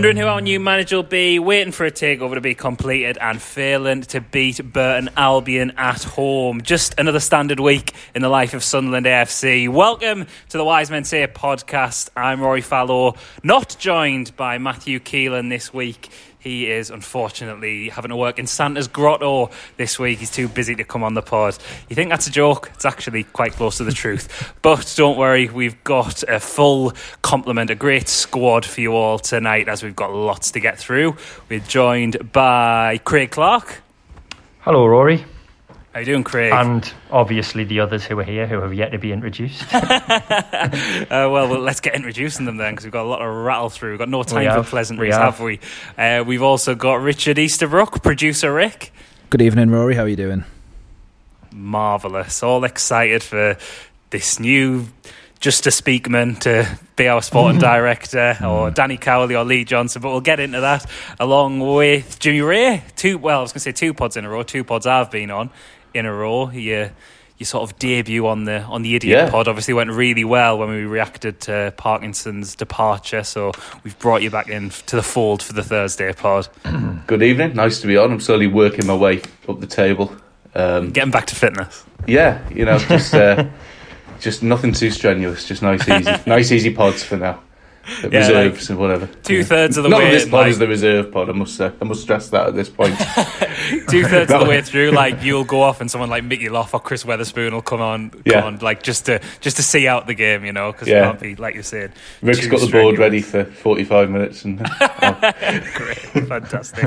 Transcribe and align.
Wondering 0.00 0.16
who 0.16 0.28
our 0.28 0.40
new 0.40 0.58
manager 0.58 0.96
will 0.96 1.02
be, 1.02 1.38
waiting 1.38 1.72
for 1.74 1.84
a 1.84 1.90
takeover 1.90 2.32
to 2.32 2.40
be 2.40 2.54
completed, 2.54 3.18
and 3.20 3.40
failing 3.40 4.00
to 4.00 4.22
beat 4.22 4.56
Burton 4.72 5.10
Albion 5.14 5.72
at 5.76 6.02
home. 6.02 6.62
Just 6.62 6.94
another 6.96 7.20
standard 7.20 7.60
week 7.60 7.92
in 8.14 8.22
the 8.22 8.30
life 8.30 8.54
of 8.54 8.64
Sunderland 8.64 9.04
AFC. 9.04 9.68
Welcome 9.68 10.26
to 10.48 10.56
the 10.56 10.64
Wise 10.64 10.90
Men 10.90 11.04
Say 11.04 11.26
podcast. 11.26 12.08
I'm 12.16 12.40
Rory 12.40 12.62
Fallow, 12.62 13.16
not 13.42 13.76
joined 13.78 14.34
by 14.38 14.56
Matthew 14.56 15.00
Keelan 15.00 15.50
this 15.50 15.74
week. 15.74 16.08
He 16.40 16.70
is 16.70 16.90
unfortunately 16.90 17.90
having 17.90 18.08
to 18.08 18.16
work 18.16 18.38
in 18.38 18.46
Santa's 18.46 18.88
grotto 18.88 19.50
this 19.76 19.98
week. 19.98 20.18
He's 20.18 20.30
too 20.30 20.48
busy 20.48 20.74
to 20.74 20.84
come 20.84 21.04
on 21.04 21.14
the 21.14 21.22
pod. 21.22 21.58
You 21.88 21.94
think 21.94 22.08
that's 22.10 22.26
a 22.26 22.30
joke? 22.30 22.70
It's 22.74 22.86
actually 22.86 23.24
quite 23.24 23.52
close 23.52 23.76
to 23.76 23.84
the 23.84 23.92
truth. 23.92 24.54
But 24.62 24.92
don't 24.96 25.16
worry, 25.16 25.48
we've 25.48 25.82
got 25.84 26.22
a 26.24 26.38
full 26.38 26.92
complement, 27.22 27.70
a 27.70 27.74
great 27.74 28.08
squad 28.08 28.64
for 28.64 28.80
you 28.80 28.92
all 28.94 29.18
tonight 29.18 29.68
as 29.68 29.82
we've 29.82 29.96
got 29.96 30.12
lots 30.12 30.50
to 30.52 30.60
get 30.60 30.78
through. 30.78 31.16
We're 31.48 31.60
joined 31.60 32.32
by 32.32 32.98
Craig 33.04 33.30
Clark. 33.30 33.82
Hello, 34.60 34.86
Rory. 34.86 35.24
How 35.92 35.98
you 35.98 36.06
doing, 36.06 36.22
Craig? 36.22 36.52
And 36.52 36.92
obviously 37.10 37.64
the 37.64 37.80
others 37.80 38.04
who 38.04 38.16
are 38.20 38.24
here 38.24 38.46
who 38.46 38.60
have 38.60 38.72
yet 38.72 38.92
to 38.92 38.98
be 38.98 39.10
introduced. 39.10 39.64
uh, 39.74 40.68
well, 41.10 41.48
well, 41.48 41.58
let's 41.58 41.80
get 41.80 41.96
introducing 41.96 42.46
them 42.46 42.58
then 42.58 42.74
because 42.74 42.84
we've 42.84 42.92
got 42.92 43.04
a 43.04 43.08
lot 43.08 43.20
of 43.20 43.34
rattle 43.34 43.70
through. 43.70 43.90
We've 43.90 43.98
got 43.98 44.08
no 44.08 44.22
time 44.22 44.44
have. 44.44 44.64
for 44.64 44.70
pleasantries, 44.70 45.08
We 45.08 45.12
have. 45.14 45.34
have 45.34 45.40
we? 45.40 45.58
Uh, 45.98 46.22
we've 46.24 46.44
also 46.44 46.76
got 46.76 47.00
Richard 47.00 47.40
Easterbrook, 47.40 48.04
producer 48.04 48.54
Rick. 48.54 48.92
Good 49.30 49.42
evening, 49.42 49.70
Rory. 49.70 49.96
How 49.96 50.02
are 50.02 50.08
you 50.08 50.14
doing? 50.14 50.44
Marvellous. 51.50 52.44
All 52.44 52.62
excited 52.62 53.24
for 53.24 53.56
this 54.10 54.38
new 54.38 54.86
Justice 55.40 55.80
Speakman 55.80 56.38
to 56.40 56.68
be 56.94 57.08
our 57.08 57.20
sporting 57.20 57.58
director 57.60 58.36
or 58.44 58.70
Danny 58.70 58.96
Cowley 58.96 59.34
or 59.34 59.42
Lee 59.42 59.64
Johnson, 59.64 60.02
but 60.02 60.10
we'll 60.10 60.20
get 60.20 60.38
into 60.38 60.60
that 60.60 60.88
along 61.18 61.58
with 61.58 62.20
Jimmy 62.20 62.42
Ray. 62.42 62.84
Two, 62.94 63.18
well, 63.18 63.40
I 63.40 63.42
was 63.42 63.50
going 63.50 63.58
to 63.58 63.60
say 63.60 63.72
two 63.72 63.92
pods 63.92 64.16
in 64.16 64.24
a 64.24 64.28
row, 64.28 64.44
two 64.44 64.62
pods 64.62 64.86
I've 64.86 65.10
been 65.10 65.32
on 65.32 65.50
in 65.94 66.06
a 66.06 66.12
row. 66.12 66.50
Your, 66.50 66.90
your 67.38 67.46
sort 67.46 67.62
of 67.70 67.78
debut 67.78 68.26
on 68.26 68.44
the 68.44 68.60
on 68.62 68.82
the 68.82 68.94
Idiot 68.96 69.16
Yeah. 69.18 69.30
pod 69.30 69.48
obviously 69.48 69.72
went 69.74 69.90
really 69.90 70.24
well 70.24 70.58
when 70.58 70.68
we 70.68 70.84
reacted 70.84 71.40
to 71.42 71.72
Parkinson's 71.76 72.54
departure, 72.54 73.24
so 73.24 73.52
we've 73.82 73.98
brought 73.98 74.22
you 74.22 74.30
back 74.30 74.48
in 74.48 74.68
to 74.86 74.96
the 74.96 75.02
fold 75.02 75.42
for 75.42 75.54
the 75.54 75.62
Thursday 75.62 76.12
pod. 76.12 76.48
Good 77.06 77.22
evening. 77.22 77.54
Nice 77.54 77.80
to 77.80 77.86
be 77.86 77.96
on. 77.96 78.12
I'm 78.12 78.20
slowly 78.20 78.46
working 78.46 78.86
my 78.86 78.94
way 78.94 79.22
up 79.48 79.58
the 79.60 79.66
table. 79.66 80.14
Um, 80.54 80.90
Getting 80.90 81.10
back 81.12 81.26
to 81.28 81.34
fitness. 81.34 81.84
yeah, 82.06 82.46
you 82.50 82.64
know, 82.64 82.78
just 82.78 83.14
uh, 83.14 83.46
just 84.20 84.42
nothing 84.42 84.72
too 84.72 84.90
strenuous. 84.90 85.46
Just 85.46 85.62
nice, 85.62 85.88
easy, 85.88 86.10
nice, 86.26 86.52
easy 86.52 86.74
pods 86.74 87.02
for 87.02 87.16
now. 87.16 87.40
Yeah, 88.10 88.18
reserves 88.18 88.70
and 88.70 88.78
whatever. 88.78 89.06
Two 89.24 89.42
thirds 89.44 89.76
of 89.76 89.82
the 89.84 89.88
Not 89.90 89.98
way. 90.00 90.04
that 90.06 90.10
this 90.12 90.24
pod 90.24 90.32
like- 90.42 90.50
is 90.50 90.58
the 90.58 90.68
reserve 90.68 91.12
pod. 91.12 91.28
I 91.28 91.32
must 91.32 91.56
say. 91.56 91.70
I 91.80 91.84
must 91.84 92.02
stress 92.02 92.28
that 92.30 92.48
at 92.48 92.54
this 92.54 92.68
point. 92.68 92.96
two 93.88 94.04
thirds 94.04 94.32
of 94.32 94.40
the 94.40 94.46
way 94.48 94.62
through, 94.62 94.90
like 94.90 95.22
you'll 95.22 95.44
go 95.44 95.62
off 95.62 95.80
and 95.80 95.90
someone 95.90 96.10
like 96.10 96.24
Mickey 96.24 96.48
Loff 96.48 96.72
or 96.74 96.80
Chris 96.80 97.04
Weatherspoon 97.04 97.52
will 97.52 97.62
come 97.62 97.80
on, 97.80 98.10
come 98.10 98.22
Yeah. 98.24 98.44
on, 98.44 98.58
like 98.58 98.82
just 98.82 99.06
to 99.06 99.20
just 99.40 99.56
to 99.56 99.62
see 99.62 99.86
out 99.88 100.06
the 100.06 100.14
game, 100.14 100.44
you 100.44 100.52
know, 100.52 100.72
because 100.72 100.88
Yeah. 100.88 101.00
it 101.00 101.02
can't 101.06 101.20
be 101.20 101.36
like 101.36 101.54
you 101.54 101.62
said. 101.62 101.92
Rick's 102.22 102.46
got 102.46 102.60
the 102.60 102.66
board 102.70 102.98
ready 102.98 103.20
for 103.22 103.44
45 103.44 104.10
minutes, 104.10 104.44
and 104.44 104.58
Great, 105.74 105.98
fantastic. 105.98 106.84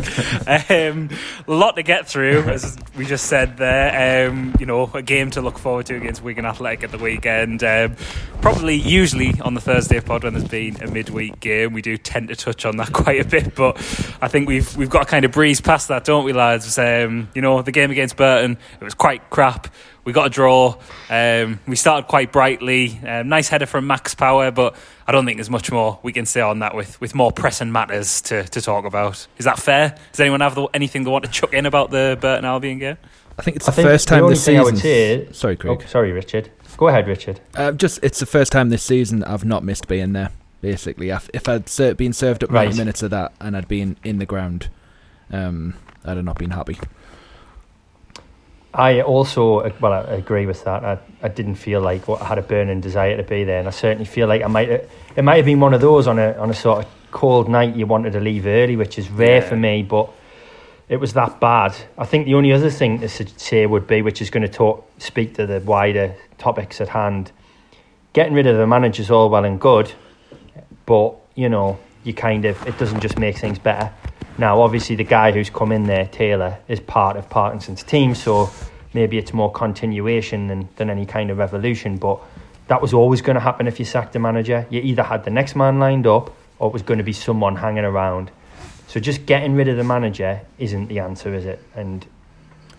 um, 0.69 1.09
a 1.47 1.51
lot 1.53 1.75
to 1.75 1.83
get 1.83 2.07
through, 2.07 2.41
as 2.43 2.77
we 2.97 3.05
just 3.05 3.25
said 3.27 3.57
there. 3.57 4.29
Um, 4.29 4.53
you 4.59 4.65
know, 4.65 4.89
a 4.93 5.01
game 5.01 5.31
to 5.31 5.41
look 5.41 5.57
forward 5.59 5.85
to 5.87 5.95
against 5.95 6.23
Wigan 6.23 6.45
Athletic 6.45 6.83
at 6.83 6.91
the 6.91 6.97
weekend. 6.97 7.63
Um, 7.63 7.95
probably, 8.41 8.75
usually 8.75 9.39
on 9.41 9.53
the 9.53 9.61
Thursday 9.61 9.97
of 9.97 10.05
pod 10.05 10.23
when 10.23 10.33
there's 10.33 10.47
been 10.47 10.81
a 10.81 10.87
midweek 10.93 11.39
game, 11.39 11.73
we 11.73 11.81
do 11.81 11.97
tend 11.97 12.29
to 12.29 12.35
touch 12.35 12.65
on 12.65 12.77
that 12.77 12.93
quite 12.93 13.19
a 13.19 13.25
bit. 13.25 13.55
But 13.55 13.77
I 14.21 14.27
think 14.27 14.47
we've 14.47 14.75
we've 14.77 14.89
got 14.89 14.99
to 14.99 15.05
kind 15.05 15.25
of 15.25 15.31
breeze 15.31 15.59
past 15.61 15.87
that, 15.89 16.05
don't 16.05 16.25
we, 16.25 16.33
lads? 16.33 16.77
Um, 16.77 17.29
you 17.33 17.41
know, 17.41 17.61
the 17.61 17.71
game 17.71 17.91
against 17.91 18.15
Burton, 18.15 18.57
it 18.79 18.83
was 18.83 18.93
quite 18.93 19.29
crap. 19.29 19.67
We 20.05 20.11
got 20.11 20.27
a 20.27 20.29
draw. 20.29 20.75
Um, 21.09 21.59
we 21.65 21.77
started 21.77 22.09
quite 22.09 22.33
brightly. 22.33 22.99
Um, 23.07 23.29
nice 23.29 23.47
header 23.47 23.65
from 23.65 23.87
Max 23.87 24.13
Power, 24.13 24.51
but 24.51 24.75
I 25.07 25.13
don't 25.13 25.25
think 25.25 25.37
there's 25.37 25.49
much 25.49 25.71
more 25.71 25.97
we 26.03 26.11
can 26.11 26.25
say 26.25 26.41
on 26.41 26.59
that 26.59 26.75
with, 26.75 26.99
with 26.99 27.15
more 27.15 27.31
pressing 27.31 27.71
matters 27.71 28.21
to, 28.23 28.43
to 28.43 28.59
talk 28.59 28.83
about. 28.83 29.25
Is 29.37 29.45
that 29.45 29.59
fair? 29.59 29.95
Does 30.11 30.19
anyone 30.19 30.41
have 30.41 30.55
the, 30.55 30.63
anything 30.73 31.05
they 31.05 31.09
want 31.09 31.23
to 31.23 31.31
chuck 31.31 31.53
in 31.53 31.65
about 31.65 31.89
the 31.89 32.17
Burton 32.19 32.43
Albion 32.43 32.79
game? 32.79 32.97
I 33.39 33.43
think 33.43 33.55
it's 33.55 33.65
the 33.65 33.71
think 33.71 33.87
first 33.87 34.09
the 34.09 34.15
time 34.15 34.23
only 34.25 34.35
this 34.35 34.43
thing 34.45 34.57
I 34.59 34.63
season. 34.63 34.73
would 34.75 34.81
say- 34.81 35.31
Sorry, 35.31 35.53
oh, 35.53 35.75
Craig. 35.77 35.87
sorry, 35.87 36.11
Richard. 36.11 36.51
Go 36.75 36.89
ahead, 36.89 37.07
Richard. 37.07 37.39
Uh, 37.55 37.71
just 37.71 37.99
it's 38.03 38.19
the 38.19 38.25
first 38.25 38.51
time 38.51 38.71
this 38.71 38.83
season 38.83 39.23
I've 39.23 39.45
not 39.45 39.63
missed 39.63 39.87
being 39.87 40.11
there. 40.11 40.31
Basically, 40.67 41.09
If- 41.09 41.29
if 41.33 41.49
I'd 41.49 41.67
ser- 41.67 41.93
been 41.93 42.13
served 42.13 42.41
up 42.41 42.49
Right. 42.49 42.63
90 42.69 42.77
minutes 42.77 43.03
of 43.03 43.09
that 43.11 43.33
and 43.41 43.57
I'd 43.57 43.67
been 43.67 43.97
in 44.01 44.19
the 44.19 44.25
ground, 44.25 44.69
um, 45.29 45.73
I'd 46.05 46.15
have 46.15 46.23
not 46.25 46.37
been 46.37 46.51
happy. 46.51 46.77
I 48.73 49.01
also, 49.01 49.59
uh, 49.59 49.71
well, 49.81 49.91
I 49.91 50.13
agree 50.13 50.45
with 50.45 50.63
that. 50.63 50.85
I, 50.85 50.97
I 51.21 51.27
didn't 51.27 51.55
feel 51.55 51.81
like 51.81 52.07
I 52.07 52.23
had 52.23 52.37
a 52.37 52.41
burning 52.41 52.79
desire 52.79 53.17
to 53.17 53.23
be 53.23 53.43
there, 53.43 53.59
and 53.59 53.67
I 53.67 53.71
certainly 53.71 54.05
feel 54.05 54.27
like 54.29 54.41
I 54.41 54.47
might. 54.47 54.69
It 54.69 55.21
might 55.23 55.35
have 55.35 55.45
been 55.45 55.59
one 55.59 55.73
of 55.73 55.81
those 55.81 56.07
on 56.07 56.17
a 56.17 56.31
on 56.37 56.49
a 56.49 56.53
sort 56.53 56.79
of 56.79 56.85
cold 57.11 57.49
night 57.49 57.75
you 57.75 57.85
wanted 57.85 58.13
to 58.13 58.21
leave 58.21 58.47
early, 58.47 58.77
which 58.77 58.97
is 58.97 59.09
rare 59.11 59.41
Yeah. 59.41 59.49
for 59.49 59.57
me, 59.57 59.83
but 59.83 60.09
it 60.87 60.97
was 61.01 61.11
that 61.13 61.41
bad. 61.41 61.75
I 61.97 62.05
think 62.05 62.25
the 62.25 62.35
only 62.35 62.53
other 62.53 62.69
thing 62.69 62.99
to 62.99 63.09
say 63.09 63.65
would 63.65 63.85
be, 63.85 64.01
which 64.01 64.21
is 64.21 64.29
going 64.29 64.43
to 64.43 64.51
talk 64.51 64.89
speak 64.97 65.35
to 65.35 65.45
the 65.45 65.59
wider 65.59 66.15
topics 66.37 66.79
at 66.79 66.87
hand, 66.89 67.31
getting 68.13 68.33
rid 68.33 68.47
of 68.47 68.55
the 68.57 68.65
manager's 68.65 69.11
all 69.11 69.29
well 69.29 69.43
and 69.45 69.59
good, 69.59 69.91
but 70.85 71.15
you 71.35 71.49
know, 71.49 71.79
you 72.03 72.13
kind 72.13 72.45
of 72.45 72.65
it 72.67 72.77
doesn't 72.77 73.01
just 73.01 73.17
make 73.17 73.37
things 73.37 73.59
better. 73.59 73.91
Now, 74.37 74.61
obviously, 74.61 74.95
the 74.95 75.03
guy 75.03 75.31
who's 75.31 75.49
come 75.49 75.71
in 75.71 75.83
there, 75.83 76.07
Taylor, 76.07 76.57
is 76.67 76.79
part 76.79 77.17
of 77.17 77.29
Parkinson's 77.29 77.83
team, 77.83 78.15
so 78.15 78.49
maybe 78.93 79.17
it's 79.17 79.31
more 79.31 79.51
continuation 79.51 80.47
than, 80.47 80.67
than 80.75 80.89
any 80.89 81.05
kind 81.05 81.29
of 81.29 81.37
revolution. 81.37 81.97
But 81.97 82.19
that 82.67 82.81
was 82.81 82.93
always 82.93 83.21
going 83.21 83.35
to 83.35 83.41
happen 83.41 83.67
if 83.67 83.77
you 83.77 83.85
sacked 83.85 84.15
a 84.15 84.19
manager. 84.19 84.65
You 84.71 84.81
either 84.81 85.03
had 85.03 85.23
the 85.23 85.29
next 85.29 85.55
man 85.55 85.79
lined 85.79 86.07
up, 86.07 86.35
or 86.57 86.69
it 86.69 86.73
was 86.73 86.81
going 86.81 86.97
to 86.97 87.03
be 87.03 87.13
someone 87.13 87.55
hanging 87.55 87.85
around. 87.85 88.31
So 88.87 88.99
just 88.99 89.25
getting 89.27 89.53
rid 89.53 89.67
of 89.67 89.77
the 89.77 89.83
manager 89.83 90.41
isn't 90.57 90.87
the 90.87 90.99
answer, 90.99 91.33
is 91.33 91.45
it? 91.45 91.61
And 91.75 92.05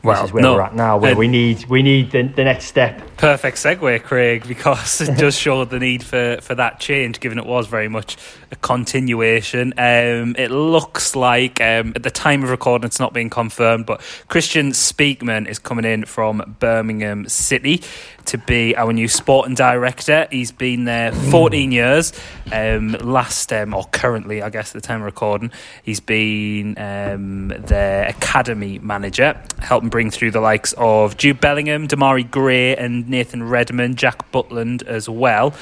Well, 0.04 0.20
this 0.20 0.28
is 0.28 0.32
where 0.34 0.42
no. 0.42 0.54
we're 0.54 0.60
at 0.60 0.74
now, 0.74 0.98
where 0.98 1.10
And- 1.10 1.18
we 1.18 1.28
need 1.28 1.64
we 1.66 1.82
need 1.82 2.10
the, 2.10 2.22
the 2.22 2.44
next 2.44 2.66
step. 2.66 3.00
Perfect 3.16 3.56
segue, 3.56 4.02
Craig, 4.02 4.46
because 4.46 5.00
it 5.00 5.16
does 5.18 5.36
show 5.36 5.64
the 5.64 5.78
need 5.78 6.02
for, 6.02 6.38
for 6.42 6.54
that 6.56 6.80
change, 6.80 7.20
given 7.20 7.38
it 7.38 7.46
was 7.46 7.68
very 7.68 7.88
much 7.88 8.16
a 8.50 8.56
continuation. 8.56 9.72
Um, 9.78 10.34
it 10.36 10.50
looks 10.50 11.14
like, 11.16 11.60
um, 11.60 11.92
at 11.96 12.02
the 12.02 12.10
time 12.10 12.42
of 12.42 12.50
recording, 12.50 12.86
it's 12.86 13.00
not 13.00 13.12
being 13.14 13.30
confirmed, 13.30 13.86
but 13.86 14.00
Kristjaan 14.28 14.72
Speakman 14.72 15.48
is 15.48 15.58
coming 15.58 15.84
in 15.84 16.04
from 16.04 16.56
Birmingham 16.58 17.28
City 17.28 17.82
to 18.26 18.38
be 18.38 18.76
our 18.76 18.92
new 18.92 19.08
sporting 19.08 19.54
director. 19.54 20.26
He's 20.30 20.52
been 20.52 20.84
there 20.84 21.12
14 21.12 21.72
years. 21.72 22.12
Um, 22.52 22.92
last, 22.92 23.52
um, 23.52 23.74
or 23.74 23.84
currently, 23.86 24.42
I 24.42 24.50
guess, 24.50 24.74
at 24.74 24.82
the 24.82 24.86
time 24.86 25.00
of 25.00 25.06
recording, 25.06 25.50
he's 25.82 26.00
been 26.00 26.78
um, 26.78 27.48
their 27.48 28.08
academy 28.08 28.78
manager, 28.78 29.40
helping 29.58 29.88
bring 29.88 30.10
through 30.10 30.30
the 30.30 30.40
likes 30.40 30.74
of 30.76 31.16
Jude 31.16 31.40
Bellingham, 31.40 31.88
Demarai 31.88 32.30
Gray, 32.30 32.76
and 32.76 33.08
Nathan 33.08 33.42
Redmond, 33.42 33.96
Jack 33.96 34.30
Butland 34.32 34.82
as 34.84 35.08
well. 35.08 35.54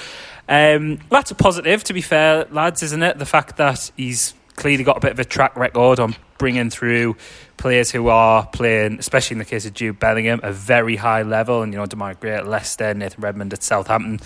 Um, 0.49 0.99
that's 1.09 1.31
a 1.31 1.35
positive, 1.35 1.85
to 1.85 1.93
be 1.93 2.03
fair, 2.03 2.47
lads, 2.51 2.83
isn't 2.83 3.03
it? 3.03 3.19
The 3.19 3.27
fact 3.27 3.57
that 3.57 3.91
he's 3.97 4.35
clearly 4.63 4.85
got 4.85 4.97
a 4.97 5.01
bit 5.01 5.11
of 5.11 5.19
a 5.19 5.25
track 5.25 5.57
record 5.57 5.99
on 5.99 6.15
bringing 6.39 6.71
through 6.71 7.17
players 7.57 7.91
who 7.91 8.07
are 8.07 8.47
playing, 8.47 8.97
especially 9.01 9.35
in 9.35 9.39
the 9.41 9.45
case 9.45 9.67
of 9.67 9.75
Jude 9.75 9.99
Bellingham, 9.99 10.39
a 10.45 10.53
very 10.53 10.95
high 10.95 11.23
level. 11.23 11.63
And, 11.63 11.73
you 11.73 11.81
know, 11.81 11.85
Demarai 11.85 12.19
Gray 12.21 12.35
at 12.35 12.47
Leicester, 12.47 12.95
Nathan 12.95 13.21
Redmond 13.21 13.53
at 13.53 13.65
Southampton. 13.65 14.21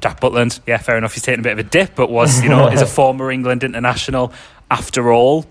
Jack 0.00 0.20
Butland, 0.20 0.60
yeah, 0.64 0.76
fair 0.76 0.96
enough. 0.96 1.14
He's 1.14 1.24
taken 1.24 1.40
a 1.40 1.42
bit 1.42 1.54
of 1.54 1.58
a 1.58 1.64
dip, 1.64 1.96
but 1.96 2.08
was, 2.08 2.40
you 2.40 2.48
know, 2.48 2.68
is 2.68 2.82
a 2.82 2.86
former 3.00 3.32
England 3.32 3.64
international 3.64 4.32
after 4.70 5.10
all. 5.10 5.44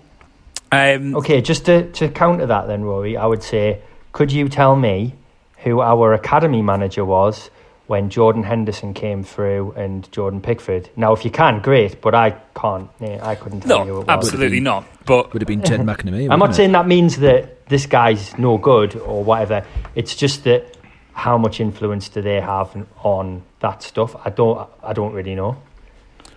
Um, 0.72 1.14
Okay, 1.16 1.42
just 1.42 1.66
to, 1.66 1.92
to 1.92 2.08
counter 2.08 2.46
that 2.46 2.66
then, 2.66 2.82
Rory, 2.82 3.18
I 3.18 3.26
would 3.26 3.42
say, 3.42 3.82
could 4.12 4.32
you 4.32 4.48
tell 4.48 4.74
me 4.74 5.12
who 5.58 5.82
our 5.82 6.14
academy 6.14 6.62
manager 6.62 7.04
was 7.04 7.50
when 7.86 8.08
Jordan 8.10 8.42
Henderson 8.42 8.94
came 8.94 9.22
through 9.22 9.72
and 9.72 10.10
Jordan 10.12 10.40
Pickford? 10.40 10.88
Now, 10.96 11.12
if 11.12 11.24
you 11.24 11.30
can, 11.30 11.60
great, 11.60 12.00
but 12.00 12.14
I 12.14 12.30
can't. 12.54 12.88
Yeah, 13.00 13.18
I 13.22 13.34
couldn't 13.34 13.60
tell 13.62 13.86
you 13.86 13.92
no, 13.92 14.04
absolutely 14.08 14.60
not. 14.60 14.84
But 15.06 15.32
Would 15.32 15.42
have 15.42 15.46
been 15.48 15.62
Ged 15.62 15.80
McNamee. 15.90 16.30
I'm 16.30 16.40
wouldn't 16.40 16.54
it? 16.54 16.56
saying 16.56 16.72
that 16.72 16.86
means 16.86 17.18
that 17.18 17.66
this 17.68 17.86
guy's 17.86 18.36
no 18.38 18.58
good 18.58 18.96
or 18.96 19.22
whatever. 19.24 19.64
It's 19.94 20.16
just 20.16 20.44
that 20.44 20.76
how 21.12 21.38
much 21.38 21.60
influence 21.60 22.08
do 22.08 22.22
they 22.22 22.40
have 22.40 22.74
on 23.02 23.42
that 23.60 23.82
stuff? 23.82 24.16
I 24.24 24.30
don't. 24.30 24.68
I 24.82 24.92
don't 24.92 25.12
really 25.12 25.34
know. 25.34 25.56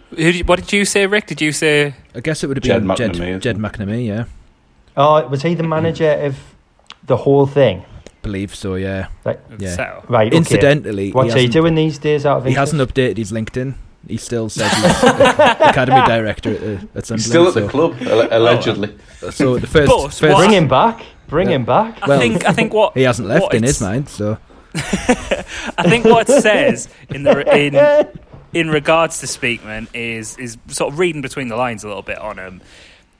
who 0.10 0.32
did, 0.32 0.48
what 0.48 0.60
did 0.60 0.72
you 0.74 0.86
say, 0.86 1.08
Rick? 1.08 1.28
Did 1.28 1.42
you 1.42 1.52
say 1.52 1.94
I 2.14 2.20
guess 2.20 2.44
it 2.44 2.48
would 2.48 2.58
have 2.58 2.64
been 2.64 2.96
Ged, 2.96 3.14
McNamee, 3.16 3.30
isn't 3.30 3.42
Ged? 3.42 3.58
McNamee. 3.58 4.06
Yeah, 4.06 4.26
Oh, 4.96 5.26
was 5.28 5.42
he 5.44 5.54
the 5.56 5.64
manager 5.64 6.12
of 6.12 6.38
the 7.06 7.18
whole 7.18 7.46
thing? 7.46 7.86
Believe 8.28 8.54
so. 8.56 8.76
Yeah. 8.76 9.08
Like, 9.26 9.40
Yeah. 9.58 9.76
so? 9.76 9.86
right. 10.10 10.28
Okay. 10.28 10.38
Incidentally, 10.38 11.12
What's 11.12 11.34
he 11.34 11.42
he 11.42 11.48
doing 11.48 11.76
these 11.76 11.98
days? 11.98 12.26
Out 12.26 12.38
of 12.38 12.44
he 12.44 12.50
interest? 12.52 12.74
hasn't 12.74 12.82
updated 12.88 13.18
his 13.18 13.32
LinkedIn 13.32 13.74
He 14.08 14.18
still 14.18 14.50
says 14.50 14.72
he's 14.82 15.04
academy 15.72 16.02
director 16.08 16.52
at, 16.56 16.62
uh, 16.64 16.98
at 17.00 17.06
Sunderland. 17.06 17.22
Still 17.34 17.48
at 17.48 17.54
so, 17.54 17.60
the 17.62 17.68
club, 17.70 17.92
allegedly. 18.32 18.90
So 19.32 19.58
the 19.60 19.68
first, 19.68 19.90
But 19.92 20.14
first 20.14 20.38
Bring 20.40 20.52
him 20.52 20.68
back. 20.68 20.98
Bring 21.28 21.50
Yeah. 21.50 21.56
him 21.58 21.66
back. 21.66 21.92
I 22.04 22.08
Well, 22.08 22.20
think 22.20 22.46
I 22.46 22.54
think 22.54 22.74
what 22.74 22.94
he 22.96 23.04
hasn't 23.04 23.28
left 23.28 23.54
in 23.54 23.64
his 23.64 23.82
mind. 23.82 24.08
So 24.10 24.38
I 25.78 25.84
think 25.92 26.06
what 26.06 26.30
it 26.30 26.42
says 26.42 26.88
in 27.10 27.24
the 27.24 27.34
in 27.66 27.74
in 28.54 28.70
regards 28.70 29.20
to 29.22 29.26
Speakman 29.28 29.88
is 29.94 30.38
is 30.38 30.58
sort 30.68 30.94
of 30.94 31.00
reading 31.00 31.22
between 31.22 31.48
the 31.50 31.56
lines 31.58 31.84
a 31.84 31.88
little 31.88 32.04
bit 32.04 32.18
on 32.20 32.38
him. 32.38 32.62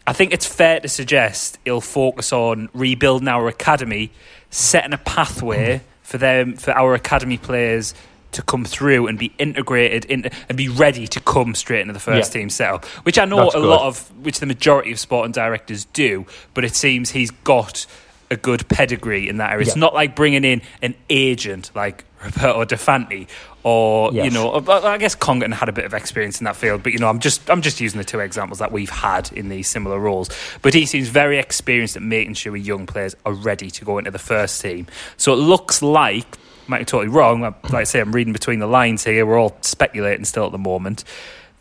I 0.08 0.14
think 0.14 0.34
it's 0.34 0.46
fair 0.46 0.80
to 0.80 0.88
suggest 0.88 1.60
he'll 1.66 1.82
focus 1.82 2.32
on 2.32 2.70
rebuilding 2.74 3.28
our 3.28 3.50
academy, 3.50 4.12
setting 4.50 4.94
a 4.94 4.98
pathway 4.98 5.80
hmm. 5.80 5.84
for 6.02 6.18
them 6.18 6.56
for 6.56 6.72
our 6.72 6.94
academy 6.94 7.38
players 7.38 7.94
to 8.32 8.42
come 8.42 8.66
through 8.66 9.08
and 9.08 9.20
be 9.20 9.34
integrated 9.38 10.06
in 10.06 10.30
and 10.48 10.58
be 10.58 10.70
ready 10.70 11.08
to 11.08 11.20
come 11.20 11.56
straight 11.56 11.82
into 11.82 11.94
the 11.94 12.00
first 12.00 12.34
Yeah. 12.34 12.42
team 12.42 12.50
setup, 12.50 12.86
which 13.04 13.20
I 13.20 13.26
know 13.26 13.38
That's 13.38 13.56
a 13.56 13.60
good. 13.60 13.68
lot 13.68 13.82
of 13.82 14.00
which 14.24 14.40
the 14.40 14.46
majority 14.46 14.92
of 14.92 15.00
sporting 15.00 15.32
directors 15.32 15.86
do, 15.86 16.26
but 16.54 16.64
it 16.64 16.76
seems 16.76 17.12
he's 17.12 17.32
got 17.32 17.86
a 18.30 18.36
good 18.36 18.68
pedigree 18.68 19.28
in 19.28 19.38
that 19.38 19.52
area. 19.52 19.66
It's 19.66 19.76
not 19.76 19.94
like 19.94 20.16
bringing 20.16 20.44
in 20.44 20.62
an 20.82 20.96
agent 21.10 21.72
like 21.74 22.04
Roberto 22.24 22.66
De 22.66 22.78
Fanti 22.78 23.28
or 23.68 24.14
you 24.14 24.30
know 24.30 24.52
uh, 24.52 24.82
I 24.86 24.98
guess 24.98 25.14
Congerton 25.14 25.54
had 25.54 25.68
a 25.68 25.74
bit 25.74 25.84
of 25.84 25.94
experience 25.94 26.40
in 26.40 26.46
that 26.46 26.56
field 26.56 26.84
but 26.84 26.94
you 26.94 27.00
know 27.00 27.10
I'm 27.10 27.20
just 27.20 27.50
I'm 27.50 27.62
just 27.62 27.82
using 27.82 27.98
the 27.98 28.06
two 28.06 28.20
examples 28.20 28.60
that 28.60 28.72
we've 28.72 28.90
had 28.90 29.30
in 29.34 29.50
these 29.50 29.68
similar 29.68 30.00
roles. 30.00 30.30
But 30.62 30.74
he 30.74 30.86
seems 30.86 31.10
very 31.10 31.38
experienced 31.38 31.98
at 31.98 32.02
making 32.02 32.36
sure 32.36 32.56
young 32.56 32.86
players 32.86 33.14
are 33.26 33.34
ready 33.34 33.70
to 33.72 33.84
go 33.84 33.98
into 33.98 34.12
the 34.12 34.20
first 34.20 34.62
team. 34.62 34.88
So 35.18 35.34
it 35.34 35.38
looks 35.38 35.82
like 35.82 36.38
might 36.68 36.80
be 36.80 36.86
totally 36.86 37.10
wrong 37.10 37.42
like 37.42 37.74
I 37.74 37.84
say 37.84 38.00
I'm 38.00 38.14
reading 38.14 38.34
between 38.34 38.60
the 38.60 38.68
lines 38.68 39.04
here 39.06 39.26
we're 39.26 39.38
all 39.38 39.58
speculating 39.62 40.26
still 40.26 40.46
at 40.46 40.52
the 40.52 40.58
moment 40.58 41.06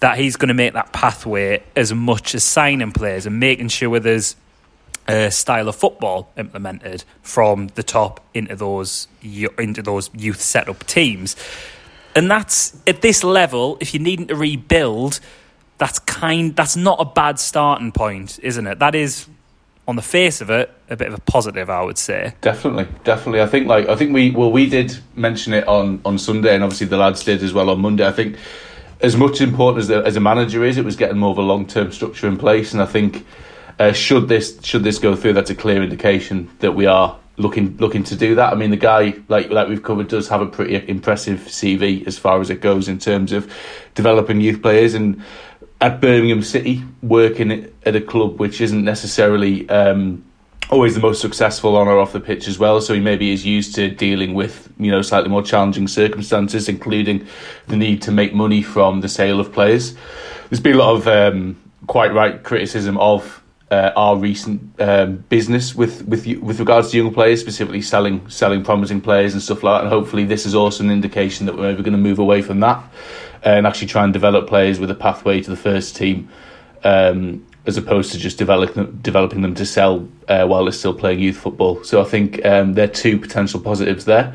that 0.01 0.19
he's 0.19 0.35
going 0.35 0.49
to 0.49 0.55
make 0.55 0.73
that 0.73 0.93
pathway 0.93 1.63
as 1.77 1.95
much 1.95 2.35
as 2.35 2.43
signing 2.43 2.91
players 2.91 3.25
and 3.25 3.39
making 3.39 3.69
sure 3.69 4.01
there's 4.01 4.35
uh, 5.09 5.31
style 5.31 5.69
of 5.69 5.77
football 5.77 6.33
implemented 6.37 7.05
from 7.23 7.69
the 7.69 7.83
top 7.83 8.21
into 8.35 8.57
those 8.57 9.09
into 9.23 9.83
those 9.83 10.11
youth 10.15 10.41
setup 10.41 10.85
teams, 10.87 11.37
and 12.17 12.31
that's 12.31 12.77
at 12.87 13.03
this 13.03 13.23
level. 13.23 13.77
If 13.79 13.95
you're 13.95 14.03
needing 14.03 14.27
to 14.29 14.35
rebuild, 14.35 15.21
that's 15.79 15.99
kind. 16.01 16.57
That's 16.57 16.75
not 16.75 16.99
a 16.99 17.05
bad 17.05 17.39
starting 17.39 17.93
point, 17.93 18.41
isn't 18.43 18.67
it? 18.67 18.79
That 18.79 18.95
is, 18.95 19.29
on 19.87 19.97
the 19.97 20.03
face 20.03 20.41
of 20.41 20.49
it, 20.51 20.73
a 20.89 20.97
bit 20.97 21.09
of 21.09 21.15
a 21.15 21.21
positive, 21.21 21.69
I 21.69 21.83
would 21.83 21.99
say. 21.99 22.35
Definitely, 22.41 22.89
definitely. 23.05 23.43
I 23.43 23.47
think 23.47 23.69
like 23.69 23.89
I 23.89 23.95
think 23.95 24.15
we 24.15 24.31
well 24.31 24.51
we 24.51 24.69
did 24.69 24.99
mention 25.15 25.53
it 25.53 25.69
on 25.69 26.01
on 26.05 26.19
Sunday, 26.19 26.55
and 26.55 26.65
obviously 26.65 26.87
the 26.87 26.97
lads 26.97 27.23
did 27.23 27.43
as 27.43 27.53
well 27.53 27.69
on 27.69 27.81
Monday. 27.81 28.07
I 28.07 28.13
think 28.13 28.39
as 29.03 29.15
much 29.15 29.43
important 29.43 29.83
as 29.83 29.89
the, 29.89 30.03
as 30.03 30.17
a 30.17 30.21
manager 30.21 30.65
is, 30.65 30.79
it 30.79 30.85
was 30.87 30.97
getting 30.97 31.19
more 31.19 31.31
of 31.31 31.39
a 31.39 31.43
long 31.43 31.67
term 31.67 31.93
structure 31.93 32.27
in 32.27 32.39
place, 32.39 32.73
and 32.73 32.81
I 32.81 32.87
think 32.87 33.27
uh, 33.79 33.93
should 33.93 34.29
this 34.29 34.59
should 34.63 34.85
this 34.85 34.99
go 34.99 35.15
through, 35.15 35.35
that's 35.35 35.51
a 35.51 35.55
clear 35.55 35.83
indication 35.83 36.51
that 36.61 36.73
we 36.73 36.87
are 36.87 37.19
looking 37.37 37.77
looking 37.79 38.05
to 38.05 38.17
do 38.17 38.35
that. 38.37 38.53
I 38.53 38.57
mean, 38.57 38.71
the 38.71 38.77
guy 38.77 39.15
like 39.29 39.51
like 39.51 39.69
we've 39.69 39.83
covered 39.83 40.09
does 40.09 40.29
have 40.29 40.41
a 40.41 40.47
pretty 40.47 40.89
impressive 40.89 41.41
CV 41.41 42.07
as 42.07 42.19
far 42.19 42.41
as 42.41 42.51
it 42.51 42.61
goes 42.61 42.89
in 42.89 42.99
terms 42.99 43.33
of 43.33 43.53
developing 43.95 44.41
youth 44.41 44.63
players 44.63 44.95
and. 44.95 45.23
At 45.79 46.01
Birmingham 46.01 46.41
City, 46.41 46.83
working 47.03 47.71
at 47.85 47.95
a 47.95 48.01
club 48.01 48.41
which 48.41 48.63
isn't 48.63 48.83
necessarily 48.83 49.69
um, 49.69 50.25
always 50.71 50.95
the 50.95 51.01
most 51.01 51.21
successful 51.21 51.77
on 51.77 51.87
or 51.87 51.99
off 51.99 52.13
the 52.13 52.21
pitch 52.21 52.49
as 52.49 52.59
well. 52.59 52.81
So 52.81 52.95
he 52.95 53.01
maybe 53.01 53.31
is 53.31 53.45
used 53.45 53.75
to 53.77 53.91
dealing 53.91 54.35
with 54.35 54.73
you 54.79 54.91
know 54.91 55.03
slightly 55.03 55.29
more 55.29 55.43
challenging 55.43 55.89
circumstances, 55.89 56.69
including 56.69 57.27
the 57.69 57.77
need 57.77 58.03
to 58.03 58.13
make 58.13 58.35
money 58.35 58.63
from 58.63 59.01
the 59.01 59.09
sale 59.09 59.41
of 59.41 59.53
players. 59.53 59.95
There's 60.51 60.61
been 60.61 60.77
a 60.77 60.79
lot 60.79 60.95
of 60.97 61.09
um, 61.09 61.57
quite 61.87 62.13
right 62.13 62.43
criticism 62.43 62.99
of 62.99 63.43
uh, 63.71 63.91
our 63.97 64.17
recent 64.17 64.81
um, 64.81 65.17
business 65.29 65.75
with 65.75 66.05
with 66.07 66.27
with 66.41 66.61
regards 66.61 66.91
to 66.91 66.97
young 66.97 67.13
players, 67.13 67.41
specifically 67.41 67.83
selling 67.83 68.29
selling 68.31 68.63
promising 68.63 69.01
players 69.01 69.33
and 69.33 69.43
stuff 69.43 69.63
like 69.63 69.79
that. 69.79 69.85
And 69.85 69.93
hopefully, 69.93 70.25
this 70.25 70.47
is 70.47 70.55
also 70.55 70.85
an 70.85 70.91
indication 70.91 71.47
that 71.47 71.57
we're 71.57 71.71
maybe 71.71 71.83
going 71.83 71.93
to 71.93 71.99
move 71.99 72.19
away 72.19 72.43
from 72.43 72.61
that 72.61 72.83
and 73.43 73.67
actually 73.67 73.89
try 73.89 74.05
and 74.05 74.13
develop 74.13 74.49
players 74.49 74.79
with 74.81 74.91
a 74.91 74.95
pathway 74.95 75.41
to 75.41 75.51
the 75.51 75.57
first 75.57 75.97
team. 75.97 76.29
Um, 76.85 77.47
as 77.67 77.77
opposed 77.77 78.13
to 78.13 78.19
just 78.19 78.39
developing 78.39 78.99
developing 79.03 79.43
them 79.43 79.55
to 79.55 79.67
sell 79.67 80.09
uh, 80.29 80.47
while 80.47 80.65
they're 80.65 80.73
still 80.73 80.95
playing 80.95 81.19
youth 81.19 81.37
football. 81.37 81.83
So 81.83 82.01
I 82.01 82.05
think 82.05 82.45
um, 82.47 82.75
there 82.75 82.85
are 82.85 82.93
two 82.93 83.19
potential 83.19 83.61
positives 83.61 84.05
there. 84.05 84.35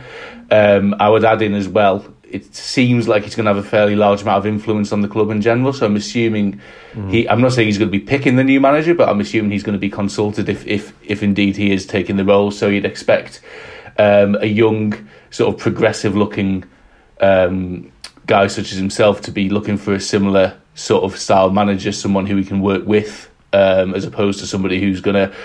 Um, 0.49 0.95
I 0.99 1.09
would 1.09 1.23
add 1.23 1.41
in 1.41 1.53
as 1.53 1.69
well. 1.69 2.05
It 2.31 2.55
seems 2.55 3.07
like 3.07 3.23
he's 3.23 3.35
going 3.35 3.45
to 3.45 3.53
have 3.53 3.63
a 3.63 3.67
fairly 3.67 3.95
large 3.95 4.21
amount 4.21 4.39
of 4.39 4.45
influence 4.45 4.91
on 4.91 5.01
the 5.01 5.07
club 5.07 5.29
in 5.29 5.41
general. 5.41 5.73
So 5.73 5.85
I'm 5.85 5.95
assuming 5.95 6.61
he. 7.09 7.27
I'm 7.27 7.41
not 7.41 7.53
saying 7.53 7.67
he's 7.67 7.77
going 7.77 7.91
to 7.91 7.97
be 7.97 8.03
picking 8.03 8.35
the 8.35 8.43
new 8.43 8.59
manager, 8.59 8.93
but 8.93 9.09
I'm 9.09 9.19
assuming 9.19 9.51
he's 9.51 9.63
going 9.63 9.73
to 9.73 9.79
be 9.79 9.89
consulted 9.89 10.49
if 10.49 10.65
if 10.67 10.93
if 11.03 11.23
indeed 11.23 11.57
he 11.57 11.71
is 11.71 11.85
taking 11.85 12.15
the 12.15 12.25
role. 12.25 12.51
So 12.51 12.67
you'd 12.67 12.85
expect 12.85 13.41
um, 13.97 14.37
a 14.41 14.47
young, 14.47 15.07
sort 15.29 15.53
of 15.53 15.59
progressive 15.59 16.15
looking 16.15 16.63
um, 17.19 17.91
guy 18.25 18.47
such 18.47 18.71
as 18.71 18.77
himself 18.77 19.21
to 19.21 19.31
be 19.31 19.49
looking 19.49 19.77
for 19.77 19.93
a 19.93 19.99
similar 19.99 20.57
sort 20.75 21.03
of 21.03 21.17
style 21.17 21.49
manager, 21.49 21.91
someone 21.91 22.25
who 22.25 22.35
he 22.35 22.43
can 22.43 22.61
work 22.61 22.85
with, 22.85 23.29
um, 23.53 23.93
as 23.93 24.05
opposed 24.05 24.39
to 24.39 24.47
somebody 24.47 24.79
who's 24.79 25.01
going 25.01 25.15
to 25.15 25.35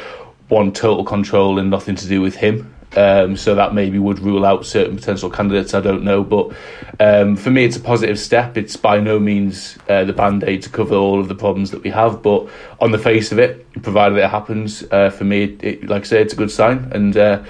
want 0.48 0.76
total 0.76 1.04
control 1.04 1.58
and 1.58 1.70
nothing 1.70 1.96
to 1.96 2.06
do 2.06 2.20
with 2.20 2.36
him. 2.36 2.72
Um, 2.96 3.36
so 3.36 3.54
that 3.54 3.74
maybe 3.74 3.98
would 3.98 4.20
rule 4.20 4.46
out 4.46 4.64
certain 4.64 4.96
potential 4.96 5.28
candidates. 5.28 5.74
I 5.74 5.80
don't 5.80 6.02
know, 6.02 6.22
but 6.22 6.56
um, 6.98 7.36
for 7.36 7.50
me, 7.50 7.64
it's 7.64 7.76
a 7.76 7.80
positive 7.80 8.18
step. 8.18 8.56
It's 8.56 8.76
by 8.76 9.00
no 9.00 9.18
means 9.18 9.76
uh, 9.88 10.04
the 10.04 10.14
band 10.14 10.44
aid 10.44 10.62
to 10.62 10.70
cover 10.70 10.94
all 10.94 11.20
of 11.20 11.28
the 11.28 11.34
problems 11.34 11.72
that 11.72 11.82
we 11.82 11.90
have, 11.90 12.22
but 12.22 12.48
on 12.80 12.92
the 12.92 12.98
face 12.98 13.32
of 13.32 13.38
it, 13.38 13.70
provided 13.82 14.16
it 14.16 14.30
happens, 14.30 14.82
uh, 14.90 15.10
for 15.10 15.24
me, 15.24 15.42
it, 15.42 15.64
it, 15.64 15.88
like 15.88 16.02
I 16.02 16.06
say, 16.06 16.22
it's 16.22 16.32
a 16.32 16.36
good 16.36 16.50
sign, 16.50 16.90
and 16.92 17.16
uh, 17.16 17.42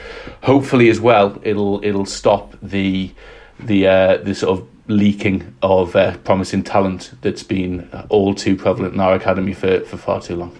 hopefully 0.42 0.88
as 0.88 1.00
well, 1.00 1.38
it'll 1.42 1.84
it'll 1.84 2.06
stop 2.06 2.56
the 2.60 3.12
the 3.60 3.86
uh, 3.86 4.16
the 4.18 4.34
sort 4.34 4.58
of 4.58 4.68
leaking 4.88 5.54
of 5.62 5.96
uh, 5.96 6.16
promising 6.18 6.62
talent 6.62 7.12
that's 7.22 7.42
been 7.42 7.88
all 8.08 8.34
too 8.34 8.56
prevalent 8.56 8.94
in 8.94 9.00
our 9.00 9.14
academy 9.14 9.52
for, 9.52 9.80
for 9.80 9.96
far 9.96 10.20
too 10.20 10.36
long. 10.36 10.56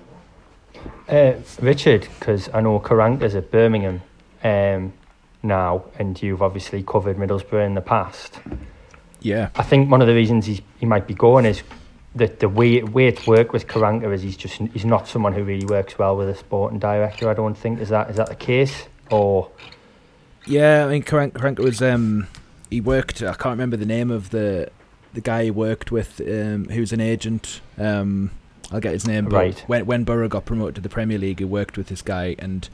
Uh, 1.08 1.34
Richard, 1.60 2.08
because 2.18 2.48
I 2.52 2.60
know 2.60 2.80
Karanka's 2.80 3.36
at 3.36 3.50
Birmingham 3.52 4.02
um, 4.42 4.92
now, 5.42 5.84
and 5.98 6.20
you've 6.22 6.42
obviously 6.42 6.82
covered 6.82 7.16
Middlesbrough 7.16 7.66
in 7.66 7.74
the 7.74 7.80
past. 7.80 8.40
yeah, 9.20 9.50
I 9.56 9.62
think 9.62 9.90
one 9.90 10.00
of 10.00 10.08
the 10.08 10.14
reasons 10.14 10.46
he's, 10.46 10.60
he 10.78 10.86
might 10.86 11.06
be 11.06 11.14
going 11.14 11.44
is 11.44 11.62
that 12.14 12.40
the 12.40 12.48
way 12.48 12.82
way 12.82 13.06
it's 13.06 13.26
worked 13.26 13.52
with 13.52 13.66
Karanka 13.66 14.12
is 14.12 14.22
he's 14.22 14.36
just 14.36 14.54
he's 14.54 14.84
not 14.84 15.06
someone 15.06 15.32
who 15.32 15.44
really 15.44 15.66
works 15.66 15.98
well 15.98 16.16
with 16.16 16.28
a 16.28 16.34
sporting 16.34 16.78
director. 16.78 17.28
I 17.28 17.34
don't 17.34 17.56
think 17.56 17.80
is 17.80 17.90
that 17.90 18.10
is 18.10 18.16
that 18.16 18.28
the 18.28 18.34
case 18.34 18.84
or 19.10 19.50
yeah. 20.46 20.86
I 20.86 20.90
mean, 20.90 21.02
Karanka, 21.02 21.32
Karanka 21.32 21.58
was 21.60 21.82
um, 21.82 22.26
he 22.70 22.80
worked. 22.80 23.22
I 23.22 23.34
can't 23.34 23.52
remember 23.52 23.76
the 23.76 23.86
name 23.86 24.10
of 24.10 24.30
the 24.30 24.70
the 25.12 25.20
guy 25.20 25.44
he 25.44 25.50
worked 25.50 25.90
with, 25.90 26.20
um, 26.20 26.66
who's 26.66 26.92
an 26.92 27.00
agent. 27.00 27.60
Um, 27.78 28.30
I'll 28.70 28.80
get 28.80 28.92
his 28.92 29.06
name. 29.06 29.26
But 29.26 29.32
Right. 29.32 29.64
When 29.66 29.86
when 29.86 30.04
Boro 30.04 30.28
got 30.28 30.44
promoted 30.44 30.76
to 30.76 30.80
the 30.80 30.88
Premier 30.88 31.18
League, 31.18 31.38
he 31.38 31.44
worked 31.44 31.76
with 31.76 31.88
this 31.88 32.02
guy, 32.02 32.34
and 32.38 32.68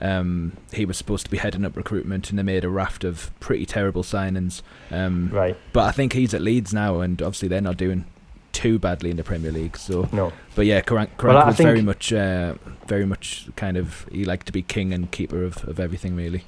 um, 0.00 0.56
he 0.72 0.84
was 0.84 0.96
supposed 0.96 1.24
to 1.24 1.30
be 1.30 1.38
heading 1.38 1.64
up 1.64 1.76
recruitment, 1.76 2.30
and 2.30 2.38
they 2.38 2.42
made 2.42 2.64
a 2.64 2.68
raft 2.68 3.04
of 3.04 3.30
pretty 3.40 3.66
terrible 3.66 4.02
signings. 4.02 4.62
Um, 4.90 5.30
right? 5.32 5.56
But 5.72 5.84
I 5.84 5.92
think 5.92 6.12
he's 6.12 6.34
at 6.34 6.40
Leeds 6.40 6.72
now, 6.74 7.00
and 7.00 7.20
obviously 7.22 7.48
they're 7.48 7.60
not 7.60 7.76
doing 7.76 8.04
too 8.52 8.78
badly 8.78 9.10
in 9.10 9.16
the 9.16 9.24
Premier 9.24 9.50
League. 9.50 9.76
So, 9.76 10.08
No, 10.12 10.32
but 10.54 10.66
yeah, 10.66 10.80
Karank, 10.82 11.16
Karank 11.16 11.34
Well, 11.34 11.46
was 11.46 11.56
very 11.56 11.82
much, 11.82 12.12
uh, 12.12 12.54
very 12.86 13.06
much 13.06 13.48
kind 13.56 13.76
of 13.76 14.06
he 14.12 14.24
liked 14.24 14.46
to 14.46 14.52
be 14.52 14.62
king 14.62 14.92
and 14.92 15.10
keeper 15.10 15.42
of, 15.44 15.64
of 15.68 15.80
everything, 15.80 16.14
really. 16.16 16.44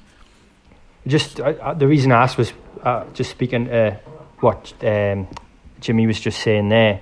just 1.07 1.39
I, 1.39 1.73
the 1.73 1.87
reason 1.87 2.11
I 2.11 2.23
asked 2.23 2.37
was 2.37 2.53
uh, 2.83 3.05
just 3.13 3.31
speaking 3.31 3.65
to 3.65 3.99
what 4.39 4.73
um, 4.83 5.27
Jimmy 5.79 6.07
was 6.07 6.19
just 6.19 6.41
saying 6.41 6.69
there. 6.69 7.01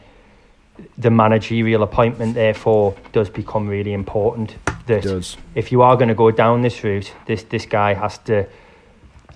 The 0.97 1.11
managerial 1.11 1.83
appointment, 1.83 2.33
therefore, 2.33 2.95
does 3.11 3.29
become 3.29 3.67
really 3.67 3.93
important. 3.93 4.55
That 4.87 5.03
Does 5.03 5.37
if 5.55 5.71
you 5.71 5.81
are 5.81 5.95
going 5.95 6.09
to 6.09 6.15
go 6.15 6.31
down 6.31 6.61
this 6.61 6.83
route, 6.83 7.13
this 7.25 7.43
this 7.43 7.65
guy 7.65 7.93
has 7.93 8.17
to. 8.19 8.47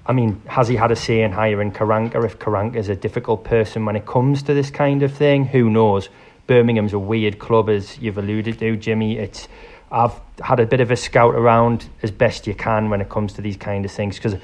I 0.06 0.14
mean, 0.14 0.42
has 0.48 0.70
he 0.70 0.76
had 0.76 0.92
a 0.92 0.96
say 0.96 1.22
in 1.22 1.34
hiring 1.34 1.72
Karanka? 1.72 2.24
If 2.24 2.40
Karanka 2.40 2.78
is 2.78 2.88
a 2.88 2.96
difficult 2.96 3.44
person 3.44 3.86
when 3.86 3.96
it 3.96 4.06
comes 4.06 4.42
to 4.44 4.54
this 4.54 4.70
kind 4.72 5.04
of 5.04 5.14
thing, 5.14 5.46
who 5.46 5.70
knows? 5.70 6.10
Birmingham's 6.48 6.94
a 6.94 7.00
weird 7.00 7.40
club, 7.40 7.70
as 7.70 7.98
you've 8.00 8.18
alluded 8.18 8.58
to, 8.60 8.78
Jimmy. 8.78 9.18
It's 9.18 9.50
I've 9.92 10.20
had 10.42 10.60
a 10.60 10.66
bit 10.66 10.82
of 10.82 10.92
a 10.92 10.96
scout 10.96 11.36
around 11.36 11.90
as 12.04 12.12
best 12.12 12.48
you 12.48 12.54
can 12.54 12.90
when 12.90 13.02
it 13.02 13.10
comes 13.10 13.34
to 13.34 13.42
these 13.42 13.58
kind 13.58 13.86
of 13.86 13.92
things 13.92 14.18
because 14.18 14.36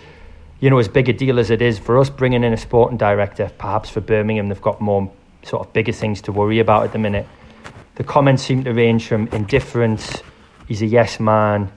you 0.60 0.69
know 0.69 0.77
as 0.77 0.88
big 0.88 1.10
a 1.10 1.13
deal 1.13 1.38
as 1.38 1.50
it 1.50 1.62
is 1.62 1.77
for 1.77 1.98
us 1.98 2.10
bringing 2.10 2.43
in 2.43 2.53
a 2.53 2.57
sporting 2.57 2.98
director, 2.98 3.51
perhaps 3.57 3.89
for 3.89 4.00
Birmingham 4.00 4.48
they've 4.48 4.62
got 4.62 4.79
more 4.79 5.12
sort 5.43 5.65
of 5.65 5.74
bigger 5.74 5.91
things 5.91 6.22
to 6.22 6.31
worry 6.31 6.60
about 6.60 6.83
at 6.83 6.93
the 6.93 7.00
minute. 7.00 7.27
The 7.95 8.03
comments 8.03 8.43
seem 8.43 8.63
to 8.63 8.74
range 8.74 9.07
from 9.07 9.27
indifference, 9.27 10.24
he's 10.67 10.82
a 10.82 10.86
yes 10.86 11.20
man, 11.20 11.72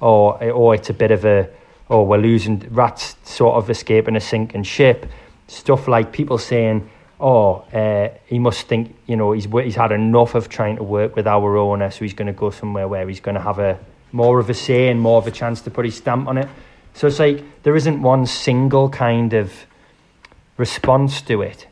or 0.00 0.42
or 0.44 0.74
it's 0.74 0.90
a 0.90 0.94
bit 0.94 1.10
of 1.10 1.24
a 1.24 1.48
oh 1.88 2.02
we're 2.02 2.18
losing 2.18 2.66
rats 2.70 3.16
sort 3.24 3.56
of 3.56 3.70
escaping 3.70 4.16
a 4.16 4.20
sinking 4.20 4.62
ship. 4.62 5.06
Stuff 5.46 5.88
like 5.88 6.12
people 6.12 6.38
saying 6.38 6.88
oh, 7.20 7.56
uh, 7.72 8.08
he 8.26 8.38
must 8.38 8.66
think, 8.66 8.96
you 9.06 9.14
know, 9.14 9.32
he's 9.32 9.44
he's 9.44 9.76
had 9.76 9.92
enough 9.92 10.34
of 10.34 10.48
trying 10.48 10.76
to 10.76 10.82
work 10.82 11.14
with 11.14 11.26
our 11.26 11.56
owner, 11.56 11.90
so 11.90 12.00
he's 12.00 12.14
going 12.14 12.26
to 12.26 12.32
go 12.32 12.50
somewhere 12.50 12.88
where 12.88 13.06
he's 13.06 13.20
going 13.20 13.34
to 13.34 13.40
have 13.40 13.58
a 13.58 13.78
more 14.12 14.40
of 14.40 14.50
a 14.50 14.54
say 14.54 14.88
and 14.88 15.00
more 15.00 15.18
of 15.18 15.26
a 15.26 15.30
chance 15.30 15.60
to 15.60 15.70
put 15.70 15.84
his 15.84 15.96
stamp 15.96 16.26
on 16.26 16.38
it. 16.38 16.48
So 16.94 17.06
it's 17.06 17.18
like 17.18 17.44
there 17.62 17.76
isn't 17.76 18.02
one 18.02 18.26
single 18.26 18.88
kind 18.88 19.32
of 19.34 19.52
response 20.56 21.22
to 21.22 21.42
it, 21.42 21.66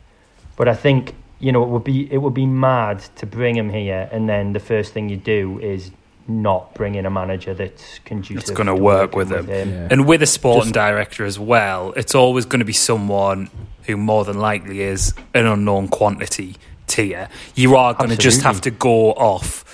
but 0.55 0.67
I 0.67 0.75
think 0.75 1.15
you 1.39 1.51
know 1.51 1.63
it 1.63 1.69
would 1.69 1.83
be 1.83 2.11
it 2.11 2.17
would 2.17 2.33
be 2.33 2.45
mad 2.45 2.99
to 3.17 3.25
bring 3.25 3.55
him 3.55 3.69
here 3.69 4.09
and 4.11 4.27
then 4.27 4.53
the 4.53 4.59
first 4.59 4.93
thing 4.93 5.07
you 5.07 5.17
do 5.17 5.57
is 5.59 5.91
not 6.29 6.73
bring 6.75 6.95
in 6.95 7.05
a 7.05 7.09
manager 7.09 7.53
that's 7.53 7.99
conducive. 7.99 8.37
It's 8.37 8.51
going 8.51 8.67
to 8.67 8.75
work 8.75 9.15
with 9.15 9.31
him. 9.31 9.47
him. 9.47 9.69
Yeah. 9.71 9.87
And 9.91 10.07
with 10.07 10.21
a 10.21 10.27
sporting 10.27 10.71
director 10.71 11.25
as 11.25 11.39
well, 11.39 11.91
it's 11.93 12.15
always 12.15 12.45
going 12.45 12.59
to 12.59 12.65
be 12.65 12.73
someone 12.73 13.49
who 13.83 13.97
more 13.97 14.23
than 14.23 14.37
likely 14.37 14.81
is 14.81 15.13
an 15.33 15.47
unknown 15.47 15.87
quantity 15.87 16.55
tier. 16.87 17.29
You 17.55 17.75
are 17.75 17.93
going 17.93 18.11
to 18.11 18.17
just 18.17 18.43
have 18.43 18.61
to 18.61 18.71
go 18.71 19.11
off. 19.13 19.65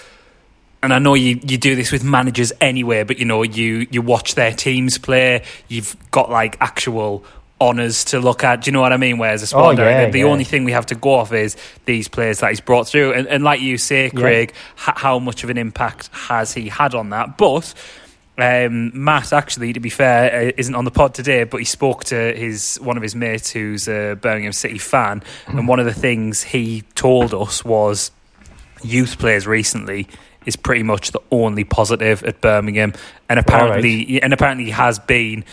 And 0.82 0.94
I 0.94 1.00
know 1.00 1.16
you, 1.16 1.40
you 1.44 1.58
do 1.58 1.76
this 1.76 1.92
with 1.92 2.04
managers 2.04 2.54
anyway, 2.62 3.04
but 3.04 3.18
you 3.18 3.26
know, 3.26 3.44
you, 3.44 3.88
you 3.90 4.02
watch 4.02 4.36
their 4.36 4.54
teams 4.54 4.98
play, 4.98 5.44
you've 5.68 5.96
got 6.12 6.30
like 6.30 6.58
actual 6.62 7.26
honours 7.62 8.04
to 8.06 8.20
look 8.20 8.44
at. 8.44 8.62
Do 8.62 8.68
you 8.70 8.72
know 8.74 8.82
what 8.82 8.92
I 8.94 8.98
mean? 8.98 9.18
Whereas 9.18 9.52
a 9.52 9.56
Oh, 9.56 9.72
yeah, 9.72 10.10
the 10.10 10.20
yeah. 10.20 10.26
only 10.26 10.44
thing 10.44 10.66
we 10.66 10.74
have 10.74 10.86
to 10.88 10.96
go 10.96 11.14
off 11.16 11.32
is 11.34 11.56
these 11.86 12.08
players 12.08 12.40
that 12.40 12.50
he's 12.50 12.60
brought 12.60 12.88
through. 12.88 13.14
And, 13.14 13.28
and 13.28 13.44
like 13.44 13.62
you 13.62 13.78
say, 13.78 14.10
Craig, 14.10 14.54
h- 14.78 14.94
how 14.98 15.20
much 15.20 15.44
of 15.44 15.50
an 15.50 15.58
impact 15.58 16.10
has 16.12 16.54
he 16.54 16.68
had 16.68 16.94
on 16.94 17.12
that? 17.12 17.38
But 17.38 17.74
um, 18.38 18.92
Matt, 18.94 19.32
actually, 19.32 19.72
to 19.72 19.80
be 19.80 19.90
fair, 19.90 20.50
uh, 20.50 20.52
isn't 20.58 20.76
on 20.76 20.84
the 20.84 20.92
pod 20.92 21.14
today, 21.14 21.46
but 21.46 21.58
he 21.58 21.66
spoke 21.66 22.04
to 22.06 22.34
his 22.34 22.78
one 22.82 22.98
of 22.98 23.04
his 23.04 23.16
mates 23.16 23.50
who's 23.52 23.88
a 23.88 24.16
Birmingham 24.16 24.52
City 24.52 24.78
fan, 24.78 25.24
and 25.48 25.68
one 25.70 25.80
of 25.80 25.86
the 25.86 25.94
things 25.94 26.44
he 26.44 26.82
told 26.96 27.34
us 27.34 27.64
was 27.64 28.12
youth 28.84 29.18
players 29.18 29.48
recently 29.48 30.10
is 30.46 30.58
pretty 30.58 30.84
much 30.84 31.12
the 31.12 31.22
only 31.32 31.64
positive 31.64 32.22
at 32.26 32.42
Birmingham, 32.42 32.92
and 33.30 33.40
apparently, 33.40 34.22
and 34.22 34.34
apparently, 34.34 34.66
he 34.66 34.72
has 34.72 35.00
been 35.00 35.46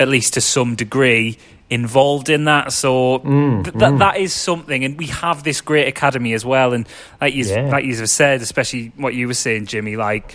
at 0.00 0.08
least 0.08 0.34
to 0.34 0.40
some 0.40 0.74
degree 0.74 1.38
involved 1.70 2.28
in 2.28 2.44
that. 2.44 2.72
So 2.72 3.20
mm, 3.20 3.64
th- 3.64 3.76
that 3.76 3.92
mm. 3.92 3.98
that 3.98 4.16
is 4.18 4.32
something, 4.32 4.84
and 4.84 4.98
we 4.98 5.06
have 5.06 5.42
this 5.42 5.60
great 5.60 5.88
academy 5.88 6.32
as 6.34 6.44
well. 6.44 6.72
And 6.72 6.86
like 7.20 7.34
you 7.34 7.44
Yeah. 7.44 7.68
like 7.70 7.84
you 7.84 7.96
have 7.96 8.10
said, 8.10 8.42
especially 8.42 8.92
what 8.96 9.14
you 9.14 9.26
were 9.26 9.34
saying, 9.34 9.66
Jimmy, 9.66 9.96
like 9.96 10.34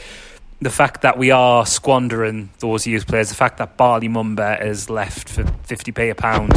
the 0.62 0.70
fact 0.70 1.02
that 1.02 1.18
we 1.18 1.32
are 1.32 1.66
squandering 1.66 2.50
those 2.60 2.86
youth 2.86 3.08
players, 3.08 3.30
the 3.30 3.36
fact 3.36 3.58
that 3.60 3.78
Bali 3.78 4.10
Mumba 4.10 4.60
has 4.60 4.90
left 4.90 5.30
for 5.30 5.44
50p 5.44 6.12
a 6.12 6.16
pound, 6.16 6.52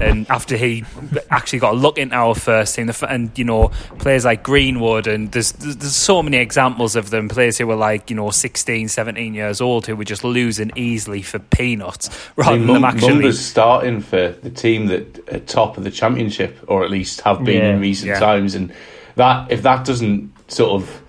and 0.00 0.28
after 0.30 0.56
he 0.56 0.84
actually 1.30 1.58
got 1.58 1.74
a 1.74 1.76
look 1.76 1.98
into 1.98 2.14
our 2.14 2.34
first 2.34 2.74
team, 2.76 2.86
the 2.86 3.06
and 3.08 3.36
you 3.38 3.44
know, 3.44 3.68
players 3.98 4.24
like 4.24 4.42
Greenwood, 4.42 5.06
and 5.06 5.30
there's, 5.32 5.52
there's 5.52 5.76
there's 5.76 5.96
so 5.96 6.22
many 6.22 6.36
examples 6.38 6.96
of 6.96 7.10
them, 7.10 7.28
players 7.28 7.58
who 7.58 7.66
were 7.66 7.76
like, 7.76 8.10
you 8.10 8.16
know, 8.16 8.30
16, 8.30 8.88
17 8.88 9.34
years 9.34 9.60
old, 9.60 9.86
who 9.86 9.96
were 9.96 10.04
just 10.04 10.24
losing 10.24 10.70
easily 10.76 11.22
for 11.22 11.38
peanuts, 11.38 12.08
I 12.38 12.40
rather 12.42 12.56
mean, 12.58 12.66
than 12.66 12.72
them 12.74 12.82
Mum- 12.82 12.94
actually. 12.94 13.12
Mumba's 13.14 13.44
starting 13.44 14.00
for 14.00 14.28
the 14.30 14.50
team 14.50 14.86
that 14.86 15.28
are 15.32 15.40
top 15.40 15.76
of 15.78 15.84
the 15.84 15.90
championship, 15.90 16.56
or 16.68 16.84
at 16.84 16.90
least 16.90 17.20
have 17.22 17.44
been 17.44 17.62
Yeah. 17.62 17.70
in 17.74 17.80
recent 17.80 18.08
Yeah. 18.08 18.18
times, 18.20 18.54
and 18.54 18.72
that 19.16 19.50
if 19.50 19.62
that 19.62 19.84
doesn't 19.84 20.32
sort 20.50 20.80
of 20.82 21.02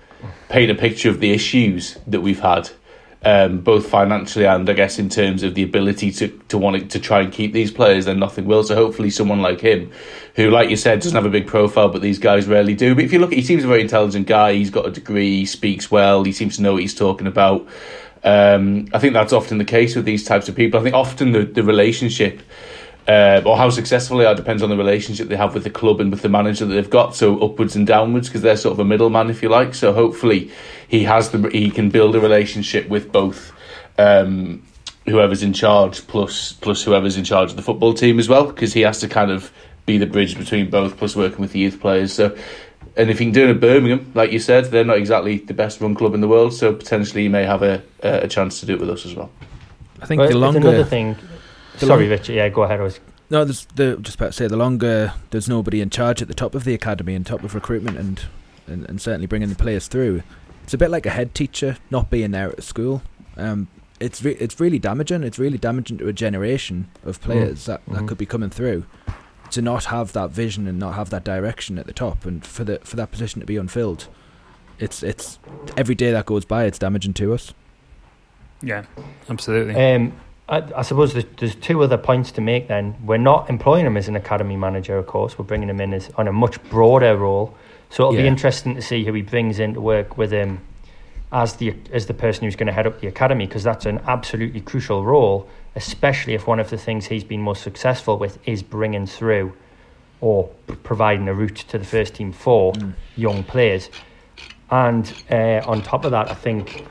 paint 0.48 0.70
a 0.70 0.74
picture 0.74 1.08
of 1.08 1.20
the 1.20 1.30
issues 1.30 1.96
that 2.08 2.20
we've 2.22 2.40
had, 2.40 2.68
um, 3.22 3.58
both 3.58 3.86
financially 3.86 4.46
and 4.46 4.68
I 4.68 4.72
guess 4.72 4.98
in 4.98 5.10
terms 5.10 5.42
of 5.42 5.54
the 5.54 5.62
ability 5.62 6.10
to 6.12 6.28
to 6.48 6.56
want 6.56 6.90
to 6.90 6.98
try 6.98 7.20
and 7.20 7.32
keep 7.32 7.52
these 7.52 7.70
players, 7.70 8.06
then 8.06 8.18
nothing 8.18 8.46
will. 8.46 8.64
So 8.64 8.74
hopefully, 8.74 9.10
someone 9.10 9.42
like 9.42 9.60
him, 9.60 9.90
who, 10.36 10.50
like 10.50 10.70
you 10.70 10.76
said, 10.76 11.00
doesn't 11.00 11.14
have 11.14 11.26
a 11.26 11.30
big 11.30 11.46
profile, 11.46 11.88
but 11.88 12.00
these 12.00 12.18
guys 12.18 12.46
rarely 12.46 12.74
do. 12.74 12.94
But 12.94 13.04
if 13.04 13.12
you 13.12 13.18
look, 13.18 13.32
he 13.32 13.42
seems 13.42 13.64
a 13.64 13.66
very 13.68 13.82
intelligent 13.82 14.26
guy. 14.26 14.54
He's 14.54 14.70
got 14.70 14.86
a 14.86 14.90
degree. 14.90 15.40
He 15.40 15.46
speaks 15.46 15.90
well. 15.90 16.24
He 16.24 16.32
seems 16.32 16.56
to 16.56 16.62
know 16.62 16.72
what 16.72 16.82
he's 16.82 16.94
talking 16.94 17.26
about. 17.26 17.66
Um, 18.22 18.86
I 18.92 18.98
think 18.98 19.14
that's 19.14 19.32
often 19.32 19.58
the 19.58 19.64
case 19.64 19.96
with 19.96 20.04
these 20.04 20.24
types 20.24 20.48
of 20.48 20.54
people. 20.54 20.80
I 20.80 20.82
think 20.82 20.94
often 20.94 21.32
the, 21.32 21.44
the 21.44 21.62
relationship 21.62 22.42
uh, 23.08 23.42
or 23.44 23.56
how 23.56 23.70
successful 23.70 24.18
they 24.18 24.24
are 24.24 24.34
depends 24.34 24.62
on 24.62 24.70
the 24.70 24.76
relationship 24.76 25.28
they 25.28 25.36
have 25.36 25.54
with 25.54 25.64
the 25.64 25.70
club 25.70 26.00
and 26.00 26.10
with 26.10 26.22
the 26.22 26.28
manager 26.28 26.64
that 26.66 26.74
they've 26.74 26.90
got. 26.90 27.14
So 27.14 27.38
upwards 27.40 27.76
and 27.76 27.86
downwards 27.86 28.28
because 28.28 28.42
they're 28.42 28.56
sort 28.56 28.72
of 28.72 28.78
a 28.78 28.84
middleman, 28.84 29.30
if 29.30 29.42
you 29.42 29.48
like. 29.48 29.74
So 29.74 29.92
hopefully 29.92 30.50
he 30.88 31.04
has 31.04 31.30
the 31.30 31.48
he 31.50 31.70
can 31.70 31.90
build 31.90 32.14
a 32.14 32.20
relationship 32.20 32.88
with 32.88 33.10
both. 33.12 33.52
Um, 33.98 34.62
whoever's 35.06 35.42
in 35.42 35.52
charge 35.52 36.06
plus 36.06 36.52
plus 36.52 36.82
whoever's 36.84 37.16
in 37.16 37.24
charge 37.24 37.50
of 37.50 37.56
the 37.56 37.62
football 37.62 37.94
team 37.94 38.18
as 38.18 38.28
well 38.28 38.44
because 38.46 38.72
he 38.72 38.82
has 38.82 39.00
to 39.00 39.08
kind 39.08 39.30
of 39.30 39.50
be 39.86 39.98
the 39.98 40.06
bridge 40.06 40.36
between 40.38 40.68
both 40.70 40.96
plus 40.98 41.16
working 41.16 41.40
with 41.40 41.52
the 41.52 41.58
youth 41.58 41.80
players 41.80 42.12
so 42.12 42.36
and 42.96 43.10
if 43.10 43.18
he 43.18 43.24
can 43.24 43.32
do 43.32 43.48
it 43.48 43.50
at 43.50 43.60
Birmingham 43.60 44.12
like 44.14 44.30
you 44.30 44.38
said 44.38 44.66
they're 44.66 44.84
not 44.84 44.98
exactly 44.98 45.38
the 45.38 45.54
best 45.54 45.80
run 45.80 45.94
club 45.94 46.14
in 46.14 46.20
the 46.20 46.28
world 46.28 46.52
so 46.52 46.72
potentially 46.74 47.22
he 47.22 47.28
may 47.28 47.44
have 47.44 47.62
a 47.62 47.82
a 48.02 48.28
chance 48.28 48.60
to 48.60 48.66
do 48.66 48.74
it 48.74 48.80
with 48.80 48.90
us 48.90 49.04
as 49.06 49.14
well 49.14 49.30
I 50.00 50.06
think 50.06 50.18
But 50.18 50.24
the 50.24 50.30
it's 50.30 50.36
longer 50.36 50.58
another 50.58 50.84
thing. 50.84 51.16
The 51.80 51.86
Sorry, 51.86 52.02
long- 52.04 52.10
Richard. 52.10 52.34
Yeah, 52.34 52.48
go 52.48 52.62
ahead. 52.62 52.80
I 52.80 52.84
was 52.84 53.00
No, 53.30 53.44
there's 53.44 53.66
the 53.74 53.96
just 54.00 54.16
about 54.16 54.28
to 54.28 54.32
say 54.32 54.46
the 54.46 54.56
longer 54.56 55.12
there's 55.30 55.48
nobody 55.48 55.80
in 55.80 55.90
charge 55.90 56.20
at 56.22 56.28
the 56.28 56.34
top 56.34 56.54
of 56.54 56.64
the 56.64 56.74
academy 56.74 57.14
and 57.14 57.24
top 57.26 57.42
of 57.44 57.54
recruitment 57.54 57.96
and, 57.98 58.22
and, 58.66 58.88
and 58.88 59.00
certainly 59.00 59.26
bringing 59.26 59.48
the 59.48 59.54
players 59.54 59.88
through. 59.88 60.22
It's 60.64 60.74
a 60.74 60.78
bit 60.78 60.90
like 60.90 61.06
a 61.06 61.10
head 61.10 61.34
teacher 61.34 61.76
not 61.90 62.10
being 62.10 62.30
there 62.30 62.48
at 62.50 62.62
school. 62.62 63.02
Um, 63.36 63.68
it's 63.98 64.22
re- 64.24 64.36
it's 64.40 64.58
really 64.60 64.78
damaging. 64.78 65.22
It's 65.24 65.38
really 65.38 65.58
damaging 65.58 65.98
to 65.98 66.08
a 66.08 66.12
generation 66.12 66.88
of 67.04 67.20
players 67.20 67.66
that, 67.66 67.82
that 67.88 68.02
Mhm. 68.02 68.08
could 68.08 68.18
be 68.18 68.26
coming 68.26 68.50
through 68.50 68.84
to 69.50 69.60
not 69.62 69.86
have 69.86 70.12
that 70.12 70.30
vision 70.30 70.66
and 70.68 70.78
not 70.78 70.94
have 70.94 71.10
that 71.10 71.24
direction 71.24 71.76
at 71.78 71.86
the 71.86 71.92
top 71.92 72.24
and 72.24 72.44
for 72.46 72.62
the 72.64 72.78
for 72.84 72.96
that 72.96 73.10
position 73.10 73.40
to 73.40 73.46
be 73.46 73.56
unfilled. 73.56 74.06
It's 74.78 75.02
it's 75.02 75.38
every 75.76 75.94
day 75.94 76.12
that 76.12 76.24
goes 76.26 76.44
by 76.44 76.64
it's 76.64 76.78
damaging 76.78 77.12
to 77.14 77.34
us. 77.34 77.52
yeah, 78.62 78.84
absolutely. 79.28 79.74
Um, 79.74 80.12
I, 80.50 80.64
I 80.76 80.82
suppose 80.82 81.12
there's, 81.12 81.24
there's 81.38 81.54
two 81.54 81.82
other 81.82 81.96
points 81.96 82.32
to 82.32 82.40
make. 82.40 82.68
Then 82.68 82.96
we're 83.04 83.16
not 83.18 83.48
employing 83.48 83.86
him 83.86 83.96
as 83.96 84.08
an 84.08 84.16
academy 84.16 84.56
manager, 84.56 84.98
of 84.98 85.06
course. 85.06 85.38
We're 85.38 85.44
bringing 85.44 85.70
him 85.70 85.80
in 85.80 85.94
as 85.94 86.10
on 86.16 86.28
a 86.28 86.32
much 86.32 86.62
broader 86.64 87.16
role. 87.16 87.54
So 87.88 88.04
it'll 88.04 88.20
be 88.22 88.26
interesting 88.26 88.74
to 88.74 88.82
see 88.82 89.04
who 89.04 89.12
he 89.12 89.22
brings 89.22 89.58
in 89.58 89.74
to 89.74 89.80
work 89.80 90.18
with 90.18 90.30
him 90.30 90.60
as 91.32 91.54
the 91.54 91.74
as 91.92 92.06
the 92.06 92.14
person 92.14 92.44
who's 92.44 92.56
going 92.56 92.66
to 92.66 92.72
head 92.72 92.86
up 92.86 93.00
the 93.00 93.06
academy, 93.06 93.46
because 93.46 93.62
that's 93.62 93.86
an 93.86 94.00
absolutely 94.06 94.60
crucial 94.60 95.04
role, 95.04 95.48
especially 95.76 96.34
if 96.34 96.46
one 96.46 96.60
of 96.60 96.70
the 96.70 96.78
things 96.78 97.06
he's 97.06 97.24
been 97.24 97.40
most 97.40 97.62
successful 97.62 98.18
with 98.18 98.38
is 98.46 98.62
bringing 98.62 99.06
through 99.06 99.52
or 100.20 100.48
providing 100.82 101.28
a 101.28 101.34
route 101.34 101.56
to 101.56 101.78
the 101.78 101.84
first 101.84 102.14
team 102.14 102.32
for 102.32 102.72
young 103.16 103.42
players. 103.44 103.90
And 104.70 105.12
uh, 105.30 105.62
on 105.66 105.82
top 105.82 106.04
of 106.04 106.10
that, 106.10 106.30
I 106.30 106.34
think 106.34 106.86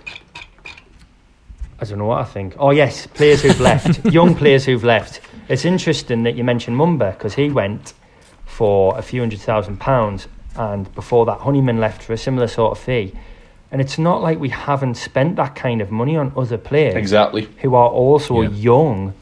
I 1.81 1.85
don't 1.85 1.97
know 1.99 2.05
what 2.05 2.19
I 2.21 2.25
think. 2.25 2.55
Oh 2.59 2.71
yes, 2.71 3.07
players 3.07 3.41
who've 3.41 3.59
left, 3.59 4.05
young 4.11 4.35
players 4.35 4.65
who've 4.65 4.83
left. 4.83 5.21
It's 5.47 5.65
interesting 5.65 6.23
that 6.23 6.35
you 6.35 6.43
mentioned 6.43 6.77
Mumba 6.77 7.13
because 7.13 7.35
he 7.35 7.49
went 7.49 7.93
for 8.45 8.97
a 8.97 9.01
few 9.01 9.21
hundred 9.21 9.39
thousand 9.39 9.79
pounds, 9.79 10.27
and 10.55 10.93
before 10.95 11.25
that, 11.27 11.39
Honeyman 11.39 11.79
left 11.79 12.03
for 12.03 12.13
a 12.13 12.17
similar 12.17 12.47
sort 12.47 12.71
of 12.77 12.83
fee. 12.83 13.13
And 13.71 13.79
it's 13.81 13.97
not 13.99 14.21
like 14.21 14.39
we 14.39 14.49
haven't 14.49 14.95
spent 14.95 15.35
that 15.35 15.55
kind 15.55 15.79
of 15.81 15.91
money 15.91 16.17
on 16.17 16.33
other 16.35 16.57
players 16.57 16.95
exactly 16.95 17.47
who 17.61 17.75
are 17.75 17.89
also 17.89 18.41
Yeah. 18.41 18.49
young 18.49 19.13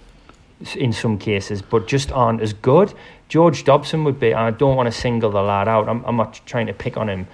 in 0.75 0.93
some 0.93 1.17
cases, 1.19 1.61
but 1.61 1.87
just 1.87 2.11
aren't 2.11 2.41
as 2.41 2.53
good. 2.53 2.93
George 3.29 3.65
Dobson 3.65 4.03
would 4.05 4.19
be. 4.19 4.33
I 4.33 4.49
don't 4.51 4.75
want 4.77 4.87
to 4.87 4.91
single 4.97 5.29
the 5.31 5.41
lad 5.41 5.67
out. 5.67 5.87
I'm, 5.89 6.03
I'm 6.05 6.15
not 6.15 6.39
trying 6.45 6.67
to 6.67 6.73
pick 6.73 6.95
on 6.97 7.09
him, 7.09 7.27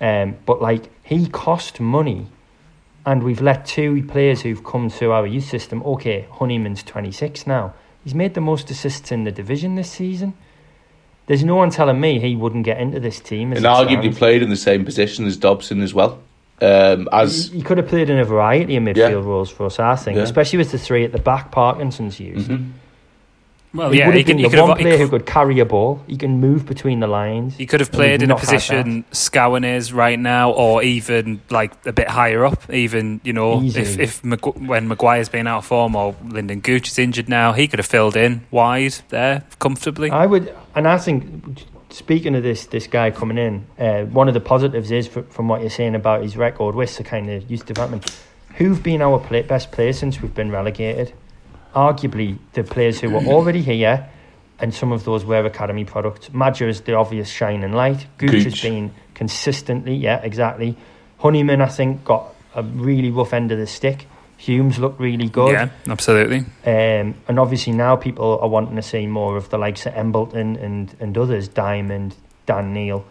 um, 0.00 0.36
but 0.46 0.60
like 0.62 0.84
he 1.04 1.28
cost 1.28 1.78
money, 1.78 2.26
and 3.06 3.22
we've 3.22 3.40
let 3.40 3.64
two 3.64 4.02
players 4.04 4.42
who've 4.42 4.62
come 4.64 4.90
through 4.90 5.12
our 5.12 5.26
youth 5.26 5.44
system. 5.44 5.82
Okay, 5.84 6.26
Honeyman's 6.32 6.82
26 6.82 7.46
now. 7.46 7.72
He's 8.02 8.14
made 8.14 8.34
the 8.34 8.40
most 8.40 8.68
assists 8.70 9.10
in 9.12 9.24
the 9.24 9.30
division 9.32 9.76
this 9.76 9.90
season. 9.90 10.34
There's 11.26 11.44
no 11.44 11.56
one 11.56 11.70
telling 11.70 12.00
me 12.00 12.18
he 12.20 12.36
wouldn't 12.36 12.64
get 12.64 12.78
into 12.78 13.00
this 13.00 13.18
team. 13.20 13.52
As 13.52 13.58
and 13.58 13.66
arguably 13.66 14.02
stands. 14.02 14.18
played 14.18 14.42
in 14.42 14.50
the 14.50 14.56
same 14.56 14.84
position 14.84 15.24
as 15.26 15.36
Dobson 15.36 15.80
as 15.82 15.94
well 15.94 16.20
um, 16.60 17.08
as 17.12 17.48
He, 17.48 17.58
he 17.58 17.62
could 17.62 17.78
have 17.78 17.88
played 17.88 18.08
in 18.10 18.18
a 18.18 18.24
variety 18.24 18.76
of 18.76 18.82
midfield 18.82 18.96
Yeah. 18.96 19.10
roles 19.12 19.50
for 19.50 19.66
us, 19.66 19.78
I 19.78 19.94
think, 19.96 20.16
Yeah. 20.16 20.22
especially 20.22 20.58
with 20.58 20.72
the 20.72 20.78
three 20.78 21.04
at 21.04 21.12
the 21.12 21.18
back 21.18 21.50
Parkinson's 21.52 22.18
used. 22.20 22.48
Mhm. 22.50 22.70
Well, 23.76 23.90
he 23.90 23.98
yeah, 23.98 24.06
would 24.06 24.14
he 24.16 24.22
could, 24.24 24.28
been 24.28 24.38
he 24.38 24.44
the 24.44 24.50
could 24.50 24.60
one 24.60 24.68
have, 24.70 24.78
player 24.78 24.96
who 24.98 25.08
could- 25.08 25.24
could 25.24 25.32
carry 25.32 25.58
a 25.60 25.64
ball. 25.64 26.02
He 26.06 26.16
can 26.16 26.40
move 26.40 26.66
between 26.66 27.00
the 27.00 27.06
lines. 27.06 27.56
He 27.56 27.66
could 27.66 27.80
have 27.80 27.92
played 27.92 28.22
in 28.22 28.30
a 28.30 28.36
position 28.36 29.04
Scowen 29.12 29.64
is 29.64 29.92
right 29.92 30.18
now, 30.18 30.50
or 30.52 30.82
even 30.82 31.40
like 31.50 31.72
a 31.86 31.92
bit 31.92 32.08
higher 32.08 32.44
up. 32.44 32.68
Even 32.72 33.20
you 33.24 33.32
know, 33.32 33.62
if 33.62 33.98
if 33.98 34.22
Magu- 34.22 34.66
when 34.66 34.88
Maguire's 34.88 35.28
been 35.28 35.46
out 35.46 35.58
of 35.58 35.66
form 35.66 35.94
or 35.94 36.14
Lyndon 36.28 36.60
Gooch 36.60 36.88
is 36.88 36.98
injured 36.98 37.28
now, 37.28 37.52
he 37.52 37.68
could 37.68 37.78
have 37.78 37.86
filled 37.86 38.16
in 38.16 38.42
wide 38.50 38.94
there 39.10 39.44
comfortably. 39.58 40.10
I 40.10 40.26
would, 40.26 40.54
and 40.74 40.86
I 40.88 40.98
think, 40.98 41.64
speaking 41.90 42.34
of 42.34 42.42
this 42.42 42.66
this 42.66 42.86
guy 42.86 43.10
coming 43.10 43.38
in, 43.38 43.66
uh, 43.78 44.04
one 44.04 44.28
of 44.28 44.34
the 44.34 44.40
positives 44.40 44.90
is 44.90 45.08
fr- 45.08 45.20
from 45.28 45.48
what 45.48 45.60
you're 45.60 45.70
saying 45.70 45.94
about 45.94 46.22
his 46.22 46.36
record 46.36 46.74
with 46.74 46.96
the 46.96 47.04
kind 47.04 47.30
of 47.30 47.50
youth 47.50 47.66
development. 47.66 48.10
Who've 48.56 48.82
been 48.82 49.02
our 49.02 49.18
play, 49.18 49.42
best 49.42 49.70
players 49.70 49.98
since 49.98 50.22
we've 50.22 50.34
been 50.34 50.50
relegated? 50.50 51.12
Arguably, 51.76 52.38
the 52.54 52.64
players 52.64 52.98
who 52.98 53.10
were 53.10 53.20
already 53.26 53.62
here, 53.62 54.08
and 54.58 54.74
some 54.74 54.92
of 54.92 55.04
those 55.04 55.24
were 55.24 55.44
academy 55.44 55.84
products. 55.84 56.32
Maja 56.32 56.66
is 56.66 56.80
the 56.80 56.94
obvious 56.94 57.28
shining 57.28 57.72
light. 57.72 58.06
Gooch, 58.16 58.30
Gooch. 58.30 58.44
has 58.44 58.60
been 58.62 58.94
consistently, 59.14 59.94
yeah, 59.94 60.20
exactly. 60.22 60.76
Honeyman, 61.18 61.60
I 61.60 61.68
think, 61.68 62.04
got 62.04 62.34
a 62.54 62.62
really 62.62 63.10
rough 63.10 63.32
end 63.32 63.52
of 63.52 63.58
the 63.58 63.66
stick. 63.66 64.06
Humes 64.38 64.78
looked 64.78 65.00
really 65.00 65.28
good. 65.28 65.52
Yeah, 65.52 65.68
absolutely. 65.88 66.38
Um, 66.64 67.14
and 67.28 67.38
obviously 67.38 67.72
now 67.72 67.96
people 67.96 68.38
are 68.40 68.48
wanting 68.48 68.76
to 68.76 68.82
see 68.82 69.06
more 69.06 69.36
of 69.36 69.48
the 69.48 69.58
likes 69.58 69.86
of 69.86 69.94
Embleton 69.94 70.56
and, 70.56 70.94
and 71.00 71.16
others, 71.16 71.48
Diamond, 71.48 72.14
Dan 72.44 72.72
Neil. 72.72 73.04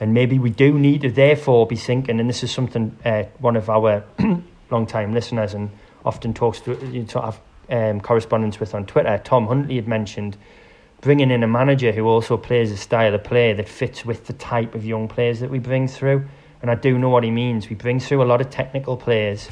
And 0.00 0.14
maybe 0.14 0.38
we 0.38 0.50
do 0.50 0.76
need 0.78 1.02
to 1.02 1.10
therefore 1.10 1.66
be 1.66 1.76
thinking, 1.76 2.18
and 2.18 2.28
this 2.28 2.42
is 2.42 2.50
something 2.50 2.96
uh, 3.04 3.24
one 3.38 3.56
of 3.56 3.70
our 3.70 4.04
long-time 4.70 5.14
listeners 5.14 5.54
and 5.54 5.70
often 6.04 6.34
talks 6.34 6.60
to, 6.60 6.72
you 6.92 7.06
know, 7.14 7.20
have 7.20 7.40
um, 7.70 8.00
correspondence 8.00 8.60
with 8.60 8.74
on 8.74 8.86
Twitter, 8.86 9.20
Tom 9.24 9.46
Huntley 9.46 9.76
had 9.76 9.88
mentioned 9.88 10.36
bringing 11.00 11.30
in 11.30 11.42
a 11.42 11.46
manager 11.46 11.92
who 11.92 12.06
also 12.06 12.36
plays 12.36 12.70
a 12.70 12.76
style 12.76 13.14
of 13.14 13.22
play 13.22 13.52
that 13.52 13.68
fits 13.68 14.06
with 14.06 14.26
the 14.26 14.32
type 14.32 14.74
of 14.74 14.86
young 14.86 15.06
players 15.06 15.40
that 15.40 15.50
we 15.50 15.58
bring 15.58 15.86
through. 15.86 16.24
And 16.62 16.70
I 16.70 16.76
do 16.76 16.96
know 16.96 17.10
what 17.10 17.24
he 17.24 17.30
means. 17.30 17.68
We 17.68 17.76
bring 17.76 18.00
through 18.00 18.22
a 18.22 18.24
lot 18.24 18.40
of 18.40 18.48
technical 18.48 18.96
players. 18.96 19.48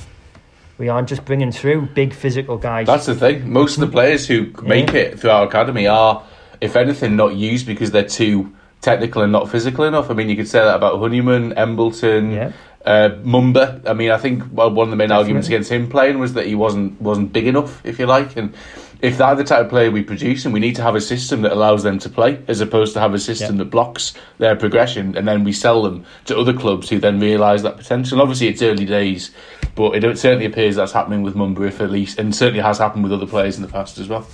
We 0.78 0.88
aren't 0.88 1.08
just 1.08 1.26
bringing 1.26 1.52
through 1.52 1.88
big 1.94 2.14
physical 2.14 2.56
guys. 2.56 2.86
That's 2.86 3.04
the 3.04 3.14
thing. 3.14 3.52
Most 3.52 3.76
of 3.76 3.82
the 3.82 3.92
players 3.92 4.26
who 4.26 4.50
make 4.62 4.92
yeah. 4.92 5.00
it 5.00 5.20
through 5.20 5.30
our 5.30 5.46
academy 5.46 5.86
are, 5.86 6.24
if 6.62 6.74
anything, 6.74 7.16
not 7.16 7.34
used 7.34 7.66
because 7.66 7.90
they're 7.90 8.08
too 8.08 8.50
technical 8.80 9.22
and 9.22 9.30
not 9.30 9.50
physical 9.50 9.84
enough. 9.84 10.10
I 10.10 10.14
mean, 10.14 10.30
you 10.30 10.36
could 10.36 10.48
say 10.48 10.58
that 10.58 10.74
about 10.74 10.98
Honeyman, 10.98 11.52
Embleton, 11.52 12.32
yeah. 12.32 12.52
Uh, 12.84 13.10
Mumba. 13.22 13.86
I 13.88 13.92
mean, 13.92 14.10
I 14.10 14.18
think 14.18 14.44
well, 14.52 14.70
one 14.70 14.88
of 14.88 14.90
the 14.90 14.96
main 14.96 15.08
Definitely. 15.08 15.22
arguments 15.22 15.48
against 15.48 15.70
him 15.70 15.88
playing 15.88 16.18
was 16.18 16.34
that 16.34 16.46
he 16.46 16.54
wasn't 16.54 17.00
wasn't 17.00 17.32
big 17.32 17.46
enough, 17.46 17.84
if 17.84 17.98
you 17.98 18.06
like, 18.06 18.36
and 18.36 18.54
if 19.02 19.18
that's 19.18 19.36
the 19.36 19.44
type 19.44 19.64
of 19.64 19.68
player 19.68 19.90
we 19.90 20.02
produce, 20.02 20.44
and 20.44 20.54
we 20.54 20.60
need 20.60 20.76
to 20.76 20.82
have 20.82 20.94
a 20.94 21.00
system 21.00 21.42
that 21.42 21.52
allows 21.52 21.82
them 21.82 21.98
to 21.98 22.08
play, 22.08 22.40
as 22.46 22.60
opposed 22.60 22.94
to 22.94 23.00
have 23.00 23.12
a 23.14 23.18
system 23.18 23.56
that 23.56 23.64
blocks 23.66 24.14
their 24.38 24.54
progression, 24.54 25.16
and 25.16 25.26
then 25.26 25.42
we 25.42 25.52
sell 25.52 25.82
them 25.82 26.04
to 26.24 26.38
other 26.38 26.52
clubs 26.52 26.88
who 26.88 27.00
then 27.00 27.18
realise 27.18 27.62
that 27.62 27.76
potential. 27.76 28.22
Obviously, 28.22 28.46
it's 28.46 28.62
early 28.62 28.84
days, 28.84 29.32
but 29.74 29.96
it 29.96 30.18
certainly 30.18 30.46
appears 30.46 30.76
that's 30.76 30.92
happening 30.92 31.22
with 31.22 31.34
Mumba, 31.34 31.66
if 31.66 31.80
at 31.80 31.90
least, 31.90 32.18
and 32.18 32.34
certainly 32.34 32.62
has 32.62 32.78
happened 32.78 33.02
with 33.02 33.12
other 33.12 33.26
players 33.26 33.56
in 33.56 33.62
the 33.62 33.68
past 33.68 33.98
as 33.98 34.08
well. 34.08 34.26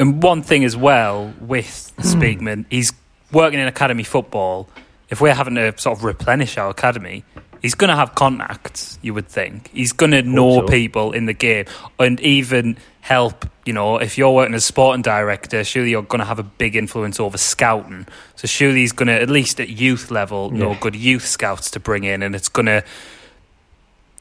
And 0.00 0.22
one 0.22 0.42
thing 0.42 0.64
as 0.64 0.76
well 0.76 1.32
with 1.40 1.92
Speakman, 1.98 2.64
he's 2.68 2.92
working 3.30 3.60
in 3.60 3.68
academy 3.68 4.02
football. 4.02 4.68
If 5.08 5.20
we're 5.20 5.34
having 5.34 5.54
to 5.54 5.76
sort 5.78 5.98
of 5.98 6.04
replenish 6.04 6.56
our 6.56 6.70
academy, 6.70 7.24
he's 7.62 7.74
going 7.74 7.90
to 7.90 7.96
have 7.96 8.14
contacts. 8.14 8.98
You 9.02 9.14
would 9.14 9.28
think 9.28 9.70
he's 9.72 9.92
going 9.92 10.12
to 10.12 10.22
know 10.22 10.60
so. 10.60 10.66
people 10.66 11.12
in 11.12 11.26
the 11.26 11.32
game, 11.32 11.66
and 11.98 12.20
even 12.20 12.76
help. 13.00 13.46
You 13.64 13.72
know, 13.72 13.98
if 13.98 14.18
you're 14.18 14.30
working 14.30 14.54
as 14.54 14.64
sporting 14.64 15.02
director, 15.02 15.62
surely 15.64 15.90
you're 15.90 16.02
going 16.02 16.20
to 16.20 16.24
have 16.24 16.38
a 16.38 16.44
big 16.44 16.76
influence 16.76 17.20
over 17.20 17.38
scouting. 17.38 18.06
So 18.34 18.46
surely 18.46 18.80
he's 18.80 18.92
going 18.92 19.08
to, 19.08 19.20
at 19.20 19.30
least 19.30 19.60
at 19.60 19.68
youth 19.68 20.10
level, 20.10 20.50
yeah. 20.52 20.60
know 20.60 20.76
good 20.80 20.96
youth 20.96 21.26
scouts 21.26 21.70
to 21.72 21.80
bring 21.80 22.04
in, 22.04 22.22
and 22.22 22.34
it's 22.34 22.48
going 22.48 22.66
to. 22.66 22.84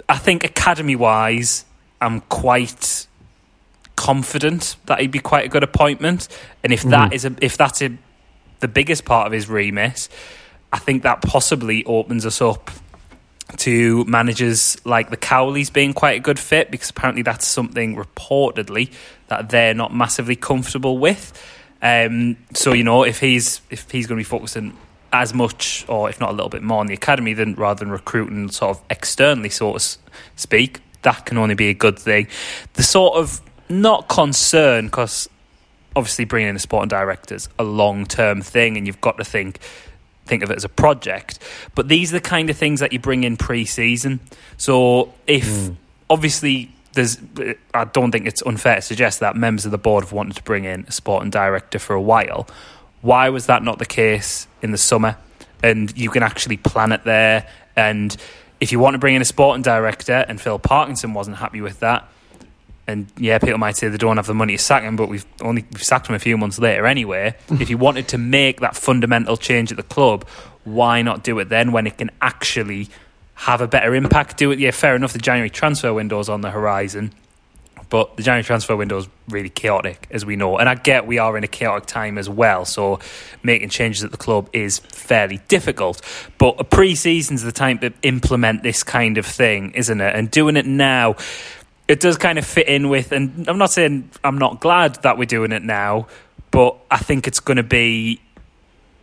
I 0.08 0.18
think 0.18 0.44
academy 0.44 0.96
wise, 0.96 1.66
I'm 2.02 2.22
quite 2.22 3.08
confident 3.96 4.76
that 4.86 5.02
he'd 5.02 5.12
be 5.12 5.20
quite 5.20 5.46
a 5.46 5.50
good 5.50 5.64
appointment, 5.64 6.28
and 6.64 6.74
if 6.74 6.84
mm. 6.84 6.92
that 6.92 7.14
is 7.14 7.26
a 7.26 7.36
if 7.42 7.58
that's 7.58 7.82
a 7.82 7.98
the 8.60 8.68
biggest 8.68 9.06
part 9.06 9.28
of 9.28 9.32
his 9.32 9.48
remit, 9.48 10.10
I 10.74 10.80
think 10.80 11.04
that 11.04 11.22
possibly 11.22 11.86
opens 11.86 12.26
us 12.26 12.42
up 12.42 12.72
to 13.58 14.06
managers 14.06 14.78
like 14.86 15.10
the 15.10 15.18
Cowleys 15.18 15.72
being 15.72 15.94
quite 15.94 16.18
a 16.18 16.20
good 16.20 16.40
fit 16.40 16.72
because 16.72 16.90
apparently 16.90 17.24
that's 17.24 17.48
something 17.48 17.96
reportedly 17.96 18.92
that 19.28 19.50
they're 19.50 19.74
not 19.74 19.94
massively 19.94 20.36
comfortable 20.36 20.98
with. 20.98 21.34
Um, 21.82 22.38
so 22.54 22.74
you 22.74 22.84
know 22.84 23.04
if 23.04 23.20
he's 23.20 23.62
if 23.70 23.90
he's 23.90 24.06
going 24.06 24.18
to 24.18 24.20
be 24.20 24.30
focusing 24.30 24.78
as 25.12 25.34
much 25.34 25.86
or 25.88 26.10
if 26.10 26.20
not 26.20 26.30
a 26.30 26.34
little 26.34 26.50
bit 26.50 26.62
more 26.62 26.80
on 26.80 26.88
the 26.88 26.94
academy 26.94 27.34
than 27.34 27.56
rather 27.56 27.80
than 27.80 27.90
recruiting 27.90 28.50
sort 28.50 28.78
of 28.78 28.84
externally, 28.90 29.50
so 29.50 29.74
to 29.74 29.98
speak, 30.36 30.82
that 31.02 31.26
can 31.26 31.38
only 31.38 31.56
be 31.56 31.70
a 31.70 31.74
good 31.74 31.98
thing. 31.98 32.28
The 32.74 32.84
sort 32.84 33.16
of 33.16 33.42
not 33.70 34.08
concern 34.08 34.86
because 34.86 35.30
obviously 35.96 36.26
bringing 36.26 36.50
in 36.50 36.56
a 36.56 36.60
sporting 36.60 36.90
director 36.90 37.36
is 37.36 37.50
a 37.58 37.64
long 37.64 38.06
term 38.06 38.42
thing, 38.42 38.78
and 38.78 38.86
you've 38.86 39.02
got 39.02 39.18
to 39.18 39.24
think 39.24 39.60
think 40.30 40.44
of 40.44 40.52
it 40.52 40.56
as 40.56 40.64
a 40.64 40.70
project. 40.70 41.40
But 41.76 41.90
these 41.90 42.14
are 42.14 42.18
the 42.18 42.22
kind 42.22 42.50
of 42.50 42.58
things 42.58 42.80
that 42.80 42.94
you 42.94 43.00
bring 43.00 43.24
in 43.24 43.36
pre-season. 43.36 44.22
So 44.58 45.14
if 45.28 45.46
mm. 45.46 45.76
obviously 46.10 46.72
there's, 46.94 47.18
I 47.74 47.86
don't 47.86 48.12
think 48.12 48.28
it's 48.28 48.42
unfair 48.44 48.78
to 48.78 48.82
suggest 48.82 49.20
that 49.20 49.36
members 49.36 49.66
of 49.66 49.72
the 49.72 49.78
board 49.78 50.04
have 50.04 50.14
wanted 50.14 50.36
to 50.38 50.44
bring 50.44 50.64
in 50.64 50.86
a 50.88 50.92
sporting 50.92 51.30
director 51.30 51.80
for 51.80 51.94
a 51.94 52.02
while. 52.02 52.48
Why 53.02 53.30
was 53.30 53.48
that 53.48 53.64
not 53.64 53.80
the 53.80 53.86
case 53.86 54.48
in 54.62 54.72
the 54.72 54.78
summer? 54.78 55.18
And 55.62 55.96
you 55.98 56.10
can 56.10 56.24
actually 56.24 56.58
plan 56.58 56.92
it 56.92 57.04
there. 57.04 57.48
And 57.76 58.16
if 58.60 58.72
you 58.72 58.80
want 58.80 58.94
to 58.96 58.98
bring 58.98 59.16
in 59.16 59.22
a 59.22 59.26
sporting 59.26 59.62
director, 59.62 60.26
and 60.28 60.40
Phil 60.40 60.60
Parkinson 60.60 61.14
wasn't 61.14 61.38
happy 61.38 61.62
with 61.62 61.80
that, 61.80 62.10
and 62.90 63.08
yeah, 63.18 63.38
people 63.38 63.60
might 63.60 63.78
say 63.78 63.88
they 63.88 63.98
don't 63.98 64.18
have 64.18 64.26
the 64.26 64.34
money 64.34 64.58
to 64.58 64.62
sack 64.62 64.84
him, 64.84 64.96
but 64.96 65.10
we've 65.10 65.26
only 65.42 65.64
we've 65.72 65.84
sacked 65.84 66.08
him 66.08 66.16
a 66.16 66.20
few 66.20 66.38
months 66.38 66.58
later 66.58 66.88
anyway. 66.88 67.36
if 67.52 67.70
you 67.70 67.78
wanted 67.78 68.08
to 68.10 68.18
make 68.18 68.62
that 68.62 68.76
fundamental 68.76 69.38
change 69.38 69.72
at 69.72 69.78
the 69.78 69.84
club, 69.84 70.28
why 70.64 71.02
not 71.02 71.24
do 71.24 71.38
it 71.40 71.50
then 71.50 71.72
when 71.72 71.86
it 71.86 71.98
can 71.98 72.10
actually 72.22 72.90
have 73.36 73.62
a 73.62 73.68
better 73.68 73.94
impact? 73.94 74.38
Do 74.38 74.52
it, 74.52 74.60
yeah, 74.60 74.72
fair 74.72 74.96
enough. 74.96 75.14
The 75.14 75.20
January 75.20 75.50
transfer 75.50 75.94
window 75.94 76.20
is 76.20 76.30
on 76.30 76.42
the 76.42 76.50
horizon, 76.50 77.14
but 77.90 78.18
the 78.18 78.24
January 78.24 78.44
transfer 78.44 78.76
window 78.76 78.98
is 78.98 79.08
really 79.30 79.50
chaotic, 79.50 80.08
as 80.10 80.26
we 80.26 80.36
know. 80.36 80.58
And 80.58 80.68
I 80.68 80.74
get 80.74 81.06
we 81.06 81.20
are 81.20 81.38
in 81.38 81.44
a 81.44 81.48
chaotic 81.48 81.86
time 81.86 82.18
as 82.18 82.28
well, 82.28 82.66
so 82.66 83.00
making 83.44 83.70
changes 83.70 84.04
at 84.04 84.10
the 84.10 84.18
club 84.18 84.50
is 84.52 84.80
fairly 84.80 85.42
difficult. 85.48 86.02
But 86.40 86.56
a 86.60 86.64
pre 86.64 86.96
season's 86.96 87.44
the 87.44 87.52
time 87.52 87.78
to 87.80 87.94
implement 88.02 88.64
this 88.64 88.84
kind 88.84 89.20
of 89.20 89.28
thing, 89.28 89.72
isn't 89.72 90.02
it? 90.02 90.16
And 90.16 90.32
doing 90.32 90.58
it 90.58 90.66
now 90.66 91.16
it 91.90 92.00
does 92.00 92.18
kind 92.18 92.38
of 92.38 92.46
fit 92.46 92.68
in 92.68 92.88
with, 92.88 93.12
and 93.12 93.50
I'm 93.50 93.58
not 93.58 93.72
saying 93.72 94.12
I'm 94.24 94.38
not 94.38 94.62
glad 94.62 95.02
that 95.02 95.18
we're 95.18 95.26
doing 95.26 95.52
it 95.52 95.64
now, 95.64 96.08
but 96.52 96.78
I 96.92 97.00
think 97.00 97.28
it's 97.28 97.40
going 97.40 97.58
to 97.58 97.64
be, 97.64 98.22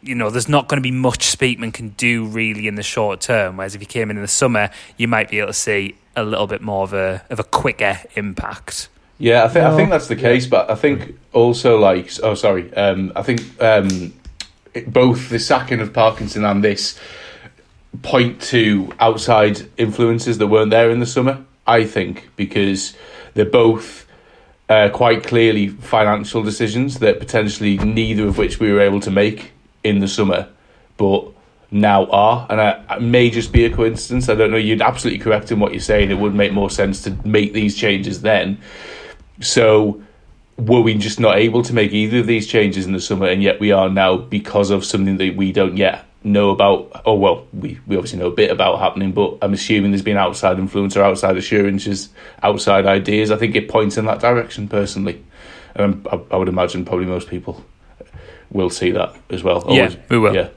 you 0.03 0.15
know, 0.15 0.31
there's 0.31 0.49
not 0.49 0.69
going 0.69 0.79
to 0.79 0.83
be 0.83 0.93
much 0.93 1.37
Speakman 1.37 1.75
can 1.75 1.91
do 1.91 2.25
really 2.25 2.69
in 2.69 2.77
the 2.77 2.85
short 2.85 3.21
term. 3.21 3.57
Whereas 3.57 3.75
if 3.75 3.81
he 3.81 3.87
came 3.87 4.09
in 4.09 4.17
in 4.17 4.23
the 4.23 4.29
summer, 4.29 4.71
you 4.97 5.09
might 5.09 5.29
be 5.29 5.41
able 5.41 5.49
to 5.49 5.53
see 5.53 5.97
a 6.15 6.23
little 6.23 6.47
bit 6.47 6.63
more 6.63 6.85
of 6.85 6.95
a 6.95 7.25
of 7.29 7.41
a 7.41 7.45
quicker 7.45 7.99
impact. 8.15 8.89
Yeah, 9.19 9.45
I 9.45 9.49
think 9.49 9.65
no. 9.65 9.75
I 9.75 9.77
think 9.77 9.91
that's 9.91 10.07
the 10.07 10.17
case, 10.17 10.47
but 10.47 10.71
I 10.71 10.77
think 10.77 11.19
also 11.33 11.79
like 11.79 12.13
oh 12.23 12.35
sorry, 12.35 12.73
um, 12.75 13.11
I 13.17 13.23
think 13.23 13.41
um, 13.61 14.15
it, 14.75 14.93
both 14.93 15.29
the 15.29 15.41
sacking 15.41 15.81
of 15.81 15.93
Parkinson 15.93 16.45
and 16.45 16.63
this 16.63 16.97
point 18.03 18.41
to 18.43 18.93
outside 19.01 19.69
influences 19.77 20.39
that 20.39 20.47
weren't 20.47 20.71
there 20.71 20.91
in 20.91 21.01
the 21.01 21.07
summer. 21.07 21.46
I 21.67 21.85
think, 21.85 22.29
because 22.37 22.97
they're 23.35 23.45
both 23.45 24.07
uh, 24.69 24.89
quite 24.91 25.25
clearly 25.25 25.69
financial 25.69 26.43
decisions 26.43 26.99
that 26.99 27.19
potentially 27.19 27.79
neither 27.79 28.27
of 28.27 28.39
which 28.39 28.59
we 28.59 28.73
were 28.73 28.81
able 28.81 29.01
to 29.01 29.11
make 29.11 29.53
in 29.85 30.01
the 30.01 30.09
summer, 30.09 30.49
but 30.97 31.27
now 31.71 32.07
are. 32.07 32.47
And 32.49 32.61
it 32.61 33.03
may 33.03 33.31
just 33.31 33.53
be 33.53 33.65
a 33.65 33.75
coincidence. 33.75 34.29
I 34.29 34.35
don't 34.35 34.51
know. 34.51 34.57
You're 34.57 34.83
absolutely 34.83 35.19
correct 35.19 35.53
in 35.53 35.61
what 35.61 35.73
you're 35.73 35.81
saying. 35.81 36.11
It 36.11 36.19
would 36.19 36.35
make 36.35 36.53
more 36.53 36.71
sense 36.71 37.03
to 37.03 37.11
make 37.27 37.53
these 37.53 37.77
changes 37.77 38.23
then. 38.23 38.59
So 39.41 40.03
were 40.57 40.81
we 40.81 40.95
just 40.95 41.21
not 41.21 41.37
able 41.37 41.63
to 41.63 41.75
make 41.75 41.93
either 41.93 42.19
of 42.21 42.27
these 42.27 42.47
changes 42.47 42.87
in 42.87 42.93
the 42.93 43.01
summer, 43.01 43.27
and 43.27 43.43
yet 43.43 43.61
we 43.61 43.73
are 43.73 43.89
now 43.89 44.17
because 44.17 44.71
of 44.71 44.85
something 44.85 45.19
that 45.19 45.37
we 45.37 45.53
don't 45.53 45.77
yet 45.77 46.07
know 46.27 46.51
about. 46.51 47.03
Oh 47.07 47.15
well, 47.15 47.47
we, 47.53 47.79
we 47.87 47.97
obviously 47.97 48.19
know 48.19 48.27
a 48.27 48.35
bit 48.35 48.51
about 48.51 48.79
happening, 48.79 49.13
but 49.13 49.39
I'm 49.41 49.53
assuming 49.53 49.93
there's 49.93 50.03
been 50.03 50.17
outside 50.17 50.59
influence 50.59 50.97
or 50.97 51.03
outside 51.03 51.37
assurances, 51.37 52.11
outside 52.43 52.87
ideas. 52.87 53.31
I 53.31 53.37
think 53.37 53.55
it 53.55 53.69
points 53.69 53.97
in 53.97 54.05
that 54.07 54.21
direction 54.21 54.69
personally, 54.69 55.25
and 55.75 56.07
I, 56.09 56.21
I 56.31 56.37
would 56.37 56.49
imagine 56.49 56.85
probably 56.85 57.07
most 57.07 57.29
people 57.29 57.65
will 58.51 58.71
see 58.71 58.91
that 58.91 59.15
as 59.31 59.43
well. 59.43 59.61
Always, 59.63 59.95
yeah, 59.95 60.01
we 60.09 60.19
will. 60.19 60.35
Yeah. 60.35 60.49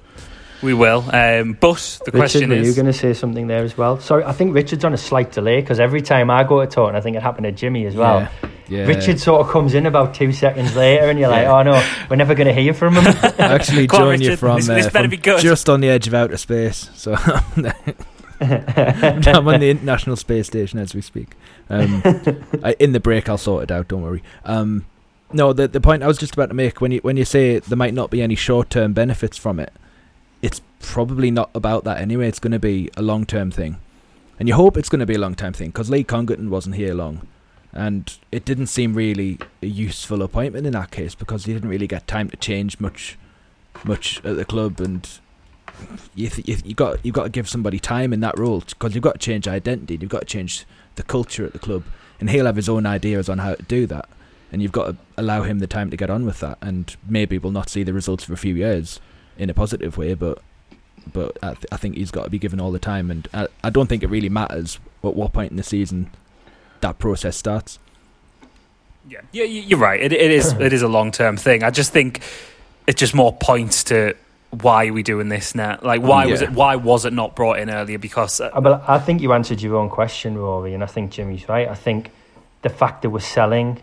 We 0.62 0.74
will. 0.74 1.06
Um, 1.14 1.54
but 1.54 2.00
the 2.04 2.12
Richard, 2.12 2.14
question 2.14 2.52
is. 2.52 2.66
you're 2.66 2.76
going 2.76 2.86
to 2.86 2.92
say 2.92 3.14
something 3.14 3.48
there 3.48 3.64
as 3.64 3.78
well? 3.78 3.98
Sorry, 4.02 4.26
I 4.26 4.34
think 4.34 4.54
Richard's 4.54 4.84
on 4.84 4.94
a 4.94 4.98
slight 4.98 5.32
delay 5.32 5.62
because 5.62 5.80
every 5.80 6.02
time 6.02 6.30
I 6.30 6.44
go 6.44 6.60
to 6.60 6.68
talk, 6.68 6.90
and 6.90 6.98
I 6.98 7.02
think 7.02 7.16
it 7.16 7.24
happened 7.24 7.46
to 7.46 7.54
Jimmy 7.54 7.86
as 7.86 7.96
well. 7.96 8.20
Yeah. 8.20 8.50
Yeah. 8.70 8.86
Richard 8.86 9.20
sort 9.20 9.42
of 9.42 9.52
comes 9.52 9.74
in 9.74 9.86
about 9.88 10.14
two 10.14 10.32
seconds 10.32 10.76
later, 10.76 11.10
and 11.10 11.20
you're 11.20 11.30
like, 11.30 11.48
"Oh 11.48 11.64
no, 11.64 11.84
we're 12.10 12.18
never 12.18 12.36
going 12.36 12.48
to 12.48 12.54
hear 12.54 12.74
from 12.74 12.96
him." 12.96 13.08
I 13.08 13.34
actually 13.40 13.88
join 13.92 14.22
you 14.22 14.38
from, 14.38 14.62
this, 14.62 14.70
uh, 14.70 14.90
from 14.90 15.10
just 15.40 15.68
on 15.68 15.82
the 15.82 15.90
edge 15.90 16.08
of 16.08 16.14
outer 16.14 16.38
space, 16.38 16.90
so 16.94 17.16
I'm 18.42 19.48
on 19.48 19.60
the 19.60 19.70
International 19.70 20.16
Space 20.16 20.48
Station 20.48 20.78
as 20.80 20.94
we 20.94 21.02
speak. 21.02 21.36
Um, 21.70 22.02
I, 22.64 22.76
in 22.80 22.94
the 22.94 23.00
break, 23.00 23.28
I'll 23.28 23.38
sort 23.40 23.64
it 23.64 23.72
out. 23.72 23.88
Don't 23.88 24.04
worry. 24.04 24.24
Um, 24.46 24.86
no, 25.34 25.52
the 25.52 25.68
the 25.68 25.82
point 25.82 26.04
I 26.04 26.08
was 26.08 26.20
just 26.20 26.34
about 26.34 26.50
to 26.50 26.56
make 26.56 26.80
when 26.80 26.92
you 26.92 27.00
when 27.00 27.18
you 27.18 27.26
say 27.26 27.58
there 27.58 27.78
might 27.78 27.96
not 27.96 28.12
be 28.12 28.22
any 28.22 28.36
short 28.36 28.70
term 28.70 28.94
benefits 28.94 29.38
from 29.38 29.60
it, 29.60 29.74
it's 30.44 30.62
probably 30.80 31.32
not 31.32 31.50
about 31.56 31.86
that 31.86 32.00
anyway. 32.00 32.28
It's 32.28 32.40
going 32.40 32.54
to 32.54 32.60
be 32.60 32.92
a 32.96 33.02
long 33.02 33.26
term 33.26 33.50
thing, 33.50 33.78
and 34.40 34.48
you 34.48 34.54
hope 34.54 34.78
it's 34.78 34.90
going 34.90 35.00
to 35.00 35.08
be 35.08 35.16
a 35.16 35.20
long 35.20 35.34
term 35.34 35.54
thing 35.54 35.70
because 35.70 35.90
Lee 35.90 36.04
Congerton 36.04 36.50
wasn't 36.50 36.76
here 36.76 36.94
long 36.94 37.28
And 37.74 38.18
it 38.32 38.46
didn't 38.46 38.68
seem 38.68 38.94
really 38.96 39.38
a 39.62 39.68
useful 39.68 40.24
appointment 40.24 40.66
in 40.66 40.74
that 40.74 40.92
case 40.92 41.14
because 41.14 41.46
he 41.46 41.54
didn't 41.54 41.70
really 41.70 41.88
get 41.88 42.08
time 42.08 42.30
to 42.30 42.38
change 42.38 42.80
much, 42.80 43.18
much 43.84 44.18
at 44.26 44.36
the 44.38 44.46
club, 44.46 44.80
and 44.80 45.08
you 46.16 46.30
th- 46.30 46.48
you, 46.48 46.58
you 46.66 46.74
got 46.74 47.06
you 47.06 47.12
got 47.12 47.24
to 47.24 47.30
give 47.30 47.48
somebody 47.48 47.80
time 47.80 48.12
in 48.12 48.22
that 48.22 48.38
role 48.40 48.62
because 48.62 48.96
you've 48.96 49.04
got 49.04 49.14
to 49.14 49.20
change 49.20 49.48
identity, 49.48 49.98
you've 50.02 50.10
got 50.10 50.22
to 50.22 50.26
change 50.26 50.66
the 50.96 51.04
culture 51.04 51.46
at 51.46 51.54
the 51.54 51.60
club, 51.60 51.84
and 52.20 52.30
he'll 52.32 52.48
have 52.48 52.56
his 52.56 52.70
own 52.70 52.86
ideas 52.86 53.30
on 53.30 53.38
how 53.38 53.54
to 53.54 53.64
do 53.64 53.86
that, 53.86 54.10
and 54.52 54.64
you've 54.64 54.72
got 54.72 54.86
to 54.88 54.98
allow 55.16 55.44
him 55.44 55.60
the 55.60 55.68
time 55.68 55.92
to 55.92 55.98
get 55.98 56.10
on 56.10 56.26
with 56.26 56.40
that, 56.40 56.58
and 56.62 56.96
maybe 57.08 57.38
we'll 57.38 57.52
not 57.52 57.70
see 57.70 57.84
the 57.84 57.94
results 57.94 58.24
for 58.24 58.34
a 58.34 58.38
few 58.38 58.56
years 58.56 59.00
in 59.38 59.50
a 59.50 59.54
positive 59.54 59.96
way, 59.96 60.16
but 60.16 60.40
but 61.14 61.38
I, 61.42 61.54
th- 61.54 61.66
I 61.72 61.78
think 61.78 61.96
he's 61.96 62.12
got 62.12 62.26
to 62.26 62.30
be 62.30 62.40
given 62.40 62.60
all 62.60 62.72
the 62.72 62.80
time, 62.80 63.12
and 63.12 63.28
I, 63.32 63.48
I 63.64 63.70
don't 63.70 63.88
think 63.88 64.02
it 64.02 64.10
really 64.10 64.30
matters 64.30 64.80
at 65.04 65.16
what 65.16 65.34
point 65.34 65.52
in 65.52 65.58
the 65.58 65.64
season 65.64 66.10
that 66.82 67.00
process 67.00 67.38
starts. 67.38 67.80
Yeah, 69.08 69.22
yeah, 69.32 69.44
you're 69.46 69.80
right. 69.80 70.00
It, 70.02 70.14
it 70.14 70.32
is 70.32 70.54
it 70.60 70.74
is 70.74 70.82
a 70.82 70.88
long 70.88 71.12
term 71.12 71.38
thing. 71.38 71.64
I 71.64 71.72
just 71.72 71.92
think 71.92 72.22
it 72.88 72.98
just 72.98 73.14
more 73.14 73.34
points 73.34 73.84
to 73.86 74.16
why 74.52 74.88
are 74.88 74.94
we 74.94 75.04
doing 75.04 75.30
this 75.30 75.54
now? 75.54 75.78
Like, 75.82 76.02
why 76.02 76.26
was 76.26 76.42
it? 76.42 76.52
Why 76.52 76.76
was 76.76 77.06
it 77.06 77.14
not 77.14 77.36
brought 77.36 77.60
in 77.60 77.70
earlier? 77.70 78.00
Because 78.00 78.42
uh, 78.42 78.50
Uh, 78.54 78.62
But 78.62 78.84
I 78.88 79.00
think 79.00 79.22
you 79.22 79.34
answered 79.34 79.62
your 79.62 79.76
own 79.76 79.90
question, 79.90 80.38
Rory, 80.38 80.74
and 80.74 80.84
I 80.84 80.88
think 80.88 81.12
Jimmy's 81.12 81.48
right. 81.48 81.68
I 81.68 81.76
think 81.76 82.12
the 82.64 82.70
fact 82.70 83.04
that 83.04 83.12
we're 83.12 83.20
selling 83.20 83.80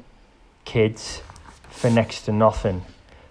kids 0.65 1.23
for 1.71 1.91
next 1.91 2.23
to 2.23 2.33
nothing. 2.33 2.83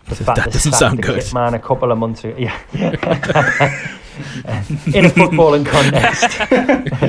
The 0.08 0.16
fact 0.16 0.38
That 0.38 0.46
they 0.46 0.52
doesn't 0.52 0.72
sacked 0.72 0.80
sound 0.80 1.04
good. 1.04 1.34
Man, 1.34 1.54
a 1.54 1.60
couple 1.60 1.92
of 1.92 1.98
months 1.98 2.24
ago, 2.24 2.36
yeah. 2.40 2.58
In 4.18 5.06
a 5.06 5.10
footballing 5.10 5.66
context, 5.66 6.40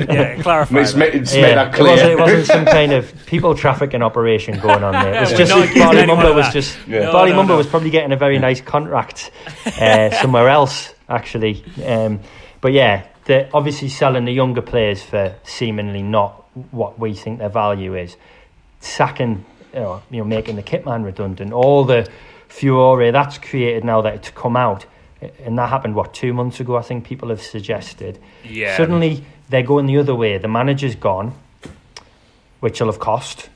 yeah, 0.09 0.41
clarify. 0.41 0.75
Let's 0.75 0.93
that. 0.93 0.99
make, 0.99 1.13
let's 1.13 1.35
yeah, 1.35 1.41
make 1.41 1.55
that 1.55 1.79
it 1.79 1.83
wasn't, 1.83 2.11
it 2.11 2.19
wasn't 2.19 2.45
some 2.45 2.65
kind 2.77 2.91
of 2.91 3.25
people 3.25 3.55
trafficking 3.55 4.01
operation 4.01 4.59
going 4.59 4.83
on 4.83 4.93
there. 4.93 5.15
It 5.15 5.19
was 5.21 5.33
just 5.33 5.49
not 5.49 5.63
accusing 5.63 5.81
Bali 5.83 5.99
anyone 5.99 6.25
Mumba 6.25 6.35
was 6.35 6.53
just 6.53 6.77
Yeah. 6.87 7.03
No, 7.05 7.11
Bali 7.13 7.31
no, 7.31 7.43
Mumba 7.43 7.47
no. 7.49 7.57
was 7.57 7.67
probably 7.67 7.89
getting 7.89 8.11
a 8.11 8.17
very 8.17 8.39
nice 8.39 8.61
contract 8.61 9.31
uh, 9.79 10.09
somewhere 10.21 10.49
else, 10.49 10.93
actually. 11.07 11.63
Um, 11.85 12.19
but 12.61 12.73
yeah, 12.73 13.07
they're 13.25 13.49
obviously 13.53 13.89
selling 13.89 14.25
the 14.25 14.33
younger 14.33 14.61
players 14.61 15.01
for 15.01 15.35
seemingly 15.43 16.01
not 16.01 16.33
what 16.71 16.99
we 16.99 17.13
think 17.13 17.39
their 17.39 17.49
value 17.49 17.95
is. 17.95 18.17
Sacking, 18.79 19.45
you 19.73 19.79
know, 19.79 20.01
you 20.09 20.17
know 20.17 20.25
making 20.25 20.55
the 20.55 20.63
kitman 20.63 21.03
redundant, 21.03 21.53
all 21.53 21.83
the 21.83 22.09
furore 22.47 23.11
that's 23.11 23.37
created 23.37 23.83
now 23.83 24.01
that 24.01 24.15
it's 24.15 24.29
come 24.31 24.55
out. 24.55 24.85
And 25.43 25.57
that 25.57 25.69
happened, 25.69 25.95
what, 25.95 26.13
two 26.13 26.33
months 26.33 26.59
ago, 26.59 26.77
I 26.77 26.81
think 26.81 27.05
people 27.05 27.29
have 27.29 27.41
suggested. 27.41 28.19
Yeah. 28.43 28.77
Suddenly, 28.77 29.23
they're 29.49 29.63
going 29.63 29.87
the 29.87 29.97
other 29.97 30.13
way. 30.13 30.37
The 30.37 30.47
manager's 30.47 30.95
gone, 30.95 31.33
which 32.59 32.79
will 32.79 32.87
have 32.87 32.99
cost 32.99 33.49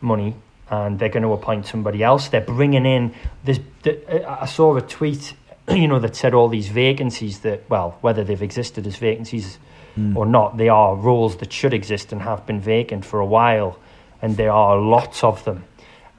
money, 0.00 0.34
and 0.70 0.98
they're 0.98 1.08
going 1.08 1.24
to 1.24 1.32
appoint 1.32 1.66
somebody 1.66 2.02
else. 2.02 2.28
They're 2.28 2.40
bringing 2.40 2.86
in 2.86 3.14
this. 3.44 3.58
The, 3.82 4.28
I 4.28 4.46
saw 4.46 4.76
a 4.76 4.82
tweet, 4.82 5.34
you 5.70 5.88
know, 5.88 5.98
that 5.98 6.14
said 6.14 6.34
all 6.34 6.48
these 6.48 6.68
vacancies 6.68 7.40
that, 7.40 7.68
well, 7.68 7.98
whether 8.00 8.22
they've 8.22 8.42
existed 8.42 8.86
as 8.86 8.96
vacancies 8.96 9.58
hmm. 9.96 10.16
or 10.16 10.26
not, 10.26 10.56
they 10.56 10.68
are 10.68 10.94
roles 10.94 11.38
that 11.38 11.52
should 11.52 11.74
exist 11.74 12.12
and 12.12 12.22
have 12.22 12.46
been 12.46 12.60
vacant 12.60 13.04
for 13.04 13.18
a 13.18 13.26
while, 13.26 13.78
and 14.22 14.36
there 14.36 14.52
are 14.52 14.78
lots 14.78 15.24
of 15.24 15.44
them. 15.44 15.64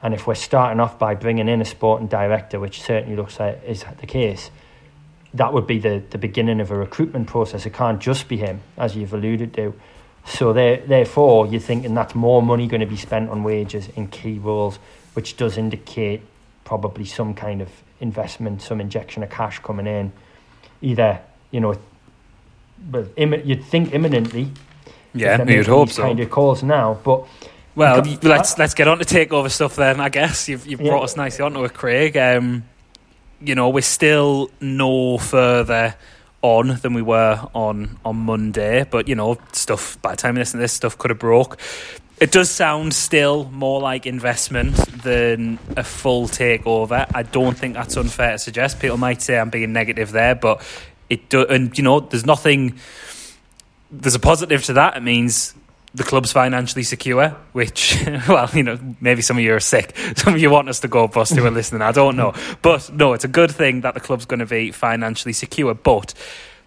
And 0.02 0.14
if 0.14 0.26
we're 0.26 0.34
starting 0.34 0.80
off 0.80 0.98
by 0.98 1.14
bringing 1.14 1.48
in 1.48 1.60
a 1.60 1.64
sporting 1.64 2.06
director, 2.06 2.58
which 2.58 2.82
certainly 2.82 3.16
looks 3.16 3.38
like 3.38 3.62
is 3.66 3.84
the 4.00 4.06
case, 4.06 4.50
that 5.34 5.52
would 5.52 5.66
be 5.66 5.78
the, 5.78 6.02
the 6.10 6.18
beginning 6.18 6.60
of 6.60 6.70
a 6.70 6.76
recruitment 6.76 7.26
process. 7.28 7.66
It 7.66 7.72
can't 7.72 8.00
just 8.00 8.28
be 8.28 8.36
him, 8.36 8.60
as 8.76 8.96
you've 8.96 9.12
alluded 9.14 9.54
to. 9.54 9.74
So 10.26 10.52
there, 10.52 10.78
therefore, 10.78 11.46
you're 11.46 11.60
thinking 11.60 11.94
that's 11.94 12.14
more 12.14 12.42
money 12.42 12.66
going 12.66 12.80
to 12.80 12.86
be 12.86 12.96
spent 12.96 13.30
on 13.30 13.42
wages 13.42 13.88
in 13.96 14.08
key 14.08 14.38
roles, 14.38 14.78
which 15.14 15.36
does 15.36 15.56
indicate 15.56 16.22
probably 16.64 17.04
some 17.04 17.34
kind 17.34 17.62
of 17.62 17.68
investment, 18.00 18.62
some 18.62 18.80
injection 18.80 19.22
of 19.22 19.30
cash 19.30 19.58
coming 19.60 19.86
in. 19.86 20.12
Either, 20.82 21.20
you 21.50 21.60
know, 21.60 21.74
but 22.90 23.14
immi- 23.16 23.44
you'd 23.46 23.64
think 23.64 23.92
imminently. 23.94 24.48
yeah, 25.14 25.42
you'd 25.44 25.66
hope 25.66 25.90
so. 25.90 26.02
Kind 26.02 26.20
of 26.20 26.30
calls 26.30 26.62
now, 26.62 26.98
but 27.04 27.24
Well, 27.74 28.02
let's 28.22 28.58
let's 28.58 28.74
get 28.74 28.88
on 28.88 28.98
to 28.98 29.04
takeover 29.04 29.50
stuff 29.50 29.76
then. 29.76 30.00
I 30.00 30.08
guess 30.08 30.48
you've 30.48 30.66
you've 30.66 30.80
Yeah. 30.80 30.90
brought 30.90 31.04
us 31.04 31.16
nicely 31.16 31.44
onto 31.44 31.62
it, 31.64 31.74
Craig. 31.74 32.16
Um, 32.16 32.64
you 33.40 33.54
know, 33.54 33.68
we're 33.68 33.82
still 33.82 34.50
no 34.60 35.18
further 35.18 35.94
on 36.42 36.78
than 36.82 36.94
we 36.94 37.02
were 37.02 37.48
on 37.54 37.98
on 38.04 38.16
Monday, 38.16 38.86
but 38.90 39.08
you 39.08 39.14
know, 39.14 39.38
stuff 39.52 40.00
by 40.02 40.12
the 40.12 40.16
time 40.16 40.36
listen 40.36 40.58
to 40.58 40.62
this, 40.62 40.72
stuff 40.72 40.96
could 40.96 41.10
have 41.10 41.18
broke. 41.18 41.58
It 42.20 42.32
does 42.32 42.50
sound 42.50 42.92
still 42.92 43.44
more 43.50 43.80
like 43.80 44.04
investment 44.04 44.76
than 45.02 45.58
a 45.76 45.82
full 45.82 46.28
takeover. 46.28 47.10
I 47.14 47.22
don't 47.22 47.56
think 47.56 47.74
that's 47.74 47.96
unfair 47.96 48.32
to 48.32 48.38
suggest. 48.38 48.78
People 48.78 48.98
might 48.98 49.22
say 49.22 49.38
I'm 49.38 49.48
being 49.48 49.72
negative 49.72 50.12
there, 50.12 50.34
but 50.34 50.62
it 51.08 51.30
do, 51.30 51.46
and 51.46 51.76
you 51.76 51.84
know, 51.84 52.00
there's 52.00 52.26
nothing. 52.26 52.78
There's 53.90 54.14
a 54.14 54.20
positive 54.20 54.62
to 54.64 54.74
that. 54.74 54.96
It 54.96 55.02
means 55.02 55.54
the 55.94 56.04
club's 56.04 56.32
financially 56.32 56.84
secure, 56.84 57.30
which, 57.52 58.02
well, 58.28 58.48
you 58.54 58.62
know, 58.62 58.78
maybe 59.00 59.22
some 59.22 59.36
of 59.36 59.42
you 59.42 59.54
are 59.54 59.60
sick. 59.60 59.96
Some 60.16 60.34
of 60.34 60.40
you 60.40 60.50
want 60.50 60.68
us 60.68 60.80
to 60.80 60.88
go 60.88 61.08
bust 61.08 61.34
who 61.34 61.44
are 61.44 61.50
listening. 61.50 61.82
I 61.82 61.92
don't 61.92 62.16
know. 62.16 62.34
But 62.62 62.92
no, 62.92 63.12
it's 63.12 63.24
a 63.24 63.28
good 63.28 63.50
thing 63.50 63.80
that 63.80 63.94
the 63.94 64.00
club's 64.00 64.24
going 64.24 64.40
to 64.40 64.46
be 64.46 64.70
financially 64.70 65.32
secure. 65.32 65.74
But 65.74 66.14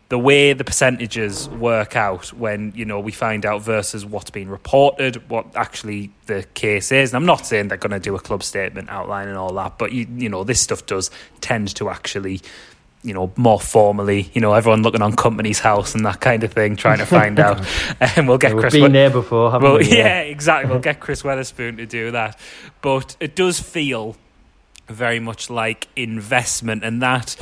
the 0.10 0.20
way 0.20 0.54
the 0.54 0.64
percentages 0.64 1.48
work 1.50 1.96
out 1.96 2.34
when, 2.34 2.74
you 2.76 2.86
know, 2.86 3.00
we 3.00 3.12
find 3.12 3.46
out 3.46 3.62
versus 3.62 4.06
what's 4.06 4.30
being 4.30 4.50
reported, 4.50 5.30
what 5.30 5.56
actually 5.56 6.12
the 6.26 6.44
case 6.54 6.92
is. 6.92 7.12
And 7.12 7.18
I'm 7.18 7.26
not 7.26 7.46
saying 7.46 7.70
they're 7.70 7.78
going 7.78 7.92
to 7.92 8.00
do 8.00 8.16
a 8.16 8.20
club 8.20 8.44
statement 8.44 8.90
outlining 8.90 9.36
all 9.36 9.54
that, 9.54 9.78
but, 9.78 9.92
you, 9.92 10.06
you 10.18 10.30
know, 10.30 10.44
this 10.44 10.62
stuff 10.62 10.86
does 10.86 11.10
tend 11.42 11.74
to 11.76 11.90
actually 11.90 12.42
you 13.04 13.14
know, 13.14 13.32
more 13.36 13.60
formally, 13.60 14.30
you 14.34 14.40
know, 14.42 14.54
everyone 14.54 14.82
looking 14.82 15.02
on 15.02 15.14
Companies 15.16 15.60
House 15.60 15.94
and 15.94 16.06
that 16.06 16.22
kind 16.22 16.44
of 16.44 16.54
thing, 16.54 16.76
trying 16.76 17.00
to 17.00 17.06
find 17.06 17.40
out. 17.40 17.66
And 18.16 18.28
we'll 18.28 18.38
get 18.38 18.52
Chris. 18.54 18.74
we've 18.74 18.84
been 18.84 18.92
Wi- 18.92 18.94
there 18.94 19.10
before, 19.10 19.52
haven't 19.52 19.70
well, 19.70 19.78
we? 19.80 19.90
yeah, 19.98 20.20
exactly. 20.36 20.72
We'll 20.72 20.80
get 20.80 21.00
Chris 21.00 21.22
Weatherspoon 21.22 21.78
to 21.78 21.86
do 21.86 22.12
that. 22.12 22.40
But 22.82 23.16
it 23.20 23.36
does 23.36 23.60
feel 23.60 24.16
very 24.88 25.20
much 25.20 25.50
like 25.50 25.88
investment, 25.96 26.84
and 26.84 27.02
that 27.02 27.36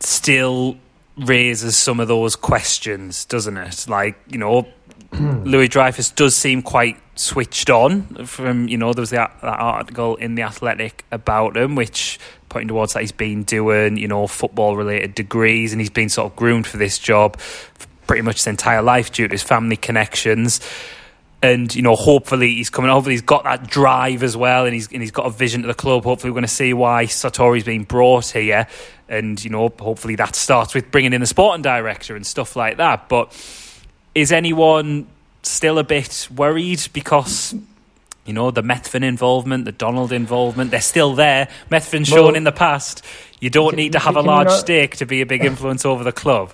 still 0.00 0.76
raises 1.16 1.76
some 1.76 2.00
of 2.00 2.08
those 2.08 2.36
questions, 2.36 3.24
doesn't 3.24 3.56
it? 3.56 3.86
Like, 3.88 4.16
you 4.28 4.38
know, 4.38 4.66
Louis 5.12 5.68
Dreyfus 5.68 6.10
does 6.10 6.34
seem 6.34 6.62
quite 6.62 6.96
switched 7.16 7.70
on 7.70 8.26
from, 8.26 8.68
you 8.68 8.76
know, 8.76 8.92
there 8.92 9.02
was 9.02 9.10
that, 9.10 9.36
that 9.42 9.60
article 9.60 10.16
in 10.16 10.34
The 10.34 10.42
Athletic 10.42 11.04
about 11.12 11.56
him, 11.56 11.76
which 11.76 12.18
pointing 12.54 12.68
towards 12.68 12.92
that 12.92 13.00
he's 13.00 13.10
been 13.10 13.42
doing, 13.42 13.96
you 13.96 14.06
know, 14.06 14.28
football 14.28 14.76
related 14.76 15.16
degrees 15.16 15.72
and 15.72 15.80
he's 15.80 15.90
been 15.90 16.08
sort 16.08 16.30
of 16.30 16.36
groomed 16.36 16.68
for 16.68 16.76
this 16.76 17.00
job 17.00 17.36
pretty 18.06 18.22
much 18.22 18.36
his 18.36 18.46
entire 18.46 18.80
life 18.80 19.10
due 19.10 19.26
to 19.26 19.34
his 19.34 19.42
family 19.42 19.76
connections. 19.76 20.60
And 21.42 21.74
you 21.74 21.82
know, 21.82 21.96
hopefully 21.96 22.54
he's 22.54 22.70
coming. 22.70 22.92
Hopefully 22.92 23.14
he's 23.14 23.22
got 23.22 23.42
that 23.42 23.66
drive 23.66 24.22
as 24.22 24.36
well, 24.36 24.66
and 24.66 24.72
he's 24.72 24.90
and 24.90 25.02
he's 25.02 25.10
got 25.10 25.26
a 25.26 25.30
vision 25.30 25.62
to 25.62 25.66
the 25.66 25.74
club. 25.74 26.04
Hopefully 26.04 26.30
we're 26.30 26.36
going 26.36 26.42
to 26.42 26.48
see 26.48 26.72
why 26.72 27.04
Sartori's 27.04 27.64
being 27.64 27.82
brought 27.82 28.28
here, 28.28 28.66
and 29.08 29.42
you 29.44 29.50
know, 29.50 29.70
hopefully 29.78 30.14
that 30.14 30.36
starts 30.36 30.74
with 30.74 30.90
bringing 30.90 31.12
in 31.12 31.20
the 31.20 31.26
sporting 31.26 31.60
director 31.60 32.16
and 32.16 32.24
stuff 32.24 32.56
like 32.56 32.78
that. 32.78 33.10
But 33.10 33.30
is 34.14 34.32
anyone 34.32 35.06
still 35.42 35.78
a 35.78 35.84
bit 35.84 36.28
worried 36.34 36.88
because 36.94 37.54
you 38.24 38.32
know 38.32 38.50
the 38.50 38.62
Methven 38.62 39.02
involvement, 39.04 39.64
the 39.64 39.72
Donald 39.72 40.12
involvement? 40.12 40.70
They're 40.70 40.80
still 40.80 41.14
there. 41.14 41.48
Methven's 41.70 42.10
Well, 42.10 42.24
shown 42.26 42.36
in 42.36 42.44
the 42.44 42.52
past. 42.52 43.04
You 43.40 43.50
don't 43.50 43.70
can- 43.70 43.76
need 43.76 43.92
to 43.92 43.98
have 43.98 44.16
a 44.16 44.22
large 44.22 44.48
not- 44.48 44.58
stake 44.58 44.96
to 44.96 45.06
be 45.06 45.20
a 45.20 45.26
big 45.26 45.44
influence 45.52 45.84
over 45.84 46.02
the 46.04 46.12
club. 46.12 46.52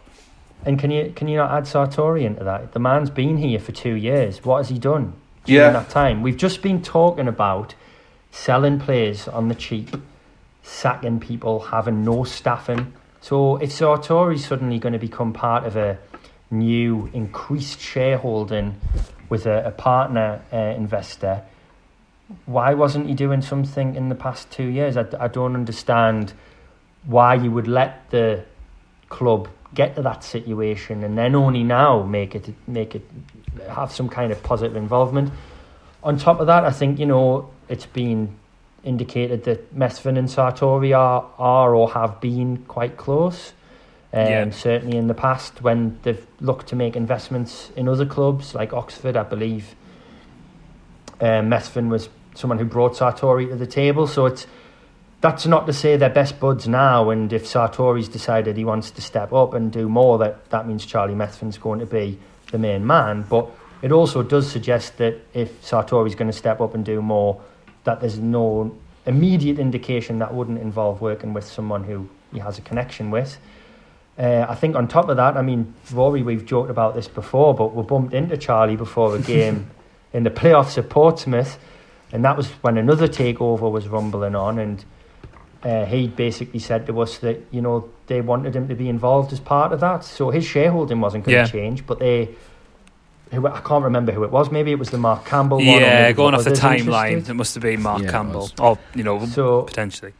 And 0.66 0.78
can 0.78 0.90
you 0.90 1.12
can 1.16 1.28
you 1.28 1.36
not 1.38 1.50
add 1.52 1.64
Sartori 1.64 2.22
into 2.24 2.44
that? 2.44 2.72
The 2.72 2.80
man's 2.80 3.08
been 3.10 3.36
here 3.38 3.58
for 3.58 3.72
two 3.72 3.94
years. 3.94 4.44
What 4.44 4.58
has 4.58 4.68
he 4.68 4.78
done 4.78 5.14
during 5.44 5.62
Yeah. 5.62 5.70
that 5.72 5.88
time? 5.90 6.22
We've 6.22 6.36
just 6.36 6.60
been 6.60 6.82
talking 6.82 7.28
about 7.28 7.74
selling 8.30 8.78
players 8.78 9.26
on 9.26 9.48
the 9.48 9.54
cheap, 9.54 9.96
sacking 10.62 11.18
people, 11.20 11.60
having 11.60 12.04
no 12.04 12.24
staffing. 12.24 12.92
So 13.22 13.56
if 13.56 13.70
Sartori's 13.70 14.46
suddenly 14.46 14.78
going 14.78 14.92
to 14.92 14.98
become 14.98 15.32
part 15.32 15.64
of 15.64 15.76
a 15.76 15.98
new 16.50 17.08
increased 17.12 17.80
shareholding 17.80 18.74
with 19.28 19.46
a, 19.46 19.66
a 19.66 19.70
partner 19.70 20.42
uh, 20.52 20.56
investor, 20.56 21.42
why 22.46 22.74
wasn't 22.74 23.06
he 23.06 23.14
doing 23.14 23.42
something 23.42 23.94
in 23.94 24.08
the 24.08 24.14
past 24.14 24.50
two 24.50 24.66
years? 24.66 24.96
I, 24.96 25.06
I 25.18 25.28
don't 25.28 25.54
understand 25.54 26.32
why 27.04 27.34
you 27.34 27.50
would 27.50 27.66
let 27.66 28.10
the 28.10 28.44
club 29.08 29.48
get 29.74 29.94
to 29.96 30.02
that 30.02 30.24
situation 30.24 31.04
and 31.04 31.16
then 31.16 31.34
only 31.34 31.62
now 31.62 32.02
make 32.02 32.34
it 32.34 32.52
make 32.66 32.94
it 32.94 33.02
have 33.68 33.92
some 33.92 34.08
kind 34.08 34.32
of 34.32 34.42
positive 34.42 34.76
involvement. 34.76 35.32
On 36.02 36.18
top 36.18 36.40
of 36.40 36.46
that, 36.46 36.64
I 36.64 36.70
think 36.70 36.98
you 36.98 37.06
know 37.06 37.50
it's 37.68 37.86
been 37.86 38.36
indicated 38.82 39.44
that 39.44 39.76
Methven 39.76 40.16
and 40.18 40.28
Sartori 40.28 40.96
are 40.96 41.26
are 41.38 41.74
or 41.74 41.90
have 41.92 42.20
been 42.20 42.58
quite 42.68 42.96
close. 42.96 43.52
Um, 44.12 44.26
Yeah. 44.26 44.50
Certainly 44.50 44.96
in 44.96 45.06
the 45.06 45.14
past, 45.14 45.62
when 45.62 45.98
they've 46.02 46.26
looked 46.40 46.66
to 46.68 46.76
make 46.76 46.96
investments 46.96 47.70
in 47.76 47.88
other 47.88 48.06
clubs 48.06 48.54
like 48.54 48.72
Oxford, 48.72 49.16
I 49.16 49.22
believe 49.22 49.76
Methven 51.20 51.90
was 51.90 52.08
someone 52.40 52.58
who 52.58 52.64
brought 52.64 52.94
Sartori 52.94 53.48
to 53.48 53.56
the 53.56 53.66
table. 53.66 54.06
So 54.06 54.26
it's 54.26 54.46
that's 55.20 55.46
not 55.46 55.66
to 55.66 55.72
say 55.72 55.96
they're 55.96 56.08
best 56.08 56.40
buds 56.40 56.66
now. 56.66 57.10
And 57.10 57.32
if 57.32 57.44
Sartori's 57.44 58.08
decided 58.08 58.56
he 58.56 58.64
wants 58.64 58.90
to 58.92 59.02
step 59.02 59.32
up 59.32 59.54
and 59.54 59.70
do 59.70 59.88
more, 59.88 60.18
that 60.18 60.50
that 60.50 60.66
means 60.66 60.84
Charlie 60.84 61.14
Methven's 61.14 61.58
going 61.58 61.80
to 61.80 61.86
be 61.86 62.18
the 62.50 62.58
main 62.58 62.86
man. 62.86 63.24
But 63.28 63.48
it 63.82 63.92
also 63.92 64.22
does 64.22 64.50
suggest 64.50 64.98
that 64.98 65.20
if 65.34 65.62
Sartori's 65.62 66.14
going 66.14 66.30
to 66.30 66.36
step 66.36 66.60
up 66.60 66.74
and 66.74 66.84
do 66.84 67.00
more, 67.00 67.40
that 67.84 68.00
there's 68.00 68.18
no 68.18 68.76
immediate 69.06 69.58
indication 69.58 70.18
that 70.18 70.34
wouldn't 70.34 70.58
involve 70.58 71.00
working 71.00 71.32
with 71.32 71.44
someone 71.44 71.84
who 71.84 72.08
he 72.32 72.38
has 72.38 72.58
a 72.58 72.60
connection 72.60 73.10
with. 73.10 73.38
Uh, 74.18 74.44
I 74.48 74.54
think 74.54 74.76
on 74.76 74.86
top 74.86 75.08
of 75.08 75.16
that, 75.16 75.36
I 75.36 75.42
mean, 75.42 75.72
Rory, 75.90 76.22
we've 76.22 76.44
joked 76.44 76.70
about 76.70 76.94
this 76.94 77.08
before, 77.08 77.54
but 77.54 77.74
we 77.74 77.82
bumped 77.82 78.12
into 78.12 78.36
Charlie 78.36 78.76
before 78.76 79.16
a 79.16 79.18
game 79.18 79.70
in 80.12 80.24
the 80.24 80.30
playoffs 80.30 80.76
at 80.76 80.90
Portsmouth, 80.90 81.58
and 82.12 82.24
that 82.24 82.36
was 82.36 82.48
when 82.62 82.76
another 82.78 83.08
takeover 83.08 83.70
was 83.70 83.86
rumbling 83.88 84.34
on, 84.34 84.58
and 84.58 84.84
uh, 85.62 85.84
he 85.84 86.08
basically 86.08 86.58
said 86.60 86.86
to 86.86 87.00
us 87.00 87.18
that 87.18 87.38
you 87.50 87.60
know 87.60 87.88
they 88.06 88.20
wanted 88.20 88.54
him 88.56 88.68
to 88.68 88.74
be 88.74 88.88
involved 88.88 89.32
as 89.32 89.40
part 89.40 89.72
of 89.72 89.80
that, 89.80 90.04
so 90.04 90.30
his 90.30 90.44
shareholding 90.44 91.00
wasn't 91.00 91.24
going 91.24 91.34
to 91.36 91.40
Yeah. 91.42 91.46
change, 91.46 91.86
but 91.86 91.98
they. 91.98 92.30
Who, 93.32 93.46
I 93.46 93.60
can't 93.60 93.84
remember 93.84 94.10
who 94.10 94.24
it 94.24 94.32
was. 94.32 94.50
Maybe 94.50 94.72
it 94.72 94.78
was 94.80 94.90
the 94.90 94.98
Mark 94.98 95.24
Campbell 95.24 95.58
one. 95.58 95.68
or 95.68 95.80
Yeah, 95.80 96.02
maybe 96.02 96.16
going 96.16 96.34
off 96.34 96.42
the 96.42 96.50
timeline, 96.50 97.10
interested. 97.10 97.30
it 97.30 97.34
must 97.34 97.54
have 97.54 97.62
been 97.62 97.80
Mark 97.80 98.02
Yeah, 98.02 98.10
Campbell, 98.10 98.40
was. 98.40 98.54
or 98.58 98.76
you 98.92 99.04
know, 99.04 99.24
So 99.26 99.62
potentially. 99.62 100.14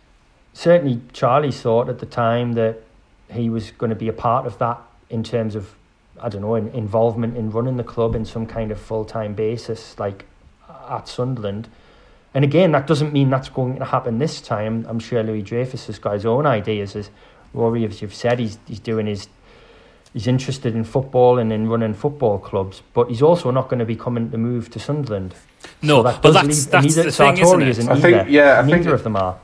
certainly 0.53 1.01
Charlie 1.13 1.51
thought 1.51 1.89
at 1.89 1.99
the 1.99 2.07
time 2.07 2.53
that 2.53 2.83
he 3.33 3.51
was 3.51 3.73
going 3.73 3.91
to 3.91 3.97
be 3.97 4.07
a 4.07 4.13
part 4.13 4.47
of 4.47 4.59
that 4.59 4.79
in 5.09 5.25
terms 5.25 5.57
of 5.57 5.75
I 6.23 6.29
don't 6.29 6.41
know 6.43 6.55
in, 6.55 6.69
involvement 6.69 7.37
in 7.37 7.51
running 7.51 7.79
the 7.79 7.83
club 7.85 8.15
in 8.15 8.25
some 8.25 8.47
kind 8.47 8.71
of 8.71 8.79
full 8.81 9.05
time 9.05 9.35
basis 9.35 9.99
like 9.99 10.25
at 10.89 11.09
Sunderland. 11.09 11.69
And 12.35 12.45
again, 12.45 12.73
that 12.73 12.87
doesn't 12.87 13.13
mean 13.13 13.29
that's 13.31 13.49
going 13.49 13.79
to 13.79 13.85
happen 13.85 14.19
this 14.19 14.41
time. 14.41 14.87
I'm 14.89 15.01
sure 15.01 15.23
Louis 15.23 15.43
Dreyfus 15.43 15.87
has 15.87 15.99
got 15.99 16.13
his 16.15 16.25
own 16.27 16.47
ideas. 16.47 16.95
As 16.95 17.11
Rory, 17.53 17.85
as 17.85 18.01
you've 18.01 18.15
said, 18.15 18.39
he's 18.39 18.59
he's 18.67 18.79
doing 18.81 19.07
his 19.07 19.29
he's 20.13 20.27
interested 20.27 20.75
in 20.75 20.85
football 20.85 21.39
and 21.39 21.53
in 21.53 21.69
running 21.69 21.95
football 21.95 22.39
clubs, 22.39 22.83
but 22.95 23.09
he's 23.09 23.23
also 23.23 23.51
not 23.51 23.69
going 23.69 23.79
to 23.81 23.85
be 23.85 23.97
coming 23.97 24.31
to 24.31 24.39
move 24.39 24.71
to 24.71 24.79
Sunderland. 24.79 25.35
No, 25.83 25.97
so 25.99 26.03
that 26.05 26.23
but 26.23 26.33
that's 26.33 26.47
leave, 26.47 26.71
that's 26.71 26.85
neither 26.97 27.11
the 27.11 27.13
thing, 27.17 27.35
Sartori 27.37 27.43
isn't 27.43 27.63
it? 27.63 27.69
isn't 27.69 27.89
I 27.91 28.01
think- 28.01 28.29
yeah, 28.31 28.59
I 28.61 28.63
neither 28.63 28.83
think- 28.83 28.95
of 28.95 29.03
them 29.05 29.17
are. 29.17 29.39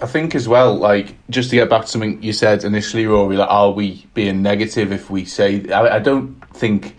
I 0.00 0.06
think 0.06 0.36
as 0.36 0.46
well, 0.46 0.76
like 0.76 1.16
just 1.28 1.50
to 1.50 1.56
get 1.56 1.68
back 1.68 1.82
to 1.82 1.88
something 1.88 2.22
you 2.22 2.32
said 2.32 2.62
initially, 2.62 3.04
Rory, 3.06 3.36
like 3.36 3.50
are 3.50 3.72
we 3.72 4.06
being 4.14 4.42
negative 4.42 4.92
if 4.92 5.10
we 5.10 5.24
say? 5.24 5.68
I, 5.72 5.96
I 5.96 5.98
don't 5.98 6.36
think 6.54 6.94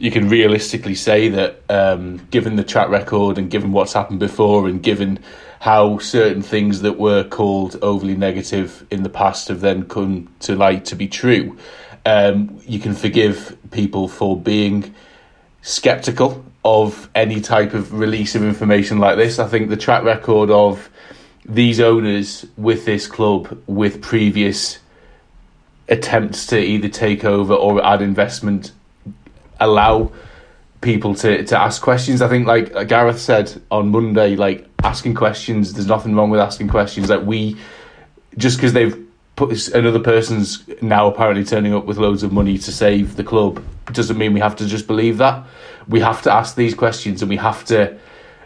you 0.00 0.10
can 0.10 0.28
realistically 0.28 0.94
say 0.94 1.28
that, 1.28 1.62
um, 1.68 2.26
given 2.30 2.56
the 2.56 2.64
track 2.64 2.88
record 2.88 3.36
and 3.36 3.50
given 3.50 3.70
what's 3.70 3.92
happened 3.92 4.18
before, 4.18 4.66
and 4.66 4.82
given 4.82 5.20
how 5.60 5.98
certain 5.98 6.40
things 6.40 6.80
that 6.80 6.98
were 6.98 7.22
called 7.22 7.78
overly 7.82 8.16
negative 8.16 8.86
in 8.90 9.02
the 9.02 9.10
past 9.10 9.48
have 9.48 9.60
then 9.60 9.84
come 9.84 10.26
to 10.40 10.56
light 10.56 10.86
to 10.86 10.96
be 10.96 11.06
true. 11.06 11.56
Um, 12.06 12.58
you 12.66 12.78
can 12.78 12.94
forgive 12.94 13.58
people 13.70 14.08
for 14.08 14.40
being 14.40 14.94
skeptical 15.60 16.42
of 16.64 17.10
any 17.14 17.42
type 17.42 17.74
of 17.74 17.92
release 17.92 18.34
of 18.34 18.42
information 18.42 18.98
like 18.98 19.18
this. 19.18 19.38
I 19.38 19.48
think 19.48 19.68
the 19.68 19.76
track 19.76 20.02
record 20.02 20.50
of 20.50 20.88
these 21.44 21.78
owners 21.78 22.46
with 22.56 22.86
this 22.86 23.06
club 23.06 23.62
with 23.66 24.00
previous 24.00 24.78
attempts 25.90 26.46
to 26.46 26.58
either 26.58 26.88
take 26.88 27.22
over 27.22 27.52
or 27.52 27.84
add 27.84 28.00
investment 28.00 28.72
allow 29.60 30.12
people 30.80 31.14
to, 31.14 31.44
to 31.44 31.58
ask 31.58 31.82
questions. 31.82 32.22
I 32.22 32.28
think 32.28 32.46
like 32.46 32.74
uh, 32.74 32.84
Gareth 32.84 33.20
said 33.20 33.60
on 33.70 33.90
Monday, 33.90 34.36
like 34.36 34.66
asking 34.82 35.14
questions, 35.14 35.72
there's 35.74 35.86
nothing 35.86 36.14
wrong 36.14 36.30
with 36.30 36.40
asking 36.40 36.68
questions. 36.68 37.10
Like 37.10 37.22
we 37.22 37.56
just 38.36 38.56
because 38.56 38.72
they've 38.72 39.06
put 39.36 39.68
another 39.68 39.98
person's 39.98 40.66
now 40.82 41.06
apparently 41.06 41.44
turning 41.44 41.74
up 41.74 41.86
with 41.86 41.98
loads 41.98 42.22
of 42.22 42.32
money 42.32 42.58
to 42.58 42.72
save 42.72 43.16
the 43.16 43.24
club 43.24 43.62
doesn't 43.92 44.18
mean 44.18 44.32
we 44.32 44.40
have 44.40 44.56
to 44.56 44.66
just 44.66 44.86
believe 44.86 45.18
that. 45.18 45.44
We 45.88 46.00
have 46.00 46.22
to 46.22 46.32
ask 46.32 46.56
these 46.56 46.74
questions 46.74 47.22
and 47.22 47.28
we 47.28 47.36
have 47.36 47.64
to 47.66 47.98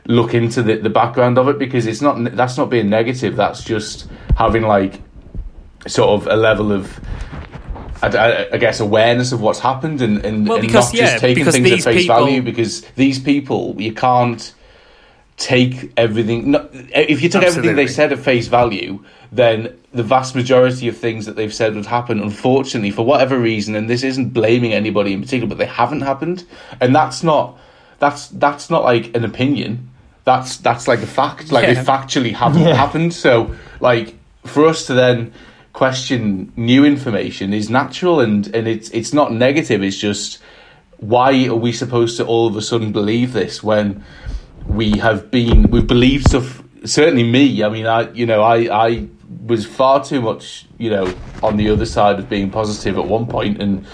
look 0.07 0.35
into 0.35 0.63
the, 0.63 0.77
the 0.77 0.91
background 0.91 1.39
of 1.39 1.49
it 1.49 1.59
because 1.59 1.87
it's 1.87 2.01
not 2.01 2.23
that's 2.37 2.57
not 2.57 2.71
being 2.71 2.89
negative. 2.89 3.37
That's 3.37 3.63
just 3.63 4.09
having 4.37 4.63
like 4.63 5.01
sort 5.87 6.11
of 6.11 6.27
a 6.29 6.37
level 6.37 6.73
of 6.73 7.01
I, 8.05 8.29
I- 8.29 8.49
I 8.55 8.57
guess 8.59 8.81
awareness 8.81 9.33
of 9.33 9.41
what's 9.41 9.59
happened 9.61 10.01
and, 10.03 10.25
and, 10.25 10.47
Well, 10.49 10.59
and 10.59 10.67
not 10.67 10.73
just 10.73 10.95
yeah, 10.95 11.17
taking 11.19 11.45
things 11.45 11.87
at 11.87 11.93
face 11.93 12.03
people- 12.03 12.17
value 12.17 12.43
because 12.43 12.83
these 12.97 13.19
people 13.19 13.75
you 13.79 13.93
can't 13.93 14.53
take 15.37 15.93
everything 15.97 16.53
no, 16.53 16.69
if 16.95 17.21
you 17.21 17.29
took 17.29 17.43
everything 17.43 17.75
they 17.75 17.89
said 17.89 18.13
at 18.13 18.21
face 18.21 18.47
value 18.47 19.05
then 19.33 19.77
the 19.93 20.03
vast 20.05 20.37
majority 20.37 20.87
of 20.87 20.97
things 20.97 21.27
that 21.27 21.35
they've 21.35 21.53
said 21.53 21.75
would 21.75 21.87
happen 21.87 22.21
unfortunately 22.21 22.93
for 22.93 23.05
whatever 23.05 23.37
reason 23.37 23.75
and 23.75 23.91
this 23.91 24.05
isn't 24.05 24.29
blaming 24.29 24.73
anybody 24.73 25.13
in 25.13 25.21
particular 25.21 25.49
but 25.49 25.59
they 25.59 25.67
haven't 25.67 26.03
happened 26.03 26.45
and 26.81 26.95
that's 26.95 27.25
not 27.25 27.59
that's 27.99 28.29
that's 28.29 28.71
not 28.71 28.85
like 28.85 29.15
an 29.17 29.25
opinion 29.25 29.91
that's 30.23 30.57
that's 30.59 30.87
like 30.87 31.01
a 31.01 31.07
fact 31.07 31.51
like 31.51 31.67
they 31.67 31.73
Yeah. 31.75 31.85
factually 31.85 32.33
haven't 32.33 32.63
Yeah. 32.63 32.75
happened 32.75 33.13
so 33.13 33.53
like 33.81 34.15
for 34.45 34.67
us 34.67 34.87
to 34.87 34.95
then 34.95 35.33
question 35.75 36.53
new 36.57 36.85
information 36.85 37.53
is 37.53 37.69
natural 37.69 38.21
and 38.21 38.47
and 38.55 38.69
it's 38.69 38.89
it's 38.91 39.13
not 39.13 39.33
negative 39.33 39.83
it's 39.83 39.99
just 39.99 40.39
why 40.99 41.47
are 41.49 41.57
we 41.57 41.73
supposed 41.73 42.17
to 42.17 42.25
all 42.25 42.47
of 42.47 42.57
a 42.57 42.63
sudden 42.63 42.93
believe 42.93 43.33
this 43.33 43.61
when 43.61 44.03
we 44.69 44.93
have 44.93 45.33
been 45.33 45.69
we've 45.71 45.89
believed 45.89 46.29
stuff 46.29 46.63
certainly 46.85 47.25
me 47.25 47.65
i 47.65 47.69
mean 47.69 47.87
i 47.87 48.09
you 48.13 48.25
know 48.25 48.41
i 48.41 48.87
i 48.87 49.09
was 49.47 49.67
far 49.67 50.03
too 50.03 50.23
much 50.23 50.65
you 50.79 50.89
know 50.89 51.13
on 51.43 51.57
the 51.57 51.69
other 51.69 51.85
side 51.85 52.21
of 52.21 52.29
being 52.29 52.49
positive 52.51 52.97
at 52.97 53.05
one 53.05 53.27
point 53.27 53.61
and 53.61 53.85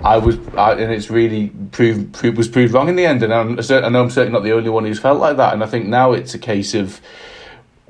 I 0.00 0.16
was, 0.18 0.38
I, 0.56 0.74
and 0.74 0.92
it's 0.92 1.10
really 1.10 1.48
proved, 1.72 2.14
proved 2.14 2.36
was 2.36 2.46
proved 2.46 2.72
wrong 2.72 2.88
in 2.88 2.94
the 2.94 3.04
end. 3.04 3.24
And 3.24 3.34
I'm, 3.34 3.58
I 3.58 3.88
know 3.88 4.02
I'm 4.02 4.10
certainly 4.10 4.30
not 4.30 4.44
the 4.44 4.52
only 4.52 4.70
one 4.70 4.84
who's 4.84 5.00
felt 5.00 5.18
like 5.18 5.38
that. 5.38 5.54
And 5.54 5.64
I 5.64 5.66
think 5.66 5.86
now 5.86 6.12
it's 6.12 6.34
a 6.34 6.38
case 6.38 6.72
of 6.72 7.00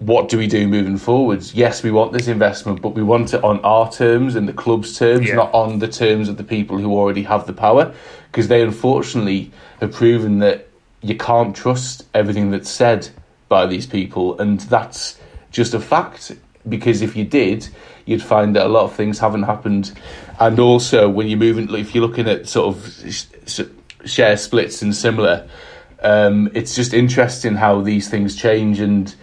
what 0.01 0.29
do 0.29 0.39
we 0.39 0.47
do 0.47 0.69
moving 0.69 0.97
forwards? 0.97 1.55
Yes, 1.55 1.83
we 1.83 1.91
want 1.91 2.13
this 2.13 2.29
investment, 2.29 2.81
but 2.81 2.91
we 2.91 3.03
want 3.03 3.35
it 3.35 3.43
on 3.43 3.59
our 3.61 3.91
terms 3.91 4.37
and 4.37 4.49
the 4.49 4.53
club's 4.53 4.97
terms, 4.97 5.27
Yeah. 5.29 5.35
not 5.35 5.53
on 5.53 5.81
the 5.81 5.89
terms 5.89 6.29
of 6.29 6.37
the 6.37 6.45
people 6.45 6.79
who 6.79 6.93
already 6.93 7.23
have 7.25 7.47
the 7.47 7.53
power. 7.53 7.93
Because 8.31 8.49
they 8.49 8.63
unfortunately 8.63 9.51
have 9.81 9.93
proven 9.93 10.39
that 10.39 10.69
you 11.03 11.17
can't 11.17 11.55
trust 11.55 12.05
everything 12.15 12.51
that's 12.51 12.71
said 12.71 13.09
by 13.49 13.67
these 13.67 13.87
people, 13.87 14.39
and 14.39 14.61
that's 14.61 15.19
just 15.51 15.75
a 15.75 15.81
fact. 15.81 16.33
Because 16.69 17.03
if 17.03 17.17
you 17.17 17.25
did, 17.25 17.69
you'd 18.05 18.23
find 18.23 18.55
that 18.55 18.67
a 18.67 18.69
lot 18.69 18.85
of 18.85 18.93
things 18.95 19.19
haven't 19.19 19.45
happened. 19.45 19.93
And 20.39 20.61
also, 20.61 21.09
when 21.09 21.27
you're 21.29 21.39
moving, 21.39 21.75
if 21.75 21.95
you're 21.95 22.07
looking 22.07 22.29
at 22.29 22.47
sort 22.49 22.77
of 22.77 22.95
sh- 23.11 23.25
sh- 23.47 23.61
share 24.05 24.37
splits 24.37 24.83
and 24.83 24.95
similar, 24.95 25.49
um, 26.03 26.51
it's 26.55 26.77
just 26.77 26.93
interesting 26.95 27.55
how 27.57 27.81
these 27.81 28.09
things 28.09 28.37
change 28.37 28.79
and 28.81 29.15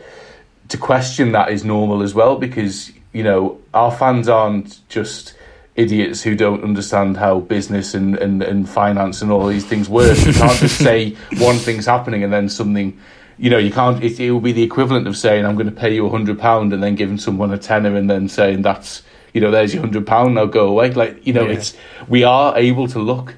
to 0.70 0.78
question 0.78 1.32
that 1.34 1.52
is 1.52 1.64
normal 1.64 2.02
as 2.02 2.14
well 2.14 2.38
because 2.38 2.92
you 3.14 3.24
know 3.24 3.60
our 3.74 3.92
fans 3.92 4.28
aren't 4.28 4.88
just 4.90 5.36
idiots 5.76 6.22
who 6.22 6.36
don't 6.36 6.64
understand 6.64 7.18
how 7.18 7.42
business 7.42 7.94
and, 7.94 8.18
and, 8.18 8.42
and 8.42 8.70
finance 8.70 9.22
and 9.22 9.30
all 9.30 9.46
these 9.46 9.66
things 9.66 9.90
work. 9.90 10.18
You 10.26 10.32
can't 10.32 10.58
just 10.58 10.78
say 10.78 11.12
one 11.38 11.58
thing's 11.58 11.86
happening 11.86 12.24
and 12.24 12.32
then 12.32 12.48
something 12.50 12.98
you 13.38 13.50
know, 13.50 13.58
you 13.58 13.72
can't 13.72 14.02
it, 14.02 14.18
it 14.20 14.32
will 14.32 14.40
be 14.40 14.54
the 14.54 14.64
equivalent 14.64 15.08
of 15.08 15.18
saying 15.18 15.46
I'm 15.46 15.58
gonna 15.58 15.72
pay 15.72 15.94
you 15.94 16.06
a 16.06 16.10
hundred 16.10 16.40
pound 16.40 16.72
and 16.72 16.82
then 16.82 16.96
giving 16.96 17.18
someone 17.18 17.52
a 17.52 17.58
tenner 17.58 17.96
and 17.96 18.10
then 18.10 18.30
saying 18.30 18.62
that's 18.62 19.04
you 19.34 19.42
know, 19.42 19.52
there's 19.52 19.74
your 19.74 19.82
hundred 19.82 20.08
pound, 20.08 20.36
now 20.36 20.46
go 20.46 20.70
away. 20.70 20.94
Like, 20.94 21.28
you 21.28 21.34
know, 21.34 21.46
Yeah. 21.46 21.56
it's 21.58 21.76
we 22.08 22.24
are 22.24 22.58
able 22.58 22.88
to 22.88 23.00
look 23.00 23.36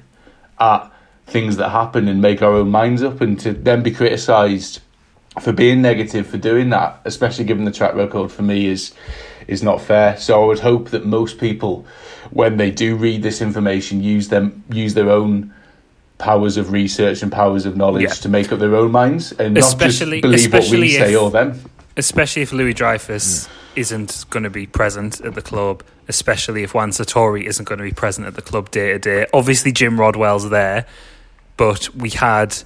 at 0.60 0.92
things 1.26 1.56
that 1.56 1.70
happen 1.70 2.06
and 2.06 2.22
make 2.22 2.40
our 2.40 2.52
own 2.54 2.70
minds 2.70 3.02
up 3.02 3.20
and 3.20 3.38
to 3.40 3.52
then 3.52 3.82
be 3.82 3.90
criticised 3.90 4.80
for 5.40 5.52
being 5.52 5.82
negative 5.82 6.26
for 6.26 6.38
doing 6.38 6.70
that, 6.70 7.00
especially 7.04 7.44
given 7.44 7.64
the 7.64 7.70
track 7.72 7.94
record 7.94 8.30
for 8.32 8.42
me 8.42 8.66
is 8.66 8.92
is 9.46 9.62
not 9.62 9.80
fair. 9.80 10.16
So 10.18 10.42
I 10.42 10.46
would 10.46 10.58
hope 10.60 10.90
that 10.90 11.06
most 11.06 11.38
people, 11.38 11.86
when 12.30 12.58
they 12.58 12.70
do 12.70 12.96
read 12.96 13.22
this 13.22 13.40
information, 13.40 14.02
use 14.02 14.28
them 14.28 14.62
use 14.70 14.94
their 14.94 15.10
own 15.10 15.52
powers 16.18 16.56
of 16.56 16.72
research 16.72 17.22
and 17.22 17.30
powers 17.30 17.64
of 17.64 17.76
knowledge 17.76 18.02
Yeah. 18.02 18.08
to 18.10 18.28
make 18.28 18.50
up 18.52 18.58
their 18.58 18.74
own 18.74 18.90
minds 18.90 19.32
and 19.32 19.56
Especially- 19.56 20.20
not 20.20 20.32
just 20.32 20.50
believe 20.50 20.52
what 20.52 20.58
especially 20.62 20.80
we 20.80 20.90
say 20.94 21.14
or 21.14 21.30
them. 21.30 21.60
especially 21.96 22.42
if 22.42 22.52
Louis 22.52 22.74
Dreyfus 22.74 23.48
isn't 23.76 24.24
going 24.30 24.42
to 24.42 24.50
be 24.50 24.66
present 24.66 25.20
at 25.20 25.36
the 25.36 25.42
club, 25.42 25.84
especially 26.08 26.64
if 26.64 26.74
Juan 26.74 26.90
Sartori 26.90 27.44
isn't 27.46 27.64
going 27.68 27.78
to 27.78 27.84
be 27.84 27.92
present 27.92 28.26
at 28.26 28.34
the 28.34 28.42
club 28.42 28.70
day 28.72 28.92
to 28.94 28.98
day. 28.98 29.26
Obviously, 29.32 29.70
Jim 29.70 29.98
Rodwell's 30.00 30.50
there, 30.50 30.84
but 31.56 31.88
we 31.94 32.10
had, 32.10 32.56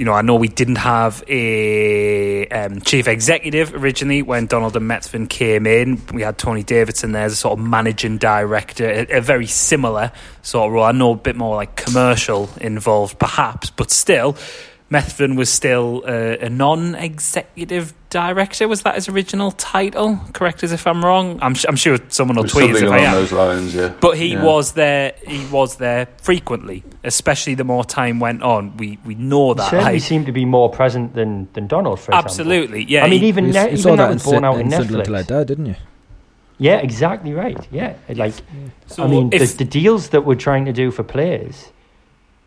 you 0.00 0.06
know, 0.06 0.14
I 0.14 0.22
know 0.22 0.34
we 0.34 0.48
didn't 0.48 0.76
have 0.76 1.22
a 1.28 2.48
um, 2.48 2.80
chief 2.80 3.06
executive 3.06 3.74
originally 3.74 4.22
when 4.22 4.46
Donald 4.46 4.74
and 4.74 4.90
Methven 4.90 5.28
came 5.28 5.66
in. 5.66 6.00
We 6.14 6.22
had 6.22 6.38
Tony 6.38 6.62
Davidson 6.62 7.12
there 7.12 7.24
as 7.24 7.34
a 7.34 7.36
sort 7.36 7.58
of 7.58 7.66
managing 7.66 8.16
director, 8.16 8.88
a, 8.88 9.18
a 9.18 9.20
very 9.20 9.46
similar 9.46 10.10
sort 10.40 10.68
of 10.68 10.72
role. 10.72 10.84
I 10.84 10.92
know 10.92 11.12
a 11.12 11.16
bit 11.16 11.36
more 11.36 11.54
like 11.54 11.76
commercial 11.76 12.48
involved, 12.62 13.18
perhaps, 13.18 13.68
but 13.68 13.90
still 13.90 14.38
Methven 14.90 15.36
was 15.36 15.48
still 15.48 16.02
uh, 16.04 16.36
a 16.40 16.50
non-executive 16.50 17.94
director. 18.10 18.66
Was 18.66 18.82
that 18.82 18.96
his 18.96 19.08
original 19.08 19.52
title? 19.52 20.18
Correct 20.32 20.64
as 20.64 20.72
if 20.72 20.84
I'm 20.86 21.04
wrong. 21.04 21.38
I'm, 21.40 21.54
I'm 21.68 21.76
sure 21.76 21.98
someone 22.08 22.36
will 22.36 22.44
tweet 22.48 22.74
us 22.74 22.82
if 22.82 22.90
I 22.90 22.98
am. 22.98 23.12
those 23.14 23.30
lines, 23.32 23.72
yeah. 23.74 23.92
But 24.00 24.16
he 24.16 24.32
Yeah. 24.32 24.42
was 24.44 24.72
there. 24.72 25.12
He 25.26 25.46
was 25.46 25.76
there 25.76 26.08
frequently, 26.22 26.82
especially 27.04 27.54
the 27.54 27.62
more 27.64 27.84
time 27.84 28.18
went 28.18 28.42
on. 28.42 28.76
We 28.78 28.98
we 29.04 29.14
know 29.14 29.50
He 29.50 29.58
that. 29.58 29.70
certainly 29.70 29.92
like, 29.94 30.02
seemed 30.02 30.26
to 30.26 30.32
be 30.32 30.44
more 30.44 30.68
present 30.70 31.14
than, 31.14 31.48
than 31.52 31.68
Donald, 31.68 32.00
for 32.00 32.10
example. 32.10 32.28
absolutely, 32.28 32.84
yeah. 32.84 33.04
I 33.04 33.10
mean, 33.10 33.22
even, 33.22 33.46
You, 33.46 33.52
ne- 33.52 33.70
you 33.70 33.76
saw 33.76 33.90
even 33.90 33.96
that 33.98 34.04
that 34.06 34.10
in, 34.10 34.14
was 34.16 34.24
born 34.24 34.34
Sun- 34.34 34.44
out 34.44 34.54
in 34.56 34.66
in 34.66 34.70
Sunderland 34.72 35.04
till 35.06 35.16
I 35.16 35.22
Netflix. 35.22 35.26
died, 35.28 35.46
didn't 35.46 35.66
you? 35.66 35.76
Yeah, 36.58 36.76
exactly 36.78 37.32
right. 37.32 37.66
Yeah, 37.70 37.94
like 38.08 38.34
so 38.86 39.04
I 39.04 39.06
mean, 39.06 39.30
if, 39.32 39.56
the, 39.56 39.64
the 39.64 39.70
deals 39.70 40.08
that 40.08 40.26
we're 40.26 40.34
trying 40.34 40.64
to 40.66 40.72
do 40.72 40.90
for 40.90 41.04
players 41.04 41.68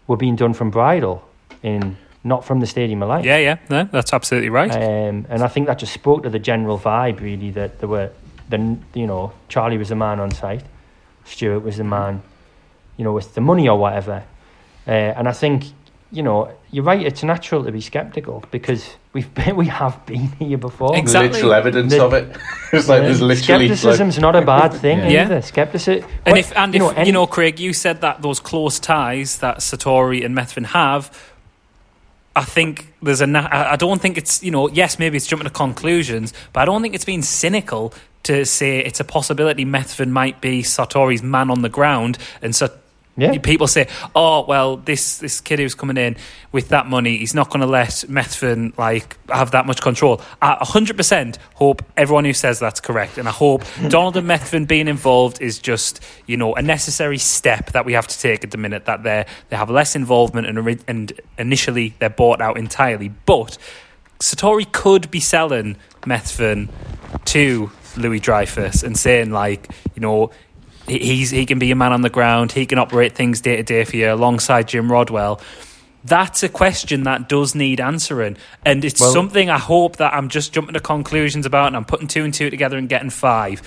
were 0.08 0.18
being 0.18 0.36
done 0.36 0.54
from 0.54 0.70
Bridal, 0.72 1.24
in 1.64 1.96
not 2.24 2.46
from 2.46 2.60
the 2.60 2.68
Stadium 2.68 3.04
of 3.04 3.10
Light. 3.10 3.26
yeah, 3.26 3.38
yeah, 3.38 3.58
no, 3.70 3.84
that's 3.92 4.14
absolutely 4.14 4.50
right. 4.50 4.72
Um, 4.72 5.26
and 5.30 5.42
I 5.44 5.48
think 5.48 5.68
that 5.68 5.80
just 5.80 5.94
spoke 5.94 6.24
to 6.24 6.30
the 6.30 6.40
general 6.40 6.80
vibe, 6.80 7.20
really, 7.22 7.52
that 7.52 7.80
there 7.80 7.90
were, 7.90 8.12
the 8.50 8.78
you 8.94 9.08
know, 9.08 9.34
Charlie 9.50 9.78
was 9.78 9.90
the 9.90 9.96
man 9.96 10.20
on 10.20 10.32
site, 10.32 10.64
Stuart 11.26 11.60
was 11.64 11.78
the 11.78 11.84
man, 11.84 12.22
you 12.98 13.04
know, 13.04 13.14
with 13.14 13.34
the 13.36 13.42
money 13.42 13.68
or 13.68 13.78
whatever. 13.78 14.24
Uh, 14.88 14.92
and 14.92 15.28
I 15.28 15.32
think, 15.34 15.66
you 16.12 16.22
know, 16.24 16.52
you're 16.72 16.84
right. 16.84 17.02
It's 17.06 17.24
natural 17.24 17.64
to 17.64 17.72
be 17.72 17.82
sceptical 17.82 18.44
because 18.52 18.90
we've 19.14 19.34
been, 19.40 19.56
we 19.56 19.66
have 19.68 20.06
been 20.06 20.28
here 20.40 20.58
before. 20.58 20.96
Exactly. 20.98 21.34
Literal 21.42 21.54
evidence 21.54 21.94
The- 21.94 22.04
of 22.06 22.14
it. 22.14 22.38
it's 22.74 22.88
like 22.90 23.02
there's 23.02 23.22
literally 23.22 23.70
like, 23.70 23.78
Skepticism's 23.78 24.20
not 24.20 24.36
a 24.36 24.42
bad 24.42 24.74
thing 24.84 25.00
Yeah. 25.00 25.26
either. 25.26 25.42
Skepticism. 25.42 26.10
and 26.26 26.38
if 26.38 26.56
and 26.58 26.76
if 26.76 27.08
you 27.08 27.14
know, 27.14 27.26
Craig, 27.28 27.60
you 27.60 27.74
said 27.74 28.02
that 28.02 28.22
those 28.22 28.40
close 28.40 28.80
ties 28.80 29.38
that 29.40 29.58
Sartori 29.60 30.24
and 30.26 30.36
Methven 30.38 30.68
have. 30.68 31.12
I 32.36 32.44
think 32.44 32.94
there's 33.02 33.22
a. 33.22 33.28
na- 33.28 33.48
I 33.52 33.76
don't 33.76 34.02
think 34.02 34.18
it's 34.18 34.44
you 34.44 34.52
know. 34.52 34.68
Yes, 34.70 34.98
maybe 34.98 35.18
it's 35.18 35.28
jumping 35.28 35.48
to 35.48 35.54
conclusions, 35.54 36.34
but 36.52 36.62
I 36.62 36.66
don't 36.66 36.82
think 36.82 36.96
it's 36.96 37.06
being 37.06 37.22
cynical 37.22 37.94
to 38.24 38.46
say 38.46 38.80
it's 38.80 39.00
a 39.00 39.04
possibility 39.04 39.66
Methven 39.66 40.10
might 40.10 40.42
be 40.42 40.64
Sartori's 40.64 41.22
man 41.22 41.52
on 41.52 41.62
the 41.62 41.70
ground, 41.70 42.18
and 42.42 42.56
so 42.56 42.70
yeah. 43.16 43.38
people 43.40 43.68
say, 43.68 43.88
"Oh, 44.16 44.46
well, 44.46 44.78
this 44.78 45.20
this 45.20 45.40
kid 45.40 45.60
who's 45.60 45.76
coming 45.76 45.98
in 45.98 46.16
with 46.52 46.70
that 46.70 46.88
money, 46.88 47.18
he's 47.18 47.36
not 47.36 47.50
going 47.50 47.62
to 47.62 47.68
let 47.68 47.92
Methven 48.10 48.78
like 48.78 49.18
have 49.30 49.52
that 49.52 49.66
much 49.66 49.82
control." 49.82 50.22
I 50.42 50.56
100% 50.56 51.38
hope 51.56 51.84
everyone 51.96 52.26
who 52.26 52.34
says 52.34 52.60
that's 52.60 52.80
correct, 52.80 53.18
and 53.18 53.28
I 53.28 53.32
hope 53.32 53.64
Donald 53.90 54.18
and 54.18 54.28
Methven 54.28 54.68
being 54.68 54.88
involved 54.88 55.42
is 55.42 55.60
just 55.60 56.04
you 56.26 56.38
know 56.38 56.56
a 56.56 56.62
necessary 56.62 57.20
step 57.20 57.72
that 57.74 57.86
we 57.86 57.94
have 57.94 58.08
to 58.08 58.20
take 58.20 58.44
at 58.44 58.52
the 58.52 58.58
minute 58.58 58.86
that 58.86 59.04
they 59.04 59.26
they 59.50 59.58
have 59.58 59.70
less 59.70 59.96
involvement 59.96 60.48
and 60.48 60.84
and 60.88 61.14
initially 61.38 61.94
they're 62.00 62.10
bought 62.10 62.42
out 62.42 62.58
entirely, 62.58 63.10
but. 63.26 63.58
Sartori 64.20 64.72
could 64.72 65.12
be 65.12 65.20
selling 65.20 65.76
Methven 66.04 66.70
to 67.26 67.72
Louis 67.98 68.20
Dreyfus 68.20 68.84
and 68.84 68.98
saying 68.98 69.32
like, 69.32 69.70
you 69.96 70.02
know, 70.02 70.32
he's 70.88 71.30
he 71.30 71.46
can 71.46 71.60
be 71.60 71.72
a 71.72 71.76
man 71.76 71.94
on 71.94 72.02
the 72.02 72.10
ground, 72.10 72.52
he 72.52 72.66
can 72.66 72.80
operate 72.80 73.14
things 73.14 73.42
day 73.42 73.56
to 73.58 73.64
day 73.64 73.84
for 73.84 73.96
you 73.96 74.14
alongside 74.14 74.68
Jim 74.68 74.92
Rodwell. 74.92 75.40
That's 76.06 76.44
a 76.44 76.50
question 76.50 77.04
that 77.04 77.30
does 77.30 77.56
need 77.56 77.80
answering, 77.80 78.36
and 78.66 78.84
it's 78.84 79.00
Well- 79.00 79.14
something 79.14 79.50
I 79.50 79.58
hope 79.58 79.98
that 79.98 80.14
I'm 80.14 80.28
just 80.28 80.52
jumping 80.54 80.74
to 80.74 80.82
conclusions 80.82 81.46
about, 81.46 81.68
and 81.68 81.78
I'm 81.78 81.86
putting 81.86 82.08
two 82.08 82.26
and 82.26 82.34
two 82.34 82.50
together 82.50 82.78
and 82.78 82.90
getting 82.90 83.10
five. 83.10 83.62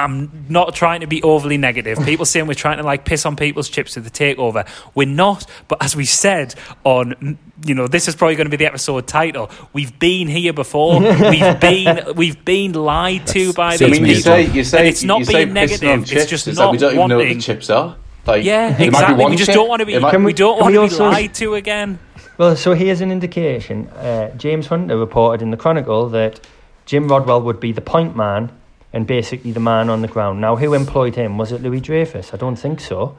I'm 0.00 0.46
not 0.48 0.74
trying 0.74 1.00
to 1.00 1.06
be 1.06 1.22
overly 1.22 1.58
negative. 1.58 1.98
People 2.04 2.24
saying 2.24 2.46
we're 2.46 2.54
trying 2.54 2.78
to 2.78 2.82
like 2.82 3.04
piss 3.04 3.26
on 3.26 3.36
people's 3.36 3.68
chips 3.68 3.94
with 3.96 4.04
the 4.04 4.10
takeover. 4.10 4.66
We're 4.94 5.06
not, 5.08 5.46
but 5.68 5.82
as 5.82 5.94
we 5.94 6.04
said 6.06 6.54
on, 6.84 7.38
you 7.64 7.74
know, 7.74 7.86
this 7.86 8.08
is 8.08 8.16
probably 8.16 8.36
going 8.36 8.46
to 8.46 8.50
be 8.50 8.56
the 8.56 8.66
episode 8.66 9.06
title. 9.06 9.50
We've 9.72 9.96
been 9.98 10.26
here 10.28 10.52
before. 10.52 11.00
we've 11.30 11.60
been 11.60 12.14
we've 12.16 12.44
been 12.44 12.72
lied 12.72 13.26
to 13.28 13.52
by 13.52 13.74
I 13.74 13.76
Seems 13.76 13.90
these 13.92 14.00
mean, 14.00 14.08
you 14.10 14.16
people. 14.16 14.22
say 14.32 14.46
you 14.50 14.64
say 14.64 14.78
and 14.78 14.88
it's 14.88 15.02
not 15.04 15.18
you 15.20 15.24
say 15.26 15.32
being 15.44 15.48
on 15.48 15.54
negative. 15.54 16.06
chips. 16.06 16.12
It's 16.22 16.30
just 16.30 16.48
it's 16.48 16.58
not 16.58 16.66
like 16.66 16.72
we 16.72 16.78
don't 16.78 16.94
even 16.94 17.08
know 17.08 17.18
what 17.18 17.28
the 17.28 17.40
chips 17.40 17.70
are. 17.70 17.96
Like 18.26 18.44
Yeah, 18.44 18.68
it 18.68 18.70
might 18.72 18.78
be 18.78 18.86
exactly. 18.86 19.24
We 19.26 19.36
just 19.36 19.46
chip, 19.46 19.54
don't 19.54 19.68
want 19.68 19.80
to 19.80 19.86
be. 19.86 19.94
it 19.94 20.02
might- 20.02 20.10
Can 20.10 20.24
we, 20.24 20.32
don't 20.32 20.60
want 20.60 20.74
we 20.74 20.88
to 20.88 20.94
be 20.94 21.02
lied 21.02 21.34
to 21.34 21.54
again. 21.54 21.98
Well, 22.38 22.56
so 22.56 22.74
here's 22.74 23.00
an 23.00 23.10
indication. 23.12 23.88
Uh, 23.88 24.34
James 24.36 24.66
Hunter 24.66 24.96
reported 24.96 25.42
in 25.42 25.50
the 25.50 25.56
Chronicle 25.58 26.08
that 26.10 26.40
Jim 26.86 27.08
Rodwell 27.08 27.42
would 27.42 27.60
be 27.60 27.72
the 27.72 27.80
point 27.82 28.16
man 28.16 28.50
and 28.92 29.06
basically 29.06 29.52
the 29.52 29.60
man 29.60 29.88
on 29.88 30.02
the 30.02 30.08
ground. 30.08 30.40
Now, 30.40 30.56
who 30.56 30.74
employed 30.74 31.14
him? 31.14 31.38
Was 31.38 31.52
it 31.52 31.62
Louis 31.62 31.80
Dreyfus? 31.80 32.34
I 32.34 32.36
don't 32.36 32.56
think 32.56 32.80
so. 32.80 33.14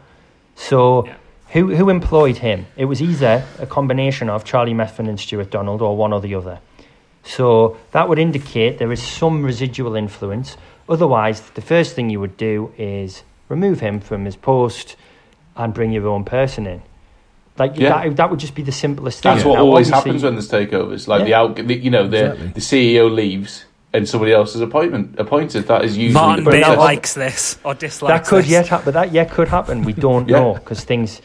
So, 0.56 1.06
Yeah. 1.06 1.14
who 1.54 1.76
who 1.76 1.90
employed 1.90 2.38
him? 2.38 2.66
It 2.76 2.86
was 2.86 3.02
either 3.02 3.44
a 3.60 3.66
combination 3.66 4.30
of 4.30 4.44
Charlie 4.44 4.74
Methven 4.74 5.08
and 5.08 5.20
Stuart 5.20 5.50
Donald, 5.52 5.82
or 5.82 5.96
one 5.96 6.14
or 6.14 6.20
the 6.22 6.36
other. 6.36 6.60
So 7.24 7.78
that 7.92 8.10
would 8.10 8.20
indicate 8.20 8.80
there 8.80 8.92
is 8.92 9.02
some 9.02 9.44
residual 9.44 9.96
influence. 9.96 10.58
Otherwise, 10.90 11.42
the 11.54 11.62
first 11.62 11.96
thing 11.96 12.10
you 12.10 12.20
would 12.20 12.36
do 12.36 12.72
is 12.78 13.24
remove 13.48 13.80
him 13.80 14.00
from 14.00 14.26
his 14.26 14.36
post 14.36 14.96
and 15.56 15.74
bring 15.74 15.92
your 15.92 16.08
own 16.08 16.24
person 16.24 16.66
in. 16.66 16.82
Like 17.58 17.74
Yeah. 17.78 17.90
that, 17.90 18.16
that 18.16 18.30
would 18.32 18.40
just 18.40 18.56
be 18.56 18.64
the 18.64 18.72
simplest 18.72 19.22
thing. 19.22 19.34
That's 19.34 19.46
what 19.46 19.56
Now, 19.56 19.62
always 19.66 19.90
happens 19.90 20.24
when 20.24 20.34
there's 20.34 20.50
takeovers. 20.50 21.08
Like 21.08 21.26
the 21.26 21.34
out, 21.36 21.56
the, 21.56 21.76
you 21.78 21.92
know, 21.92 22.08
the 22.08 22.32
Exactly. 22.32 22.48
the 22.48 22.62
CEO 22.62 23.08
leaves 23.14 23.66
and 23.94 24.08
somebody 24.08 24.32
else 24.32 24.56
is 24.56 24.62
appointment 24.62 25.20
appointed. 25.20 25.68
That 25.68 25.84
is 25.84 25.98
usually 25.98 26.14
Martin 26.14 26.46
the 26.46 26.52
Bale 26.52 26.60
Bale 26.62 26.76
process. 26.76 26.78
now- 26.78 26.84
likes 26.86 27.14
this 27.14 27.60
or 27.64 27.74
dislikes 27.74 28.28
that 28.28 28.30
could 28.30 28.44
this. 28.46 28.52
yet 28.52 28.68
happen. 28.68 28.86
But 28.86 28.94
that 28.94 29.12
yet 29.12 29.32
could 29.32 29.48
happen. 29.50 29.84
We 29.84 29.94
don't 29.94 30.28
Yeah. 30.30 30.40
know 30.40 30.54
because 30.56 30.84
things. 30.84 31.22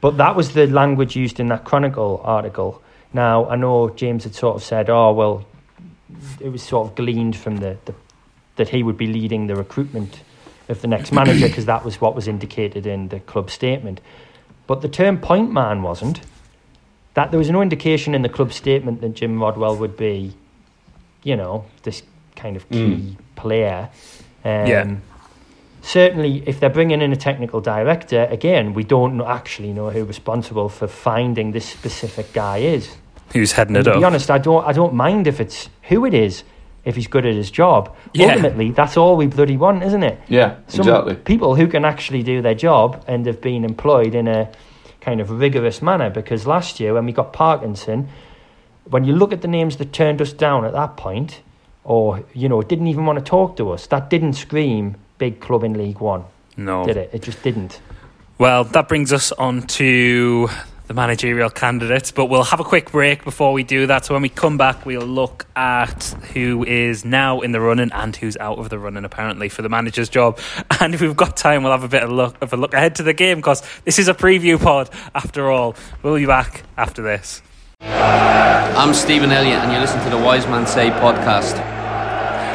But 0.00 0.16
that 0.18 0.36
was 0.36 0.52
the 0.52 0.66
language 0.66 1.16
used 1.16 1.40
in 1.40 1.46
that 1.48 1.64
Chronicle 1.64 2.20
article. 2.24 2.80
Now 3.12 3.46
I 3.48 3.56
know 3.56 3.88
James 3.90 4.24
had 4.24 4.34
sort 4.34 4.56
of 4.56 4.62
said, 4.62 4.88
"Oh 4.90 5.12
well," 5.12 5.44
it 6.40 6.50
was 6.50 6.62
sort 6.62 6.88
of 6.88 6.94
gleaned 6.94 7.36
from 7.36 7.56
the, 7.58 7.76
the 7.86 7.94
that 8.56 8.68
he 8.68 8.82
would 8.84 8.96
be 8.96 9.06
leading 9.08 9.46
the 9.48 9.56
recruitment 9.56 10.20
of 10.68 10.80
the 10.80 10.86
next 10.86 11.10
manager 11.12 11.48
because 11.48 11.64
that 11.66 11.84
was 11.84 12.00
what 12.00 12.14
was 12.14 12.28
indicated 12.28 12.86
in 12.86 13.08
the 13.08 13.18
club 13.20 13.50
statement. 13.50 14.00
But 14.66 14.80
the 14.80 14.88
term 14.88 15.18
point 15.18 15.50
man 15.52 15.82
wasn't. 15.82 16.20
That 17.14 17.30
there 17.30 17.38
was 17.38 17.50
no 17.50 17.62
indication 17.62 18.14
in 18.14 18.22
the 18.22 18.28
club 18.28 18.52
statement 18.52 19.00
that 19.00 19.14
Jim 19.14 19.40
Rodwell 19.40 19.76
would 19.76 19.96
be, 19.96 20.34
you 21.24 21.34
know, 21.36 21.64
this 21.82 22.02
kind 22.36 22.56
of 22.56 22.68
key 22.70 23.16
player. 23.34 23.88
Um, 24.44 24.66
Yeah. 24.66 24.96
Certainly, 25.82 26.44
if 26.46 26.60
they're 26.60 26.70
bringing 26.70 27.02
in 27.02 27.12
a 27.12 27.16
technical 27.16 27.60
director, 27.60 28.26
again, 28.30 28.72
we 28.72 28.84
don't 28.84 29.20
actually 29.20 29.74
know 29.74 29.90
who 29.90 30.04
responsible 30.04 30.70
for 30.70 30.86
finding 30.86 31.52
this 31.52 31.66
specific 31.66 32.32
guy 32.32 32.58
is. 32.58 32.96
Who's 33.34 33.52
heading 33.52 33.76
And 33.76 33.86
it 33.86 33.90
to 33.92 33.98
be 33.98 34.04
honest, 34.04 34.30
I 34.30 34.38
don't, 34.38 34.64
I 34.66 34.72
don't 34.72 34.94
mind 34.94 35.26
if 35.26 35.40
it's 35.40 35.68
who 35.82 36.06
it 36.06 36.14
is, 36.14 36.42
if 36.86 36.96
he's 36.96 37.06
good 37.06 37.26
at 37.26 37.34
his 37.34 37.50
job. 37.50 37.94
Yeah. 38.14 38.28
Ultimately, 38.28 38.70
that's 38.70 38.96
all 38.96 39.16
we 39.18 39.26
bloody 39.26 39.58
want, 39.58 39.82
isn't 39.82 40.02
it? 40.02 40.18
Yeah, 40.28 40.56
Some 40.68 40.88
exactly. 40.88 41.16
people 41.16 41.54
who 41.54 41.66
can 41.66 41.84
actually 41.84 42.22
do 42.22 42.40
their 42.40 42.54
job 42.54 43.04
and 43.06 43.26
have 43.26 43.42
been 43.42 43.62
employed 43.62 44.14
in 44.14 44.26
a 44.26 44.50
kind 45.02 45.20
of 45.20 45.28
rigorous 45.30 45.82
manner. 45.82 46.08
Because 46.08 46.46
last 46.46 46.80
year, 46.80 46.94
when 46.94 47.04
we 47.04 47.12
got 47.12 47.34
Parkinson, 47.34 48.08
when 48.90 49.04
you 49.04 49.14
look 49.14 49.32
at 49.32 49.42
the 49.42 49.48
names 49.48 49.76
that 49.76 49.92
turned 49.92 50.20
us 50.20 50.32
down 50.32 50.64
at 50.64 50.72
that 50.72 50.96
point, 50.96 51.40
or 51.84 52.24
you 52.34 52.48
know, 52.48 52.62
didn't 52.62 52.86
even 52.86 53.06
want 53.06 53.18
to 53.18 53.24
talk 53.24 53.56
to 53.56 53.70
us, 53.70 53.86
that 53.88 54.10
didn't 54.10 54.34
scream 54.34 54.96
big 55.18 55.40
club 55.40 55.64
in 55.64 55.74
League 55.74 56.00
One, 56.00 56.24
No. 56.56 56.84
did 56.84 56.96
it? 56.96 57.10
It 57.12 57.22
just 57.22 57.42
didn't. 57.42 57.80
Well, 58.38 58.64
that 58.64 58.88
brings 58.88 59.12
us 59.12 59.30
on 59.32 59.62
to 59.78 60.48
the 60.86 60.92
managerial 60.92 61.48
candidates, 61.48 62.10
but 62.10 62.26
we'll 62.26 62.42
have 62.42 62.60
a 62.60 62.64
quick 62.64 62.90
break 62.90 63.24
before 63.24 63.52
we 63.54 63.62
do 63.62 63.86
that. 63.86 64.04
So 64.04 64.12
when 64.14 64.22
we 64.22 64.28
come 64.28 64.58
back, 64.58 64.84
we'll 64.84 65.06
look 65.06 65.46
at 65.56 66.02
who 66.34 66.62
is 66.64 67.04
now 67.06 67.40
in 67.40 67.52
the 67.52 67.60
running 67.60 67.90
and 67.92 68.14
who's 68.14 68.36
out 68.36 68.58
of 68.58 68.68
the 68.68 68.78
running, 68.78 69.04
apparently, 69.04 69.48
for 69.48 69.62
the 69.62 69.68
manager's 69.70 70.08
job. 70.10 70.38
And 70.80 70.92
if 70.94 71.00
we've 71.00 71.16
got 71.16 71.36
time, 71.36 71.62
we'll 71.62 71.72
have 71.72 71.84
a 71.84 71.88
bit 71.88 72.02
of 72.02 72.10
look 72.10 72.36
of 72.42 72.52
a 72.52 72.56
look 72.58 72.74
ahead 72.74 72.96
to 72.96 73.02
the 73.02 73.14
game 73.14 73.38
because 73.38 73.62
this 73.84 73.98
is 73.98 74.08
a 74.08 74.14
preview 74.14 74.60
pod 74.60 74.90
after 75.14 75.50
all. 75.50 75.74
We'll 76.02 76.16
be 76.16 76.26
back 76.26 76.64
after 76.76 77.00
this. 77.02 77.40
I'm 77.86 78.94
Stephen 78.94 79.30
Elliott, 79.30 79.60
and 79.60 79.72
you 79.72 79.78
listen 79.78 80.02
to 80.04 80.10
the 80.10 80.18
Wise 80.18 80.46
Man 80.46 80.66
Say 80.66 80.90
podcast. 80.90 81.72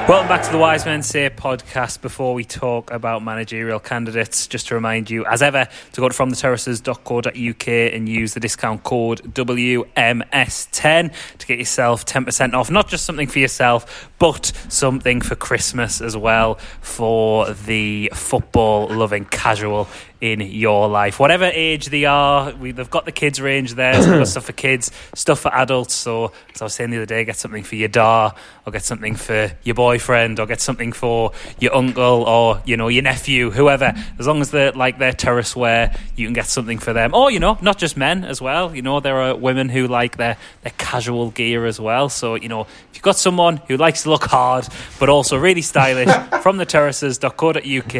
Welcome 0.07 0.27
back 0.27 0.41
to 0.41 0.51
the 0.51 0.57
Wise 0.57 0.85
Men 0.85 1.03
Say 1.03 1.29
podcast. 1.29 2.01
Before 2.01 2.33
we 2.33 2.43
talk 2.43 2.89
about 2.89 3.23
managerial 3.23 3.79
candidates, 3.79 4.47
just 4.47 4.69
to 4.69 4.75
remind 4.75 5.11
you, 5.11 5.23
as 5.25 5.43
ever, 5.43 5.67
to 5.93 6.01
go 6.01 6.09
to 6.09 6.15
fromtheterraces.co.uk 6.15 7.67
and 7.67 8.09
use 8.09 8.33
the 8.33 8.39
discount 8.39 8.83
code 8.83 9.21
WMS10 9.35 11.13
to 11.37 11.47
get 11.47 11.59
yourself 11.59 12.07
10% 12.07 12.53
off. 12.55 12.71
Not 12.71 12.87
just 12.87 13.05
something 13.05 13.27
for 13.27 13.37
yourself, 13.37 14.09
but 14.17 14.47
something 14.67 15.21
for 15.21 15.35
Christmas 15.35 16.01
as 16.01 16.17
well 16.17 16.55
for 16.81 17.51
the 17.51 18.09
football 18.15 18.87
loving 18.87 19.25
casual 19.25 19.87
in 20.21 20.41
your 20.41 20.89
life, 20.89 21.19
whatever 21.19 21.45
age 21.45 21.87
they 21.87 22.05
are. 22.05 22.53
We, 22.55 22.71
they've 22.71 22.89
got 22.89 23.05
the 23.05 23.11
kids 23.11 23.39
range 23.39 23.75
there. 23.75 24.01
So 24.01 24.17
got 24.17 24.27
stuff 24.27 24.45
for 24.45 24.53
kids, 24.53 24.91
stuff 25.15 25.39
for 25.39 25.53
adults. 25.53 25.93
So 25.93 26.33
as 26.53 26.61
I 26.61 26.65
was 26.65 26.73
saying 26.73 26.89
the 26.89 26.97
other 26.97 27.05
day, 27.05 27.23
get 27.25 27.37
something 27.37 27.63
for 27.63 27.75
your 27.75 27.87
da, 27.87 28.31
or 28.65 28.71
get 28.71 28.83
something 28.83 29.15
for 29.15 29.51
your 29.63 29.75
boyfriend, 29.75 30.39
or 30.39 30.45
get 30.45 30.61
something 30.61 30.91
for 30.91 31.31
your 31.59 31.75
uncle, 31.75 32.23
or 32.23 32.61
you 32.65 32.75
know 32.75 32.89
your 32.89 33.03
nephew, 33.03 33.49
whoever. 33.49 33.93
As 34.17 34.27
long 34.27 34.41
as 34.41 34.51
they're 34.51 34.71
like 34.73 34.99
their 34.99 35.13
terrace 35.13 35.55
wear, 35.55 35.95
you 36.15 36.27
can 36.27 36.33
get 36.33 36.47
something 36.47 36.79
for 36.79 36.93
them. 36.93 37.13
Or 37.13 37.31
you 37.31 37.39
know, 37.39 37.57
not 37.61 37.77
just 37.77 37.95
men 37.95 38.25
as 38.25 38.41
well. 38.41 38.75
You 38.75 38.81
know, 38.81 38.99
there 38.99 39.21
are 39.21 39.35
women 39.35 39.69
who 39.69 39.87
like 39.87 40.17
their 40.17 40.37
their 40.63 40.73
casual 40.77 41.31
gear 41.31 41.65
as 41.65 41.79
well. 41.79 42.09
So 42.09 42.35
you 42.35 42.49
know, 42.49 42.61
if 42.61 42.89
you've 42.93 43.03
got 43.03 43.15
someone 43.15 43.57
who 43.67 43.77
likes 43.77 44.03
to 44.03 44.09
look 44.09 44.25
hard 44.25 44.67
but 44.99 45.07
also 45.07 45.37
really 45.37 45.61
stylish, 45.61 46.09
from 46.41 46.57
the 46.57 46.65
terraces.co.uk, 46.65 47.95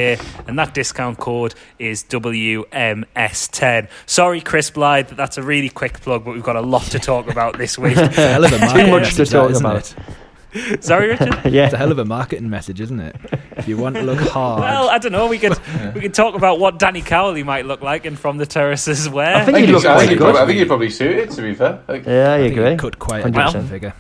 and 0.47 0.59
that 0.59 0.74
discount 0.74 1.17
code 1.17 1.55
is 1.78 2.03
WMS10. 2.10 3.89
Sorry, 4.05 4.41
Chris 4.41 4.70
Blythe, 4.72 5.10
that's 5.10 5.38
a 5.38 5.43
really 5.43 5.70
quick 5.70 6.01
plug, 6.01 6.26
but 6.26 6.34
we've 6.34 6.43
got 6.43 6.55
a 6.55 6.62
lot 6.62 6.84
to 6.84 6.99
talk 6.99 7.30
about 7.30 7.57
this 7.57 7.78
week. 7.78 7.97
It's 7.97 8.18
a 8.18 8.28
hell 8.34 8.45
of 8.45 8.51
a 8.53 8.57
Too 8.60 8.88
much 8.91 9.16
to 9.16 9.26
talk 9.26 9.51
about. 9.55 9.93
it? 10.51 10.84
Sorry, 10.84 11.10
Richard. 11.10 11.39
yeah, 11.53 11.66
It's 11.66 11.74
a 11.76 11.78
hell 11.78 11.91
of 11.91 11.99
a 11.99 12.05
marketing 12.05 12.49
message, 12.49 12.82
isn't 12.82 12.99
it? 12.99 13.16
If 13.57 13.68
you 13.68 13.78
want 13.78 13.95
to 13.97 14.01
look 14.01 14.18
hard, 14.20 14.62
Well, 14.62 14.89
I 14.89 14.97
don't 14.97 15.12
know. 15.12 15.28
We 15.28 15.38
could 15.38 15.53
we 15.93 16.01
could 16.01 16.14
talk 16.16 16.34
about 16.34 16.60
what 16.60 16.80
Danny 16.80 17.01
Cowley 17.03 17.43
might 17.43 17.66
look 17.68 17.82
like 17.84 18.05
and 18.05 18.18
from 18.18 18.38
the 18.38 18.47
terraces 18.47 19.07
wear. 19.07 19.36
I 19.36 19.45
think 19.45 19.57
I 19.57 19.60
he 19.60 19.66
think, 19.68 19.74
looks 19.76 19.86
he's- 19.86 19.95
I, 20.01 20.05
quite 20.05 20.10
good. 20.10 20.18
probably, 20.20 20.41
I 20.41 20.45
think 20.47 20.57
he'd 20.60 20.68
probably 20.68 20.89
suited. 20.89 21.30
To 21.32 21.41
be 21.43 21.53
fair, 21.53 21.84
like, 21.88 22.05
Yeah, 22.07 22.32
I 22.32 22.36
I 22.36 22.38
agree. 22.39 22.78
cut 22.78 22.97
quite 22.97 23.26
a 23.26 23.30
100%. 23.30 23.45
decent 23.45 23.70
figure. 23.70 23.93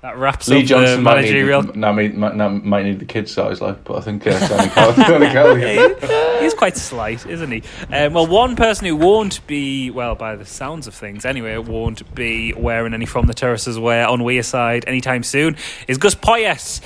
That 0.00 0.16
wraps 0.16 0.48
Lee 0.48 0.60
up 0.60 0.66
Johnson 0.66 0.96
the 0.96 1.02
might 1.02 1.16
managerial. 1.16 1.62
need, 1.62 1.76
now, 1.76 1.92
might, 1.92 2.14
might, 2.14 2.36
now 2.36 2.48
might 2.48 2.84
need 2.84 3.00
the 3.00 3.04
kid 3.04 3.28
size, 3.28 3.60
like, 3.60 3.82
but 3.84 3.96
I 3.96 4.00
think 4.00 4.26
uh, 4.26 4.48
Danny 4.48 4.70
Cowley. 4.70 4.96
Danny 4.96 5.32
Cowley 5.32 6.40
He's 6.40 6.54
quite 6.54 6.76
slight, 6.76 7.26
isn't 7.26 7.50
he? 7.50 7.62
Um, 7.92 8.12
well, 8.14 8.26
one 8.26 8.54
person 8.54 8.86
who 8.86 8.94
won't 8.94 9.44
be, 9.46 9.90
well, 9.90 10.14
by 10.14 10.36
the 10.36 10.46
sounds 10.46 10.86
of 10.86 10.94
things 10.94 11.24
anyway, 11.24 11.56
won't 11.58 12.14
be 12.14 12.52
wearing 12.52 12.94
any 12.94 13.06
from 13.06 13.26
the 13.26 13.34
terraces 13.34 13.78
wear 13.78 14.06
on 14.06 14.20
Wearside 14.20 14.84
anytime 14.86 15.22
soon 15.24 15.56
is 15.88 15.98
Gus 15.98 16.14
Poyet. 16.14 16.80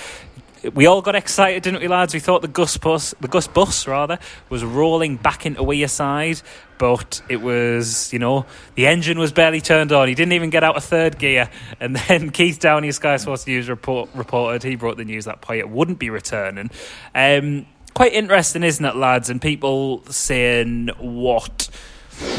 We 0.75 0.87
all 0.87 1.03
got 1.03 1.17
excited, 1.17 1.65
didn't 1.65 1.81
we, 1.81 1.89
lads? 1.89 2.15
We 2.15 2.21
thought 2.21 2.43
the 2.43 2.49
Gus 2.49 2.77
bus, 2.77 3.15
the 3.21 3.29
Gus 3.29 3.49
bus 3.49 3.89
rather, 3.89 4.19
was 4.49 4.65
rolling 4.65 5.17
back 5.17 5.45
into 5.45 5.61
Wearside, 5.63 6.43
but 6.79 7.21
it 7.29 7.41
was, 7.41 8.13
you 8.13 8.21
know, 8.21 8.47
the 8.77 8.87
engine 8.87 9.19
was 9.19 9.33
barely 9.33 9.61
turned 9.61 9.91
on. 9.91 10.07
He 10.07 10.15
didn't 10.15 10.33
even 10.33 10.51
get 10.51 10.63
out 10.63 10.77
of 10.77 10.85
third 10.85 11.19
gear, 11.19 11.51
and 11.81 11.97
then 11.97 12.31
Keith 12.31 12.61
Downie, 12.61 12.93
Sky 12.93 13.17
Sports 13.17 13.47
News 13.47 13.69
report, 13.69 14.11
reported 14.15 14.63
he 14.63 14.77
brought 14.77 14.97
the 14.97 15.05
news 15.05 15.25
that 15.25 15.43
Poyet 15.43 15.69
wouldn't 15.69 15.99
be 15.99 16.11
returning. 16.11 16.71
Um, 17.15 17.67
quite 17.95 18.13
interesting, 18.13 18.63
isn't 18.63 18.85
it, 18.85 18.95
lads? 18.95 19.31
And 19.31 19.43
people 19.43 20.05
saying 20.07 20.91
what 20.99 21.69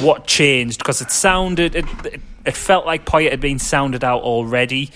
what 0.01 0.27
changed 0.27 0.77
because 0.77 1.01
it 1.01 1.09
sounded 1.09 1.75
it, 1.75 1.85
it 2.05 2.21
it 2.45 2.55
felt 2.55 2.85
like 2.85 3.05
Poyet 3.05 3.31
had 3.31 3.41
been 3.41 3.59
sounded 3.59 4.03
out 4.03 4.21
already. 4.21 4.91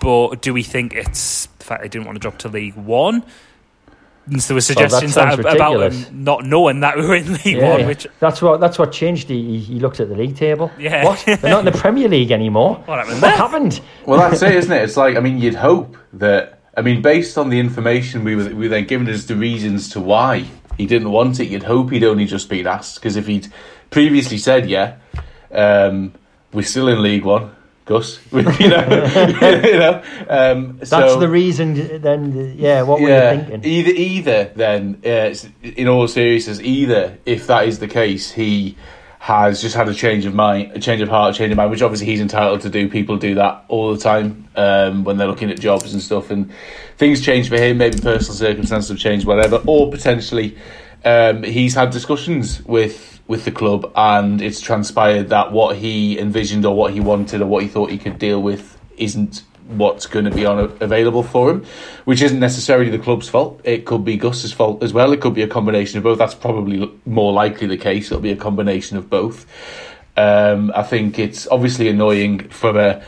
But 0.00 0.40
do 0.42 0.52
we 0.54 0.62
think 0.62 0.94
it's 0.94 1.48
fact 1.66 1.82
they 1.82 1.88
didn't 1.88 2.06
want 2.06 2.16
to 2.16 2.20
drop 2.20 2.38
to 2.38 2.48
League 2.48 2.74
One? 2.76 3.22
And 4.28 4.42
so 4.42 4.48
there 4.48 4.54
were 4.56 4.60
suggestions 4.60 5.14
sounds 5.14 5.36
that, 5.36 5.54
about 5.54 5.92
him 5.92 6.24
not 6.24 6.44
knowing 6.44 6.80
that 6.80 6.96
we 6.96 7.06
were 7.06 7.14
in 7.14 7.32
League 7.32 7.44
Yeah, 7.58 7.70
One, 7.70 7.80
yeah. 7.80 7.86
which 7.86 8.08
that's 8.18 8.42
what 8.42 8.58
that's 8.60 8.76
what 8.78 8.90
changed. 8.90 9.28
He, 9.28 9.40
he- 9.40 9.60
he 9.60 9.78
looked 9.78 10.00
at 10.00 10.08
the 10.08 10.16
league 10.16 10.34
table. 10.36 10.70
Yeah. 10.78 11.04
What? 11.04 11.22
They're 11.26 11.38
not 11.50 11.60
in 11.66 11.72
the 11.72 11.78
Premier 11.78 12.08
League 12.08 12.32
anymore. 12.32 12.76
What 12.86 12.98
happened 12.98 13.22
What 13.22 13.34
happened? 13.36 13.80
Well, 14.04 14.18
that's 14.18 14.42
it, 14.42 14.54
isn't 14.56 14.72
it? 14.72 14.82
It's 14.82 14.96
like 14.96 15.16
I 15.16 15.20
mean, 15.20 15.38
you'd 15.38 15.54
hope 15.54 15.96
that 16.14 16.58
I 16.76 16.82
mean, 16.82 17.02
based 17.02 17.38
on 17.38 17.50
the 17.50 17.60
information 17.60 18.24
we 18.24 18.34
were 18.36 18.44
we 18.46 18.54
were 18.54 18.68
then 18.68 18.86
given 18.86 19.08
as 19.08 19.26
the 19.26 19.36
reasons 19.36 19.88
to 19.90 20.00
why 20.00 20.44
he 20.76 20.86
didn't 20.86 21.10
want 21.10 21.38
it, 21.40 21.46
you'd 21.46 21.62
hope 21.62 21.90
he'd 21.92 22.04
only 22.04 22.26
just 22.26 22.48
been 22.50 22.66
asked 22.66 22.96
because 22.96 23.16
if 23.16 23.26
he'd 23.28 23.46
previously 23.90 24.36
said, 24.38 24.68
"Yeah, 24.68 24.96
um, 25.52 26.12
we're 26.52 26.62
still 26.64 26.88
in 26.88 27.00
League 27.02 27.24
One," 27.24 27.54
Gus, 27.86 28.18
you 28.32 28.42
know, 28.42 28.50
you 28.60 28.68
know, 28.68 30.02
um, 30.28 30.78
That's 30.78 30.90
so, 30.90 31.20
the 31.20 31.28
reason. 31.28 32.00
Then, 32.02 32.56
yeah. 32.58 32.82
What 32.82 33.00
were 33.00 33.08
yeah, 33.08 33.32
you 33.32 33.38
thinking? 33.44 33.64
Either, 33.64 33.90
either 33.90 34.52
then, 34.56 35.00
uh, 35.06 35.34
in 35.62 35.86
all 35.86 36.08
seriousness, 36.08 36.60
either 36.60 37.16
if 37.24 37.46
that 37.46 37.68
is 37.68 37.78
the 37.78 37.86
case, 37.86 38.32
he 38.32 38.76
has 39.20 39.62
just 39.62 39.76
had 39.76 39.88
a 39.88 39.94
change 39.94 40.26
of 40.26 40.34
mind, 40.34 40.72
a 40.72 40.80
change 40.80 41.00
of 41.00 41.08
heart, 41.08 41.36
a 41.36 41.38
change 41.38 41.52
of 41.52 41.56
mind, 41.56 41.70
which 41.70 41.80
obviously 41.80 42.06
he's 42.06 42.20
entitled 42.20 42.60
to 42.62 42.70
do. 42.70 42.88
People 42.88 43.16
do 43.18 43.36
that 43.36 43.64
all 43.68 43.94
the 43.94 44.00
time 44.00 44.48
um, 44.56 45.04
when 45.04 45.16
they're 45.16 45.28
looking 45.28 45.52
at 45.52 45.60
jobs 45.60 45.92
and 45.92 46.02
stuff, 46.02 46.32
and 46.32 46.50
things 46.96 47.20
change 47.20 47.48
for 47.48 47.56
him. 47.56 47.78
Maybe 47.78 47.98
personal 48.00 48.34
circumstances 48.34 48.88
have 48.88 48.98
changed, 48.98 49.26
whatever, 49.26 49.62
or 49.64 49.92
potentially 49.92 50.58
um, 51.04 51.44
he's 51.44 51.74
had 51.74 51.90
discussions 51.90 52.64
with 52.64 53.15
with 53.28 53.44
the 53.44 53.50
club, 53.50 53.90
and 53.96 54.40
it's 54.40 54.60
transpired 54.60 55.30
that 55.30 55.52
what 55.52 55.76
he 55.76 56.18
envisioned 56.18 56.64
or 56.64 56.74
what 56.74 56.92
he 56.92 57.00
wanted 57.00 57.40
or 57.40 57.46
what 57.46 57.62
he 57.62 57.68
thought 57.68 57.90
he 57.90 57.98
could 57.98 58.18
deal 58.18 58.40
with 58.42 58.78
isn't 58.96 59.42
what's 59.68 60.06
going 60.06 60.24
to 60.24 60.30
be 60.30 60.46
on 60.46 60.58
available 60.80 61.22
for 61.22 61.50
him, 61.50 61.64
which 62.04 62.22
isn't 62.22 62.38
necessarily 62.38 62.90
the 62.90 62.98
club's 62.98 63.28
fault. 63.28 63.60
It 63.64 63.84
could 63.84 64.04
be 64.04 64.16
Gus's 64.16 64.52
fault 64.52 64.82
as 64.82 64.92
well. 64.92 65.12
It 65.12 65.20
could 65.20 65.34
be 65.34 65.42
a 65.42 65.48
combination 65.48 65.98
of 65.98 66.04
both. 66.04 66.18
That's 66.18 66.34
probably 66.34 66.90
more 67.04 67.32
likely 67.32 67.66
the 67.66 67.76
case. 67.76 68.06
It'll 68.06 68.20
be 68.20 68.30
a 68.30 68.36
combination 68.36 68.96
of 68.96 69.10
both. 69.10 69.44
Um, 70.16 70.72
I 70.74 70.82
think 70.82 71.18
it's 71.18 71.46
obviously 71.48 71.88
annoying 71.88 72.48
from 72.48 72.76
a 72.76 73.02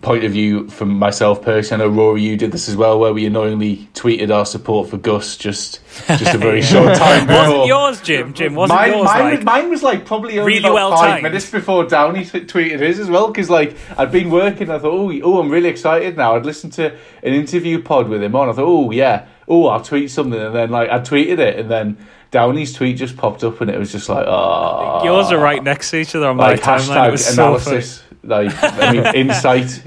point 0.00 0.24
of 0.24 0.32
view 0.32 0.68
from 0.68 0.90
myself 0.98 1.42
personally. 1.42 1.84
I 1.84 1.86
know 1.88 1.92
Rory, 1.94 2.22
you 2.22 2.36
did 2.36 2.52
this 2.52 2.68
as 2.68 2.76
well, 2.76 2.98
where 2.98 3.12
we 3.12 3.26
annoyingly 3.26 3.88
tweeted 3.94 4.30
our 4.34 4.46
support 4.46 4.88
for 4.88 4.96
Gus 4.96 5.36
just 5.36 5.80
just 6.08 6.34
a 6.34 6.38
very 6.38 6.62
short 6.62 6.96
time 6.96 7.26
before. 7.26 7.42
wasn't 7.48 7.66
yours, 7.66 8.00
Jim? 8.00 8.32
Jim 8.32 8.54
wasn't 8.54 8.80
mine, 8.80 8.90
yours 8.92 9.04
mine, 9.04 9.24
like 9.24 9.36
was, 9.36 9.44
mine 9.44 9.70
was 9.70 9.82
like 9.82 10.06
probably 10.06 10.38
only 10.38 10.54
Really 10.54 10.64
about 10.64 10.74
well 10.74 10.90
five 10.92 11.10
timed. 11.10 11.22
minutes 11.24 11.50
before 11.50 11.84
Downie 11.84 12.24
t- 12.24 12.40
tweeted 12.40 12.80
his 12.80 12.98
as 12.98 13.08
well 13.10 13.28
because 13.28 13.50
like 13.50 13.76
I'd 13.98 14.10
been 14.10 14.30
working 14.30 14.70
I 14.70 14.78
thought 14.78 14.92
oh, 14.92 15.12
oh 15.22 15.40
I'm 15.40 15.50
really 15.50 15.68
excited 15.68 16.16
now 16.16 16.36
I'd 16.36 16.46
listened 16.46 16.72
to 16.74 16.92
an 17.22 17.34
interview 17.34 17.82
pod 17.82 18.08
with 18.08 18.22
him 18.22 18.34
on 18.34 18.48
I 18.48 18.52
thought 18.52 18.66
oh 18.66 18.90
yeah 18.90 19.26
oh 19.48 19.66
I'll 19.66 19.82
tweet 19.82 20.10
something 20.10 20.40
and 20.40 20.54
then 20.54 20.70
like 20.70 20.88
I 20.90 20.98
tweeted 21.00 21.38
it 21.38 21.58
and 21.58 21.70
then 21.70 21.98
Downie's 22.30 22.72
tweet 22.72 22.96
just 22.96 23.16
popped 23.16 23.44
up 23.44 23.60
and 23.60 23.70
it 23.70 23.78
was 23.78 23.92
just 23.92 24.08
like 24.08 24.26
oh 24.26 25.04
yours 25.04 25.30
are 25.30 25.38
right 25.38 25.62
next 25.62 25.90
to 25.90 25.98
each 25.98 26.14
other 26.14 26.28
on 26.28 26.36
like 26.38 26.64
my 26.64 26.78
timeline. 26.78 27.08
It 27.08 27.10
was 27.12 27.26
hashtag 27.26 27.34
so 27.34 27.58
funny. 27.58 28.08
Analysis 28.22 28.62
like 28.62 28.72
I 28.74 28.92
mean 28.92 29.06
insight. 29.14 29.82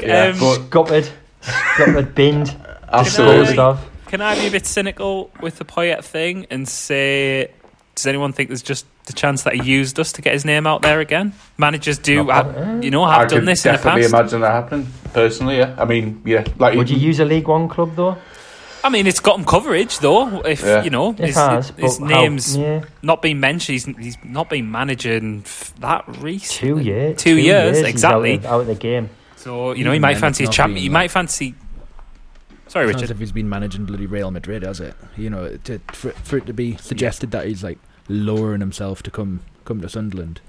Yeah 0.00 0.30
Um, 0.30 0.38
but 0.40 0.70
Gutted, 0.70 1.10
gutted, 1.76 2.14
binned, 2.14 2.56
absolutely. 2.92 3.46
Disposed 3.46 3.58
of. 3.58 3.90
Can 4.06 4.20
I 4.20 4.34
be 4.34 4.46
a 4.46 4.50
bit 4.50 4.66
cynical 4.66 5.30
with 5.40 5.58
the 5.58 5.64
Poyet 5.64 6.04
thing 6.04 6.46
and 6.50 6.68
say, 6.68 7.50
does 7.94 8.06
anyone 8.06 8.32
think 8.32 8.48
there's 8.48 8.62
just 8.62 8.86
the 9.06 9.12
chance 9.12 9.42
that 9.42 9.54
he 9.54 9.62
used 9.70 9.98
us 9.98 10.12
to 10.12 10.22
get 10.22 10.32
his 10.32 10.44
name 10.44 10.66
out 10.66 10.82
there 10.82 11.00
again? 11.00 11.32
Managers 11.58 11.98
do, 11.98 12.28
have, 12.28 12.84
you 12.84 12.90
know, 12.90 13.06
have 13.06 13.22
I 13.22 13.26
done 13.26 13.44
this 13.44 13.64
in 13.64 13.72
the 13.72 13.78
definitely 13.78 14.04
imagine 14.04 14.40
that 14.40 14.52
happening 14.52 14.86
personally 15.12 15.58
yeah. 15.58 15.74
I 15.78 15.84
mean 15.84 16.22
yeah 16.24 16.44
like 16.58 16.76
Would 16.76 16.90
you 16.90 16.96
use 16.96 17.20
a 17.20 17.24
League 17.24 17.48
One 17.48 17.68
club 17.68 17.94
though? 17.96 18.16
I 18.84 18.88
mean, 18.88 19.06
it's 19.06 19.20
got 19.20 19.38
him 19.38 19.44
coverage 19.44 19.98
though. 20.00 20.40
If 20.40 20.62
Yeah. 20.62 20.82
you 20.82 20.90
know, 20.90 21.12
his, 21.12 21.36
has, 21.36 21.70
his 21.76 21.98
but 21.98 22.10
how- 22.10 22.20
name's 22.22 22.56
yeah, 22.56 22.84
not 23.02 23.22
been 23.22 23.38
mentioned. 23.40 23.74
He's, 23.74 23.84
he's 23.96 24.16
not 24.24 24.50
been 24.50 24.70
managing 24.70 25.42
f- 25.44 25.72
that 25.80 26.04
two 26.48 26.78
years. 26.78 27.16
Two 27.20 27.36
years, 27.38 27.78
he's 27.78 27.86
exactly. 27.86 28.32
out 28.34 28.38
of, 28.38 28.46
out 28.46 28.60
of 28.62 28.66
the 28.66 28.74
game. 28.74 29.10
So 29.36 29.72
you 29.72 29.84
know, 29.84 29.90
he 29.90 29.96
Even 29.96 30.02
might 30.02 30.18
fancy 30.18 30.44
a 30.44 30.48
it's 30.48 30.56
champion. 30.56 30.82
He 30.82 30.88
like- 30.88 30.92
might 30.94 31.10
fancy. 31.10 31.54
Sorry, 32.68 32.86
It's 32.86 32.94
not 32.94 33.02
as 33.02 33.02
Richard. 33.02 33.14
if 33.16 33.18
he's 33.20 33.32
been 33.32 33.48
managing 33.50 33.84
bloody 33.84 34.06
Real 34.06 34.30
Madrid, 34.30 34.62
has 34.62 34.80
it? 34.80 34.94
You 35.16 35.28
know, 35.28 35.56
to, 35.64 35.78
for, 35.92 36.10
for 36.12 36.38
it 36.38 36.46
to 36.46 36.54
be 36.54 36.76
suggested 36.78 37.30
that 37.32 37.46
he's 37.46 37.62
like 37.62 37.78
lowering 38.08 38.60
himself 38.60 39.02
to 39.04 39.10
come 39.10 39.40
come 39.64 39.80
to 39.82 39.88
Sunderland. 39.88 40.40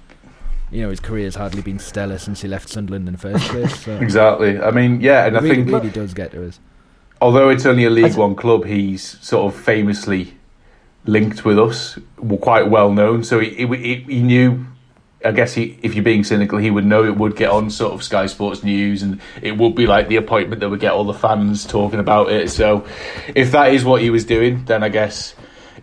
You 0.71 0.81
know, 0.83 0.89
his 0.89 0.99
career's 1.01 1.35
hardly 1.35 1.61
been 1.61 1.77
stellar 1.79 2.17
since 2.17 2.41
he 2.41 2.47
left 2.47 2.69
Sunderland 2.69 3.07
in 3.07 3.13
the 3.13 3.19
first 3.19 3.45
place. 3.49 3.77
So 3.83 3.95
exactly 4.01 4.59
I 4.59 4.71
mean 4.71 5.01
yeah 5.01 5.25
and 5.27 5.35
it 5.35 5.39
I 5.39 5.41
really, 5.43 5.55
think 5.57 5.67
really 5.67 5.89
does 5.89 6.13
get 6.13 6.31
to 6.31 6.47
us. 6.47 6.59
Although 7.23 7.49
it's 7.49 7.65
only 7.65 7.85
a 7.85 7.89
League 7.89 8.15
One 8.15 8.35
club, 8.35 8.65
he's 8.65 9.17
sort 9.21 9.51
of 9.51 9.59
famously 9.59 10.33
linked 11.05 11.43
with 11.45 11.57
us, 11.57 11.97
quite 12.41 12.69
well 12.69 12.91
known. 12.91 13.23
So 13.23 13.39
he, 13.39 13.65
he, 13.65 13.95
he 14.07 14.21
knew. 14.21 14.67
I 15.25 15.31
guess 15.31 15.53
he, 15.53 15.79
if 15.81 15.95
you're 15.95 16.03
being 16.03 16.25
cynical, 16.25 16.57
he 16.57 16.69
would 16.69 16.85
know 16.85 17.05
it 17.05 17.15
would 17.15 17.37
get 17.37 17.49
on 17.49 17.69
sort 17.69 17.93
of 17.93 18.03
Sky 18.03 18.25
Sports 18.25 18.61
News, 18.61 19.01
and 19.03 19.21
it 19.41 19.57
would 19.57 19.73
be 19.73 19.87
like 19.87 20.09
the 20.09 20.17
appointment 20.17 20.59
that 20.59 20.69
would 20.69 20.81
get 20.81 20.91
all 20.91 21.05
the 21.05 21.13
fans 21.13 21.65
talking 21.65 21.99
about 22.01 22.29
it. 22.29 22.51
So, 22.51 22.85
if 23.33 23.53
that 23.53 23.73
is 23.73 23.85
what 23.85 24.01
he 24.01 24.09
was 24.09 24.25
doing, 24.25 24.65
then 24.65 24.83
I 24.83 24.89
guess 24.89 25.33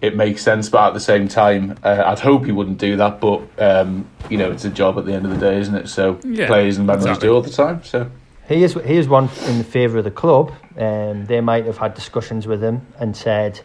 it 0.03 0.14
makes 0.14 0.43
sense. 0.43 0.68
But 0.68 0.88
at 0.88 0.93
the 0.93 1.01
same 1.01 1.26
time, 1.26 1.78
uh, 1.82 2.03
I'd 2.05 2.18
hope 2.18 2.45
he 2.45 2.53
wouldn't 2.53 2.76
do 2.76 2.97
that. 2.97 3.18
But 3.22 3.41
um, 3.59 4.07
you 4.28 4.36
know, 4.36 4.51
it's 4.53 4.66
a 4.66 4.70
job 4.70 4.99
at 4.99 5.07
the 5.07 5.14
end 5.14 5.24
of 5.24 5.30
the 5.30 5.38
day, 5.38 5.59
isn't 5.59 5.74
it? 5.74 5.88
So 5.88 6.20
Yeah, 6.22 6.47
players 6.47 6.76
and 6.76 6.86
managers 6.86 7.07
exactly. 7.07 7.28
do 7.28 7.34
all 7.34 7.41
the 7.41 7.49
time. 7.49 7.82
So 7.82 8.11
He 8.51 8.64
is, 8.64 8.74
he 8.74 8.96
is 8.96 9.09
one 9.09 9.28
in 9.46 9.62
favour 9.62 9.98
of 9.98 10.05
the 10.05 10.11
club. 10.11 10.53
Um, 10.76 11.24
they 11.26 11.40
might 11.40 11.66
have 11.66 11.78
had 11.78 11.94
discussions 11.94 12.48
with 12.48 12.61
him 12.61 12.84
and 12.98 13.16
said, 13.16 13.61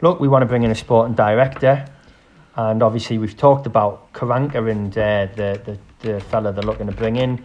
look, 0.00 0.20
we 0.20 0.28
want 0.28 0.42
to 0.42 0.46
bring 0.46 0.62
in 0.62 0.70
a 0.70 0.76
sporting 0.76 1.16
director. 1.16 1.84
And 2.54 2.84
obviously, 2.84 3.18
we've 3.18 3.36
talked 3.36 3.66
about 3.66 4.12
Karanka 4.12 4.70
and 4.70 4.96
uh, 4.96 5.26
the, 5.34 5.60
the, 5.64 6.08
the 6.08 6.20
fella 6.20 6.52
they're 6.52 6.62
looking 6.62 6.86
to 6.86 6.92
bring 6.92 7.16
in, 7.16 7.44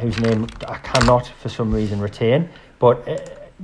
whose 0.00 0.18
name 0.18 0.48
I 0.66 0.78
cannot, 0.78 1.28
for 1.28 1.48
some 1.48 1.72
reason, 1.72 2.00
retain. 2.00 2.48
But 2.80 3.06
uh, 3.06 3.18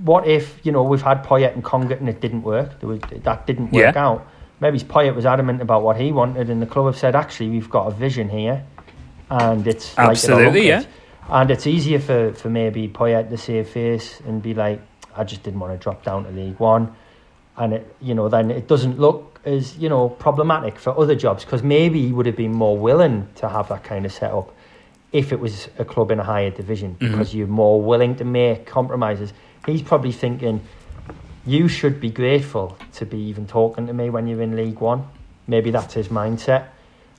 what 0.04 0.24
if, 0.28 0.60
you 0.62 0.70
know, 0.70 0.84
we've 0.84 1.02
had 1.02 1.24
Poyet 1.24 1.54
and 1.54 1.64
Congerton 1.64 2.00
and 2.00 2.08
it 2.08 2.20
didn't 2.20 2.42
work? 2.42 2.80
Was, 2.82 3.00
that 3.24 3.48
didn't 3.48 3.72
work 3.72 3.96
Yeah. 3.96 4.06
out. 4.06 4.28
maybe 4.60 4.78
Poyet 4.78 5.16
was 5.16 5.26
adamant 5.26 5.60
about 5.60 5.82
what 5.82 5.96
he 6.00 6.12
wanted, 6.12 6.50
and 6.50 6.62
the 6.62 6.66
club 6.66 6.86
have 6.86 6.96
said, 6.96 7.16
actually, 7.16 7.50
we've 7.50 7.68
got 7.70 7.88
a 7.88 7.90
vision 7.90 8.28
here, 8.28 8.64
and 9.28 9.66
it's 9.66 9.98
like 9.98 10.06
it 10.06 10.10
Absolutely, 10.10 10.70
lump 10.70 10.84
it. 10.84 10.88
And 11.30 11.50
it's 11.50 11.66
easier 11.66 11.98
for, 12.00 12.32
for 12.34 12.50
maybe 12.50 12.88
Poyet 12.88 13.30
to 13.30 13.38
save 13.38 13.68
face 13.68 14.20
and 14.26 14.42
be 14.42 14.54
like, 14.54 14.80
I 15.16 15.24
just 15.24 15.42
didn't 15.42 15.60
want 15.60 15.72
to 15.72 15.82
drop 15.82 16.04
down 16.04 16.24
to 16.24 16.30
League 16.30 16.58
One, 16.58 16.94
and 17.56 17.72
it 17.74 17.96
you 18.00 18.14
know 18.14 18.28
then 18.28 18.50
it 18.50 18.66
doesn't 18.66 18.98
look 18.98 19.40
as 19.44 19.76
you 19.78 19.88
know 19.88 20.08
problematic 20.08 20.76
for 20.78 20.98
other 20.98 21.14
jobs 21.14 21.44
because 21.44 21.62
maybe 21.62 22.04
he 22.04 22.12
would 22.12 22.26
have 22.26 22.34
been 22.36 22.52
more 22.52 22.76
willing 22.76 23.28
to 23.36 23.48
have 23.48 23.68
that 23.68 23.84
kind 23.84 24.04
of 24.04 24.12
setup 24.12 24.52
if 25.12 25.32
it 25.32 25.38
was 25.38 25.68
a 25.78 25.84
club 25.84 26.10
in 26.10 26.18
a 26.18 26.24
higher 26.24 26.50
division 26.50 26.96
Mhm. 26.96 27.10
because 27.12 27.32
you're 27.32 27.46
more 27.46 27.80
willing 27.80 28.16
to 28.16 28.24
make 28.24 28.66
compromises. 28.66 29.32
He's 29.66 29.82
probably 29.82 30.10
thinking, 30.10 30.60
you 31.46 31.68
should 31.68 32.00
be 32.00 32.10
grateful 32.10 32.76
to 32.94 33.06
be 33.06 33.18
even 33.18 33.46
talking 33.46 33.86
to 33.86 33.92
me 33.92 34.10
when 34.10 34.26
you're 34.26 34.42
in 34.42 34.56
League 34.56 34.80
One. 34.80 35.04
Maybe 35.46 35.70
that's 35.70 35.94
his 35.94 36.08
mindset, 36.08 36.64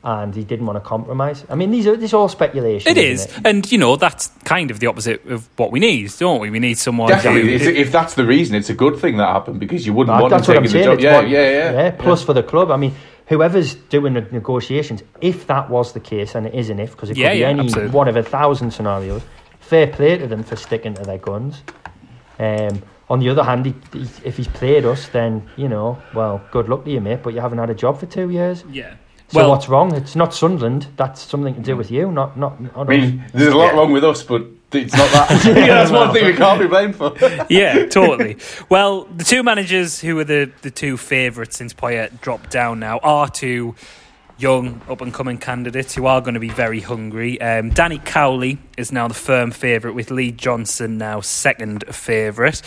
and 0.06 0.36
he 0.36 0.44
didn't 0.44 0.68
want 0.68 0.78
to 0.78 0.88
compromise. 0.88 1.44
I 1.50 1.56
mean, 1.56 1.72
these 1.72 1.88
are 1.88 1.98
these 1.98 2.14
are 2.14 2.18
all 2.18 2.30
speculation. 2.30 2.90
It 2.92 2.98
isn't 2.98 3.30
is, 3.32 3.38
it? 3.38 3.46
and 3.48 3.72
you 3.72 3.78
know 3.80 3.96
that's 3.96 4.28
kind 4.46 4.70
of 4.72 4.80
the 4.80 4.88
opposite 4.88 5.26
of 5.26 5.50
what 5.58 5.72
we 5.72 5.80
need, 5.80 6.12
don't 6.20 6.40
we? 6.40 6.50
We 6.52 6.60
need 6.60 6.78
someone 6.78 7.10
Definitely, 7.10 7.58
who- 7.58 7.70
if, 7.70 7.88
if 7.88 7.92
that's 7.92 8.14
the 8.14 8.26
reason, 8.26 8.56
it's 8.56 8.70
a 8.70 8.76
good 8.76 8.98
thing 9.00 9.18
that 9.18 9.28
happened 9.28 9.60
because 9.60 9.86
you 9.86 9.94
wouldn't 9.94 10.16
That- 10.16 10.22
want 10.22 10.32
him 10.34 10.38
that's 10.38 10.48
what 10.48 10.58
I'm 10.58 10.64
taking 10.64 10.78
the 10.80 10.86
saying. 10.86 11.00
job. 11.00 11.04
Yeah, 11.04 11.16
what- 11.18 11.30
yeah, 11.30 11.72
yeah, 11.84 11.92
Plus 11.92 12.24
for 12.24 12.34
the 12.34 12.44
club, 12.44 12.70
I 12.72 12.78
mean, 12.78 12.94
whoever's 13.26 13.74
doing 13.74 14.14
the 14.14 14.22
negotiations, 14.32 15.02
if 15.22 15.48
that 15.48 15.70
was 15.72 15.94
the 15.94 16.00
case, 16.00 16.36
and 16.36 16.46
it 16.46 16.54
is 16.54 16.70
an 16.70 16.80
if, 16.80 16.92
because 16.92 17.10
it 17.10 17.16
could 17.16 17.22
Yeah, 17.24 17.34
be 17.34 17.40
yeah, 17.40 17.50
any 17.50 17.62
absolutely. 17.62 17.92
one 17.92 18.08
of 18.08 18.16
a 18.16 18.24
thousand 18.24 18.72
scenarios. 18.72 19.24
Fair 19.60 19.88
play 19.88 20.20
to 20.20 20.28
them 20.28 20.44
for 20.44 20.56
sticking 20.56 20.94
to 20.94 21.02
their 21.02 21.18
guns. 21.18 21.64
Um, 22.40 22.84
on 23.10 23.20
the 23.20 23.30
other 23.30 23.44
hand, 23.44 23.66
he, 23.66 23.74
he, 23.94 24.08
if 24.24 24.38
he's 24.38 24.48
played 24.48 24.86
us, 24.86 25.08
then 25.10 25.50
you 25.58 25.68
know, 25.68 25.98
well, 26.14 26.42
good 26.52 26.70
luck 26.70 26.86
to 26.86 26.92
you, 26.92 27.02
mate. 27.02 27.22
But 27.24 27.34
you 27.34 27.42
haven't 27.42 27.58
had 27.58 27.72
a 27.72 27.76
job 27.76 28.00
for 28.00 28.06
two 28.06 28.30
years. 28.30 28.64
yeah. 28.72 28.94
So 29.30 29.40
Well, 29.40 29.50
what's 29.50 29.68
wrong? 29.68 29.94
It's 29.96 30.16
not 30.16 30.34
Sunderland. 30.34 30.88
That's 30.98 31.22
something 31.22 31.56
to 31.56 31.62
do 31.62 31.76
with 31.76 31.90
you, 31.92 32.12
not 32.12 32.38
not. 32.38 32.60
not 32.62 32.72
I 32.78 32.84
mean, 32.84 33.20
us. 33.22 33.32
there's 33.34 33.54
a 33.54 33.58
lot 33.58 33.74
Yeah. 33.74 33.80
wrong 33.80 33.92
with 33.92 34.04
us, 34.04 34.22
but 34.24 34.44
it's 34.72 34.96
not 34.96 35.10
that. 35.12 35.46
yeah, 35.46 35.68
that's 35.68 35.92
one 35.92 36.14
thing 36.14 36.26
we 36.26 36.34
can't 36.34 36.60
be 36.60 36.68
blamed 36.68 36.96
for. 36.96 37.14
yeah, 37.50 37.86
totally. 37.88 38.38
Well, 38.70 39.06
the 39.06 39.24
two 39.24 39.42
managers 39.42 40.00
who 40.00 40.20
are 40.20 40.24
the, 40.24 40.52
the 40.62 40.70
two 40.72 40.98
favourites 40.98 41.58
since 41.58 41.74
Poyet 41.74 42.22
dropped 42.22 42.52
down 42.52 42.80
now 42.80 43.00
are 43.00 43.28
two 43.30 43.74
young 44.38 44.82
up 44.90 45.00
and 45.02 45.14
coming 45.14 45.38
candidates 45.38 45.96
who 45.96 46.06
are 46.06 46.20
going 46.22 46.34
to 46.34 46.40
be 46.42 46.50
very 46.50 46.82
hungry. 46.82 47.40
Um, 47.42 47.70
Danny 47.70 48.00
Cowley 48.00 48.58
is 48.78 48.92
now 48.92 49.08
the 49.08 49.14
firm 49.14 49.50
favourite, 49.52 49.96
with 49.96 50.12
Lee 50.12 50.32
Johnson 50.34 50.98
now 50.98 51.22
second 51.22 51.86
favourite. 51.96 52.62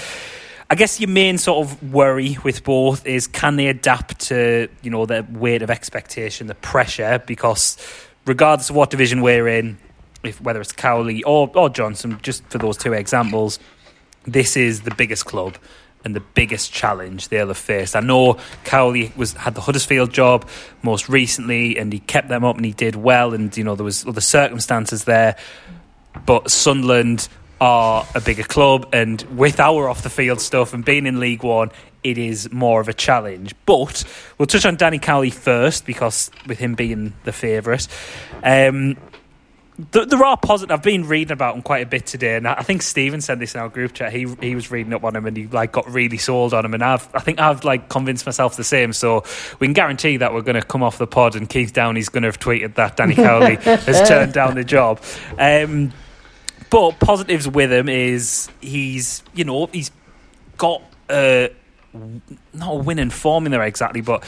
I 0.70 0.74
guess 0.74 1.00
your 1.00 1.08
main 1.08 1.38
sort 1.38 1.66
of 1.66 1.92
worry 1.92 2.36
with 2.44 2.62
both 2.62 3.06
is 3.06 3.26
can 3.26 3.56
they 3.56 3.68
adapt 3.68 4.20
to 4.28 4.68
you 4.82 4.90
know 4.90 5.06
the 5.06 5.26
weight 5.30 5.62
of 5.62 5.70
expectation, 5.70 6.46
the 6.46 6.54
pressure, 6.54 7.22
because 7.26 7.78
regardless 8.26 8.68
of 8.68 8.76
what 8.76 8.90
division 8.90 9.22
we're 9.22 9.48
in, 9.48 9.78
if 10.22 10.40
whether 10.42 10.60
it's 10.60 10.72
Cowley 10.72 11.22
or 11.22 11.50
or 11.54 11.70
Johnson, 11.70 12.18
just 12.22 12.44
for 12.50 12.58
those 12.58 12.76
two 12.76 12.92
examples, 12.92 13.58
this 14.24 14.56
is 14.58 14.82
the 14.82 14.94
biggest 14.94 15.24
club 15.24 15.56
and 16.04 16.14
the 16.14 16.20
biggest 16.20 16.70
challenge 16.72 17.28
they'll 17.28 17.48
have 17.48 17.56
faced. 17.56 17.96
I 17.96 18.00
know 18.00 18.36
Cowley 18.64 19.10
was 19.16 19.32
had 19.32 19.54
the 19.54 19.62
Huddersfield 19.62 20.12
job 20.12 20.46
most 20.82 21.08
recently, 21.08 21.78
and 21.78 21.90
he 21.90 22.00
kept 22.00 22.28
them 22.28 22.44
up 22.44 22.56
and 22.56 22.64
he 22.66 22.72
did 22.72 22.94
well, 22.94 23.32
and 23.32 23.56
you 23.56 23.64
know 23.64 23.74
there 23.74 23.84
was 23.84 24.06
other 24.06 24.20
circumstances 24.20 25.04
there, 25.04 25.36
but 26.26 26.50
Sunderland 26.50 27.28
are 27.60 28.06
a 28.14 28.20
bigger 28.20 28.42
club, 28.42 28.88
and 28.92 29.22
with 29.36 29.60
our 29.60 29.88
off 29.88 30.02
the 30.02 30.10
field 30.10 30.40
stuff 30.40 30.74
and 30.74 30.84
being 30.84 31.06
in 31.06 31.20
League 31.20 31.42
One. 31.42 31.70
It 32.04 32.16
is 32.16 32.52
more 32.52 32.80
of 32.80 32.88
a 32.88 32.94
challenge, 32.94 33.56
but 33.66 34.04
we'll 34.38 34.46
touch 34.46 34.64
on 34.64 34.76
Danny 34.76 35.00
Cowley 35.00 35.30
first 35.30 35.84
because 35.84 36.30
with 36.46 36.58
him 36.58 36.76
being 36.76 37.12
the 37.24 37.32
favourite, 37.32 37.88
um, 38.44 38.96
there, 39.78 40.06
there 40.06 40.24
are 40.24 40.36
positive. 40.36 40.72
I've 40.72 40.82
been 40.82 41.06
reading 41.06 41.32
about 41.32 41.54
him 41.54 41.62
quite 41.62 41.82
a 41.82 41.86
bit 41.86 42.04
today, 42.04 42.36
and 42.36 42.48
I 42.48 42.54
I 42.54 42.62
think 42.62 42.82
Stephen 42.82 43.20
said 43.20 43.38
this 43.38 43.54
in 43.54 43.60
our 43.60 43.68
group 43.68 43.94
chat. 43.94 44.12
He 44.12 44.26
he 44.40 44.54
was 44.54 44.70
reading 44.70 44.92
up 44.92 45.04
on 45.04 45.14
him, 45.14 45.26
and 45.26 45.36
he 45.36 45.46
like 45.46 45.72
got 45.72 45.88
really 45.88 46.18
sold 46.18 46.52
on 46.52 46.64
him. 46.64 46.74
And 46.74 46.82
I've 46.82 47.08
I 47.14 47.20
think 47.20 47.38
I've 47.40 47.64
like 47.64 47.88
convinced 47.88 48.26
myself 48.26 48.56
the 48.56 48.64
same. 48.64 48.92
So 48.92 49.24
we 49.60 49.68
can 49.68 49.74
guarantee 49.74 50.16
that 50.16 50.34
we're 50.34 50.42
going 50.42 50.60
to 50.60 50.66
come 50.66 50.82
off 50.82 50.98
the 50.98 51.06
pod, 51.06 51.36
and 51.36 51.48
Keith 51.48 51.72
Downie's 51.72 52.08
going 52.08 52.22
to 52.22 52.28
have 52.28 52.40
tweeted 52.40 52.74
that 52.74 52.96
Danny 52.96 53.14
Cowley 53.14 53.56
has 53.56 54.08
turned 54.08 54.32
down 54.32 54.56
the 54.56 54.64
job. 54.64 55.00
Um, 55.38 55.92
but 56.70 56.98
positives 56.98 57.48
with 57.48 57.72
him 57.72 57.88
is 57.88 58.48
he's 58.60 59.22
you 59.34 59.44
know 59.44 59.66
he's 59.66 59.90
got 60.56 60.82
a 61.10 61.50
not 62.52 62.72
a 62.72 62.74
winning 62.74 63.10
formula 63.10 63.64
exactly, 63.64 64.00
but 64.00 64.24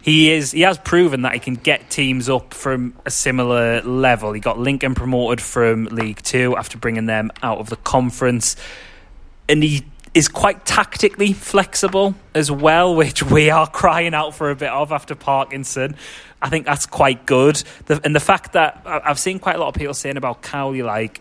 he 0.00 0.30
is 0.30 0.52
he 0.52 0.62
has 0.62 0.78
proven 0.78 1.22
that 1.22 1.34
he 1.34 1.38
can 1.38 1.54
get 1.54 1.90
teams 1.90 2.28
up 2.28 2.54
from 2.54 2.94
a 3.04 3.10
similar 3.10 3.82
level. 3.82 4.32
He 4.32 4.40
got 4.40 4.58
Lincoln 4.58 4.94
promoted 4.94 5.40
from 5.40 5.84
League 5.86 6.22
Two 6.22 6.56
after 6.56 6.78
bringing 6.78 7.06
them 7.06 7.30
out 7.42 7.58
of 7.58 7.68
the 7.68 7.76
conference, 7.76 8.56
and 9.48 9.62
he 9.62 9.84
is 10.14 10.28
quite 10.28 10.64
tactically 10.64 11.32
flexible 11.32 12.14
as 12.34 12.50
well, 12.50 12.94
which 13.02 13.22
we 13.22 13.50
are 13.50 13.66
crying 13.66 14.14
out 14.14 14.34
for 14.34 14.50
a 14.50 14.56
bit 14.56 14.70
of 14.70 14.92
after 14.92 15.14
Parkinson. 15.14 15.96
I 16.40 16.48
think 16.48 16.66
that's 16.66 16.86
quite 16.86 17.26
good, 17.26 17.62
the, 17.86 18.00
and 18.04 18.14
the 18.14 18.20
fact 18.20 18.52
that 18.52 18.80
I've 18.86 19.18
seen 19.18 19.40
quite 19.40 19.56
a 19.56 19.58
lot 19.58 19.68
of 19.68 19.74
people 19.74 19.92
saying 19.92 20.16
about 20.16 20.40
Cowley, 20.40 20.82
like 20.82 21.20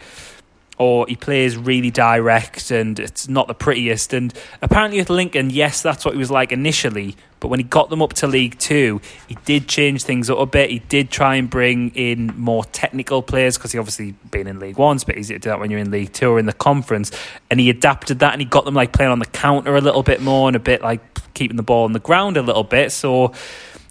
or 0.77 1.07
he 1.07 1.15
plays 1.15 1.57
really 1.57 1.89
direct 1.89 2.69
and 2.69 2.99
it's 2.99 3.27
not 3.27 3.47
the 3.47 3.53
prettiest. 3.53 4.13
And 4.13 4.33
apparently 4.61 4.99
with 4.99 5.09
Lincoln, 5.09 5.49
yes, 5.49 5.81
that's 5.81 6.05
what 6.05 6.13
he 6.13 6.19
was 6.19 6.29
like 6.29 6.51
initially. 6.51 7.15
But 7.39 7.49
when 7.49 7.59
he 7.59 7.63
got 7.63 7.89
them 7.89 8.01
up 8.01 8.13
to 8.13 8.27
League 8.27 8.57
Two, 8.57 8.99
he 9.27 9.37
did 9.45 9.67
change 9.67 10.03
things 10.03 10.29
up 10.29 10.39
a 10.39 10.45
bit. 10.45 10.71
He 10.71 10.79
did 10.79 11.11
try 11.11 11.35
and 11.35 11.49
bring 11.49 11.91
in 11.91 12.33
more 12.35 12.65
technical 12.65 13.21
players 13.21 13.57
because 13.57 13.71
he 13.71 13.77
obviously 13.77 14.13
been 14.31 14.47
in 14.47 14.59
League 14.59 14.77
One, 14.77 14.95
it's 14.95 15.03
a 15.03 15.07
bit 15.07 15.17
easier 15.17 15.37
to 15.37 15.43
do 15.43 15.49
that 15.49 15.59
when 15.59 15.69
you're 15.69 15.79
in 15.79 15.91
League 15.91 16.13
Two 16.13 16.31
or 16.31 16.39
in 16.39 16.47
the 16.47 16.53
conference. 16.53 17.11
And 17.51 17.59
he 17.59 17.69
adapted 17.69 18.19
that 18.19 18.33
and 18.33 18.41
he 18.41 18.45
got 18.45 18.65
them 18.65 18.73
like 18.73 18.91
playing 18.91 19.11
on 19.11 19.19
the 19.19 19.25
counter 19.25 19.75
a 19.75 19.81
little 19.81 20.03
bit 20.03 20.21
more 20.21 20.49
and 20.49 20.55
a 20.55 20.59
bit 20.59 20.81
like 20.81 21.01
keeping 21.33 21.57
the 21.57 21.63
ball 21.63 21.85
on 21.85 21.93
the 21.93 21.99
ground 21.99 22.37
a 22.37 22.41
little 22.41 22.63
bit. 22.63 22.91
So 22.91 23.33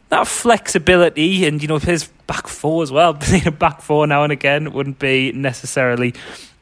that 0.08 0.26
flexibility 0.26 1.46
and 1.46 1.62
you 1.62 1.68
know 1.68 1.78
his 1.78 2.08
back 2.26 2.48
four 2.48 2.82
as 2.82 2.90
well, 2.90 3.12
being 3.30 3.46
a 3.46 3.52
back 3.52 3.80
four 3.80 4.06
now 4.06 4.24
and 4.24 4.32
again 4.32 4.72
wouldn't 4.72 4.98
be 4.98 5.32
necessarily 5.32 6.14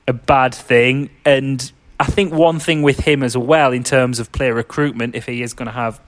a 0.06 0.12
bad 0.12 0.54
thing. 0.54 1.10
And 1.24 1.70
I 2.00 2.04
think 2.06 2.32
one 2.32 2.58
thing 2.58 2.82
with 2.82 3.00
him 3.00 3.22
as 3.22 3.36
well 3.36 3.72
in 3.72 3.84
terms 3.84 4.18
of 4.18 4.32
player 4.32 4.54
recruitment, 4.54 5.14
if 5.14 5.26
he 5.26 5.42
is 5.42 5.54
going 5.54 5.66
to 5.66 5.72
have, 5.72 6.00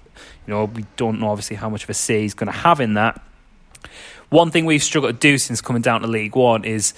you 0.47 0.55
know, 0.55 0.65
we 0.65 0.85
don't 0.97 1.21
know 1.21 1.29
obviously 1.29 1.57
how 1.57 1.69
much 1.69 1.85
of 1.85 1.91
a 1.91 1.95
say 1.95 2.23
he's 2.23 2.35
going 2.35 2.51
to 2.51 2.59
have 2.59 2.81
in 2.81 2.95
that. 2.95 3.23
One 4.29 4.51
thing 4.51 4.65
we've 4.67 4.83
struggled 4.83 5.15
to 5.15 5.19
do 5.21 5.39
since 5.39 5.61
coming 5.61 5.83
down 5.83 6.01
to 6.01 6.07
League 6.09 6.35
One 6.35 6.65
is 6.65 6.95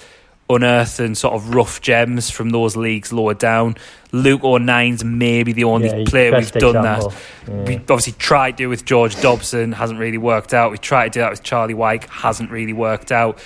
unearth 0.49 0.99
and 0.99 1.15
sort 1.15 1.35
of 1.35 1.53
rough 1.53 1.79
gems 1.79 2.31
from 2.31 2.49
those 2.49 2.75
leagues 2.75 3.13
lower 3.13 3.35
down. 3.35 3.75
Luke 4.11 4.43
O'Nien's 4.43 5.03
maybe 5.03 5.53
the 5.53 5.63
only 5.65 5.89
Yeah, 5.89 6.03
player 6.07 6.35
we've 6.35 6.51
done 6.51 6.77
example. 6.77 7.09
that. 7.45 7.47
Yeah. 7.47 7.63
We 7.65 7.75
obviously 7.75 8.13
tried 8.13 8.57
to 8.57 8.63
do 8.63 8.69
with 8.69 8.83
George 8.83 9.21
Dobson, 9.21 9.73
hasn't 9.73 9.99
really 9.99 10.17
worked 10.17 10.55
out. 10.55 10.71
We 10.71 10.79
tried 10.79 11.13
to 11.13 11.19
do 11.19 11.21
that 11.21 11.29
with 11.29 11.43
Charlie 11.43 11.75
Wyke, 11.75 12.09
hasn't 12.09 12.49
really 12.49 12.73
worked 12.73 13.11
out. 13.11 13.37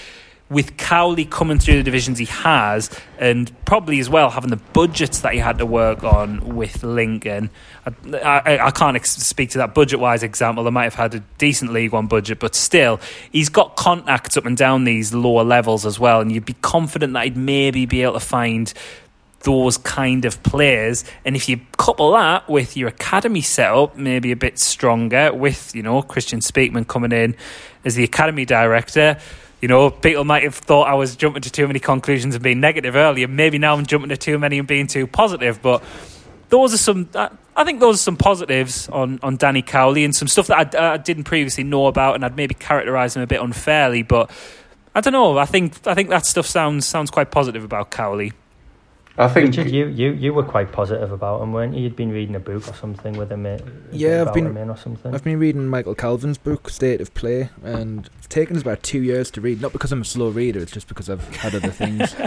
With 0.53 0.77
Cowley 0.77 1.25
coming 1.25 1.57
through 1.57 1.77
the 1.77 1.83
divisions 1.83 2.19
he 2.19 2.25
has, 2.25 2.89
and 3.17 3.51
probably 3.65 3.99
as 3.99 4.07
well 4.07 4.29
having 4.29 4.51
the 4.51 4.61
budgets 4.73 5.21
that 5.21 5.33
he 5.33 5.39
had 5.39 5.57
to 5.57 5.65
work 5.65 6.03
on 6.03 6.55
with 6.55 6.83
Lincoln, 6.83 7.49
I, 7.85 8.19
I, 8.45 8.67
I 8.67 8.71
can't 8.71 8.95
ex- 8.95 9.17
speak 9.17 9.49
to 9.51 9.57
that 9.57 9.73
budget 9.73 9.99
wise 9.99 10.21
example. 10.21 10.63
They 10.63 10.69
might 10.69 10.83
have 10.83 10.93
had 10.93 11.15
a 11.15 11.19
decent 11.39 11.73
League 11.73 11.91
One 11.91 12.07
budget, 12.07 12.39
but 12.39 12.53
still, 12.53 12.99
he's 13.31 13.49
got 13.49 13.75
contacts 13.75 14.37
up 14.37 14.45
and 14.45 14.55
down 14.55 14.83
these 14.83 15.13
lower 15.13 15.43
levels 15.43 15.85
as 15.85 15.99
well, 15.99 16.21
and 16.21 16.31
you'd 16.31 16.45
be 16.45 16.55
confident 16.61 17.13
that 17.13 17.23
he'd 17.23 17.37
maybe 17.37 17.85
be 17.87 18.03
able 18.03 18.13
to 18.13 18.19
find 18.19 18.73
those 19.41 19.77
kind 19.77 20.23
of 20.23 20.41
players. 20.43 21.03
And 21.25 21.35
if 21.35 21.49
you 21.49 21.59
couple 21.77 22.11
that 22.13 22.47
with 22.47 22.77
your 22.77 22.89
academy 22.89 23.41
setup, 23.41 23.97
maybe 23.97 24.31
a 24.31 24.35
bit 24.37 24.59
stronger, 24.59 25.33
with, 25.33 25.75
you 25.75 25.83
know, 25.83 26.01
Kristjaan 26.01 26.41
Speakman 26.41 26.87
coming 26.87 27.11
in 27.11 27.35
as 27.83 27.95
the 27.95 28.03
academy 28.03 28.45
director. 28.45 29.17
You 29.63 29.69
know, 29.69 29.89
people 29.89 30.25
might 30.25 30.43
have 30.43 30.55
thought 30.55 30.89
I 30.89 30.93
was 30.95 31.15
jumping 31.15 31.41
to 31.43 31.49
too 31.49 31.67
many 31.67 31.79
conclusions 31.79 32.35
and 32.35 32.43
being 32.43 32.59
negative 32.59 32.97
earlier. 32.97 33.29
Maybe 33.29 33.57
now 33.57 33.73
I'm 33.73 33.85
jumping 33.85 34.09
to 34.09 34.17
too 34.17 34.37
many 34.37 34.59
and 34.59 34.67
being 34.67 34.87
too 34.87 35.07
positive. 35.07 35.61
But 35.61 35.81
those 36.49 36.73
are 36.73 36.77
some. 36.77 37.07
I 37.15 37.63
think 37.63 37.79
those 37.79 37.95
are 37.95 38.03
some 38.03 38.17
positives 38.17 38.89
on, 38.89 39.21
on 39.23 39.37
Danny 39.37 39.61
Cowley 39.61 40.03
and 40.03 40.13
some 40.13 40.27
stuff 40.27 40.47
that 40.47 40.75
I, 40.75 40.95
I 40.95 40.97
didn't 40.97 41.23
previously 41.23 41.63
know 41.63 41.87
about, 41.87 42.15
and 42.15 42.25
I'd 42.25 42.35
maybe 42.35 42.53
characterise 42.53 43.15
him 43.15 43.21
a 43.21 43.25
bit 43.25 43.39
unfairly. 43.39 44.03
But 44.03 44.31
I 44.93 44.99
don't 44.99 45.13
know. 45.13 45.37
I 45.37 45.45
think 45.45 45.87
I 45.87 45.93
think 45.93 46.09
that 46.09 46.25
stuff 46.25 46.45
sounds 46.45 46.85
sounds 46.85 47.09
quite 47.09 47.31
positive 47.31 47.63
about 47.63 47.89
Cowley. 47.89 48.33
I 49.15 49.27
think 49.27 49.49
Richard, 49.55 49.69
you, 49.69 49.85
you, 49.87 50.11
you 50.13 50.33
were 50.33 50.41
quite 50.43 50.71
positive 50.71 51.11
about 51.11 51.41
him, 51.43 51.53
weren't 51.53 51.75
you? 51.75 51.83
You'd 51.83 51.95
been 51.95 52.11
reading 52.11 52.35
a 52.35 52.39
book 52.39 52.67
or 52.67 52.73
something 52.73 53.13
with 53.13 53.31
him. 53.31 53.45
uh, 53.45 53.57
Yeah, 53.91 54.15
I've 54.15 54.21
about 54.23 54.33
been- 54.33 54.45
him 54.47 54.57
in 54.57 54.69
or 54.71 54.77
something. 54.77 55.13
I've 55.13 55.23
been 55.23 55.37
reading 55.37 55.67
Michael 55.67 55.93
Calvin's 55.93 56.39
book, 56.39 56.67
State 56.69 56.99
of 56.99 57.13
Play, 57.13 57.49
and 57.63 58.09
it's 58.17 58.27
taken 58.27 58.55
us 58.55 58.63
about 58.63 58.81
two 58.81 59.03
years 59.03 59.29
to 59.31 59.41
read. 59.41 59.61
Not 59.61 59.71
because 59.71 59.91
I'm 59.91 60.01
a 60.01 60.05
slow 60.05 60.29
reader, 60.29 60.59
it's 60.61 60.71
just 60.71 60.87
because 60.87 61.11
I've 61.11 61.23
had 61.35 61.53
other 61.53 61.69
things. 61.69 62.15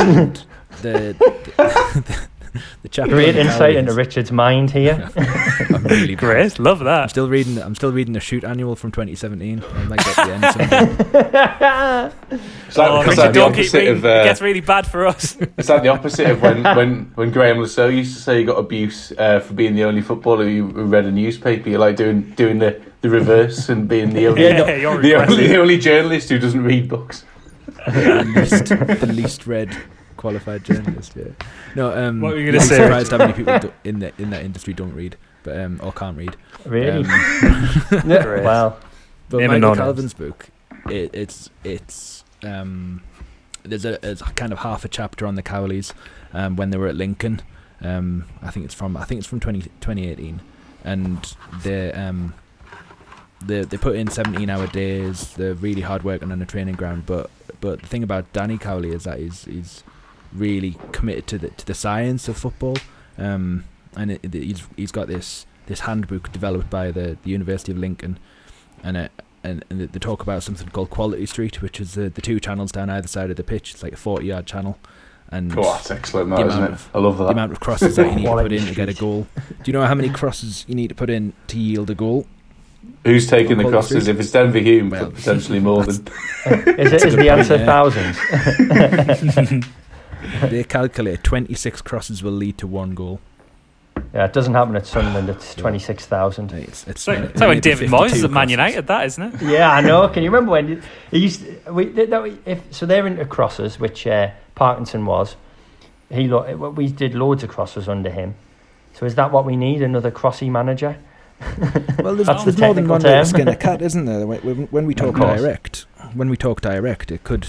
And 0.00 0.44
the, 0.82 1.16
the, 1.18 2.28
the 2.82 2.88
chapter. 2.88 3.12
Great 3.12 3.32
the 3.32 3.40
insight 3.42 3.76
into 3.76 3.92
Richard's 3.92 4.32
mind 4.32 4.70
here. 4.70 5.10
I'm 5.16 5.84
really 5.84 6.14
bad. 6.14 6.18
Great, 6.20 6.58
love 6.58 6.80
I'm 6.80 6.86
that. 6.86 7.10
still 7.10 7.28
reading. 7.28 7.58
I'm 7.60 7.74
still 7.74 7.92
reading 7.92 8.12
the 8.14 8.20
shoot 8.20 8.44
annual 8.44 8.76
from 8.76 8.90
2017. 8.92 9.62
I 9.62 9.84
might 9.84 9.98
get 10.04 10.16
the 10.16 10.32
end. 10.32 12.12
It's 12.68 12.76
like, 12.76 12.90
Oh, 12.90 13.02
Richard, 13.04 13.32
don't 13.32 13.54
keep 13.54 13.72
reading. 13.72 13.96
of. 13.96 14.04
Uh, 14.04 14.08
it 14.08 14.24
gets 14.24 14.40
really 14.40 14.60
bad 14.60 14.86
for 14.86 15.06
us. 15.06 15.36
It's 15.56 15.68
like 15.68 15.82
the 15.82 15.88
opposite 15.88 16.28
of 16.30 16.42
when, 16.42 16.62
when, 16.62 17.10
when 17.14 17.30
Graeme 17.30 17.58
Le 17.58 17.68
Saux 17.68 17.92
used 17.94 18.14
to 18.16 18.22
say 18.22 18.38
he 18.38 18.44
got 18.44 18.58
abuse 18.58 19.12
uh, 19.18 19.40
for 19.40 19.54
being 19.54 19.74
the 19.74 19.84
only 19.84 20.00
footballer 20.02 20.44
who 20.44 20.66
who 20.68 20.84
read 20.84 21.06
a 21.06 21.10
newspaper. 21.10 21.68
You're 21.70 21.78
like 21.80 21.96
doing 21.96 22.22
doing 22.32 22.58
the, 22.58 22.80
the 23.00 23.08
reverse 23.10 23.68
and 23.68 23.88
being 23.88 24.10
the 24.10 24.26
only, 24.28 24.42
Yeah, 24.42 24.74
you're 24.76 25.00
the, 25.00 25.14
only, 25.14 25.46
the 25.46 25.56
only 25.58 25.78
journalist 25.78 26.28
who 26.28 26.38
doesn't 26.38 26.62
read 26.62 26.88
books. 26.88 27.24
the, 27.86 28.24
least, 28.36 28.66
the 28.66 29.12
least 29.12 29.46
read 29.46 29.76
qualified 30.16 30.64
journalist. 30.64 31.12
Yeah. 31.16 31.24
No. 31.78 31.96
Um, 32.08 32.20
What 32.20 32.32
were 32.32 32.38
you 32.40 32.46
gonna 32.46 32.58
be 32.58 32.64
say, 32.64 32.76
Surprised 32.76 33.10
how 33.12 33.18
many 33.18 33.32
people 33.32 33.58
do, 33.58 33.72
in 33.84 34.00
that 34.00 34.14
in 34.18 34.30
that 34.30 34.42
industry 34.44 34.74
don't 34.74 34.92
read, 34.94 35.16
but 35.44 35.58
um, 35.58 35.80
or 35.82 35.92
can't 35.92 36.16
read. 36.16 36.36
really? 36.66 37.04
Um, 37.04 37.04
Yeah, 38.06 38.24
well, 38.50 38.78
But 39.30 39.38
Name 39.38 39.50
and 39.52 39.60
Michael. 39.62 39.76
Calvin's 39.76 40.14
book, 40.14 40.48
it, 40.90 41.10
it's 41.14 41.50
it's 41.64 42.24
um, 42.42 43.02
there's 43.62 43.84
a, 43.84 43.98
there's 44.02 44.20
a 44.22 44.24
kind 44.24 44.52
of 44.52 44.58
half 44.60 44.84
a 44.84 44.88
chapter 44.88 45.26
on 45.26 45.34
the 45.34 45.42
Cowleys 45.42 45.92
um, 46.32 46.56
when 46.56 46.70
they 46.70 46.78
were 46.78 46.88
at 46.88 46.96
Lincoln. 46.96 47.40
Um, 47.80 48.24
I 48.42 48.50
think 48.50 48.64
it's 48.64 48.74
from 48.74 48.96
I 48.96 49.04
think 49.04 49.18
it's 49.20 49.26
from 49.28 49.40
20, 49.40 49.60
2018, 49.80 50.40
and 50.84 51.34
they 51.62 51.92
um, 51.92 52.34
they 53.44 53.62
they 53.64 53.76
put 53.76 53.94
in 53.96 54.08
17 54.08 54.48
hour 54.50 54.66
days. 54.66 55.34
They're 55.34 55.54
really 55.54 55.82
hard 55.82 56.02
working 56.02 56.32
on 56.32 56.38
the 56.40 56.46
training 56.46 56.74
ground. 56.74 57.04
But 57.06 57.30
but 57.60 57.80
the 57.82 57.86
thing 57.86 58.02
about 58.02 58.32
Danny 58.32 58.58
Cowley 58.58 58.90
is 58.90 59.04
that 59.04 59.18
he's 59.18 59.44
he's 59.44 59.84
really 60.32 60.76
committed 60.92 61.26
to 61.28 61.38
the 61.38 61.48
to 61.50 61.66
the 61.66 61.74
science 61.74 62.28
of 62.28 62.36
football. 62.36 62.76
Um, 63.16 63.64
and 63.96 64.10
it, 64.12 64.20
it- 64.22 64.34
he's 64.34 64.66
he's 64.76 64.92
got 64.92 65.06
this 65.08 65.46
this 65.66 65.80
handbook 65.80 66.32
developed 66.32 66.70
by 66.70 66.90
the, 66.90 67.16
the 67.22 67.30
University 67.30 67.72
of 67.72 67.78
Lincoln, 67.78 68.18
and 68.82 68.96
it, 68.96 69.12
and, 69.44 69.64
and 69.68 69.80
they 69.80 69.98
talk 69.98 70.22
about 70.22 70.42
something 70.42 70.66
called 70.68 70.88
Quality 70.90 71.26
Street, 71.26 71.60
which 71.60 71.78
is 71.80 71.92
the, 71.94 72.08
the 72.08 72.22
two 72.22 72.40
channels 72.40 72.72
down 72.72 72.88
either 72.90 73.06
side 73.08 73.30
of 73.30 73.36
the 73.36 73.44
pitch. 73.44 73.74
It's 73.74 73.82
like 73.82 73.92
a 73.92 73.96
forty 73.96 74.26
yard 74.26 74.46
channel, 74.46 74.78
and 75.30 75.52
Oh, 75.58 75.62
that's 75.62 75.90
excellent, 75.90 76.30
The 76.30 76.36
that, 76.36 76.46
isn't 76.46 76.58
amount 76.58 76.72
it? 76.72 76.74
of- 76.74 76.90
I 76.94 76.98
love 77.00 77.18
that. 77.18 77.24
the 77.24 77.30
amount 77.30 77.52
of 77.52 77.60
crosses 77.60 77.96
that 77.96 78.06
you 78.10 78.16
need 78.16 78.24
to 78.26 78.34
put 78.34 78.52
in 78.52 78.66
to 78.66 78.74
get 78.74 78.88
a 78.88 78.94
goal. 78.94 79.26
Do 79.36 79.42
you 79.66 79.72
know 79.74 79.84
how 79.84 79.94
many 79.94 80.08
crosses 80.10 80.64
you 80.68 80.74
need 80.74 80.88
to 80.88 80.94
put 80.94 81.10
in 81.10 81.32
to 81.48 81.58
yield 81.58 81.90
a 81.90 81.94
goal? 81.94 82.26
Who's 83.04 83.26
taking 83.26 83.58
the 83.58 83.64
Quality 83.64 83.72
crosses? 83.74 84.02
Street. 84.04 84.14
If 84.14 84.20
it's 84.20 84.30
Denver 84.30 84.58
Hume, 84.58 84.88
Well, 84.90 85.10
potentially 85.10 85.60
more 85.60 85.84
than. 85.84 85.96
is, 86.46 86.92
it, 86.92 87.04
is 87.04 87.16
the 87.16 87.28
answer 87.28 87.56
yeah. 87.56 87.66
thousands? 87.66 89.64
they 90.50 90.64
calculate 90.64 91.22
twenty 91.24 91.54
six 91.54 91.80
crosses 91.82 92.22
will 92.22 92.32
lead 92.32 92.58
to 92.58 92.66
one 92.66 92.94
goal. 92.94 93.20
Yeah, 94.14 94.24
it 94.26 94.32
doesn't 94.32 94.54
happen 94.54 94.76
at 94.76 94.86
Sunderland. 94.86 95.28
It's 95.28 95.54
twenty 95.54 95.78
six 95.78 96.06
thousand. 96.06 96.52
It's, 96.52 96.86
it's, 96.86 96.88
It's 96.88 97.06
like, 97.08 97.18
it's 97.18 97.40
like 97.40 97.48
when 97.48 97.60
David 97.60 97.90
Moyes 97.90 98.12
is 98.14 98.24
at 98.24 98.30
Man. 98.30 98.48
United, 98.48 98.86
that 98.86 99.06
isn't 99.06 99.34
it? 99.34 99.42
Yeah, 99.42 99.70
I 99.72 99.80
know. 99.80 100.08
Can 100.12 100.22
you 100.22 100.30
remember 100.30 100.52
when 100.52 100.82
he 101.10 101.18
used? 101.18 101.44
we, 101.70 101.86
that, 101.86 102.10
that 102.10 102.22
we- 102.22 102.38
if, 102.46 102.60
so 102.72 102.86
they're 102.86 103.06
into 103.06 103.24
crosses, 103.24 103.78
which 103.80 104.06
uh, 104.06 104.30
Parkinson 104.54 105.04
was. 105.04 105.36
He 106.10 106.26
lo- 106.28 106.70
we 106.70 106.88
did 106.88 107.14
loads 107.14 107.42
of 107.42 107.50
crosses 107.50 107.88
under 107.88 108.08
him. 108.10 108.34
So 108.94 109.04
is 109.04 109.14
that 109.16 109.30
what 109.30 109.44
we 109.44 109.56
need? 109.56 109.82
Another 109.82 110.10
crossy 110.10 110.48
manager? 110.50 110.96
Well, 112.02 112.14
there's, 112.14 112.26
That's 112.28 112.44
the 112.44 112.52
there's 112.52 112.58
more 112.60 112.74
than 112.74 112.84
technical 112.84 112.90
one 112.94 113.02
way 113.02 113.08
to 113.10 113.14
term. 113.16 113.24
skin 113.24 113.48
a 113.48 113.56
cat, 113.56 113.82
isn't 113.82 114.04
there? 114.04 114.24
When, 114.26 114.40
when, 114.40 114.56
when 114.68 114.86
we 114.86 114.94
talk 114.94 115.16
direct, 115.16 115.86
when 116.14 116.30
we 116.30 116.36
talk 116.36 116.60
direct, 116.60 117.10
it 117.10 117.24
could 117.24 117.46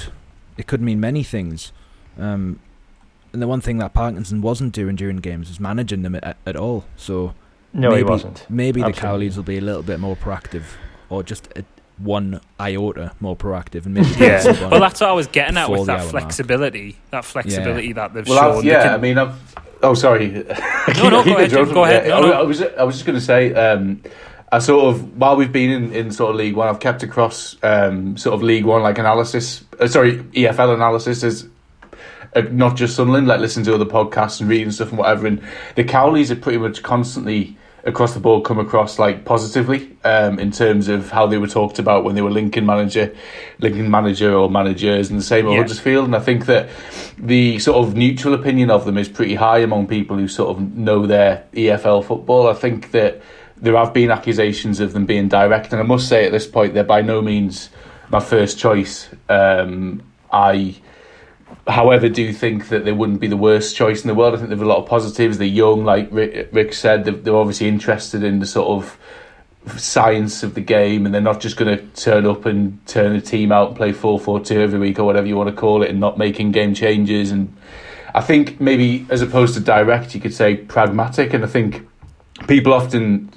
it 0.58 0.66
could 0.68 0.82
mean 0.82 1.00
many 1.00 1.22
things. 1.24 1.72
Um, 2.18 2.60
and 3.34 3.42
the 3.42 3.48
one 3.48 3.62
thing 3.62 3.78
that 3.78 3.94
Parkinson 3.94 4.42
wasn't 4.42 4.74
doing 4.74 4.96
during 4.96 5.18
games 5.18 5.50
was 5.50 5.60
managing 5.60 6.02
them 6.02 6.16
at, 6.16 6.38
at 6.46 6.56
all. 6.56 6.86
So 6.96 7.34
No, 7.74 7.90
maybe, 7.90 7.98
he 7.98 8.04
wasn't. 8.04 8.46
Maybe 8.50 8.82
the 8.82 8.88
Absolutely. 8.88 9.28
Cowleys 9.30 9.36
will 9.38 9.44
be 9.44 9.58
a 9.58 9.62
little 9.62 9.84
bit 9.84 10.00
more 10.00 10.16
proactive, 10.16 10.64
or 11.10 11.24
just 11.24 11.48
a, 11.56 11.64
one 11.98 12.40
iota 12.60 13.12
more 13.20 13.36
proactive, 13.36 13.86
and 13.86 13.94
maybe 13.94 14.08
Yeah. 14.20 14.70
Well, 14.70 14.80
that's 14.80 15.02
what 15.02 15.10
I 15.10 15.14
was 15.14 15.28
getting 15.28 15.58
at 15.58 15.70
with 15.70 15.86
that 15.88 15.92
hour 15.92 15.98
mark. 16.00 16.12
flexibility. 16.12 16.98
That 17.12 17.26
flexibility 17.26 17.94
that 17.94 18.14
they've 18.14 18.28
Well, 18.28 18.40
I've, 18.40 18.56
shown. 18.56 18.66
Yeah, 18.66 18.84
can- 18.84 18.94
I 18.94 18.98
mean, 18.98 19.18
I've. 19.18 19.56
Oh, 19.82 19.94
sorry. 19.94 20.46
No, 20.98 21.08
no, 21.10 21.24
go 21.24 21.38
ahead, 21.38 21.52
go 21.52 21.84
ahead. 21.84 22.08
Yeah, 22.08 22.20
No, 22.20 22.28
no. 22.28 22.32
I, 22.34 22.40
I 22.40 22.42
was, 22.42 22.62
I 22.64 22.84
was 22.84 22.96
just 22.96 23.06
going 23.06 23.18
to 23.18 23.24
say, 23.24 23.54
um, 23.54 24.02
I 24.52 24.58
sort 24.60 24.84
of 24.96 25.18
while 25.18 25.36
we've 25.36 25.52
been 25.52 25.70
in, 25.70 25.94
in 25.94 26.12
sort 26.12 26.32
of 26.32 26.36
League 26.38 26.56
One, 26.56 26.68
I've 26.68 26.80
kept 26.80 27.04
across 27.04 27.56
um, 27.64 28.18
sort 28.18 28.34
of 28.34 28.42
League 28.42 28.66
One 28.66 28.82
like 28.82 28.98
analysis. 28.98 29.64
Uh, 29.80 29.88
sorry, 29.88 30.18
EFL 30.18 30.74
analysis 30.74 31.24
as 31.24 31.44
uh, 31.44 31.48
not 32.52 32.76
just 32.76 32.96
Sunderland, 32.96 33.28
like 33.28 33.40
listening 33.40 33.66
to 33.66 33.76
other 33.76 33.86
podcasts 33.86 34.40
and 34.40 34.50
reading 34.50 34.72
stuff 34.72 34.90
and 34.90 34.98
whatever. 34.98 35.28
And 35.28 35.42
the 35.76 35.84
Cowleys 35.84 36.32
are 36.32 36.36
pretty 36.36 36.58
much 36.58 36.84
constantly 36.84 37.58
across 37.86 38.14
the 38.14 38.20
board 38.20 38.44
come 38.44 38.60
across 38.60 39.00
like 39.00 39.24
positively 39.24 39.96
um, 40.04 40.38
in 40.38 40.52
terms 40.52 40.88
of 40.90 41.10
how 41.12 41.26
they 41.26 41.38
were 41.38 41.48
talked 41.48 41.80
about 41.80 42.04
when 42.04 42.16
they 42.16 42.22
were 42.22 42.30
Lincoln 42.30 42.66
manager, 42.66 43.16
Lincoln 43.60 43.90
manager 43.90 44.34
or 44.34 44.50
managers, 44.50 45.10
and 45.10 45.18
the 45.18 45.24
same 45.24 45.48
at 45.48 45.52
Yeah. 45.52 45.58
Huddersfield. 45.60 46.06
And 46.06 46.16
I 46.16 46.20
think 46.20 46.46
that 46.46 46.70
the 47.18 47.58
sort 47.60 47.86
of 47.86 47.96
neutral 47.96 48.34
opinion 48.34 48.70
of 48.70 48.86
them 48.86 48.98
is 48.98 49.08
pretty 49.10 49.36
high 49.36 49.60
among 49.60 49.88
people 49.88 50.18
who 50.18 50.28
sort 50.28 50.56
of 50.56 50.76
know 50.76 51.06
their 51.06 51.46
EFL 51.54 52.04
football. 52.04 52.48
I 52.48 52.54
think 52.54 52.92
that 52.92 53.22
there 53.58 53.76
have 53.76 53.94
been 53.94 54.12
accusations 54.12 54.80
of 54.80 54.94
them 54.94 55.06
being 55.06 55.28
direct, 55.28 55.72
and 55.74 55.82
I 55.82 55.86
must 55.86 56.08
say 56.08 56.26
at 56.26 56.32
this 56.32 56.48
point 56.48 56.74
they're 56.74 56.84
by 56.84 57.02
no 57.02 57.22
means 57.22 57.70
my 58.10 58.20
first 58.20 58.58
choice. 58.58 59.10
Um, 59.28 60.02
I 60.32 60.76
however, 61.70 62.10
do 62.10 62.34
think 62.34 62.70
that 62.70 62.86
they 62.86 62.92
wouldn't 62.92 63.20
be 63.20 63.28
the 63.28 63.38
worst 63.38 63.76
choice 63.76 64.02
in 64.02 64.08
the 64.08 64.16
world. 64.16 64.34
I 64.34 64.38
think 64.38 64.50
they 64.50 64.56
have 64.56 64.62
a 64.62 64.68
lot 64.68 64.80
of 64.80 64.88
positives. 64.88 65.38
They're 65.38 65.48
young, 65.48 65.86
like 65.86 66.10
Rick, 66.12 66.74
said. 66.74 67.06
They're, 67.06 67.36
obviously 67.36 67.68
interested 67.68 68.24
in 68.24 68.40
the 68.40 68.46
sort 68.46 68.68
of 68.70 68.98
science 69.78 70.44
of 70.44 70.56
the 70.56 70.62
game, 70.62 71.06
and 71.06 71.14
they're 71.14 71.22
not 71.22 71.40
just 71.40 71.58
going 71.58 71.78
to 71.78 71.86
turn 72.02 72.26
up 72.26 72.46
and 72.46 72.86
turn 72.88 73.16
a 73.16 73.22
team 73.22 73.52
out 73.52 73.70
and 73.70 73.78
play 73.78 73.92
four 73.92 74.20
four 74.20 74.40
two 74.40 74.60
every 74.60 74.80
week 74.80 75.00
or 75.00 75.04
whatever 75.04 75.28
you 75.28 75.38
want 75.38 75.50
to 75.50 75.56
call 75.56 75.84
it, 75.84 75.90
and 75.90 76.00
not 76.00 76.18
making 76.18 76.52
game 76.52 76.74
changes. 76.74 77.32
And 77.32 77.56
I 78.14 78.22
think 78.22 78.60
maybe 78.60 79.06
as 79.10 79.22
opposed 79.22 79.54
to 79.56 79.60
direct, 79.60 80.16
you 80.16 80.22
could 80.22 80.34
say 80.34 80.56
pragmatic. 80.56 81.34
And 81.34 81.44
I 81.44 81.48
think 81.48 81.88
people 82.48 82.74
often 82.74 83.32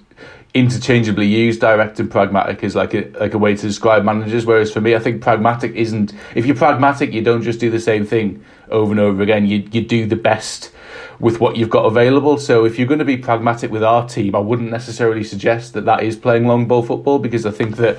interchangeably 0.54 1.26
used 1.26 1.60
direct 1.60 1.98
and 1.98 2.10
pragmatic 2.10 2.62
is 2.62 2.74
like 2.74 2.92
a 2.92 3.08
like 3.18 3.34
a 3.34 3.38
way 3.38 3.56
to 3.56 3.66
describe 3.66 4.04
managers. 4.04 4.44
Whereas 4.44 4.72
for 4.72 4.80
me, 4.80 4.94
I 4.94 4.98
think 4.98 5.22
pragmatic 5.22 5.74
isn't. 5.74 6.12
If 6.34 6.46
you're 6.46 6.56
pragmatic, 6.56 7.12
you 7.12 7.22
don't 7.22 7.42
just 7.42 7.60
do 7.60 7.70
the 7.70 7.80
same 7.80 8.04
thing 8.04 8.44
over 8.70 8.92
and 8.92 9.00
over 9.00 9.22
again. 9.22 9.46
You 9.46 9.66
you 9.72 9.82
do 9.82 10.06
the 10.06 10.16
best 10.16 10.72
with 11.18 11.40
what 11.40 11.56
you've 11.56 11.70
got 11.70 11.86
available. 11.86 12.36
So 12.36 12.64
if 12.64 12.78
you're 12.78 12.88
going 12.88 12.98
to 12.98 13.04
be 13.04 13.16
pragmatic 13.16 13.70
with 13.70 13.84
our 13.84 14.08
team, 14.08 14.34
I 14.34 14.40
wouldn't 14.40 14.70
necessarily 14.70 15.24
suggest 15.24 15.72
that 15.74 15.84
that 15.86 16.02
is 16.02 16.16
playing 16.16 16.46
long 16.46 16.66
ball 16.66 16.82
football 16.82 17.18
because 17.18 17.46
I 17.46 17.50
think 17.50 17.76
that. 17.76 17.98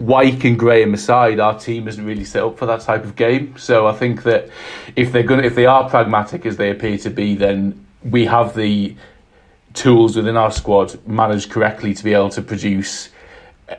Wyke 0.00 0.44
and 0.44 0.56
Graham 0.56 0.94
aside, 0.94 1.40
our 1.40 1.58
team 1.58 1.88
isn't 1.88 2.04
really 2.04 2.24
set 2.24 2.44
up 2.44 2.56
for 2.56 2.66
that 2.66 2.82
type 2.82 3.02
of 3.02 3.16
game. 3.16 3.56
So 3.58 3.88
I 3.88 3.92
think 3.92 4.22
that 4.22 4.48
if 4.94 5.10
they're 5.10 5.24
going, 5.24 5.44
if 5.44 5.56
they 5.56 5.66
are 5.66 5.90
pragmatic 5.90 6.46
as 6.46 6.56
they 6.56 6.70
appear 6.70 6.98
to 6.98 7.10
be, 7.10 7.34
then 7.34 7.84
we 8.04 8.26
have 8.26 8.54
the 8.54 8.94
tools 9.78 10.16
within 10.16 10.36
our 10.36 10.50
squad 10.50 10.98
managed 11.06 11.50
correctly 11.50 11.94
to 11.94 12.04
be 12.04 12.12
able 12.12 12.30
to 12.30 12.42
produce 12.42 13.10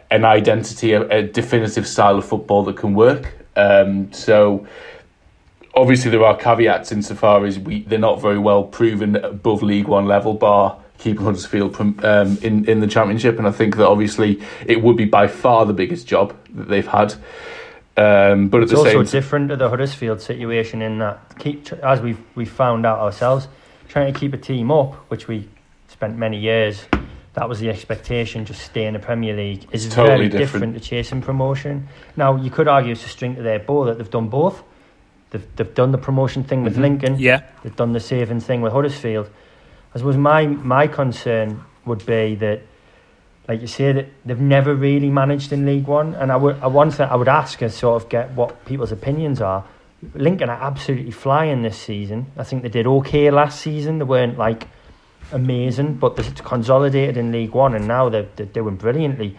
an 0.09 0.23
identity, 0.23 0.93
a, 0.93 1.01
a 1.09 1.23
definitive 1.23 1.87
style 1.87 2.17
of 2.17 2.25
football 2.25 2.63
that 2.63 2.77
can 2.77 2.93
work. 2.93 3.33
Um, 3.55 4.11
so 4.13 4.65
obviously 5.73 6.09
there 6.11 6.23
are 6.23 6.37
caveats 6.37 6.91
insofar 6.91 7.45
as 7.45 7.59
we 7.59 7.83
they're 7.83 7.99
not 7.99 8.21
very 8.21 8.39
well 8.39 8.63
proven 8.63 9.15
above 9.17 9.61
League 9.61 9.87
One 9.87 10.05
level, 10.05 10.33
bar 10.33 10.77
keeping 10.97 11.23
Huddersfield 11.23 11.79
um, 11.79 12.37
in 12.41 12.65
in 12.65 12.79
the 12.79 12.87
Championship, 12.87 13.37
and 13.37 13.47
I 13.47 13.51
think 13.51 13.75
that 13.77 13.87
obviously 13.87 14.41
it 14.65 14.81
would 14.81 14.97
be 14.97 15.05
by 15.05 15.27
far 15.27 15.65
the 15.65 15.73
biggest 15.73 16.07
job 16.07 16.35
that 16.55 16.67
they've 16.69 16.87
had. 16.87 17.13
Um, 17.97 18.47
but 18.47 18.61
at 18.61 18.63
It's 18.63 18.73
also 18.73 19.03
same 19.03 19.21
different 19.21 19.49
to 19.49 19.57
the 19.57 19.69
Huddersfield 19.69 20.21
situation 20.21 20.81
in 20.81 20.99
that 20.99 21.37
keep 21.37 21.71
as 21.83 21.99
we've 22.01 22.21
we 22.35 22.45
found 22.45 22.85
out 22.85 22.99
ourselves, 22.99 23.47
trying 23.87 24.13
to 24.13 24.17
keep 24.17 24.33
a 24.33 24.37
team 24.37 24.71
up, 24.71 24.95
which 25.09 25.27
we 25.27 25.49
spent 25.99 26.17
many 26.17 26.37
years. 26.39 26.85
That 27.33 27.49
was 27.49 27.59
the 27.59 27.69
expectation, 27.69 28.45
just 28.45 28.61
stay 28.61 28.85
in 28.85 28.93
the 28.93 28.99
Premier 28.99 29.35
League. 29.35 29.67
Is 29.73 29.85
It's 29.85 29.93
totally 29.95 30.15
very 30.15 30.29
different. 30.29 30.73
different 30.73 30.73
to 30.75 30.79
chasing 30.79 31.21
promotion. 31.21 31.89
Now 32.15 32.37
you 32.37 32.49
could 32.49 32.69
argue 32.69 32.93
it's 32.93 33.05
a 33.05 33.09
string 33.09 33.35
to 33.35 33.41
their 33.41 33.59
bow 33.59 33.83
that 33.85 33.97
they've 33.97 34.09
done 34.09 34.29
both. 34.29 34.63
They've 35.31 35.45
they've 35.57 35.75
done 35.75 35.91
the 35.91 35.97
promotion 35.97 36.43
thing 36.45 36.63
with 36.63 36.77
Mhm. 36.77 36.81
Lincoln. 36.81 37.15
Yeah, 37.19 37.41
They've 37.63 37.75
done 37.75 37.91
the 37.91 37.99
saving 37.99 38.39
thing 38.39 38.61
with 38.61 38.71
Huddersfield. 38.71 39.29
I 39.93 39.97
suppose 39.97 40.15
my 40.17 40.47
my 40.47 40.87
concern 40.87 41.59
would 41.85 42.05
be 42.05 42.35
that, 42.35 42.61
like 43.49 43.59
you 43.59 43.67
say, 43.67 43.91
that 43.91 44.05
they've 44.25 44.39
never 44.57 44.73
really 44.73 45.09
managed 45.09 45.51
in 45.51 45.65
League 45.65 45.85
One. 45.87 46.15
And 46.15 46.31
I 46.31 46.37
would 46.37 46.55
I 46.61 46.67
one 46.67 46.91
thing 46.91 47.09
I 47.09 47.15
would 47.17 47.27
ask 47.27 47.61
is 47.61 47.73
sort 47.75 48.01
of 48.01 48.07
get 48.09 48.31
what 48.35 48.65
people's 48.65 48.93
opinions 48.93 49.41
are. 49.41 49.65
Lincoln 50.15 50.49
are 50.49 50.61
absolutely 50.71 51.11
flying 51.11 51.61
this 51.61 51.77
season. 51.77 52.27
I 52.37 52.43
think 52.45 52.63
they 52.63 52.69
did 52.69 52.87
okay 52.87 53.29
last 53.31 53.59
season. 53.59 53.99
They 53.99 54.05
weren't 54.05 54.37
like 54.37 54.65
amazing, 55.31 55.95
but 55.95 56.15
they're 56.15 56.31
consolidated 56.43 57.17
in 57.17 57.31
League 57.31 57.51
One, 57.51 57.73
and 57.75 57.87
now 57.87 58.09
they're, 58.09 58.27
they're 58.35 58.45
doing 58.45 58.75
brilliantly. 58.75 59.37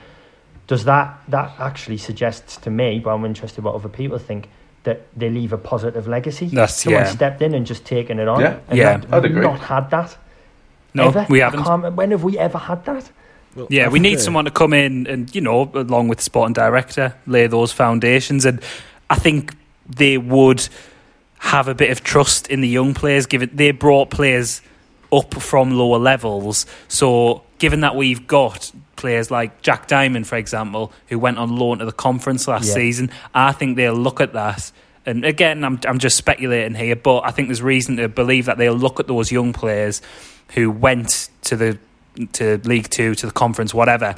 Does 0.66 0.84
that 0.84 1.20
that 1.28 1.53
actually 1.59 1.99
suggests 1.99 2.57
to 2.59 2.70
me, 2.70 3.01
but 3.01 3.11
I'm 3.11 3.24
interested 3.24 3.64
what 3.64 3.74
other 3.74 3.88
people 3.88 4.18
think, 4.18 4.49
that 4.84 5.07
they 5.16 5.28
leave 5.28 5.53
a 5.53 5.59
positive 5.59 6.07
legacy. 6.07 6.47
That's- 6.47 6.76
Someone 6.82 7.03
yeah. 7.03 7.11
stepped 7.11 7.43
in 7.43 7.55
and 7.55 7.66
just 7.66 7.84
taken 7.84 8.18
it 8.18 8.28
on. 8.28 8.41
Yeah. 8.41 8.59
and 8.68 8.78
Yeah, 8.78 8.97
not, 8.97 9.12
I'd 9.12 9.24
agree. 9.24 9.43
Not 9.43 9.61
had 9.61 9.91
that. 9.91 10.16
No, 10.95 11.09
ever. 11.09 11.26
we 11.28 11.41
haven't. 11.41 11.97
when 11.97 12.11
have 12.11 12.24
we 12.24 12.38
ever 12.38 12.59
had 12.59 12.84
that? 12.86 13.11
Well, 13.55 13.66
Yeah, 13.70 13.88
we 13.88 13.99
need 13.99 14.20
someone 14.20 14.45
to 14.45 14.51
come 14.51 14.72
in 14.72 15.07
and, 15.07 15.32
you 15.34 15.41
know, 15.41 15.70
along 15.74 16.09
with 16.09 16.18
the 16.18 16.24
sporting 16.24 16.53
director, 16.55 17.14
lay 17.26 17.47
those 17.47 17.72
foundations. 17.72 18.45
And 18.45 18.61
I 19.09 19.16
think 19.16 19.55
they 19.88 20.18
would 20.18 20.68
have 21.38 21.68
a 21.68 21.74
bit 21.74 21.91
of 21.91 22.03
trust 22.03 22.49
in 22.49 22.61
the 22.61 22.68
young 22.68 22.95
players, 22.95 23.26
given 23.26 23.51
they 23.53 23.70
brought 23.72 24.11
players 24.11 24.62
up 25.12 25.34
from 25.34 25.72
lower 25.72 25.98
levels. 25.98 26.66
So, 26.88 27.42
given 27.58 27.80
that 27.80 27.96
we've 27.96 28.26
got 28.26 28.70
players 28.96 29.30
like 29.30 29.62
Jack 29.62 29.86
Diamond, 29.86 30.26
for 30.26 30.36
example, 30.36 30.92
who 31.08 31.18
went 31.18 31.38
on 31.38 31.56
loan 31.56 31.78
to 31.78 31.84
the 31.84 31.92
conference 31.92 32.46
last 32.46 32.68
Yeah. 32.68 32.74
season, 32.74 33.11
I 33.34 33.52
think 33.52 33.76
they'll 33.76 33.94
look 33.94 34.20
at 34.20 34.32
that. 34.34 34.70
And 35.06 35.24
again, 35.24 35.64
I'm, 35.64 35.80
I'm 35.86 35.98
just 35.98 36.16
speculating 36.16 36.74
here, 36.74 36.94
but 36.94 37.20
I 37.20 37.30
think 37.30 37.48
there's 37.48 37.62
reason 37.62 37.96
to 37.96 38.08
believe 38.08 38.44
that 38.46 38.58
they'll 38.58 38.74
look 38.74 39.00
at 39.00 39.06
those 39.06 39.32
young 39.32 39.52
players 39.52 40.02
who 40.54 40.70
went 40.70 41.30
to 41.42 41.56
the 41.56 41.78
to 42.32 42.58
League 42.64 42.90
Two, 42.90 43.14
to 43.14 43.26
the 43.26 43.32
conference, 43.32 43.72
whatever, 43.72 44.14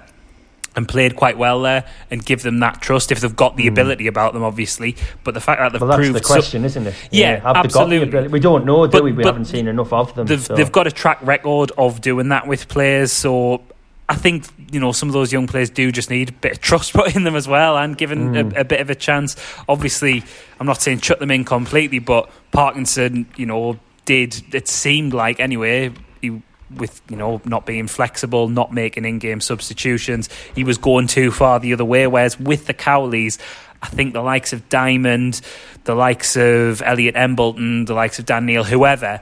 and 0.74 0.88
played 0.88 1.16
quite 1.16 1.36
well 1.36 1.60
there, 1.62 1.84
and 2.10 2.24
give 2.24 2.42
them 2.42 2.60
that 2.60 2.80
trust 2.80 3.12
if 3.12 3.20
they've 3.20 3.36
got 3.36 3.56
the 3.56 3.66
ability 3.66 4.06
about 4.06 4.32
them, 4.32 4.42
obviously. 4.42 4.96
But 5.24 5.34
the 5.34 5.40
fact 5.40 5.60
that 5.60 5.72
they've 5.72 5.80
Hmm. 5.80 5.88
Well, 5.88 5.98
that's 5.98 6.08
proved 6.08 6.18
the 6.24 6.26
so- 6.26 6.34
question, 6.34 6.64
isn't 6.64 6.86
it? 6.86 6.94
Yeah, 7.10 7.32
have 7.40 7.40
they 7.40 7.68
got 7.68 7.88
the 7.88 7.96
absolutely. 7.96 8.28
We 8.28 8.40
don't 8.40 8.64
know, 8.64 8.86
do 8.86 8.92
But- 8.92 9.04
we? 9.04 9.12
We 9.12 9.24
haven't 9.24 9.44
seen 9.46 9.68
enough 9.68 9.92
of 9.92 10.14
them. 10.14 10.26
they've 10.26 10.40
so. 10.40 10.54
they've 10.54 10.72
got 10.72 10.86
a 10.86 10.92
track 10.92 11.18
record 11.22 11.72
of 11.76 12.00
doing 12.00 12.28
that 12.30 12.46
with 12.46 12.68
players, 12.68 13.12
so 13.12 13.60
I 14.08 14.14
think 14.14 14.44
you 14.72 14.80
know 14.80 14.92
some 14.92 15.08
of 15.08 15.12
those 15.12 15.32
young 15.32 15.46
players 15.46 15.68
do 15.70 15.92
just 15.92 16.08
need 16.10 16.30
a 16.30 16.32
bit 16.32 16.52
of 16.52 16.60
trust 16.60 16.92
put 16.94 17.14
in 17.14 17.24
them 17.24 17.36
as 17.36 17.46
well, 17.46 17.76
and 17.76 17.96
given 17.96 18.32
Mm. 18.32 18.56
a, 18.56 18.60
a 18.60 18.64
bit 18.64 18.80
of 18.80 18.88
a 18.88 18.94
chance. 18.94 19.36
Obviously, 19.68 20.22
I'm 20.58 20.66
not 20.66 20.80
saying 20.80 21.00
shut 21.00 21.18
them 21.18 21.30
in 21.30 21.44
completely, 21.44 21.98
but 21.98 22.30
Parkinson, 22.52 23.26
you 23.36 23.46
know, 23.46 23.78
did 24.04 24.42
it 24.54 24.68
seemed 24.68 25.12
like 25.12 25.38
anyway. 25.40 25.90
He, 26.22 26.40
with 26.76 27.00
you 27.08 27.16
know 27.16 27.40
not 27.44 27.66
being 27.66 27.86
flexible, 27.86 28.48
not 28.48 28.72
making 28.72 29.04
in-game 29.04 29.40
substitutions, 29.40 30.28
he 30.54 30.64
was 30.64 30.78
going 30.78 31.06
too 31.06 31.30
far 31.30 31.60
the 31.60 31.72
other 31.72 31.84
way. 31.84 32.06
Whereas 32.06 32.38
with 32.38 32.66
the 32.66 32.74
Cowleys, 32.74 33.38
I 33.82 33.88
think 33.88 34.12
the 34.12 34.22
likes 34.22 34.52
of 34.52 34.68
Diamond, 34.68 35.40
the 35.84 35.94
likes 35.94 36.36
of 36.36 36.82
Elliot 36.82 37.16
Embleton, 37.16 37.84
the 37.84 37.94
likes 37.94 38.18
of 38.18 38.26
Dan 38.26 38.46
Neil, 38.46 38.64
whoever, 38.64 39.20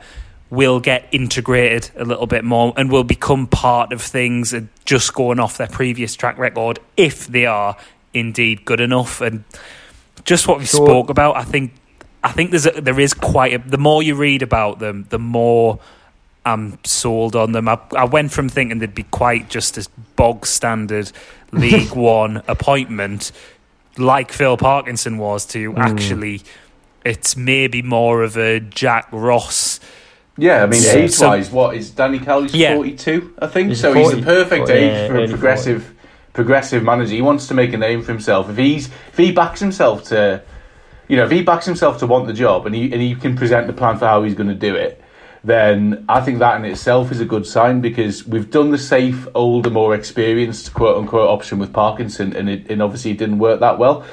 will 0.51 0.81
get 0.81 1.07
integrated 1.13 1.91
a 1.97 2.05
little 2.05 2.27
bit 2.27 2.45
more 2.45 2.73
and 2.77 2.91
will 2.91 3.05
become 3.05 3.47
part 3.47 3.93
of 3.93 4.03
things 4.03 4.53
and 4.53 4.69
just 4.85 5.15
going 5.15 5.39
off 5.39 5.57
their 5.59 5.69
previous 5.69 6.15
track 6.17 6.37
record 6.39 6.79
if 6.97 7.27
they 7.29 7.47
are 7.47 7.77
indeed 8.13 8.65
good 8.65 8.81
enough. 8.81 9.21
And 9.21 9.45
just 10.25 10.49
what 10.49 10.59
we 10.59 10.67
So- 10.67 10.85
spoke 10.85 11.11
about, 11.11 11.37
I 11.37 11.45
think. 11.45 11.73
I 12.23 12.33
think 12.33 12.51
there's 12.51 12.67
a, 12.67 12.73
there 12.73 13.01
is 13.01 13.15
quite 13.15 13.55
a, 13.55 13.59
the 13.67 13.79
more 13.79 14.03
you 14.03 14.15
read 14.15 14.43
about 14.43 14.79
them, 14.79 15.07
the 15.09 15.19
more 15.19 15.79
I'm 16.45 16.79
sold 16.85 17.37
on 17.37 17.53
them. 17.53 17.69
I, 17.69 17.79
I 17.97 18.05
went 18.05 18.33
from 18.33 18.49
thinking 18.49 18.79
they'd 18.79 18.95
be 18.95 19.03
quite 19.05 19.51
just 19.51 19.77
as 19.77 19.89
bog 20.17 20.47
standard 20.47 21.13
League 21.53 21.95
One 21.95 22.43
appointment, 22.49 23.33
like 23.99 24.33
Phil 24.33 24.57
Parkinson 24.57 25.19
was, 25.19 25.45
to 25.47 25.73
hmm. 25.73 25.79
actually 25.79 26.43
it's 27.05 27.37
maybe 27.37 27.83
more 27.83 28.23
of 28.23 28.37
a 28.37 28.61
Jack 28.61 29.09
Ross. 29.11 29.81
Yeah, 30.37 30.63
I 30.63 30.67
mean, 30.67 30.83
Yeah. 30.83 30.93
age 30.93 31.11
So- 31.13 31.29
wise, 31.29 31.51
what 31.51 31.77
is 31.77 31.91
Danny 31.91 32.19
Cowley's 32.19 32.55
Yeah. 32.55 32.75
42, 32.75 33.35
I 33.41 33.47
think. 33.47 33.69
He's 33.71 33.81
so 33.81 33.93
he's 33.93 34.07
40, 34.07 34.21
the 34.21 34.27
perfect 34.27 34.69
yeah, 34.69 34.75
age 34.75 35.09
for 35.09 35.15
early 35.15 35.25
a 35.25 35.29
40. 35.29 35.33
progressive 35.33 35.95
progressive 36.33 36.83
manager. 36.85 37.15
He 37.15 37.23
wants 37.23 37.49
to 37.49 37.55
make 37.55 37.73
a 37.73 37.77
name 37.77 38.03
for 38.03 38.13
himself. 38.13 38.49
If 38.49 38.57
he's 38.57 38.87
if 38.87 39.17
he 39.17 39.33
backs 39.33 39.61
himself 39.61 40.05
to 40.05 40.43
you 41.09 41.17
know, 41.17 41.25
if 41.25 41.31
he 41.31 41.43
backs 41.43 41.67
himself 41.67 41.99
to 41.99 42.07
want 42.07 42.27
the 42.27 42.33
job 42.33 42.67
and 42.67 42.75
he 42.75 42.85
and 42.93 43.03
he 43.03 43.15
can 43.15 43.37
present 43.37 43.67
the 43.67 43.73
plan 43.73 43.99
for 43.99 44.07
how 44.07 44.23
he's 44.23 44.35
going 44.35 44.49
to 44.49 44.55
do 44.55 44.75
it, 44.75 45.03
then 45.43 46.05
I 46.09 46.21
think 46.21 46.39
that 46.41 46.57
in 46.57 46.65
itself 46.65 47.11
is 47.11 47.21
a 47.21 47.25
good 47.25 47.47
sign 47.47 47.81
because 47.81 48.27
we've 48.27 48.51
done 48.51 48.71
the 48.71 48.79
safe, 48.79 49.27
older, 49.35 49.71
more 49.71 49.95
experienced 49.95 50.75
quote 50.75 50.99
unquote 50.99 51.29
option 51.29 51.59
with 51.59 51.73
Parkinson, 51.73 52.37
and 52.37 52.49
it 52.51 52.71
and 52.71 52.83
obviously 52.83 53.13
it 53.13 53.19
didn't 53.19 53.39
work 53.39 53.61
that 53.61 53.79
well. 53.79 54.05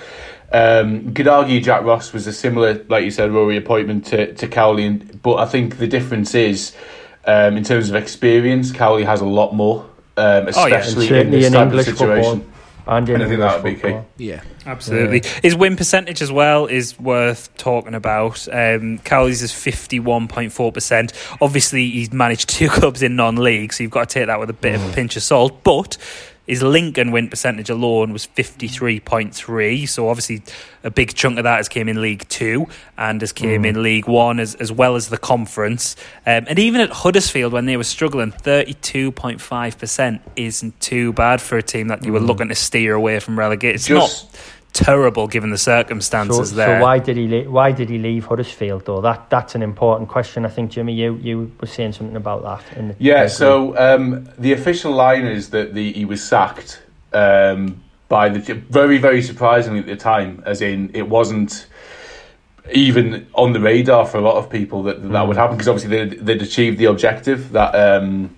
Um, 0.53 1.07
you 1.07 1.11
could 1.11 1.27
argue 1.27 1.59
Jack 1.59 1.83
Ross 1.83 2.13
was 2.13 2.25
a 2.25 2.31
similar, 2.33 2.81
like 2.87 3.03
you 3.03 3.11
said, 3.11 3.31
Rory 3.31 3.57
appointment 3.57 4.05
to 4.07 4.33
to 4.35 4.47
Cowley, 4.47 4.85
and, 4.85 5.21
but 5.21 5.35
I 5.35 5.45
think 5.45 5.77
the 5.77 5.87
difference 5.87 6.33
is 6.33 6.73
um, 7.25 7.57
in 7.57 7.63
terms 7.65 7.89
of 7.89 7.95
experience, 7.95 8.71
Cowley 8.71 9.03
has 9.03 9.19
a 9.19 9.25
lot 9.25 9.53
more, 9.53 9.81
um, 10.15 10.47
Oh, 10.55 10.65
yeah. 10.67 10.77
especially 10.77 11.03
in 11.03 11.09
certainly 11.09 11.37
this 11.39 11.47
in 11.47 11.53
type 11.53 11.67
English 11.67 11.87
of 11.89 11.97
situation. 11.97 12.39
football. 12.39 12.56
And 12.87 13.09
in 13.09 13.21
I 13.21 13.27
think 13.27 13.39
that 13.39 13.63
would 13.63 13.75
be 13.75 13.81
key. 13.81 13.97
Yeah. 14.17 14.41
Absolutely. 14.65 15.23
His 15.41 15.55
win 15.55 15.75
percentage 15.75 16.21
as 16.21 16.31
well 16.31 16.65
is 16.65 16.99
worth 16.99 17.55
talking 17.57 17.95
about. 17.95 18.47
Um, 18.51 18.99
Cowley's 18.99 19.41
is 19.41 19.51
51.4%. 19.51 21.37
Obviously, 21.41 21.89
he's 21.89 22.11
managed 22.11 22.49
two 22.49 22.69
clubs 22.69 23.03
in 23.03 23.15
non 23.15 23.37
league, 23.37 23.73
so 23.73 23.83
you've 23.83 23.91
got 23.91 24.09
to 24.09 24.13
take 24.13 24.27
that 24.27 24.39
with 24.39 24.49
a 24.49 24.53
bit 24.53 24.75
of 24.75 24.89
a 24.89 24.93
pinch 24.93 25.15
of 25.15 25.23
salt. 25.23 25.63
But 25.63 25.97
his 26.47 26.63
Lincoln 26.63 27.11
win 27.11 27.29
percentage 27.29 27.69
alone 27.69 28.13
was 28.13 28.25
53.3. 28.25 29.87
So 29.87 30.09
obviously, 30.09 30.41
a 30.83 30.89
big 30.89 31.13
chunk 31.13 31.37
of 31.37 31.43
that 31.43 31.57
has 31.57 31.67
came 31.67 31.89
in 31.89 32.01
League 32.01 32.27
Two 32.29 32.67
and 32.97 33.19
has 33.21 33.33
came 33.33 33.65
in 33.65 33.83
League 33.83 34.07
One 34.07 34.39
as, 34.39 34.55
as 34.55 34.71
well 34.71 34.95
as 34.95 35.09
the 35.09 35.17
conference. 35.17 35.95
Um, 36.25 36.45
and 36.47 36.57
even 36.57 36.79
at 36.81 36.89
Huddersfield, 36.89 37.51
when 37.53 37.65
they 37.65 37.75
were 37.77 37.83
struggling, 37.83 38.31
32.5% 38.31 40.19
isn't 40.35 40.79
too 40.79 41.13
bad 41.13 41.41
for 41.41 41.57
a 41.57 41.63
team 41.63 41.87
that 41.89 42.05
you 42.05 42.13
were 42.13 42.19
looking 42.19 42.47
to 42.47 42.55
steer 42.55 42.93
away 42.93 43.19
from 43.19 43.37
relegation. 43.37 43.75
It's 43.75 43.87
Just- 43.87 44.33
not 44.33 44.41
terrible 44.73 45.27
given 45.27 45.49
the 45.49 45.57
circumstances 45.57 46.51
so 46.51 46.55
there. 46.55 46.79
So 46.79 46.83
why 46.83 46.99
did 46.99 47.17
he 47.17 47.27
le- 47.27 47.49
why 47.49 47.71
did 47.71 47.89
he 47.89 47.97
leave 47.97 48.25
Huddersfield 48.25 48.85
though? 48.85 49.01
That 49.01 49.29
that's 49.29 49.55
an 49.55 49.63
important 49.63 50.09
question. 50.09 50.45
I 50.45 50.49
think 50.49 50.71
Jimmy, 50.71 50.93
you 50.93 51.15
you 51.15 51.51
were 51.59 51.67
saying 51.67 51.93
something 51.93 52.15
about 52.15 52.43
that. 52.43 52.77
In 52.77 52.89
the, 52.89 52.95
Yeah, 52.99 53.23
the 53.23 53.29
so 53.29 53.77
um, 53.77 54.29
the 54.37 54.53
official 54.53 54.91
line 54.91 55.25
is 55.25 55.49
that 55.49 55.73
the 55.73 55.93
he 55.93 56.05
was 56.05 56.23
sacked 56.23 56.81
um, 57.13 57.81
by 58.07 58.29
the 58.29 58.53
very 58.69 58.97
very 58.97 59.21
surprisingly 59.21 59.79
at 59.79 59.87
the 59.87 59.95
time, 59.95 60.43
as 60.45 60.61
in 60.61 60.91
it 60.93 61.09
wasn't 61.09 61.67
even 62.73 63.27
on 63.33 63.53
the 63.53 63.59
radar 63.59 64.05
for 64.05 64.17
a 64.17 64.21
lot 64.21 64.35
of 64.35 64.49
people 64.49 64.83
that 64.83 65.01
that 65.11 65.27
would 65.27 65.37
happen 65.37 65.55
because 65.55 65.67
obviously 65.67 65.97
they'd, 65.97 66.25
they'd 66.25 66.41
achieved 66.41 66.77
the 66.77 66.85
objective 66.85 67.51
that 67.51 67.73
um, 67.73 68.35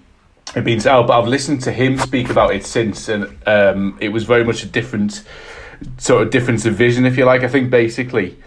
had 0.53 0.63
been 0.63 0.79
set 0.79 0.93
out. 0.93 1.07
But 1.07 1.19
I've 1.19 1.27
listened 1.27 1.61
to 1.63 1.71
him 1.71 1.97
speak 1.97 2.29
about 2.29 2.53
it 2.53 2.65
since, 2.65 3.09
and 3.09 3.35
um, 3.47 3.97
it 3.99 4.09
was 4.09 4.23
very 4.23 4.43
much 4.43 4.63
a 4.63 4.67
different 4.67 5.23
sort 5.97 6.23
of 6.23 6.31
difference 6.31 6.65
of 6.65 6.75
vision, 6.75 7.05
if 7.05 7.17
you 7.17 7.25
like. 7.25 7.43
I 7.43 7.47
think 7.47 7.69
basically 7.69 8.37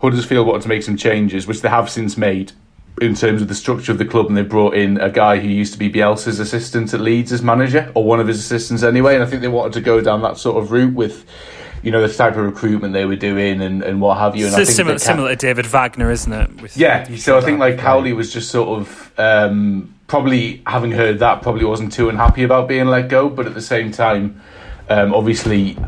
Huddersfield 0.00 0.46
wanted 0.46 0.62
to 0.62 0.68
make 0.68 0.82
some 0.82 0.96
changes, 0.96 1.46
which 1.46 1.60
they 1.60 1.68
have 1.68 1.90
since 1.90 2.16
made 2.16 2.52
in 3.00 3.14
terms 3.14 3.40
of 3.40 3.48
the 3.48 3.54
structure 3.54 3.92
of 3.92 3.98
the 3.98 4.04
club, 4.04 4.26
and 4.26 4.36
they 4.36 4.42
brought 4.42 4.74
in 4.74 4.98
a 4.98 5.10
guy 5.10 5.38
who 5.38 5.48
used 5.48 5.72
to 5.72 5.78
be 5.78 5.88
Bielsa's 5.90 6.40
assistant 6.40 6.92
at 6.94 7.00
Leeds 7.00 7.32
as 7.32 7.42
manager, 7.42 7.92
or 7.94 8.04
one 8.04 8.20
of 8.20 8.26
his 8.26 8.38
assistants 8.38 8.82
anyway. 8.82 9.14
And 9.14 9.22
I 9.22 9.26
think 9.26 9.42
they 9.42 9.48
wanted 9.48 9.72
to 9.74 9.80
go 9.80 10.00
down 10.00 10.22
that 10.22 10.36
sort 10.38 10.60
of 10.62 10.72
route 10.72 10.94
with, 10.94 11.24
you 11.82 11.92
know, 11.92 12.04
the 12.04 12.12
type 12.12 12.32
of 12.32 12.44
recruitment 12.44 12.94
they 12.94 13.04
were 13.04 13.16
doing 13.16 13.62
and, 13.62 13.84
and 13.84 14.00
what 14.00 14.18
have 14.18 14.34
you. 14.34 14.46
And 14.46 14.56
I 14.56 14.60
It's 14.60 14.70
think 14.70 14.76
similar, 14.76 14.98
similar 14.98 15.30
to 15.30 15.36
David 15.36 15.66
Wagner, 15.66 16.10
isn't 16.10 16.32
it? 16.32 16.60
With- 16.60 16.76
yeah, 16.76 17.14
so 17.16 17.38
I 17.38 17.40
think 17.40 17.60
like 17.60 17.78
Cowley 17.78 18.12
was 18.12 18.32
just 18.32 18.50
sort 18.50 18.80
of 18.80 19.12
um, 19.16 19.94
probably 20.08 20.62
having 20.66 20.90
heard 20.90 21.20
that 21.20 21.42
probably 21.42 21.64
wasn't 21.64 21.92
too 21.92 22.08
unhappy 22.08 22.42
about 22.42 22.66
being 22.66 22.86
let 22.86 23.08
go, 23.08 23.28
but 23.28 23.46
at 23.46 23.54
the 23.54 23.62
same 23.62 23.92
time, 23.92 24.40
um, 24.88 25.14
obviously 25.14 25.78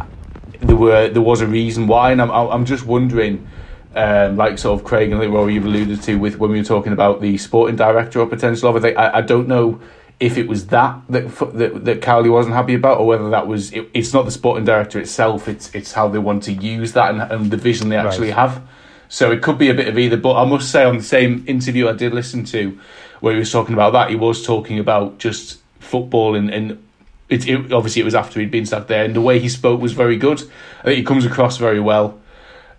there 0.61 0.77
were 0.77 1.09
there 1.09 1.23
was 1.23 1.41
a 1.41 1.47
reason 1.47 1.87
why, 1.87 2.13
and 2.13 2.21
I'm 2.23 2.31
I'm 2.31 2.65
just 2.65 2.85
wondering. 2.87 3.47
Um, 3.93 4.37
like 4.37 4.57
sort 4.57 4.79
of 4.79 4.87
Craig 4.87 5.11
and 5.11 5.19
like 5.19 5.31
Rory 5.31 5.55
you've 5.55 5.65
alluded 5.65 6.01
to 6.03 6.15
with 6.15 6.39
when 6.39 6.53
we 6.53 6.59
were 6.59 6.65
talking 6.65 6.93
about 6.93 7.21
the 7.21 7.37
sporting 7.39 7.75
director 7.75 8.21
or 8.21 8.27
potential 8.29 8.69
of 8.69 8.85
it, 8.85 8.97
I, 8.97 9.19
I 9.19 9.21
don't 9.21 9.49
know 9.49 9.81
if 10.21 10.39
it 10.39 10.47
was 10.47 10.69
that 10.69 11.01
that 11.09 11.25
that, 11.55 11.85
that 11.87 12.01
Cowley 12.01 12.31
wasn't 12.31 12.55
happy 12.55 12.75
about, 12.75 13.01
or 13.01 13.07
whether 13.09 13.29
that 13.31 13.49
was 13.49 13.73
it, 13.73 13.91
it's 13.93 14.13
not 14.13 14.27
the 14.27 14.31
sporting 14.31 14.65
director 14.65 15.01
itself. 15.01 15.49
It's 15.49 15.75
it's 15.75 15.91
how 15.91 16.07
they 16.07 16.21
want 16.21 16.45
to 16.45 16.53
use 16.53 16.93
that 16.93 17.13
and, 17.13 17.33
and 17.33 17.51
the 17.51 17.57
vision 17.57 17.89
they 17.89 17.97
actually 17.97 18.29
Right. 18.29 18.37
have. 18.37 18.63
So 19.09 19.33
it 19.33 19.43
could 19.43 19.59
be 19.59 19.71
a 19.71 19.75
bit 19.75 19.89
of 19.89 19.99
either. 19.99 20.17
But 20.17 20.41
I 20.41 20.45
must 20.45 20.71
say, 20.71 20.85
on 20.85 20.99
the 20.99 21.03
same 21.03 21.43
interview 21.49 21.89
I 21.89 21.93
did 21.95 22.15
listen 22.15 22.45
to, 22.45 22.79
where 23.19 23.33
he 23.33 23.41
was 23.41 23.51
talking 23.51 23.75
about 23.75 23.93
that, 23.95 24.11
he 24.11 24.15
was 24.15 24.47
talking 24.47 24.79
about 24.79 25.19
just 25.19 25.59
football 25.81 26.37
and 26.37 26.49
and. 26.49 26.79
It, 27.31 27.49
it, 27.49 27.73
obviously, 27.73 28.03
it 28.03 28.05
was 28.05 28.15
after 28.15 28.41
he'd 28.41 28.51
been 28.51 28.67
sacked 28.67 28.89
there, 28.89 29.05
and 29.05 29.15
the 29.15 29.21
way 29.21 29.39
he 29.39 29.49
spoke 29.49 29.81
was 29.81 29.93
very 29.93 30.17
good. 30.17 30.43
I 30.81 30.85
think 30.85 30.99
he 30.99 31.05
comes 31.05 31.25
across 31.25 31.57
very 31.57 31.81
well. 31.81 32.19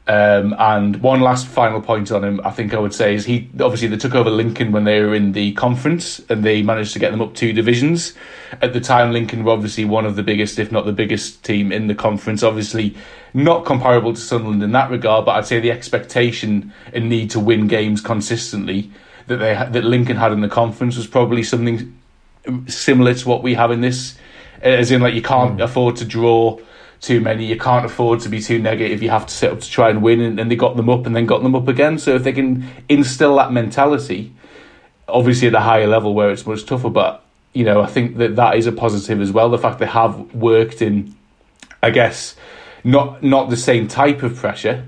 Um, 0.07 0.55
and 0.57 1.01
one 1.01 1.21
last 1.21 1.47
final 1.47 1.79
point 1.79 2.11
on 2.11 2.23
him, 2.23 2.41
I 2.43 2.49
think 2.49 2.73
I 2.73 2.79
would 2.79 2.93
say, 2.93 3.13
is 3.13 3.25
he 3.25 3.49
obviously 3.59 3.87
they 3.87 3.97
took 3.97 4.15
over 4.15 4.29
Lincoln 4.29 4.71
when 4.71 4.83
they 4.83 4.99
were 4.99 5.13
in 5.13 5.31
the 5.31 5.53
conference 5.53 6.19
and 6.27 6.43
they 6.43 6.63
managed 6.63 6.93
to 6.93 6.99
get 6.99 7.11
them 7.11 7.21
up 7.21 7.35
two 7.35 7.53
divisions. 7.53 8.13
At 8.61 8.73
the 8.73 8.81
time, 8.81 9.13
Lincoln 9.13 9.43
were 9.43 9.51
obviously 9.51 9.85
one 9.85 10.05
of 10.05 10.15
the 10.15 10.23
biggest, 10.23 10.57
if 10.57 10.71
not 10.71 10.85
the 10.85 10.91
biggest 10.91 11.43
team 11.43 11.71
in 11.71 11.87
the 11.87 11.95
conference. 11.95 12.41
Obviously, 12.41 12.95
not 13.33 13.63
comparable 13.63 14.13
to 14.13 14.19
Sunderland 14.19 14.63
in 14.63 14.71
that 14.71 14.89
regard, 14.89 15.23
but 15.23 15.35
I'd 15.35 15.45
say 15.45 15.59
the 15.59 15.71
expectation 15.71 16.73
and 16.91 17.07
need 17.07 17.29
to 17.31 17.39
win 17.39 17.67
games 17.67 18.01
consistently 18.01 18.91
that 19.27 19.37
they 19.37 19.53
that 19.53 19.83
Lincoln 19.83 20.17
had 20.17 20.31
in 20.31 20.41
the 20.41 20.49
conference 20.49 20.97
was 20.97 21.07
probably 21.07 21.43
something 21.43 21.97
similar 22.67 23.13
to 23.13 23.29
what 23.29 23.43
we 23.43 23.53
have 23.53 23.71
in 23.71 23.81
this, 23.81 24.17
as 24.61 24.91
in 24.91 25.01
like 25.01 25.13
you 25.13 25.21
can't 25.21 25.55
hmm. 25.55 25.61
afford 25.61 25.95
to 25.97 26.05
draw 26.05 26.59
too 26.99 27.19
many. 27.19 27.45
You 27.45 27.57
can't 27.57 27.85
afford 27.85 28.19
to 28.21 28.29
be 28.29 28.41
too 28.41 28.59
negative. 28.59 29.01
You 29.01 29.09
have 29.09 29.25
to 29.25 29.33
set 29.33 29.51
up 29.51 29.59
to 29.59 29.69
try 29.69 29.89
and 29.89 30.01
win, 30.01 30.21
and, 30.21 30.39
and 30.39 30.51
they 30.51 30.55
got 30.55 30.77
them 30.77 30.89
up 30.89 31.05
and 31.05 31.15
then 31.15 31.25
got 31.25 31.43
them 31.43 31.55
up 31.55 31.67
again. 31.67 31.97
So 31.97 32.15
if 32.15 32.23
they 32.23 32.31
can 32.31 32.67
instill 32.87 33.35
that 33.37 33.51
mentality, 33.51 34.33
obviously 35.07 35.47
at 35.47 35.55
a 35.55 35.59
higher 35.59 35.87
level 35.87 36.13
where 36.13 36.31
it's 36.31 36.45
much 36.45 36.65
tougher, 36.65 36.89
but 36.89 37.23
you 37.53 37.65
know 37.65 37.81
I 37.81 37.87
think 37.87 38.17
that 38.17 38.35
that 38.37 38.55
is 38.55 38.67
a 38.67 38.71
positive 38.71 39.19
as 39.19 39.31
well. 39.31 39.49
The 39.49 39.57
fact 39.57 39.79
they 39.79 39.87
have 39.87 40.33
worked 40.33 40.81
in, 40.81 41.15
I 41.81 41.89
guess, 41.89 42.35
not 42.83 43.23
not 43.23 43.49
the 43.49 43.57
same 43.57 43.87
type 43.87 44.23
of 44.23 44.35
pressure, 44.35 44.85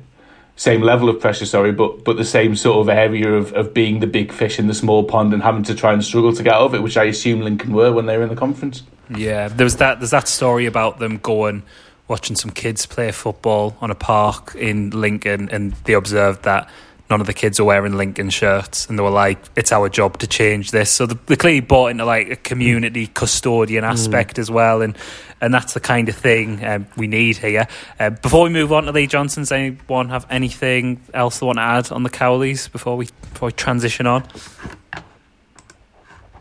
same 0.55 0.81
level 0.81 1.09
of 1.09 1.19
pressure, 1.19 1.45
sorry, 1.45 1.71
but 1.71 2.03
but 2.03 2.17
the 2.17 2.25
same 2.25 2.55
sort 2.55 2.79
of 2.79 2.89
area 2.89 3.33
of, 3.33 3.53
of 3.53 3.73
being 3.73 3.99
the 3.99 4.07
big 4.07 4.31
fish 4.31 4.59
in 4.59 4.67
the 4.67 4.73
small 4.73 5.03
pond 5.03 5.33
and 5.33 5.43
having 5.43 5.63
to 5.63 5.75
try 5.75 5.93
and 5.93 6.03
struggle 6.03 6.33
to 6.33 6.43
get 6.43 6.53
out 6.53 6.61
of 6.61 6.75
it, 6.75 6.83
which 6.83 6.97
I 6.97 7.05
assume 7.05 7.41
Lincoln 7.41 7.73
were 7.73 7.91
when 7.91 8.05
they 8.05 8.17
were 8.17 8.23
in 8.23 8.29
the 8.29 8.35
conference. 8.35 8.83
Yeah, 9.09 9.47
there 9.47 9.65
was 9.65 9.77
that. 9.77 9.99
There's 9.99 10.11
that 10.11 10.27
story 10.27 10.65
about 10.65 10.99
them 10.99 11.17
going 11.17 11.63
watching 12.07 12.35
some 12.35 12.51
kids 12.51 12.85
play 12.85 13.11
football 13.11 13.75
on 13.81 13.89
a 13.89 13.95
park 13.95 14.55
in 14.55 14.89
Lincoln, 14.89 15.49
and 15.49 15.73
they 15.85 15.93
observed 15.93 16.43
that 16.43 16.69
none 17.09 17.21
of 17.21 17.27
the 17.27 17.33
kids 17.33 17.59
are 17.59 17.63
wearing 17.63 17.95
Lincoln 17.95 18.29
shirts, 18.29 18.87
and 18.87 18.97
they 18.97 19.03
were 19.03 19.09
like, 19.09 19.37
"It's 19.55 19.71
our 19.71 19.89
job 19.89 20.17
to 20.19 20.27
change 20.27 20.71
this." 20.71 20.91
So 20.91 21.05
they 21.05 21.35
clearly 21.35 21.59
bought 21.59 21.91
into 21.91 22.05
like 22.05 22.29
a 22.29 22.35
community 22.35 23.07
custodian 23.07 23.83
aspect 23.83 24.35
mm. 24.35 24.39
as 24.39 24.49
well, 24.49 24.81
and 24.81 24.97
and 25.41 25.53
that's 25.53 25.73
the 25.73 25.79
kind 25.79 26.09
of 26.09 26.15
thing 26.15 26.63
um, 26.65 26.87
we 26.95 27.07
need 27.07 27.37
here. 27.37 27.67
Uh, 27.99 28.11
before 28.11 28.43
we 28.43 28.49
move 28.49 28.71
on 28.71 28.85
to 28.85 28.91
Lee 28.91 29.07
Johnson's, 29.07 29.51
anyone 29.51 30.09
have 30.09 30.25
anything 30.29 31.01
else 31.13 31.39
they 31.39 31.45
want 31.45 31.57
to 31.57 31.63
add 31.63 31.91
on 31.91 32.03
the 32.03 32.09
Cowleys 32.09 32.71
before 32.71 32.97
we 32.97 33.07
before 33.33 33.47
we 33.47 33.53
transition 33.53 34.07
on? 34.07 34.23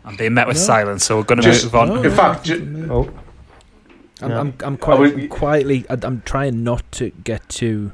I'm 0.05 0.15
being 0.15 0.33
met 0.33 0.47
with 0.47 0.57
no. 0.57 0.63
silence, 0.63 1.05
so 1.05 1.17
we're 1.17 1.23
going 1.23 1.41
to 1.41 1.49
move 1.49 1.75
on. 1.75 1.87
No, 1.87 2.03
in 2.03 2.11
fact, 2.11 2.45
ju- 2.45 2.87
oh. 2.89 3.09
I'm, 4.21 4.31
I'm, 4.31 4.53
I'm 4.61 4.77
quite 4.77 5.29
quietly. 5.29 5.85
I'm 5.89 6.21
trying 6.21 6.63
not 6.63 6.89
to 6.93 7.09
get 7.09 7.47
to, 7.49 7.91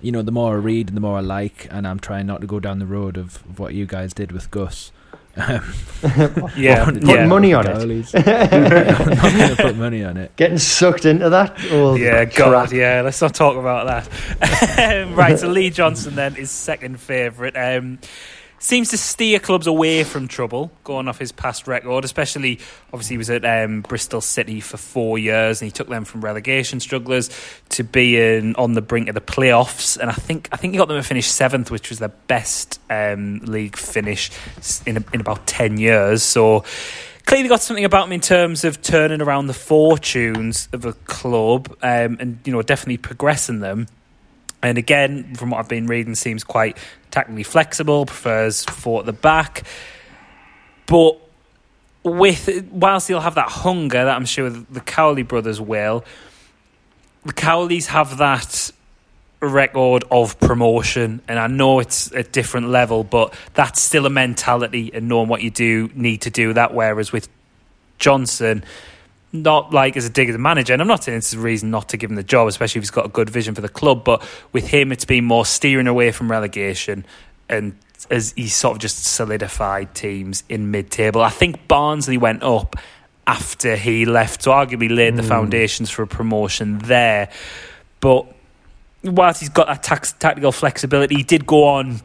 you 0.00 0.12
know, 0.12 0.22
the 0.22 0.32
more 0.32 0.54
I 0.54 0.58
read 0.58 0.88
and 0.88 0.96
the 0.96 1.00
more 1.00 1.18
I 1.18 1.20
like, 1.20 1.66
and 1.70 1.86
I'm 1.86 1.98
trying 1.98 2.26
not 2.26 2.40
to 2.40 2.46
go 2.46 2.60
down 2.60 2.78
the 2.78 2.86
road 2.86 3.16
of, 3.16 3.36
of 3.46 3.58
what 3.58 3.74
you 3.74 3.86
guys 3.86 4.14
did 4.14 4.32
with 4.32 4.50
Gus. 4.50 4.92
Um, 5.34 5.72
yeah, 6.56 6.84
put 6.84 7.02
yeah. 7.04 7.26
money 7.26 7.54
on 7.54 7.66
it. 7.66 7.74
I'm 8.14 8.62
not 9.14 9.32
going 9.32 9.56
to 9.56 9.56
put 9.58 9.76
money 9.76 10.04
on 10.04 10.18
it. 10.18 10.36
Getting 10.36 10.58
sucked 10.58 11.06
into 11.06 11.30
that. 11.30 11.56
Oh, 11.70 11.94
yeah, 11.94 12.26
God, 12.26 12.70
yeah. 12.72 13.00
Let's 13.00 13.20
not 13.20 13.34
talk 13.34 13.56
about 13.56 13.86
that. 13.86 15.08
right, 15.14 15.38
so 15.38 15.48
Lee 15.48 15.70
Johnson 15.70 16.14
then 16.14 16.36
is 16.36 16.50
second 16.50 17.00
favourite. 17.00 17.56
Um, 17.56 17.98
seems 18.62 18.90
to 18.90 18.96
steer 18.96 19.40
clubs 19.40 19.66
away 19.66 20.04
from 20.04 20.28
trouble, 20.28 20.70
going 20.84 21.08
off 21.08 21.18
his 21.18 21.32
past 21.32 21.66
record. 21.66 22.04
Especially, 22.04 22.60
obviously, 22.92 23.14
he 23.14 23.18
was 23.18 23.28
at 23.28 23.44
um, 23.44 23.82
Bristol 23.82 24.20
City 24.20 24.60
for 24.60 24.76
four 24.76 25.18
years, 25.18 25.60
and 25.60 25.66
he 25.66 25.72
took 25.72 25.88
them 25.88 26.04
from 26.04 26.22
relegation 26.22 26.80
strugglers 26.80 27.28
to 27.70 27.82
being 27.82 28.54
on 28.54 28.74
the 28.74 28.80
brink 28.80 29.08
of 29.08 29.14
the 29.14 29.20
playoffs. 29.20 29.98
And 29.98 30.08
I 30.08 30.14
think 30.14 30.48
I 30.52 30.56
think 30.56 30.72
he 30.72 30.78
got 30.78 30.88
them 30.88 30.96
to 30.96 31.02
finish 31.02 31.26
seventh, 31.26 31.70
which 31.70 31.90
was 31.90 31.98
their 31.98 32.08
best 32.08 32.80
um, 32.88 33.40
league 33.40 33.76
finish 33.76 34.30
in 34.86 35.04
in 35.12 35.20
about 35.20 35.46
ten 35.46 35.76
years. 35.76 36.22
So 36.22 36.64
clearly 37.26 37.48
got 37.48 37.62
something 37.62 37.84
about 37.84 38.06
him 38.06 38.12
in 38.12 38.20
terms 38.20 38.64
of 38.64 38.80
turning 38.82 39.20
around 39.20 39.46
the 39.46 39.54
fortunes 39.54 40.68
of 40.72 40.84
a 40.84 40.92
club 40.92 41.70
um, 41.82 42.16
and 42.20 42.38
you 42.44 42.52
know 42.52 42.62
definitely 42.62 42.98
progressing 42.98 43.60
them. 43.60 43.88
And 44.64 44.78
again, 44.78 45.34
from 45.34 45.50
what 45.50 45.58
I've 45.58 45.68
been 45.68 45.88
reading, 45.88 46.14
seems 46.14 46.44
quite 46.44 46.76
tactically 47.12 47.44
flexible, 47.44 48.06
prefers 48.06 48.64
four 48.64 49.00
at 49.00 49.06
the 49.06 49.12
back. 49.12 49.62
But 50.86 51.18
with 52.02 52.66
whilst 52.72 53.06
he'll 53.06 53.20
have 53.20 53.36
that 53.36 53.48
hunger 53.48 54.04
that 54.04 54.16
I'm 54.16 54.24
sure 54.24 54.50
the 54.50 54.80
Cowley 54.80 55.22
brothers 55.22 55.60
will, 55.60 56.04
the 57.24 57.32
Cowleys 57.32 57.86
have 57.86 58.16
that 58.18 58.72
record 59.40 60.04
of 60.10 60.38
promotion, 60.40 61.20
and 61.28 61.38
I 61.38 61.46
know 61.46 61.80
it's 61.80 62.10
a 62.12 62.22
different 62.22 62.68
level, 62.68 63.04
but 63.04 63.34
that's 63.54 63.80
still 63.80 64.06
a 64.06 64.10
mentality 64.10 64.90
and 64.94 65.08
knowing 65.08 65.28
what 65.28 65.42
you 65.42 65.50
do 65.50 65.90
need 65.94 66.22
to 66.22 66.30
do 66.30 66.52
that. 66.52 66.74
Whereas 66.74 67.12
with 67.12 67.28
Johnson, 67.98 68.64
not 69.32 69.72
like 69.72 69.96
as 69.96 70.04
a 70.04 70.10
dig 70.10 70.28
as 70.28 70.34
a 70.34 70.38
manager, 70.38 70.72
and 70.72 70.82
I'm 70.82 70.88
not 70.88 71.04
saying 71.04 71.18
it's 71.18 71.32
a 71.32 71.38
reason 71.38 71.70
not 71.70 71.88
to 71.90 71.96
give 71.96 72.10
him 72.10 72.16
the 72.16 72.22
job, 72.22 72.48
especially 72.48 72.80
if 72.80 72.82
he's 72.82 72.90
got 72.90 73.06
a 73.06 73.08
good 73.08 73.30
vision 73.30 73.54
for 73.54 73.62
the 73.62 73.68
club. 73.68 74.04
But 74.04 74.22
with 74.52 74.68
him, 74.68 74.92
it's 74.92 75.04
been 75.04 75.24
more 75.24 75.46
steering 75.46 75.86
away 75.86 76.12
from 76.12 76.30
relegation, 76.30 77.06
and 77.48 77.76
as 78.10 78.32
he 78.32 78.48
sort 78.48 78.76
of 78.76 78.80
just 78.80 79.04
solidified 79.04 79.94
teams 79.94 80.44
in 80.48 80.70
mid-table. 80.70 81.22
I 81.22 81.30
think 81.30 81.68
Barnsley 81.68 82.18
went 82.18 82.42
up 82.42 82.76
after 83.26 83.76
he 83.76 84.04
left, 84.04 84.42
so 84.42 84.50
arguably 84.50 84.94
laid 84.94 85.16
the 85.16 85.22
mm. 85.22 85.28
foundations 85.28 85.88
for 85.90 86.02
a 86.02 86.06
promotion 86.06 86.78
there. 86.78 87.30
But 88.00 88.26
whilst 89.04 89.40
he's 89.40 89.48
got 89.48 89.68
that 89.68 89.82
tax- 89.82 90.12
tactical 90.12 90.52
flexibility, 90.52 91.14
he 91.16 91.22
did 91.22 91.46
go 91.46 91.64
on 91.64 92.00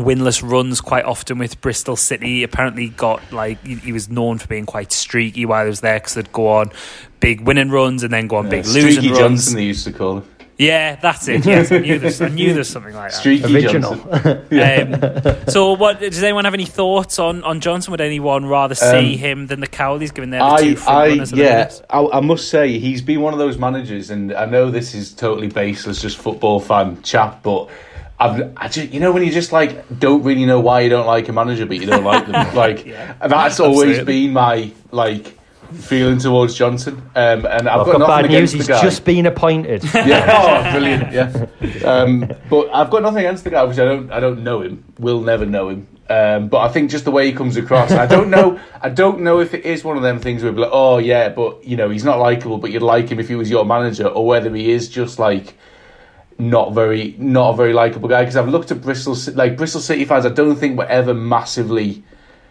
winless 0.00 0.42
runs 0.42 0.80
quite 0.80 1.04
often 1.04 1.38
with 1.38 1.60
Bristol 1.60 1.96
City. 1.96 2.42
Apparently, 2.42 2.88
got 2.88 3.32
like 3.32 3.64
he, 3.64 3.76
he 3.76 3.92
was 3.92 4.08
known 4.08 4.38
for 4.38 4.46
being 4.46 4.66
quite 4.66 4.92
streaky 4.92 5.46
while 5.46 5.64
he 5.64 5.68
was 5.68 5.80
there 5.80 5.98
because 5.98 6.14
they'd 6.14 6.32
go 6.32 6.48
on 6.48 6.70
big 7.20 7.42
winning 7.42 7.70
runs 7.70 8.02
and 8.02 8.12
then 8.12 8.26
go 8.26 8.36
on 8.36 8.44
yeah, 8.46 8.50
big 8.50 8.66
losing 8.66 9.04
runs. 9.04 9.18
Johnson, 9.18 9.56
they 9.56 9.64
used 9.64 9.84
to 9.84 9.92
call 9.92 10.18
him. 10.18 10.28
Yeah, 10.60 10.96
that's 10.96 11.26
it. 11.26 11.46
Yes, 11.46 11.72
I 11.72 11.78
knew 11.78 11.98
there's, 11.98 12.20
I 12.20 12.28
knew 12.28 12.52
there's 12.52 12.68
something 12.68 12.94
like 12.94 13.12
that. 13.12 13.18
Streaky 13.18 13.54
Original. 13.54 13.94
um, 14.14 15.48
so, 15.48 15.72
what 15.72 16.00
does 16.00 16.22
anyone 16.22 16.44
have 16.44 16.52
any 16.52 16.66
thoughts 16.66 17.18
on, 17.18 17.42
on 17.44 17.60
Johnson? 17.60 17.92
Would 17.92 18.02
anyone 18.02 18.44
rather 18.44 18.74
see 18.74 19.14
um, 19.14 19.18
him 19.18 19.46
than 19.46 19.60
the 19.60 19.66
Cowleys, 19.66 20.12
given 20.12 20.28
they're 20.28 20.40
the 20.40 20.44
I, 20.44 20.60
two 20.60 20.76
front 20.76 20.98
I, 20.98 21.08
runners? 21.08 21.32
Yeah, 21.32 21.70
I, 21.88 22.04
I, 22.04 22.20
must 22.20 22.50
say 22.50 22.78
he's 22.78 23.00
been 23.00 23.22
one 23.22 23.32
of 23.32 23.38
those 23.38 23.56
managers, 23.56 24.10
and 24.10 24.34
I 24.34 24.44
know 24.44 24.70
this 24.70 24.94
is 24.94 25.14
totally 25.14 25.48
baseless, 25.48 26.02
just 26.02 26.18
football 26.18 26.60
fan 26.60 27.00
chat, 27.00 27.42
but 27.42 27.70
I've, 28.20 28.52
I 28.56 28.68
just, 28.68 28.92
you 28.92 29.00
know, 29.00 29.12
when 29.12 29.24
you 29.24 29.32
just 29.32 29.50
like 29.50 29.98
don't 29.98 30.22
really 30.22 30.44
know 30.44 30.60
why 30.60 30.82
you 30.82 30.90
don't 30.90 31.06
like 31.06 31.28
a 31.28 31.32
manager, 31.32 31.64
but 31.64 31.78
you 31.78 31.86
don't 31.86 32.04
like 32.04 32.26
them. 32.26 32.54
Like 32.54 32.84
yeah, 32.84 33.14
that's 33.26 33.60
always 33.60 34.04
been 34.04 34.32
my 34.32 34.72
like 34.90 35.38
feeling 35.72 36.18
towards 36.18 36.54
Johnson. 36.54 36.96
Um, 37.14 37.46
and 37.46 37.68
I've, 37.68 37.86
got, 37.86 37.98
got 37.98 38.22
bad 38.22 38.30
news. 38.30 38.52
He's 38.52 38.66
just 38.66 39.04
been 39.04 39.26
appointed. 39.26 39.82
yeah, 39.94 40.64
oh, 40.66 40.72
brilliant. 40.72 41.12
Yeah, 41.12 41.88
um, 41.88 42.30
but 42.50 42.68
I've 42.74 42.90
got 42.90 43.02
nothing 43.02 43.20
against 43.20 43.44
the 43.44 43.50
guy, 43.50 43.64
which 43.64 43.78
I 43.78 43.84
don't. 43.84 44.10
I 44.10 44.20
don't 44.20 44.42
know 44.44 44.60
him. 44.60 44.84
We'll 44.98 45.22
never 45.22 45.46
know 45.46 45.70
him. 45.70 45.86
Um, 46.10 46.48
but 46.48 46.58
I 46.58 46.68
think 46.68 46.90
just 46.90 47.04
the 47.04 47.12
way 47.12 47.26
he 47.26 47.32
comes 47.32 47.56
across, 47.56 47.92
I 47.92 48.04
don't 48.04 48.30
know. 48.30 48.60
I 48.82 48.88
don't 48.88 49.20
know 49.20 49.38
if 49.38 49.54
it 49.54 49.64
is 49.64 49.84
one 49.84 49.96
of 49.96 50.02
them 50.02 50.18
things 50.18 50.42
where, 50.42 50.52
like, 50.52 50.70
oh 50.72 50.98
yeah, 50.98 51.28
but 51.28 51.64
you 51.64 51.76
know, 51.76 51.88
he's 51.88 52.04
not 52.04 52.18
likable, 52.18 52.58
but 52.58 52.70
you'd 52.72 52.82
like 52.82 53.08
him 53.08 53.20
if 53.20 53.28
he 53.28 53.36
was 53.36 53.48
your 53.48 53.64
manager, 53.64 54.08
or 54.08 54.26
whether 54.26 54.54
he 54.54 54.72
is 54.72 54.88
just 54.88 55.18
like 55.18 55.56
not 56.40 56.72
very 56.72 57.14
not 57.18 57.50
a 57.50 57.56
very 57.56 57.72
likable 57.72 58.08
guy 58.08 58.22
because 58.22 58.36
I've 58.36 58.48
looked 58.48 58.70
at 58.70 58.80
Bristol 58.80 59.16
like 59.34 59.56
Bristol 59.56 59.80
City 59.80 60.04
fans. 60.04 60.26
I 60.26 60.30
don't 60.30 60.56
think 60.56 60.78
were 60.78 60.84
ever 60.86 61.14
massively 61.14 62.02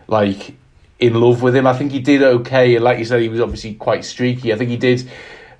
like 0.07 0.55
in 0.99 1.13
love 1.13 1.41
with 1.41 1.55
him. 1.55 1.67
I 1.67 1.73
think 1.73 1.91
he 1.91 1.99
did 1.99 2.21
okay, 2.21 2.75
and 2.75 2.83
like 2.83 2.99
you 2.99 3.05
said, 3.05 3.21
he 3.21 3.29
was 3.29 3.41
obviously 3.41 3.73
quite 3.75 4.05
streaky. 4.05 4.53
I 4.53 4.57
think 4.57 4.69
he 4.69 4.77
did 4.77 5.09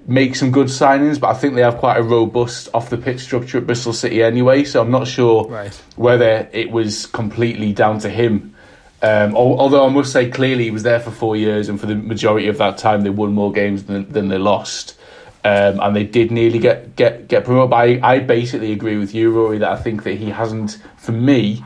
make 0.07 0.35
some 0.35 0.51
good 0.51 0.67
signings, 0.67 1.19
but 1.19 1.29
I 1.29 1.33
think 1.33 1.55
they 1.55 1.61
have 1.61 1.77
quite 1.77 1.97
a 1.97 2.03
robust 2.03 2.69
off 2.73 2.89
the 2.89 2.97
pitch 2.97 3.19
structure 3.19 3.57
at 3.57 3.65
Bristol 3.65 3.93
City 3.93 4.23
anyway. 4.23 4.63
So 4.63 4.81
I'm 4.81 4.91
not 4.91 5.07
sure 5.07 5.47
right. 5.47 5.73
whether 5.95 6.49
it 6.51 6.71
was 6.71 7.05
completely 7.05 7.73
down 7.73 7.99
to 7.99 8.09
him. 8.09 8.55
Um, 9.01 9.33
although 9.35 9.85
I 9.85 9.89
must 9.89 10.11
say, 10.11 10.29
clearly 10.29 10.65
he 10.65 10.71
was 10.71 10.83
there 10.83 10.99
for 10.99 11.11
four 11.11 11.37
years, 11.37 11.69
and 11.69 11.79
for 11.79 11.85
the 11.85 11.95
majority 11.95 12.47
of 12.49 12.57
that 12.57 12.77
time, 12.77 13.01
they 13.03 13.09
won 13.09 13.31
more 13.31 13.51
games 13.51 13.85
than, 13.85 14.11
than 14.11 14.27
they 14.27 14.37
lost. 14.37 14.98
Um, 15.45 15.79
and 15.79 15.95
they 15.95 16.03
did 16.03 16.31
nearly 16.31 16.59
get 16.59 16.95
get 16.97 17.27
get 17.29 17.45
promoted. 17.45 17.69
But 17.69 17.77
I, 17.77 18.15
I 18.15 18.19
basically 18.19 18.73
agree 18.73 18.97
with 18.97 19.15
you, 19.15 19.31
Rory, 19.31 19.57
that 19.59 19.71
I 19.71 19.77
think 19.77 20.03
that 20.03 20.15
he 20.15 20.29
hasn't, 20.29 20.79
for 20.97 21.13
me, 21.13 21.63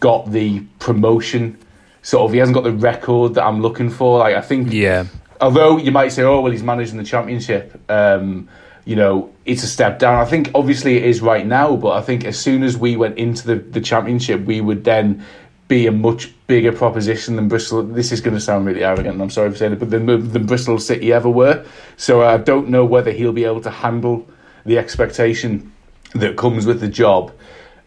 got 0.00 0.32
the 0.32 0.60
promotion. 0.80 1.58
Sort 2.02 2.24
of, 2.24 2.32
he 2.32 2.38
hasn't 2.38 2.56
got 2.56 2.64
the 2.64 2.72
record 2.72 3.34
that 3.34 3.44
I'm 3.44 3.62
looking 3.62 3.90
for. 3.90 4.18
Like 4.18 4.34
I 4.34 4.40
think, 4.40 4.72
yeah. 4.72 5.06
Although 5.40 5.78
you 5.78 5.92
might 5.92 6.08
say, 6.08 6.22
oh 6.22 6.40
well, 6.40 6.50
he's 6.50 6.64
managing 6.64 6.96
the 6.98 7.04
championship. 7.04 7.80
Um, 7.88 8.48
you 8.84 8.96
know, 8.96 9.32
it's 9.44 9.62
a 9.62 9.68
step 9.68 10.00
down. 10.00 10.20
I 10.20 10.24
think 10.24 10.50
obviously 10.54 10.96
it 10.96 11.04
is 11.04 11.22
right 11.22 11.46
now, 11.46 11.76
but 11.76 11.92
I 11.92 12.00
think 12.00 12.24
as 12.24 12.38
soon 12.38 12.64
as 12.64 12.76
we 12.76 12.96
went 12.96 13.18
into 13.18 13.46
the, 13.46 13.56
the 13.56 13.80
championship, 13.80 14.40
we 14.44 14.60
would 14.60 14.82
then 14.82 15.24
be 15.72 15.86
a 15.86 15.92
much 15.92 16.30
bigger 16.48 16.70
proposition 16.70 17.36
than 17.36 17.48
Bristol. 17.48 17.82
This 17.82 18.12
is 18.12 18.20
going 18.20 18.34
to 18.34 18.40
sound 18.40 18.66
really 18.66 18.84
arrogant, 18.84 19.14
and 19.14 19.22
I'm 19.22 19.30
sorry 19.30 19.50
for 19.50 19.56
saying 19.56 19.72
it, 19.72 19.78
but 19.78 19.88
than, 19.88 20.04
than 20.04 20.44
Bristol 20.44 20.78
City 20.78 21.14
ever 21.14 21.30
were. 21.30 21.64
So 21.96 22.20
I 22.20 22.36
don't 22.36 22.68
know 22.68 22.84
whether 22.84 23.10
he'll 23.10 23.32
be 23.32 23.44
able 23.44 23.62
to 23.62 23.70
handle 23.70 24.28
the 24.66 24.76
expectation 24.76 25.72
that 26.14 26.36
comes 26.36 26.66
with 26.66 26.80
the 26.80 26.88
job. 26.88 27.32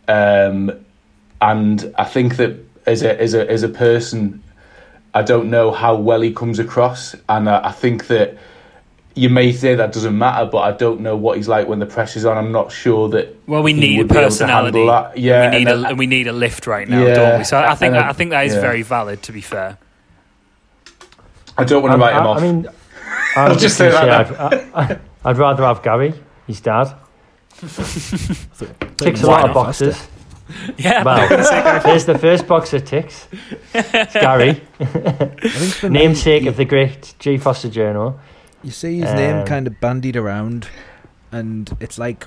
Um, 0.08 0.84
and 1.40 1.94
I 1.96 2.06
think 2.06 2.38
that 2.38 2.58
as 2.88 3.04
a 3.04 3.22
as 3.22 3.36
a 3.36 3.48
as 3.52 3.62
a 3.62 3.70
person, 3.70 4.42
I 5.14 5.22
don't 5.22 5.52
know 5.52 5.72
how 5.72 5.96
well 5.96 6.22
he 6.22 6.34
comes 6.34 6.58
across, 6.58 7.16
and 7.30 7.48
I, 7.48 7.68
I 7.70 7.72
think 7.72 8.08
that 8.08 8.36
you 9.16 9.30
may 9.30 9.54
say 9.54 9.76
that 9.76 9.94
doesn't 9.94 10.18
matter, 10.18 10.46
but 10.46 10.60
I 10.60 10.72
don't 10.74 11.00
know 11.00 11.16
what 11.16 11.38
he's 11.38 11.48
like 11.48 11.68
when 11.68 11.80
the 11.80 11.86
pressure's 11.86 12.26
on. 12.26 12.38
I'm 12.38 12.52
not 12.52 12.72
sure 12.72 13.08
that. 13.10 13.36
Well, 13.48 13.64
we 13.64 13.72
need 13.72 14.02
a 14.02 14.14
personality. 14.14 14.80
Yeah, 15.20 15.50
we 15.52 15.60
need 15.60 15.68
a 15.70 15.88
and 15.88 15.98
we 15.98 16.06
need 16.06 16.28
a 16.28 16.34
lift 16.34 16.68
right 16.68 16.88
now, 16.88 17.06
yeah, 17.06 17.14
don't 17.16 17.38
we? 17.40 17.44
So 17.46 17.58
I 17.58 17.76
think 17.76 17.96
I, 17.96 18.10
I 18.10 18.14
think 18.14 18.32
that 18.32 18.46
is 18.46 18.54
yeah. 18.54 18.62
very 18.62 18.82
valid. 18.82 19.24
To 19.24 19.32
be 19.32 19.42
fair, 19.42 19.78
I 21.58 21.64
don't 21.64 21.82
want 21.82 21.94
to 21.94 21.98
write 21.98 22.16
him 22.16 22.24
I, 22.24 22.26
off. 22.26 22.38
I 22.42 22.42
mean, 22.42 22.68
I'll 23.36 23.56
just 23.56 23.78
say 23.78 23.90
that. 23.90 24.40
I'd, 24.76 25.00
I'd, 25.24 25.38
rather 25.38 25.64
have 25.64 25.82
Gary. 25.82 26.14
his 26.46 26.60
dad. 26.60 26.94
Ticks 28.98 29.24
a 29.24 29.28
lot 29.28 29.48
of 29.50 29.54
boxes. 29.54 30.08
Yeah, 30.78 31.04
Well, 31.04 31.28
there's 31.82 32.06
the 32.06 32.20
first 32.20 32.46
box 32.48 32.72
of 32.74 32.86
ticks. 32.86 33.28
It's 33.74 34.14
Gary, 34.14 34.50
it. 34.50 34.64
I 34.80 34.86
think 34.86 35.74
for 35.74 35.90
me, 35.90 36.00
namesake 36.00 36.46
of 36.46 36.56
the 36.56 36.66
great 36.66 37.16
G. 37.18 37.38
Foster 37.38 37.68
Journal. 37.68 38.20
You 38.66 38.72
see 38.72 39.00
his 39.00 39.14
name 39.14 39.38
Um, 39.38 39.46
kind 39.46 39.68
of 39.68 39.80
bandied 39.80 40.18
around, 40.18 40.68
and 41.32 41.72
it's 41.80 41.98
like 41.98 42.26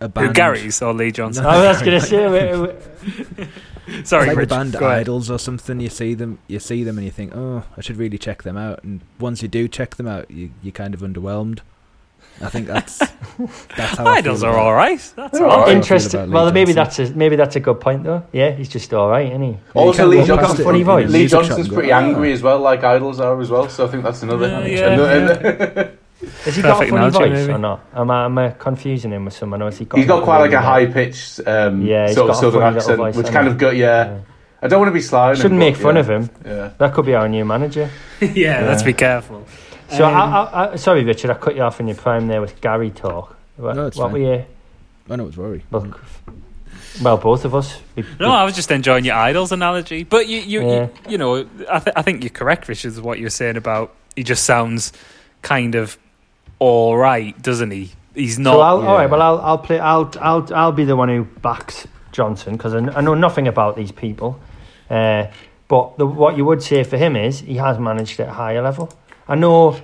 a 0.00 0.04
Who, 0.04 0.08
band. 0.08 0.34
Gary's 0.34 0.80
or 0.80 0.94
Lee 0.94 1.10
Johnson? 1.12 1.44
No. 1.44 1.50
I 1.50 1.68
was 1.68 1.82
going 1.86 2.00
to 2.00 2.06
say, 2.06 2.26
we- 2.56 2.66
we- 2.66 3.48
It's 3.86 4.10
Sorry, 4.10 4.28
like 4.28 4.36
Rich, 4.36 4.48
the 4.50 4.54
band. 4.54 4.76
Idols 4.76 5.30
or 5.32 5.38
something. 5.38 5.80
You 5.80 5.88
see 5.88 6.14
them, 6.14 6.38
you 6.46 6.60
see 6.60 6.84
them, 6.84 6.96
and 6.96 7.04
you 7.04 7.10
think, 7.10 7.34
"Oh, 7.34 7.64
I 7.76 7.80
should 7.80 7.96
really 7.96 8.18
check 8.18 8.44
them 8.44 8.56
out." 8.56 8.84
And 8.84 9.00
once 9.18 9.42
you 9.42 9.48
do 9.48 9.66
check 9.66 9.96
them 9.96 10.06
out, 10.06 10.30
you 10.30 10.50
you 10.62 10.70
kind 10.70 10.94
of 10.94 11.00
underwhelmed. 11.00 11.58
I 12.42 12.48
think 12.48 12.66
that's 12.66 12.98
that's 13.76 13.98
how 13.98 14.06
Idols 14.06 14.42
are 14.42 14.56
all 14.56 14.74
right. 14.74 14.98
That's 15.16 15.32
They're 15.38 15.44
all 15.46 15.50
all 15.52 15.58
right. 15.60 15.66
right. 15.66 15.76
interesting. 15.76 16.20
about 16.20 16.28
Lee 16.28 16.34
Well, 16.34 16.52
maybe 16.52 16.72
that's 16.72 16.98
a 16.98 17.10
maybe 17.14 17.36
that's 17.36 17.56
a 17.56 17.60
good 17.60 17.80
point 17.80 18.04
though. 18.04 18.22
Yeah, 18.32 18.50
he's 18.52 18.68
just 18.68 18.92
all 18.94 19.08
right, 19.10 19.26
isn't 19.26 19.42
he? 19.42 19.58
Also, 19.74 20.06
Lee 20.06 20.24
Johnson- 20.24 20.48
walk 20.48 20.58
it 20.60 20.64
funny 20.64 20.82
voice. 20.82 21.10
Lee 21.10 21.26
Johnson's 21.26 21.68
pretty 21.68 21.92
angry 21.92 22.32
as 22.32 22.42
well, 22.42 22.58
like 22.60 22.82
idols 22.82 23.20
are 23.20 23.38
as 23.40 23.50
well. 23.50 23.68
So 23.68 23.86
I 23.86 23.88
think 23.90 24.04
that's 24.04 24.22
another. 24.22 24.48
Yeah, 24.66 24.92
another- 24.92 25.56
yeah, 25.86 25.90
Has 26.44 26.54
he 26.56 26.60
got 26.62 26.72
a 26.72 26.74
Perfect 26.74 26.90
funny 26.90 27.06
analogy, 27.06 27.30
voice 27.30 27.40
maybe. 27.46 27.52
or 27.54 27.58
not? 27.58 27.84
Am 27.94 28.10
I, 28.10 28.24
am 28.26 28.38
I 28.38 28.50
confusing 28.50 29.10
him 29.10 29.24
with 29.24 29.32
someone? 29.34 29.62
Or 29.62 29.66
has 29.66 29.78
he 29.78 29.86
got 29.86 29.96
He's 29.96 30.06
got 30.06 30.22
quite 30.22 30.40
like 30.40 30.52
a 30.52 30.60
high 30.60 30.84
pitched 30.84 31.40
um, 31.46 31.80
Yeah, 31.80 32.12
sort 32.12 32.30
of 32.30 32.36
southern 32.36 32.62
accent, 32.76 32.98
voice, 32.98 33.16
which 33.16 33.28
kind 33.28 33.46
he? 33.46 33.52
of 33.52 33.58
got 33.58 33.74
Yeah. 33.76 34.04
Yeah. 34.04 34.20
I 34.62 34.68
don't 34.68 34.80
want 34.80 34.90
to 34.90 34.94
be 34.94 35.00
sly. 35.00 35.32
Shouldn't 35.32 35.52
but 35.52 35.56
make 35.58 35.76
fun 35.76 35.94
yeah. 35.94 36.00
of 36.00 36.10
him. 36.10 36.30
Yeah. 36.44 36.70
That 36.76 36.92
could 36.92 37.06
be 37.06 37.14
our 37.14 37.26
new 37.26 37.46
manager. 37.46 37.88
yeah, 38.20 38.66
let's 38.66 38.82
be 38.82 38.92
careful. 38.92 39.46
So, 39.90 40.04
Um, 40.06 40.14
I, 40.14 40.18
I, 40.42 40.72
I, 40.72 40.76
sorry, 40.76 41.04
Richard, 41.04 41.30
I 41.30 41.34
cut 41.34 41.56
you 41.56 41.62
off 41.62 41.80
in 41.80 41.86
your 41.88 41.96
prime 41.96 42.26
there 42.28 42.40
with 42.40 42.60
Gary 42.60 42.90
talk. 42.90 43.36
What, 43.56 43.76
No, 43.76 43.86
it's 43.86 43.96
what 43.96 44.10
fine. 44.10 44.22
were 44.22 44.34
you? 44.36 44.44
I 45.08 45.16
know 45.16 45.26
it's 45.26 45.36
worry. 45.36 45.64
Look, 45.70 46.00
well, 47.02 47.16
both 47.16 47.44
of 47.44 47.54
us. 47.54 47.80
We, 47.96 48.04
No, 48.20 48.30
I 48.30 48.44
was 48.44 48.54
just 48.54 48.70
enjoying 48.70 49.04
your 49.04 49.16
idols 49.16 49.52
analogy. 49.52 50.04
But 50.04 50.28
you, 50.28 50.38
you, 50.40 50.60
Yeah. 50.62 50.82
you, 50.82 50.90
you 51.10 51.18
know, 51.18 51.46
I, 51.70 51.78
th- 51.80 51.94
I 51.96 52.02
think 52.02 52.22
you're 52.22 52.30
correct, 52.30 52.68
Richard, 52.68 52.94
with 52.94 53.04
what 53.04 53.18
you're 53.18 53.30
saying 53.30 53.56
about 53.56 53.94
he 54.16 54.22
just 54.22 54.44
sounds 54.44 54.92
kind 55.42 55.74
of 55.74 55.98
all 56.58 56.96
right, 56.96 57.40
doesn't 57.42 57.70
he? 57.70 57.92
He's 58.14 58.38
not. 58.38 58.52
So 58.54 58.60
I'll, 58.60 58.76
all 58.86 58.94
right. 58.96 59.04
yeah. 59.04 59.10
Well, 59.10 59.22
I'll 59.22 59.38
I'll 59.40 59.58
play. 59.58 59.78
I'll 59.78 60.12
I'll 60.20 60.54
I'll 60.54 60.72
be 60.72 60.84
the 60.84 60.96
one 60.96 61.08
who 61.08 61.24
backs 61.24 61.86
Johnson 62.12 62.56
because 62.56 62.74
I, 62.74 62.78
I 62.78 63.00
know 63.00 63.14
nothing 63.14 63.46
about 63.48 63.76
these 63.76 63.92
people. 63.92 64.38
Uh, 64.90 65.28
but 65.68 65.96
the, 65.96 66.04
what 66.06 66.36
you 66.36 66.44
would 66.44 66.60
say 66.62 66.82
for 66.82 66.96
him 66.98 67.14
is 67.16 67.40
he 67.40 67.56
has 67.56 67.78
managed 67.78 68.18
at 68.20 68.28
a 68.28 68.32
higher 68.32 68.60
level. 68.62 68.90
I 69.30 69.36
know 69.36 69.80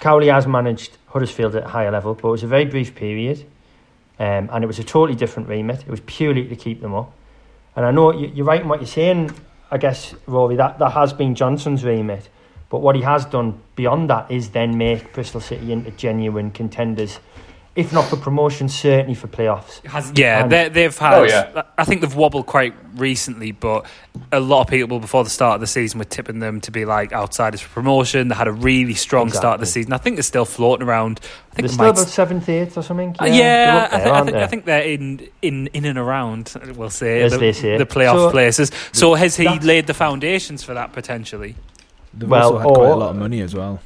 Cowley 0.00 0.28
has 0.28 0.46
managed 0.46 0.98
Huddersfield 1.06 1.56
at 1.56 1.64
a 1.64 1.68
higher 1.68 1.90
level, 1.90 2.12
but 2.14 2.28
it 2.28 2.30
was 2.30 2.42
a 2.42 2.46
very 2.46 2.66
brief 2.66 2.94
period, 2.94 3.42
um, 4.18 4.50
and 4.52 4.62
it 4.62 4.66
was 4.66 4.78
a 4.78 4.84
totally 4.84 5.16
different 5.16 5.48
remit. 5.48 5.80
It 5.80 5.88
was 5.88 6.00
purely 6.00 6.46
to 6.46 6.54
keep 6.54 6.82
them 6.82 6.94
up. 6.94 7.10
And 7.74 7.86
I 7.86 7.90
know 7.90 8.12
you, 8.12 8.30
you're 8.34 8.44
right 8.44 8.60
in 8.60 8.68
what 8.68 8.80
you're 8.80 8.86
saying. 8.86 9.32
I 9.70 9.78
guess 9.78 10.14
Rory, 10.26 10.56
that 10.56 10.78
that 10.78 10.90
has 10.90 11.14
been 11.14 11.34
Johnson's 11.34 11.82
remit. 11.84 12.28
But 12.68 12.80
what 12.80 12.94
he 12.94 13.00
has 13.00 13.24
done 13.24 13.62
beyond 13.76 14.10
that 14.10 14.30
is 14.30 14.50
then 14.50 14.76
make 14.76 15.14
Bristol 15.14 15.40
City 15.40 15.72
into 15.72 15.90
genuine 15.92 16.50
contenders, 16.50 17.18
if 17.74 17.90
not 17.92 18.04
for 18.04 18.16
promotion, 18.16 18.68
certainly 18.68 19.14
for 19.14 19.28
playoffs. 19.28 19.82
Has, 19.86 20.12
yeah, 20.14 20.46
they, 20.46 20.68
they've 20.68 20.96
had. 20.98 21.14
Oh, 21.14 21.22
yeah. 21.22 21.62
I 21.78 21.84
think 21.84 22.02
they've 22.02 22.14
wobbled 22.14 22.44
quite 22.46 22.74
recently, 22.96 23.52
but 23.52 23.86
a 24.30 24.40
lot 24.40 24.60
of 24.60 24.66
people 24.68 25.00
before 25.00 25.24
the 25.24 25.30
start 25.30 25.54
of 25.54 25.60
the 25.62 25.66
season 25.66 25.98
were 25.98 26.04
tipping 26.04 26.38
them 26.40 26.60
to 26.62 26.70
be 26.70 26.84
like 26.84 27.12
outsiders 27.14 27.62
for 27.62 27.70
promotion. 27.70 28.28
They 28.28 28.34
had 28.34 28.46
a 28.48 28.52
really 28.52 28.92
strong 28.92 29.30
start 29.30 29.54
of 29.54 29.60
the 29.60 29.66
season. 29.66 29.94
I 29.94 29.96
think 29.96 30.16
they're 30.16 30.22
still 30.22 30.44
floating 30.44 30.86
around. 30.86 31.20
I 31.22 31.54
think 31.54 31.56
They're 31.56 31.68
still 31.68 31.84
might 31.86 31.90
about 31.92 32.08
seventh, 32.08 32.48
eighth, 32.50 32.76
or 32.76 32.82
something. 32.82 33.16
Uh, 33.18 33.24
yeah, 33.24 33.88
up 33.90 33.92
I, 33.94 33.96
there, 33.96 34.04
think, 34.04 34.12
I, 34.14 34.22
think, 34.24 34.36
I 34.36 34.40
they? 34.40 34.46
think 34.48 34.64
they're 34.66 34.82
in, 34.82 35.28
in 35.40 35.66
in 35.68 35.84
and 35.86 35.98
around. 35.98 36.54
We'll 36.76 36.90
say 36.90 37.22
As 37.22 37.32
the, 37.32 37.38
they 37.38 37.52
say. 37.52 37.78
the 37.78 37.86
playoff 37.86 38.16
So- 38.16 38.30
places. 38.30 38.70
So 38.92 39.14
has 39.14 39.34
he 39.36 39.44
That's- 39.44 39.64
laid 39.64 39.86
the 39.86 39.94
foundations 39.94 40.62
for 40.62 40.74
that 40.74 40.92
potentially? 40.92 41.56
They've 42.14 42.28
Well, 42.28 42.52
also 42.56 42.58
had 42.58 42.68
quite 42.68 42.90
a 42.90 42.96
lot 42.96 43.10
of 43.10 43.16
money 43.16 43.40
as 43.40 43.54
well. 43.54 43.80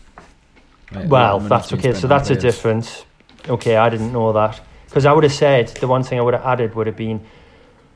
Like, 0.93 1.09
Well, 1.09 1.37
of 1.37 1.43
money's 1.45 1.49
that's 1.49 1.71
been 1.71 1.79
okay. 1.79 1.93
So 2.01 2.07
on 2.07 2.09
that's 2.09 2.31
a 2.31 2.37
difference. 2.37 3.05
Okay, 3.49 3.77
I 3.77 3.89
didn't 3.89 4.13
know 4.13 4.33
that 4.33 4.61
because 4.87 5.07
I 5.07 5.13
would 5.13 5.25
have 5.25 5.33
said 5.33 5.69
the 5.69 5.87
one 5.87 6.03
thing 6.03 6.19
I 6.19 6.23
would 6.23 6.35
have 6.35 6.45
added 6.45 6.75
would 6.75 6.87
have 6.87 6.97
been, 6.97 7.21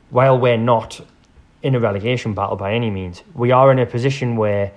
while 0.09 0.37
we're 0.39 0.57
not 0.57 1.01
in 1.63 1.75
a 1.75 1.79
relegation 1.79 2.33
battle 2.33 2.55
by 2.55 2.73
any 2.73 2.89
means, 2.89 3.23
we 3.33 3.51
are 3.51 3.71
in 3.71 3.79
a 3.79 3.85
position 3.85 4.35
where, 4.35 4.71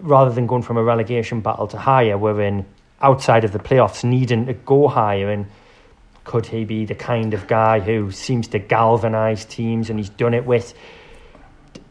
rather 0.00 0.30
than 0.30 0.46
going 0.46 0.62
from 0.62 0.76
a 0.76 0.82
relegation 0.82 1.40
battle 1.40 1.66
to 1.68 1.78
higher, 1.78 2.18
we're 2.18 2.40
in 2.42 2.66
outside 3.00 3.44
of 3.44 3.52
the 3.52 3.58
playoffs, 3.58 4.04
needing 4.04 4.46
to 4.46 4.54
go 4.54 4.88
higher. 4.88 5.30
And 5.30 5.46
could 6.24 6.46
he 6.46 6.64
be 6.64 6.84
the 6.84 6.94
kind 6.94 7.32
of 7.32 7.46
guy 7.46 7.80
who 7.80 8.10
seems 8.10 8.48
to 8.48 8.58
galvanise 8.58 9.44
teams, 9.44 9.88
and 9.88 9.98
he's 9.98 10.10
done 10.10 10.34
it 10.34 10.44
with 10.44 10.74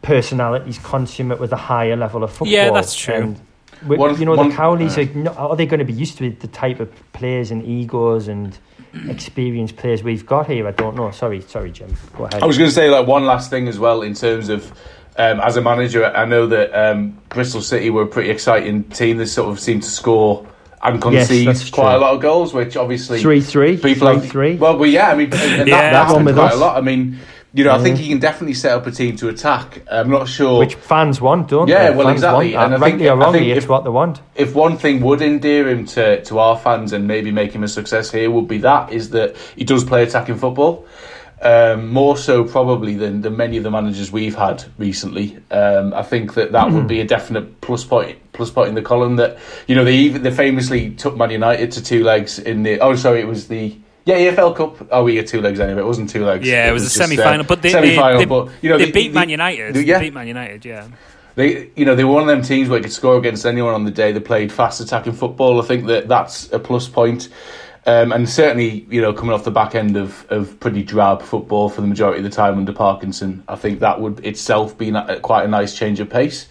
personalities 0.02 0.78
consummate 0.78 1.40
with 1.40 1.52
a 1.52 1.56
higher 1.56 1.96
level 1.96 2.22
of 2.22 2.30
football? 2.30 2.48
Yeah, 2.48 2.70
that's 2.70 2.94
true. 2.94 3.14
And 3.14 3.40
One- 3.86 4.18
you 4.18 4.24
know, 4.26 4.34
one- 4.34 4.48
the 4.50 4.54
Cowleys 4.54 4.96
are, 5.28 5.38
are 5.38 5.56
they 5.56 5.66
going 5.66 5.78
to 5.78 5.84
be 5.84 5.92
used 5.92 6.18
to 6.18 6.30
the 6.30 6.48
type 6.48 6.80
of 6.80 6.90
players 7.12 7.50
and 7.50 7.64
egos 7.64 8.28
and 8.28 8.56
experienced 9.08 9.76
players 9.76 10.02
we've 10.02 10.26
got 10.26 10.46
here? 10.48 10.66
I 10.66 10.72
don't 10.72 10.96
know. 10.96 11.10
Sorry, 11.10 11.40
sorry, 11.42 11.70
Jim. 11.72 11.94
Go 12.16 12.24
ahead. 12.24 12.42
I 12.42 12.46
was 12.46 12.58
going 12.58 12.68
to 12.70 12.74
say 12.74 12.90
like 12.90 13.06
one 13.06 13.24
last 13.24 13.50
thing 13.50 13.68
as 13.68 13.78
well 13.78 14.02
in 14.02 14.14
terms 14.14 14.48
of 14.48 14.70
um, 15.16 15.40
as 15.40 15.56
a 15.56 15.60
manager. 15.60 16.04
I 16.04 16.24
know 16.24 16.46
that 16.46 16.72
um, 16.74 17.18
Bristol 17.28 17.60
City 17.62 17.90
were 17.90 18.02
a 18.02 18.06
pretty 18.06 18.30
exciting 18.30 18.84
team. 18.84 19.16
They 19.18 19.26
sort 19.26 19.50
of 19.50 19.58
seemed 19.60 19.82
to 19.82 19.90
score 19.90 20.46
and 20.82 21.02
concede 21.02 21.48
that's 21.48 21.70
quite 21.70 21.90
true. 21.94 21.98
a 21.98 22.02
lot 22.02 22.14
of 22.14 22.20
goals, 22.20 22.54
which 22.54 22.76
obviously 22.76 23.20
three 23.20 23.40
three, 23.40 23.76
people 23.76 24.06
three 24.06 24.14
have, 24.20 24.28
three. 24.30 24.56
Well, 24.56 24.78
well, 24.78 24.88
yeah. 24.88 25.10
I 25.10 25.16
mean, 25.16 25.32
and, 25.32 25.68
Yeah. 25.68 25.90
that, 25.90 26.06
That 26.08 26.14
one 26.14 26.24
with 26.24 26.36
quite 26.36 26.52
us. 26.52 26.54
a 26.54 26.58
lot. 26.58 26.76
I 26.76 26.80
mean, 26.80 27.18
you 27.54 27.64
know, 27.64 27.72
I 27.72 27.78
think 27.78 27.96
he 27.98 28.08
can 28.08 28.18
definitely 28.18 28.54
set 28.54 28.72
up 28.72 28.86
a 28.86 28.90
team 28.90 29.16
to 29.16 29.28
attack. 29.28 29.82
I'm 29.90 30.10
not 30.10 30.28
sure. 30.28 30.58
which 30.58 30.74
fans 30.74 31.20
want, 31.20 31.48
don't 31.48 31.66
Yeah, 31.68 31.90
they? 31.90 31.96
well, 31.96 32.06
fans 32.08 32.18
exactly. 32.18 32.54
Want 32.54 32.64
And 32.66 32.74
I 32.74 32.78
think- 32.78 32.92
Rightly 32.94 33.08
or 33.08 33.12
I 33.12 33.14
wrongly, 33.16 33.38
think 33.40 33.56
it's 33.56 33.68
what 33.68 33.84
they 33.84 33.90
want. 33.90 34.20
if 34.34 34.54
one 34.54 34.76
thing 34.76 35.00
would 35.00 35.22
endear 35.22 35.68
him 35.68 35.86
to, 35.86 36.22
to 36.24 36.38
our 36.38 36.58
fans 36.58 36.92
and 36.92 37.06
maybe 37.08 37.30
make 37.32 37.52
him 37.52 37.62
a 37.64 37.68
success 37.68 38.10
here 38.10 38.30
would 38.30 38.48
be 38.48 38.58
that 38.58 38.92
is 38.92 39.10
that 39.10 39.34
he 39.56 39.64
does 39.64 39.82
play 39.84 40.02
attacking 40.02 40.36
football 40.36 40.86
um, 41.40 41.88
more 41.92 42.16
so 42.16 42.42
probably 42.44 42.96
than, 42.96 43.22
than 43.22 43.36
many 43.36 43.56
of 43.56 43.62
the 43.62 43.70
managers 43.70 44.10
we've 44.10 44.34
had 44.34 44.64
recently. 44.76 45.38
Um, 45.52 45.94
I 45.94 46.02
think 46.02 46.34
that 46.34 46.50
that 46.52 46.70
would 46.72 46.88
be 46.88 47.00
a 47.00 47.04
definite 47.06 47.60
plus 47.60 47.84
point 47.84 48.18
plus 48.32 48.50
point 48.50 48.68
in 48.68 48.74
the 48.74 48.82
column 48.82 49.16
that 49.16 49.38
you 49.68 49.74
know 49.76 49.84
they 49.84 49.94
even 49.96 50.22
they 50.22 50.30
famously 50.32 50.90
took 50.90 51.16
Man 51.16 51.30
United 51.30 51.70
to 51.72 51.82
two 51.82 52.02
legs 52.04 52.38
in 52.40 52.62
the 52.64 52.80
oh 52.80 52.94
sorry 52.96 53.20
it 53.20 53.26
was 53.28 53.46
the 53.48 53.76
yeah 54.08 54.30
EFL 54.32 54.56
Cup 54.56 54.88
oh 54.90 55.04
we 55.04 55.16
had 55.16 55.26
two 55.26 55.40
legs 55.40 55.60
anyway 55.60 55.80
it 55.82 55.86
wasn't 55.86 56.08
two 56.10 56.24
legs 56.24 56.46
Yeah, 56.46 56.68
it 56.68 56.72
was, 56.72 56.82
a 56.84 56.90
semi 56.90 57.16
final. 57.16 57.40
uh, 57.40 57.48
but 57.48 57.62
they, 57.62 57.70
semi-final 57.70 58.18
they, 58.18 58.24
but 58.24 58.48
you 58.62 58.70
know 58.70 58.78
they 58.78 58.86
they- 58.86 58.90
beat 58.90 59.08
they- 59.08 59.14
Man 59.14 59.28
United. 59.28 59.74
they- 59.74 59.80
They 59.82 59.86
yeah. 59.86 59.98
beat 60.00 60.14
Man 60.14 60.26
United. 60.26 60.64
Yeah. 60.64 60.88
they 61.34 61.70
you 61.76 61.84
know 61.84 61.94
they 61.94 62.04
were 62.04 62.12
one 62.14 62.22
of 62.22 62.28
them 62.28 62.42
teams 62.42 62.68
where 62.68 62.78
they 62.80 62.84
could 62.84 62.92
score 62.92 63.16
against 63.18 63.44
anyone 63.46 63.74
on 63.74 63.84
the 63.84 63.90
day 63.90 64.10
they 64.12 64.20
played 64.20 64.50
fast 64.50 64.80
attacking 64.80 65.12
football 65.12 65.60
I 65.62 65.64
think 65.66 65.86
that 65.86 66.08
that's 66.08 66.50
a 66.52 66.58
plus 66.58 66.88
point 66.88 67.28
um, 67.86 68.12
and 68.12 68.28
certainly 68.28 68.86
you 68.90 69.00
know 69.00 69.12
coming 69.12 69.32
off 69.34 69.44
the 69.44 69.50
back 69.50 69.74
end 69.74 69.96
of, 69.96 70.26
of 70.30 70.58
pretty 70.58 70.82
drab 70.82 71.22
football 71.22 71.68
for 71.68 71.80
the 71.82 71.86
majority 71.86 72.18
of 72.18 72.24
the 72.24 72.30
time 72.30 72.56
under 72.58 72.72
Parkinson 72.72 73.44
I 73.46 73.56
think 73.56 73.80
that 73.80 74.00
would 74.00 74.24
itself 74.26 74.76
be 74.76 74.90
quite 75.22 75.44
a 75.44 75.48
nice 75.48 75.76
change 75.76 76.00
of 76.00 76.08
pace 76.10 76.48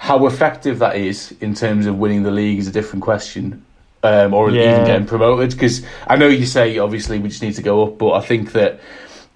how 0.00 0.26
effective 0.26 0.78
that 0.78 0.94
is 0.96 1.34
in 1.40 1.54
terms 1.54 1.86
of 1.86 1.98
winning 1.98 2.22
the 2.22 2.30
league 2.30 2.58
is 2.58 2.68
a 2.68 2.72
different 2.72 3.02
question 3.02 3.64
um, 4.08 4.34
or 4.34 4.50
Yeah. 4.50 4.70
even 4.70 4.84
getting 4.84 5.06
promoted 5.06 5.50
because 5.50 5.84
I 6.06 6.16
know 6.16 6.28
you 6.28 6.46
say 6.46 6.78
obviously 6.78 7.18
we 7.18 7.28
just 7.28 7.42
need 7.42 7.54
to 7.56 7.62
go 7.62 7.84
up 7.84 7.98
but 7.98 8.12
I 8.12 8.20
think 8.20 8.52
that 8.52 8.80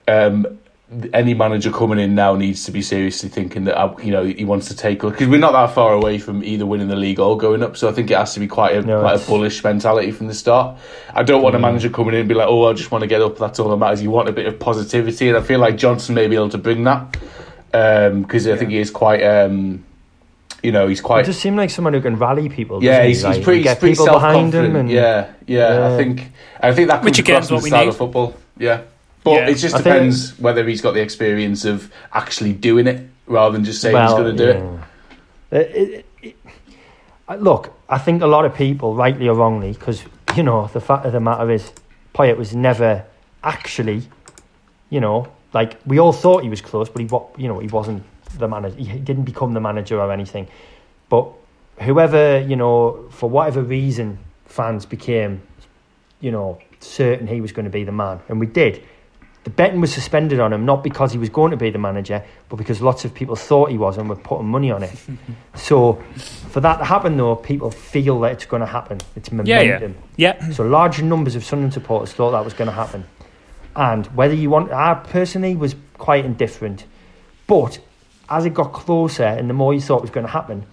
um, 0.08 0.46
any 1.14 1.32
manager 1.32 1.70
coming 1.70 1.98
in 1.98 2.14
now 2.14 2.34
needs 2.36 2.64
to 2.66 2.70
be 2.70 2.82
seriously 2.82 3.28
thinking 3.30 3.64
that 3.64 3.76
uh, 3.80 3.94
you 4.02 4.10
know 4.10 4.24
he 4.24 4.44
wants 4.44 4.68
to 4.68 4.76
take 4.76 5.00
because 5.00 5.26
we're 5.26 5.40
not 5.40 5.52
that 5.52 5.74
far 5.74 5.92
away 5.94 6.18
from 6.18 6.44
either 6.44 6.66
winning 6.66 6.88
the 6.88 6.96
league 6.96 7.18
or 7.18 7.38
going 7.38 7.62
up. 7.62 7.78
So 7.78 7.88
I 7.88 7.92
think 7.92 8.10
it 8.10 8.16
has 8.18 8.34
to 8.34 8.40
be 8.40 8.46
quite 8.46 8.76
a 8.76 8.82
No, 8.82 9.00
quite 9.00 9.22
a 9.22 9.26
bullish 9.26 9.64
mentality 9.64 10.10
from 10.10 10.26
the 10.26 10.34
start. 10.34 10.76
I 11.14 11.22
don't 11.22 11.40
want 11.42 11.54
a 11.54 11.58
Mm. 11.58 11.62
manager 11.62 11.88
coming 11.88 12.12
in 12.14 12.20
and 12.20 12.28
be 12.28 12.34
like, 12.34 12.48
"Oh, 12.48 12.68
I 12.68 12.74
just 12.74 12.90
want 12.90 13.02
to 13.02 13.08
get 13.08 13.22
up." 13.22 13.38
That's 13.38 13.58
all 13.58 13.70
that 13.70 13.78
matters. 13.78 14.02
You 14.02 14.10
want 14.10 14.28
a 14.28 14.32
bit 14.32 14.46
of 14.46 14.58
positivity, 14.58 15.28
and 15.28 15.36
I 15.38 15.40
feel 15.40 15.60
like 15.60 15.78
Johnson 15.78 16.14
may 16.14 16.26
be 16.28 16.36
able 16.36 16.50
to 16.50 16.58
bring 16.58 16.84
that 16.84 17.16
because 17.70 18.46
I 18.46 18.56
think 18.58 18.70
he 18.70 18.78
is 18.78 18.90
quite. 18.90 19.22
Um, 19.22 19.84
you 20.62 20.72
know, 20.72 20.86
he's 20.88 21.00
It 21.00 21.02
quite. 21.02 21.24
just 21.24 21.40
seems 21.40 21.56
like 21.56 21.70
someone 21.70 21.92
who 21.94 22.00
can 22.00 22.16
rally 22.16 22.48
people. 22.48 22.82
Yeah, 22.82 22.90
doesn't 22.98 23.02
he? 23.04 23.08
he's, 23.08 23.24
Like, 23.24 23.36
he's 23.36 23.44
pretty, 23.44 23.62
get 23.62 23.70
he's 23.70 23.78
pretty 23.80 23.92
people 23.94 24.04
self 24.06 24.16
behind 24.16 24.36
him. 24.38 24.42
confident. 24.52 24.76
And 24.76 24.90
Yeah, 24.90 25.26
yeah, 25.46 25.74
Yeah. 25.78 25.94
I 25.94 25.96
think 25.96 26.32
I 26.60 26.72
think 26.72 26.88
that 26.88 26.94
comes 26.96 27.04
Which 27.06 27.18
again 27.18 27.36
across 27.36 27.50
in 27.50 27.54
what 27.54 27.60
the 27.60 27.64
we 27.64 27.70
style 27.70 27.80
need. 27.82 27.88
of 27.88 27.96
football. 27.96 28.34
Yeah, 28.58 28.80
but 29.24 29.30
Yeah. 29.32 29.48
it 29.48 29.54
just 29.54 29.74
I 29.74 29.78
think- 29.78 29.84
depends 29.94 30.38
whether 30.38 30.64
he's 30.68 30.80
got 30.80 30.94
the 30.94 31.00
experience 31.00 31.64
of 31.64 31.90
actually 32.12 32.52
doing 32.52 32.86
it 32.86 33.00
rather 33.26 33.52
than 33.52 33.64
just 33.64 33.80
saying 33.80 33.96
he's 33.96 34.12
going 34.12 34.36
to 34.36 34.44
do 34.44 34.50
it. 34.50 34.62
yeah. 35.52 35.58
It- 35.58 35.70
it- 35.76 36.06
it- 36.22 36.36
I- 37.28 37.36
look, 37.36 37.72
I 37.88 37.98
think 37.98 38.22
a 38.22 38.26
lot 38.26 38.44
of 38.44 38.54
people, 38.54 38.94
rightly 38.94 39.28
or 39.28 39.34
wrongly, 39.34 39.72
because 39.72 40.04
you 40.36 40.42
know 40.42 40.68
the 40.72 40.80
fact 40.80 41.04
of 41.06 41.12
the 41.12 41.20
matter 41.20 41.50
is, 41.50 41.72
Poyet 42.14 42.36
was 42.36 42.54
never 42.54 43.02
actually, 43.44 44.02
you 44.90 45.00
know, 45.00 45.26
like 45.52 45.76
we 45.86 45.98
all 45.98 46.12
thought 46.12 46.42
he 46.42 46.48
was 46.48 46.60
close, 46.60 46.88
but 46.88 47.00
he, 47.02 47.08
you 47.42 47.48
know, 47.48 47.58
he 47.58 47.66
wasn't 47.68 48.02
the 48.38 48.48
manager. 48.48 48.76
He 48.76 48.98
didn't 48.98 49.24
become 49.24 49.52
the 49.52 49.60
manager 49.60 50.00
or 50.00 50.12
anything. 50.12 50.48
But 51.08 51.28
whoever, 51.80 52.40
you 52.40 52.56
know, 52.56 53.08
for 53.10 53.28
whatever 53.28 53.62
reason, 53.62 54.18
fans 54.46 54.86
became, 54.86 55.42
you 56.20 56.30
know, 56.30 56.60
certain 56.80 57.26
he 57.26 57.40
was 57.40 57.52
going 57.52 57.64
to 57.64 57.70
be 57.70 57.84
the 57.84 57.92
man, 57.92 58.20
and 58.28 58.40
we 58.40 58.46
did. 58.46 58.82
The 59.44 59.50
betting 59.50 59.80
was 59.80 59.92
suspended 59.92 60.38
on 60.38 60.52
him 60.52 60.64
not 60.64 60.84
because 60.84 61.10
he 61.10 61.18
was 61.18 61.28
going 61.28 61.50
to 61.50 61.56
be 61.56 61.70
the 61.70 61.78
manager, 61.78 62.24
but 62.48 62.56
because 62.56 62.80
lots 62.80 63.04
of 63.04 63.12
people 63.12 63.34
thought 63.34 63.70
he 63.70 63.78
was 63.78 63.98
and 63.98 64.08
were 64.08 64.14
putting 64.14 64.46
money 64.46 64.70
on 64.70 64.84
it. 64.84 64.94
so, 65.56 65.94
for 66.50 66.60
that 66.60 66.76
to 66.76 66.84
happen, 66.84 67.16
though, 67.16 67.34
people 67.34 67.70
feel 67.70 68.20
that 68.20 68.32
it's 68.32 68.46
going 68.46 68.60
to 68.60 68.66
happen. 68.66 68.98
It's 69.16 69.32
Yeah, 69.32 69.42
yeah. 69.42 69.72
momentum. 69.74 69.96
Yeah, 70.16 70.50
So 70.50 70.64
large 70.64 71.02
numbers 71.02 71.34
of 71.34 71.44
Sunderland 71.44 71.72
supporters 71.72 72.12
thought 72.12 72.30
that 72.30 72.44
was 72.44 72.54
going 72.54 72.68
to 72.68 72.74
happen. 72.74 73.04
And 73.74 74.06
whether 74.08 74.34
you 74.34 74.48
want, 74.48 74.70
I 74.70 74.94
personally 74.94 75.56
was 75.56 75.74
quite 75.98 76.24
indifferent. 76.24 76.84
But 77.48 77.80
as 78.32 78.46
it 78.46 78.54
got 78.54 78.72
closer 78.72 79.24
and 79.24 79.48
the 79.48 79.54
more 79.54 79.74
you 79.74 79.80
thought 79.80 80.00
was 80.00 80.10
going 80.10 80.26
to 80.26 80.32
happen, 80.32 80.64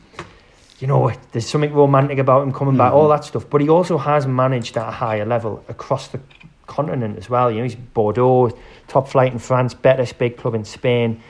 you 0.80 0.88
know, 0.88 1.12
there's 1.34 1.46
something 1.46 1.74
romantic 1.74 2.18
about 2.18 2.42
him 2.42 2.54
coming 2.54 2.78
back, 2.78 2.94
all 2.94 3.10
that 3.10 3.26
stuff. 3.26 3.50
But 3.50 3.60
he 3.60 3.68
also 3.68 3.98
has 3.98 4.26
managed 4.26 4.78
at 4.78 4.88
a 4.88 4.92
higher 4.92 5.26
level 5.26 5.64
across 5.68 6.08
the 6.08 6.22
continent 6.68 7.18
as 7.18 7.30
well. 7.30 7.52
You 7.52 7.58
know, 7.58 7.64
he's 7.64 7.76
Bordeaux, 7.76 8.58
top 8.88 9.10
flight 9.10 9.34
in 9.34 9.40
France, 9.40 9.74
Betis, 9.74 10.14
big 10.14 10.38
club 10.38 10.56
in 10.56 10.64
Spain. 10.64 11.22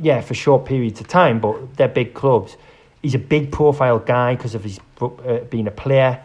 Yeah, 0.00 0.20
for 0.22 0.34
short 0.34 0.64
periods 0.64 1.00
of 1.00 1.06
time, 1.06 1.38
but 1.38 1.76
they're 1.76 1.88
big 1.88 2.14
clubs. 2.14 2.56
He's 3.00 3.14
a 3.14 3.20
big 3.20 3.52
profile 3.52 4.00
guy 4.00 4.34
because 4.34 4.56
of 4.56 4.64
his 4.64 4.80
uh, 5.00 5.38
being 5.50 5.68
a 5.68 5.72
player 5.72 6.20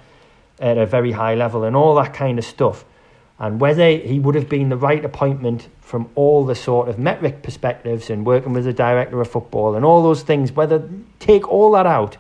at 0.60 0.78
a 0.80 0.88
very 0.88 1.12
high 1.12 1.36
level 1.36 1.64
and 1.64 1.76
all 1.76 1.94
that 1.96 2.16
kind 2.16 2.40
of 2.40 2.46
stuff. 2.46 2.84
And 3.44 3.60
whether 3.60 3.90
he 3.90 4.20
would 4.20 4.36
have 4.36 4.48
been 4.48 4.70
the 4.70 4.78
right 4.78 5.04
appointment 5.04 5.68
from 5.82 6.10
all 6.16 6.46
the 6.46 6.56
sort 6.56 6.88
of 6.88 6.98
metric 6.98 7.44
perspectives 7.44 8.10
and 8.10 8.26
working 8.26 8.54
with 8.54 8.64
the 8.64 8.72
director 8.72 9.20
of 9.20 9.30
football 9.30 9.76
and 9.76 9.84
all 9.84 10.02
those 10.02 10.24
things, 10.24 10.54
whether 10.54 10.90
take 11.20 11.46
all 11.50 11.74
that 11.74 11.86
out, 11.86 12.16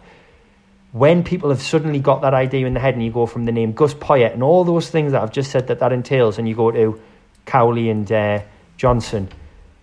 when 0.91 1.23
people 1.23 1.49
have 1.49 1.61
suddenly 1.61 1.99
got 1.99 2.19
that 2.23 2.33
idea 2.33 2.67
in 2.67 2.73
the 2.73 2.79
head 2.81 2.95
and 2.95 3.05
you 3.05 3.09
go 3.09 3.25
from 3.25 3.45
the 3.45 3.53
name 3.53 3.71
Gus 3.71 3.93
Poyet 3.93 4.33
and 4.33 4.43
all 4.43 4.65
those 4.65 4.89
things 4.89 5.13
that 5.13 5.21
I've 5.21 5.31
just 5.31 5.49
said 5.49 5.67
that 5.67 5.79
that 5.79 5.93
entails, 5.93 6.37
and 6.37 6.49
you 6.49 6.55
go 6.55 6.71
to 6.71 6.99
Cowley 7.45 7.89
and 7.89 8.11
uh, 8.11 8.41
Johnson, 8.75 9.29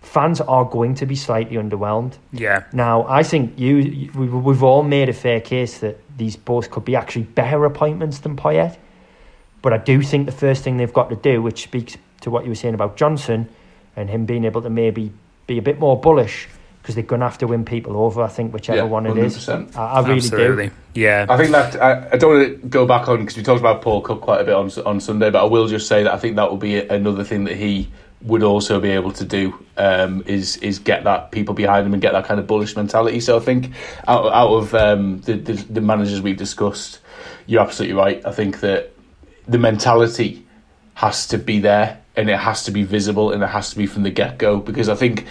fans 0.03 0.41
are 0.41 0.65
going 0.65 0.93
to 0.93 1.07
be 1.07 1.15
slightly 1.15 1.57
underwhelmed. 1.57 2.13
yeah. 2.31 2.65
Now, 2.71 3.07
I 3.07 3.23
think 3.23 3.57
you, 3.57 3.77
you 3.77 4.11
we, 4.11 4.27
we've 4.27 4.61
all 4.61 4.83
made 4.83 5.09
a 5.09 5.13
fair 5.13 5.41
case 5.41 5.79
that 5.79 5.99
these 6.19 6.35
both 6.35 6.69
could 6.69 6.85
be 6.85 6.95
actually 6.95 7.23
better 7.23 7.65
appointments 7.65 8.19
than 8.19 8.35
Poyet. 8.35 8.77
But 9.61 9.73
I 9.73 9.77
do 9.77 10.01
think 10.01 10.25
the 10.25 10.31
first 10.31 10.63
thing 10.63 10.77
they've 10.77 10.91
got 10.91 11.09
to 11.09 11.15
do, 11.15 11.41
which 11.41 11.63
speaks 11.63 11.97
to 12.21 12.31
what 12.31 12.43
you 12.43 12.49
were 12.49 12.55
saying 12.55 12.73
about 12.73 12.97
Johnson 12.97 13.49
and 13.95 14.09
him 14.09 14.25
being 14.25 14.45
able 14.45 14.61
to 14.61 14.69
maybe 14.69 15.11
be 15.47 15.57
a 15.57 15.61
bit 15.61 15.79
more 15.79 15.99
bullish, 15.99 16.47
because 16.81 16.95
they're 16.95 17.03
going 17.03 17.19
to 17.19 17.27
have 17.27 17.37
to 17.39 17.47
win 17.47 17.63
people 17.63 17.95
over, 17.95 18.23
I 18.23 18.27
think, 18.27 18.53
whichever 18.53 18.79
Yeah, 18.79 18.83
one 18.85 19.05
it 19.05 19.17
is. 19.17 19.37
100%. 19.37 19.75
I, 19.75 19.85
I 19.85 20.01
really 20.01 20.15
Absolutely. 20.15 20.67
do. 20.67 20.73
Yeah. 20.95 21.25
I 21.29 21.37
think 21.37 21.51
that 21.51 21.81
I, 21.81 22.09
I 22.13 22.17
don't 22.17 22.35
want 22.35 22.61
to 22.61 22.67
go 22.67 22.87
back 22.87 23.07
on 23.07 23.19
because 23.19 23.37
we 23.37 23.43
talked 23.43 23.59
about 23.59 23.81
Paul 23.81 24.01
Cook 24.01 24.21
quite 24.21 24.41
a 24.41 24.43
bit 24.43 24.55
on 24.55 24.71
on 24.85 24.99
Sunday, 24.99 25.29
but 25.29 25.41
I 25.41 25.45
will 25.47 25.67
just 25.67 25.87
say 25.87 26.03
that 26.03 26.13
I 26.13 26.17
think 26.17 26.37
that 26.37 26.49
will 26.49 26.57
be 26.57 26.77
another 26.79 27.23
thing 27.23 27.43
that 27.43 27.55
he 27.55 27.89
would 28.23 28.43
also 28.43 28.79
be 28.79 28.89
able 28.89 29.11
to 29.11 29.25
do 29.25 29.53
um, 29.77 30.23
is 30.25 30.57
is 30.57 30.79
get 30.79 31.03
that 31.03 31.31
people 31.31 31.53
behind 31.53 31.85
him 31.85 31.93
and 31.93 32.01
get 32.01 32.13
that 32.13 32.25
kind 32.25 32.39
of 32.39 32.47
bullish 32.47 32.75
mentality. 32.75 33.19
So 33.19 33.37
I 33.37 33.39
think 33.39 33.71
out 34.07 34.31
out 34.33 34.49
of 34.49 34.73
um, 34.73 35.21
the, 35.21 35.33
the 35.33 35.53
the 35.53 35.81
managers 35.81 36.21
we've 36.21 36.37
discussed, 36.37 36.99
you're 37.45 37.61
absolutely 37.61 37.95
right. 37.95 38.25
I 38.25 38.31
think 38.31 38.59
that 38.61 38.91
the 39.47 39.57
mentality 39.57 40.45
has 40.95 41.27
to 41.27 41.37
be 41.37 41.59
there 41.59 41.99
and 42.15 42.29
it 42.29 42.37
has 42.37 42.63
to 42.65 42.71
be 42.71 42.83
visible 42.83 43.31
and 43.31 43.41
it 43.43 43.47
has 43.47 43.69
to 43.71 43.77
be 43.77 43.85
from 43.85 44.03
the 44.03 44.11
get 44.11 44.37
go 44.37 44.59
because 44.59 44.89
I 44.89 44.95
think 44.95 45.25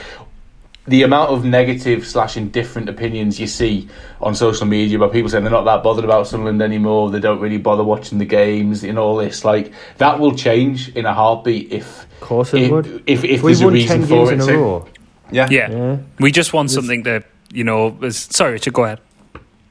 the 0.86 1.02
amount 1.02 1.30
of 1.30 1.44
negative 1.44 2.06
slash 2.06 2.36
indifferent 2.36 2.88
opinions 2.88 3.38
you 3.38 3.46
see 3.46 3.88
on 4.20 4.34
social 4.34 4.66
media 4.66 4.96
about 4.96 5.12
people 5.12 5.28
saying 5.28 5.44
they're 5.44 5.52
not 5.52 5.64
that 5.64 5.82
bothered 5.82 6.04
about 6.04 6.26
Sunderland 6.26 6.61
anymore, 6.62 7.11
they 7.11 7.20
don't 7.20 7.38
really 7.38 7.58
bother 7.58 7.84
watching 7.84 8.18
the 8.18 8.24
games 8.24 8.82
and 8.82 8.98
all 8.98 9.16
this, 9.16 9.44
like 9.44 9.72
that 9.98 10.18
will 10.18 10.34
change 10.34 10.88
in 10.96 11.06
a 11.06 11.14
heartbeat 11.14 11.70
if 11.70 12.04
Of 12.14 12.20
course 12.20 12.54
it 12.54 12.62
if, 12.62 12.70
would. 12.70 13.02
if, 13.06 13.22
if 13.24 13.42
we 13.42 13.52
there's 13.52 13.61
a 13.61 13.68
reason 13.70 14.00
10 14.00 14.08
for 14.08 14.08
games 14.08 14.30
it. 14.30 14.34
in 14.34 14.40
a 14.40 14.46
to. 14.46 14.56
row. 14.58 14.88
Yeah. 15.30 15.48
yeah. 15.50 15.70
Yeah. 15.70 15.96
We 16.18 16.32
just 16.32 16.52
want 16.52 16.70
something 16.70 17.04
that, 17.04 17.24
you 17.52 17.62
know, 17.62 17.96
is, 18.02 18.18
sorry, 18.18 18.52
Richard, 18.52 18.72
go 18.74 18.84
ahead. 18.84 19.00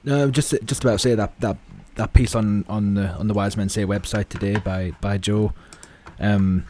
No, 0.06 0.32
just 0.32 0.56
just 0.64 0.84
about 0.84 0.94
to 0.94 1.00
say 1.00 1.16
that 1.16 1.38
that 1.42 1.58
that 2.00 2.14
piece 2.14 2.34
on 2.34 2.66
on 2.68 2.94
the 2.96 3.10
on 3.12 3.28
the 3.28 3.34
Wise 3.34 3.56
Men 3.58 3.70
Say 3.70 3.86
website 3.86 4.30
today 4.30 4.56
by 4.58 4.92
by 5.02 5.18
Joe, 5.18 5.54
um, 6.20 6.66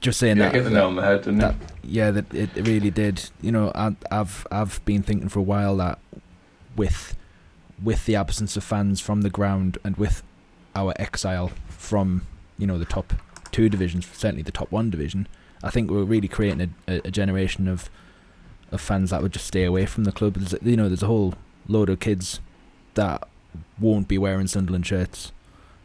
just 0.00 0.18
saying 0.18 0.38
Yeah, 0.38 0.44
that, 0.44 0.54
hit 0.54 0.64
the 0.64 0.70
nail 0.70 0.86
on 0.86 0.96
the 0.96 1.02
head, 1.02 1.22
didn't 1.22 1.38
that 1.38 1.54
it? 1.54 1.72
yeah, 1.84 2.10
that 2.12 2.32
it, 2.32 2.50
really 2.66 2.90
did. 2.90 3.30
You 3.42 3.52
know, 3.52 3.72
I, 3.74 3.94
I've 4.10 4.46
I've 4.50 4.82
been 4.84 5.02
thinking 5.02 5.28
for 5.28 5.40
a 5.40 5.42
while 5.42 5.76
that 5.78 5.98
with 6.76 7.16
with 7.82 8.06
the 8.06 8.14
absence 8.16 8.56
of 8.56 8.64
fans 8.64 9.00
from 9.00 9.22
the 9.22 9.30
ground 9.30 9.78
and 9.84 9.96
with 9.96 10.22
our 10.76 10.92
exile 10.96 11.50
from 11.68 12.26
you 12.58 12.66
know 12.66 12.78
the 12.78 12.84
top 12.84 13.12
two 13.50 13.68
divisions, 13.68 14.06
certainly 14.12 14.42
the 14.42 14.52
top 14.52 14.70
one 14.70 14.88
division, 14.90 15.26
I 15.64 15.70
think 15.70 15.90
we're 15.90 16.04
really 16.04 16.28
creating 16.28 16.72
a, 16.86 16.92
a, 16.94 17.00
a 17.06 17.10
generation 17.10 17.66
of 17.66 17.90
of 18.70 18.80
fans 18.80 19.10
that 19.10 19.20
would 19.20 19.32
just 19.32 19.46
stay 19.48 19.64
away 19.64 19.84
from 19.84 20.04
the 20.04 20.12
club. 20.12 20.34
There's, 20.34 20.54
you 20.62 20.76
know, 20.76 20.88
there's 20.88 21.02
a 21.02 21.08
whole 21.08 21.34
load 21.66 21.90
of 21.90 21.98
kids 21.98 22.38
that 22.94 23.26
won't 23.80 24.08
be 24.08 24.18
wearing 24.18 24.46
Sunderland 24.46 24.86
shirts, 24.86 25.32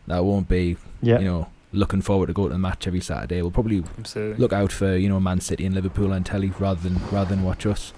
that 0.07 0.23
won't 0.23 0.47
be 0.47 0.77
Yeah. 1.01 1.19
you 1.19 1.25
know 1.25 1.47
looking 1.73 2.01
forward 2.01 2.27
to 2.27 2.33
go 2.33 2.47
to 2.47 2.53
the 2.53 2.59
match 2.59 2.87
every 2.87 3.01
Saturday. 3.01 3.41
We'll 3.41 3.51
probably 3.51 3.83
Absolutely. 3.99 4.37
look 4.37 4.53
out 4.53 4.71
for 4.71 4.95
you 4.95 5.09
know 5.09 5.19
Man 5.19 5.41
City 5.41 5.65
and 5.65 5.75
Liverpool 5.75 6.13
on 6.13 6.23
telly 6.23 6.51
rather 6.59 6.87
than 6.87 6.99
rather 7.11 7.29
than 7.35 7.43
watch 7.43 7.65
us. 7.65 7.93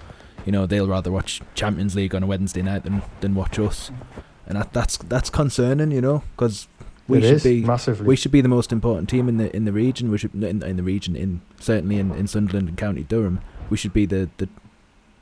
You 0.45 0.51
know 0.51 0.65
they'll 0.65 0.87
rather 0.87 1.11
watch 1.11 1.41
Champions 1.55 1.95
League 1.95 2.15
on 2.15 2.23
a 2.23 2.27
Wednesday 2.27 2.61
night 2.61 2.83
than 2.83 3.01
than 3.21 3.35
watch 3.35 3.59
us, 3.59 3.91
and 4.47 4.57
that, 4.57 4.73
that's 4.73 4.97
that's 4.97 5.29
concerning. 5.29 5.91
You 5.91 6.01
know 6.01 6.23
because 6.35 6.67
we 7.07 7.19
It 7.19 7.21
should 7.21 7.33
is, 7.33 7.43
be 7.43 7.63
massively. 7.63 8.07
we 8.07 8.15
should 8.15 8.31
be 8.31 8.41
the 8.41 8.47
most 8.49 8.71
important 8.71 9.09
team 9.09 9.27
in 9.29 9.37
the 9.37 9.53
in 9.55 9.65
the 9.65 9.71
region. 9.73 10.09
We 10.09 10.17
should 10.17 10.33
in, 10.35 10.63
in 10.63 10.77
the 10.77 10.83
region 10.83 11.15
in 11.15 11.41
certainly 11.59 11.99
in, 11.99 12.11
in 12.13 12.27
Sunderland 12.27 12.69
and 12.69 12.77
County 12.77 13.03
Durham. 13.03 13.41
We 13.69 13.77
should 13.77 13.93
be 13.93 14.05
the, 14.05 14.29
the 14.37 14.47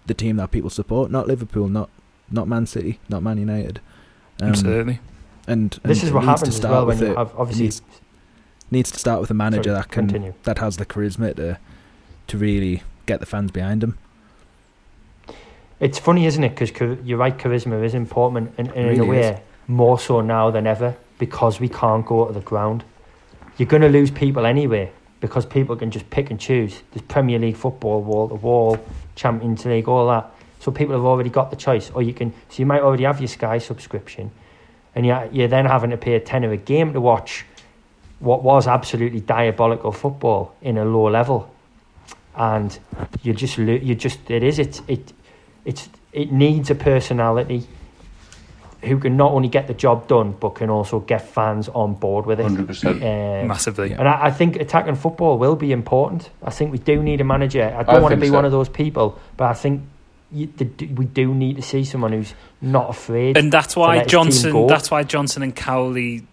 the 0.05 0.13
team 0.13 0.36
that 0.38 0.51
people 0.51 0.69
support, 0.69 1.09
not 1.11 1.28
Liverpool, 1.28 1.67
not 1.67 1.89
not 2.32 2.47
Man 2.47 2.65
City, 2.67 2.99
not 3.09 3.21
Man 3.23 3.38
United. 3.39 3.82
Um, 4.42 4.50
Absolutely. 4.50 5.00
And, 5.48 5.80
this 5.84 6.04
is 6.04 6.12
what 6.12 6.22
needs 6.26 6.26
to 6.26 6.32
happens 6.32 6.48
as 6.50 6.56
start 6.58 6.72
well 6.74 6.86
when 6.88 7.00
with 7.00 7.08
you 7.10 7.14
a- 7.14 7.18
have 7.20 7.34
obviously. 7.38 7.64
needs- 7.66 7.82
needs 8.72 8.92
to 8.92 9.00
start 9.00 9.22
with 9.22 9.30
a 9.30 9.34
manager 9.36 9.70
Sorry, 9.70 9.76
that 9.76 9.92
can 9.92 10.08
continue. 10.08 10.34
that 10.44 10.58
has 10.58 10.78
the 10.78 10.86
charisma 10.86 11.36
to 11.36 11.58
to 12.28 12.38
really 12.38 12.82
get 13.06 13.20
the 13.20 13.26
fans 13.28 13.52
behind 13.52 13.84
him. 13.84 13.98
It's 15.80 16.00
funny, 16.00 16.26
isn't 16.26 16.44
it? 16.44 16.56
Because 16.58 16.72
you're 17.06 17.18
right, 17.20 17.38
charisma 17.38 17.84
is 17.84 17.94
important, 17.94 18.54
and, 18.58 18.70
and 18.70 18.92
in 18.92 19.00
a 19.02 19.06
way, 19.06 19.34
is. 19.34 19.40
more 19.68 20.00
so 20.00 20.22
now 20.22 20.50
than 20.50 20.66
ever, 20.66 20.96
because 21.20 21.60
we 21.60 21.68
can't 21.70 22.06
go 22.06 22.26
to 22.26 22.34
the 22.34 22.40
ground. 22.40 22.84
You're 23.58 23.68
going 23.68 23.84
to 23.84 23.90
lose 23.90 24.10
people 24.10 24.46
anyway, 24.46 24.92
because 25.22 25.46
people 25.46 25.76
can 25.76 25.92
just 25.92 26.10
pick 26.10 26.32
and 26.32 26.40
choose. 26.40 26.82
There's 26.92 27.04
Premier 27.04 27.38
League 27.40 27.58
football, 27.58 28.02
wall 28.02 28.30
to 28.30 28.36
wall, 28.36 28.80
Champions 29.16 29.66
League, 29.66 29.88
all 29.88 30.08
that. 30.08 30.32
So 30.60 30.72
people 30.72 30.95
have 30.95 31.06
already 31.06 31.30
got 31.30 31.49
the 31.49 31.56
choice, 31.56 31.91
or 31.93 32.01
you 32.01 32.14
can. 32.14 32.32
So 32.49 32.56
you 32.58 32.66
might 32.66 32.82
already 32.82 33.03
have 33.03 33.20
your 33.20 33.28
Sky 33.28 33.60
subscription, 33.60 34.32
and 34.95 35.06
you're, 35.06 35.30
you're 35.32 35.48
then 35.48 35.65
having 35.65 35.91
to 35.91 35.98
pay 35.98 36.15
a 36.15 36.19
tenner 36.19 36.52
a 36.52 36.57
game 36.57 36.94
to 36.94 37.02
watch 37.02 37.45
what 38.19 38.44
was 38.44 38.68
absolutely 38.68 39.19
diabolical 39.19 39.91
football 39.91 40.56
in 40.61 40.77
a 40.77 40.86
low 40.86 41.10
level, 41.10 41.53
and 42.36 42.77
you 43.22 43.34
just 43.34 43.57
lo- 43.57 43.73
you 43.82 43.95
just 43.95 44.19
it 44.32 44.44
is 44.44 44.60
it 44.60 44.82
it 44.88 45.14
it's 45.65 45.90
it 46.14 46.32
needs 46.32 46.69
a 46.72 46.76
personality 46.76 47.68
who 48.84 48.99
can 48.99 49.18
not 49.18 49.32
only 49.32 49.48
get 49.48 49.68
the 49.68 49.73
job 49.73 50.07
done 50.07 50.32
but 50.40 50.56
can 50.56 50.69
also 50.69 50.99
get 50.99 51.27
fans 51.27 51.68
on 51.69 51.95
board 51.95 52.26
with 52.26 52.40
it. 52.40 52.44
Hundred 52.44 52.68
percent. 52.68 53.03
Um, 53.03 53.48
Massively. 53.48 53.91
And 53.94 54.07
I, 54.07 54.26
I 54.26 54.32
think 54.32 54.57
attacking 54.57 54.95
football 54.95 55.38
will 55.38 55.56
be 55.56 55.72
important. 55.72 56.30
I 56.44 56.52
think 56.52 56.72
we 56.72 56.77
do 56.77 57.02
need 57.02 57.19
a 57.22 57.23
manager. 57.23 57.64
I 57.64 57.80
I 57.80 57.84
don't 57.84 58.02
want 58.02 58.14
to 58.14 58.22
be 58.22 58.27
so. 58.27 58.34
one 58.34 58.45
of 58.45 58.52
those 58.52 58.69
people, 58.69 59.19
but 59.38 59.45
I 59.45 59.53
think 59.53 59.82
you, 60.31 60.47
the, 60.57 60.88
we 60.88 61.06
do 61.06 61.34
need 61.34 61.56
to 61.57 61.61
see 61.61 61.84
someone 61.84 62.11
who's 62.11 62.34
not 62.61 62.89
afraid. 62.89 63.38
and 63.38 63.52
that's 63.52 63.76
why 63.76 63.97
let 63.97 64.03
his 64.06 64.11
team 64.11 64.19
Johnson. 64.23 64.68
That's 64.68 64.91
why 64.91 65.03
Johnson 65.03 65.43
and 65.43 65.56
Cowley 65.56 66.26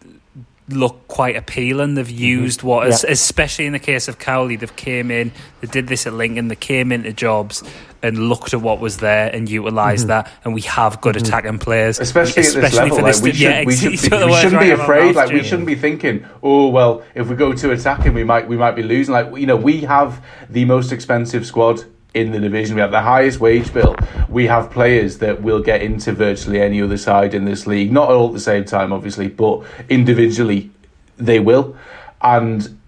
look 0.68 1.06
quite 1.08 1.36
appealing. 1.36 1.94
They've 1.94 2.06
mm-hmm. 2.06 2.16
used 2.16 2.62
what, 2.62 2.88
Yeah. 2.88 2.96
especially 3.08 3.66
in 3.66 3.72
the 3.72 3.78
case 3.78 4.08
of 4.08 4.18
Cowley, 4.18 4.56
they've 4.56 4.74
came 4.76 5.10
in, 5.10 5.32
they 5.60 5.68
did 5.68 5.88
this 5.88 6.06
at 6.06 6.14
Lincoln, 6.14 6.48
they 6.48 6.56
came 6.56 6.92
into 6.92 7.12
jobs 7.12 7.62
and 8.02 8.28
looked 8.28 8.52
at 8.52 8.60
what 8.60 8.80
was 8.80 8.98
there 8.98 9.28
and 9.32 9.48
utilised 9.48 10.02
mm-hmm. 10.02 10.08
that. 10.08 10.32
And 10.44 10.54
we 10.54 10.62
have 10.62 11.00
good 11.00 11.16
mm-hmm. 11.16 11.26
attacking 11.26 11.58
players, 11.58 12.00
Especially, 12.00 12.42
at 12.42 12.54
this 12.54 12.74
level, 12.74 12.96
for 12.96 13.02
like, 13.02 13.12
this. 13.12 13.22
we, 13.22 13.32
should, 13.32 13.40
yeah, 13.40 13.64
we, 13.64 13.76
should, 13.76 13.90
be, 13.90 13.90
we 13.90 13.96
shouldn't 13.96 14.22
right 14.22 14.64
be 14.64 14.72
out 14.72 14.72
of 14.72 14.78
my 14.78 14.84
afraid. 14.84 15.14
Like 15.14 15.30
we 15.30 15.42
shouldn't 15.42 15.66
be 15.66 15.76
thinking, 15.76 16.26
oh 16.42 16.68
well, 16.68 17.04
if 17.14 17.28
we 17.28 17.36
go 17.36 17.52
to 17.52 17.70
attacking, 17.70 18.14
we 18.14 18.24
might 18.24 18.48
we 18.48 18.56
might 18.56 18.72
be 18.72 18.82
losing. 18.82 19.12
Like 19.12 19.36
you 19.36 19.46
know, 19.46 19.56
we 19.56 19.82
have 19.82 20.24
the 20.48 20.64
most 20.64 20.92
expensive 20.92 21.46
squad 21.46 21.84
in 22.14 22.32
the 22.32 22.40
division. 22.40 22.74
We 22.74 22.80
have 22.80 22.90
the 22.90 23.00
highest 23.00 23.40
wage 23.40 23.72
bill. 23.72 23.96
We 24.28 24.46
have 24.46 24.70
players 24.70 25.18
that 25.18 25.42
will 25.42 25.62
get 25.62 25.82
into 25.82 26.12
virtually 26.12 26.60
any 26.60 26.82
other 26.82 26.96
side 26.96 27.34
in 27.34 27.44
this 27.44 27.66
league. 27.66 27.92
Not 27.92 28.10
all 28.10 28.28
at 28.28 28.34
the 28.34 28.40
same 28.40 28.64
time, 28.64 28.92
obviously, 28.92 29.28
but 29.28 29.62
individually 29.88 30.70
they 31.16 31.40
will. 31.40 31.76
And 32.20 32.78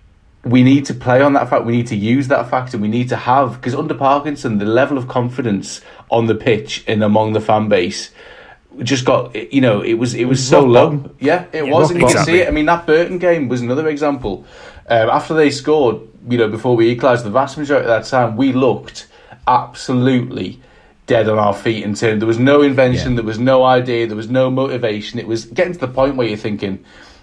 we 0.44 0.62
need 0.62 0.84
to 0.86 0.94
play 0.94 1.22
on 1.22 1.32
that 1.34 1.48
fact. 1.48 1.64
We 1.64 1.72
need 1.72 1.86
to 1.88 1.96
use 1.96 2.28
that 2.28 2.51
fact, 2.51 2.74
and 2.74 2.82
we 2.82 2.88
need 2.88 3.09
to 3.09 3.16
have 3.16 3.55
because 3.55 3.74
under 3.74 3.94
Parkinson, 3.94 4.59
the 4.59 4.66
level 4.66 4.98
of 4.98 5.09
confidence 5.09 5.80
on 6.10 6.26
the 6.26 6.34
pitch 6.34 6.84
and 6.86 7.02
among 7.02 7.32
the 7.32 7.40
fan 7.40 7.68
base 7.68 8.10
just 8.82 9.05
got 9.05 9.34
you 9.52 9.60
know 9.60 9.82
it 9.82 9.94
was 9.94 10.14
it 10.14 10.24
was, 10.24 10.38
was 10.38 10.48
so 10.48 10.64
low. 10.64 10.90
bottom. 10.90 11.16
Yeah, 11.20 11.44
it 11.52 11.64
Yeah, 11.66 11.72
was, 11.72 11.90
and 11.90 12.01
you 12.01 12.06
can 12.06 12.24
see 12.24 12.40
it. 12.40 12.48
I 12.48 12.51
mean, 12.51 12.66
that 12.66 12.86
Burton 12.86 13.18
game 13.18 13.48
was 13.48 13.60
another 13.62 13.88
example. 13.88 14.44
Um, 14.88 15.09
after 15.09 15.32
they 15.32 15.51
scored, 15.51 16.01
you 16.28 16.36
know, 16.36 16.48
before 16.48 16.76
we 16.76 16.90
equalised, 16.90 17.24
the 17.24 17.30
vast 17.30 17.56
majority 17.56 17.88
of 17.88 18.02
that 18.02 18.09
time 18.09 18.36
we 18.36 18.52
looked 18.52 19.06
absolutely 19.47 20.61
dead 21.07 21.29
on 21.29 21.39
our 21.39 21.53
feet 21.55 21.85
in 21.85 21.95
terms. 21.95 22.21
There 22.21 22.27
was 22.27 22.39
no 22.39 22.62
invention, 22.62 23.11
Yeah. 23.12 23.16
there 23.16 23.25
was 23.25 23.39
no 23.39 23.65
idea, 23.65 24.07
there 24.07 24.16
was 24.16 24.31
no 24.31 24.51
motivation. 24.51 25.19
It 25.19 25.27
was 25.27 25.45
getting 25.47 25.75
to 25.75 25.79
the 25.79 25.89
point 25.89 26.16
where 26.16 26.27
you're 26.27 26.37
thinking. 26.37 26.79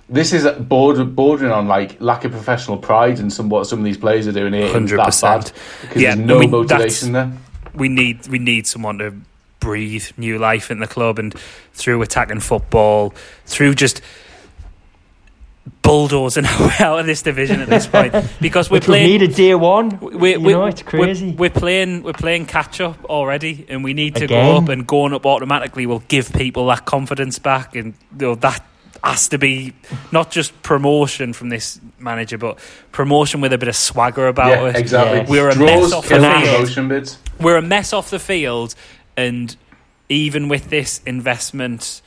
This 0.10 0.34
is 0.34 0.46
border, 0.60 1.06
bordering 1.06 1.52
on 1.54 1.68
like 1.68 1.96
lack 2.02 2.26
of 2.26 2.32
professional 2.32 2.78
pride 2.78 3.18
and 3.20 3.32
some 3.32 3.50
what 3.50 3.66
some 3.66 3.80
of 3.80 3.86
these 3.86 3.98
players 3.98 4.28
are 4.28 4.34
doing 4.34 4.54
here 4.54 4.68
100% 4.68 5.54
because 5.82 6.02
Yeah, 6.02 6.16
there's 6.16 6.28
no 6.28 6.40
mean, 6.40 6.52
motivation 6.52 7.14
there. 7.14 7.32
we 7.74 7.88
need 7.88 8.28
we 8.28 8.38
need 8.38 8.68
someone 8.68 8.98
to 8.98 9.14
breathe 9.62 10.06
new 10.18 10.38
life 10.38 10.70
in 10.70 10.80
the 10.80 10.88
club 10.88 11.18
and 11.18 11.34
through 11.74 12.02
attacking 12.02 12.42
football, 12.42 13.14
through 13.46 13.74
just 13.76 14.02
bulldozing 15.82 16.46
out 16.80 17.00
of 17.00 17.06
this 17.06 17.22
division 17.22 17.60
at 17.62 17.70
this 17.70 17.88
point 17.88 18.14
because 18.42 18.70
we're 18.70 18.78
Which 18.78 18.84
we 18.88 18.94
playing. 18.94 19.08
need 19.08 19.22
a 19.24 19.28
day 19.28 19.56
one. 19.56 20.00
we, 20.00 20.32
you 20.34 20.40
know, 20.40 20.66
it's 20.66 20.82
crazy. 20.82 21.32
We're, 21.32 21.36
we're 21.36 21.50
playing. 21.50 22.04
We're 22.04 22.14
playing 22.14 22.46
catch 22.48 22.82
up 22.82 23.04
already, 23.06 23.66
and 23.70 23.84
we 23.84 23.94
need 23.94 24.16
to 24.16 24.26
Again. 24.26 24.46
go 24.52 24.58
up. 24.58 24.70
And 24.70 24.86
going 24.88 25.14
up 25.14 25.26
automatically 25.26 25.86
will 25.86 26.04
give 26.08 26.32
people 26.34 26.68
that 26.68 26.86
confidence 26.86 27.40
back, 27.40 27.76
and 27.76 27.94
you 28.20 28.28
know, 28.28 28.36
that 28.36 28.64
has 29.04 29.30
to 29.30 29.38
be 29.40 29.74
not 30.12 30.30
just 30.30 30.60
promotion 30.62 31.34
from 31.34 31.50
this 31.50 31.80
manager, 31.98 32.38
but 32.38 32.60
promotion 32.92 33.42
with 33.42 33.52
a 33.52 33.58
bit 33.58 33.68
of 33.68 33.76
swagger 33.76 34.28
about 34.28 34.50
Yeah, 34.50 34.68
it. 34.70 34.76
exactly. 34.76 35.20
Yeah. 35.22 35.30
We're 35.30 35.50
a 35.50 35.54
Draws 35.56 35.68
mess 35.82 35.94
off 35.94 36.08
the 36.08 36.20
field. 36.20 36.44
promotion 36.44 37.06
we're 37.40 37.58
a 37.58 37.62
mess 37.64 37.94
off 37.94 38.12
the 38.12 38.20
field, 38.20 38.76
and 39.18 39.56
even 40.10 40.48
with 40.50 40.70
this 40.70 41.02
investment, 41.06 42.02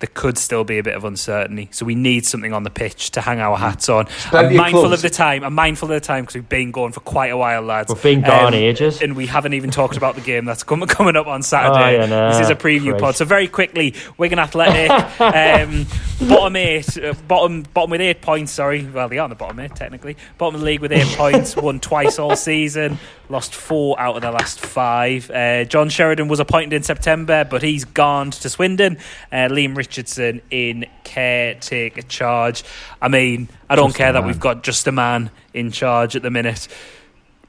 there 0.00 0.10
could 0.12 0.36
still 0.36 0.64
be 0.64 0.78
a 0.78 0.82
bit 0.82 0.94
of 0.96 1.04
uncertainty. 1.04 1.68
So 1.70 1.86
we 1.86 1.94
need 1.94 2.26
something 2.26 2.52
on 2.52 2.62
the 2.64 2.68
pitch 2.70 3.12
to 3.12 3.20
hang 3.20 3.38
our 3.40 3.56
hats 3.56 3.88
on. 3.88 4.06
plenty 4.06 4.48
I'm 4.48 4.56
mindful 4.56 4.82
clubs. 4.82 5.02
of 5.04 5.10
the 5.10 5.16
time. 5.16 5.44
I'm 5.44 5.54
mindful 5.54 5.86
of 5.90 5.94
the 5.94 6.04
time 6.06 6.24
because 6.24 6.34
we've 6.34 6.48
been 6.48 6.72
going 6.72 6.92
for 6.92 7.00
quite 7.00 7.28
a 7.28 7.36
while, 7.36 7.62
lads. 7.62 7.92
We've 7.94 8.02
been 8.02 8.20
gone 8.20 8.48
Um, 8.48 8.54
ages. 8.54 9.00
and 9.00 9.14
we 9.16 9.26
haven't 9.26 9.54
even 9.54 9.70
talked 9.70 9.96
about 9.96 10.14
the 10.16 10.20
game 10.20 10.44
that's 10.44 10.62
coming 10.64 10.88
coming 10.98 11.16
up 11.16 11.26
on 11.28 11.42
Saturday. 11.42 11.96
Oh, 11.96 12.00
yeah, 12.00 12.06
nah, 12.06 12.30
this 12.32 12.40
is 12.40 12.50
a 12.50 12.54
preview 12.56 12.90
Christ. 12.90 13.02
pod. 13.02 13.16
So 13.16 13.24
very 13.24 13.46
quickly, 13.48 13.94
Wigan 14.18 14.38
Athletic, 14.40 14.90
um, 15.20 15.86
bottom 16.28 16.56
eight, 16.56 16.98
uh, 16.98 17.14
bottom 17.28 17.62
bottom 17.72 17.90
with 17.90 18.00
eight 18.00 18.20
points. 18.20 18.52
Sorry, 18.52 18.84
well 18.84 19.08
they 19.08 19.18
are 19.18 19.24
on 19.24 19.30
the 19.30 19.36
bottom 19.36 19.58
eight 19.60 19.74
technically. 19.76 20.16
Bottom 20.38 20.56
of 20.56 20.60
the 20.60 20.66
league 20.66 20.80
with 20.80 20.92
eight 20.92 21.06
points. 21.16 21.56
Won 21.56 21.80
twice 21.80 22.18
all 22.18 22.36
season. 22.36 22.98
Lost 23.30 23.54
four 23.54 23.98
out 23.98 24.16
of 24.16 24.22
the 24.22 24.30
last 24.30 24.60
five. 24.60 25.30
Uh, 25.30 25.64
John 25.64 25.88
Sheridan 25.88 26.28
was 26.28 26.40
appointed 26.40 26.74
in 26.74 26.82
September, 26.82 27.44
but 27.48 27.62
he's 27.62 27.86
gone 27.86 28.30
to 28.32 28.50
Swindon. 28.50 28.98
Uh, 29.32 29.48
Leam 29.50 29.74
Richardson 29.84 30.40
in 30.50 30.86
caretaker 31.04 32.00
charge. 32.00 32.64
I 33.02 33.08
mean, 33.08 33.48
I 33.68 33.76
don't 33.76 33.88
Just 33.88 33.98
care 33.98 34.12
that 34.14 34.24
we've 34.24 34.40
got 34.40 34.62
just 34.62 34.86
a 34.86 34.92
man 34.92 35.30
in 35.52 35.70
charge 35.70 36.16
at 36.16 36.22
the 36.22 36.30
minute 36.30 36.68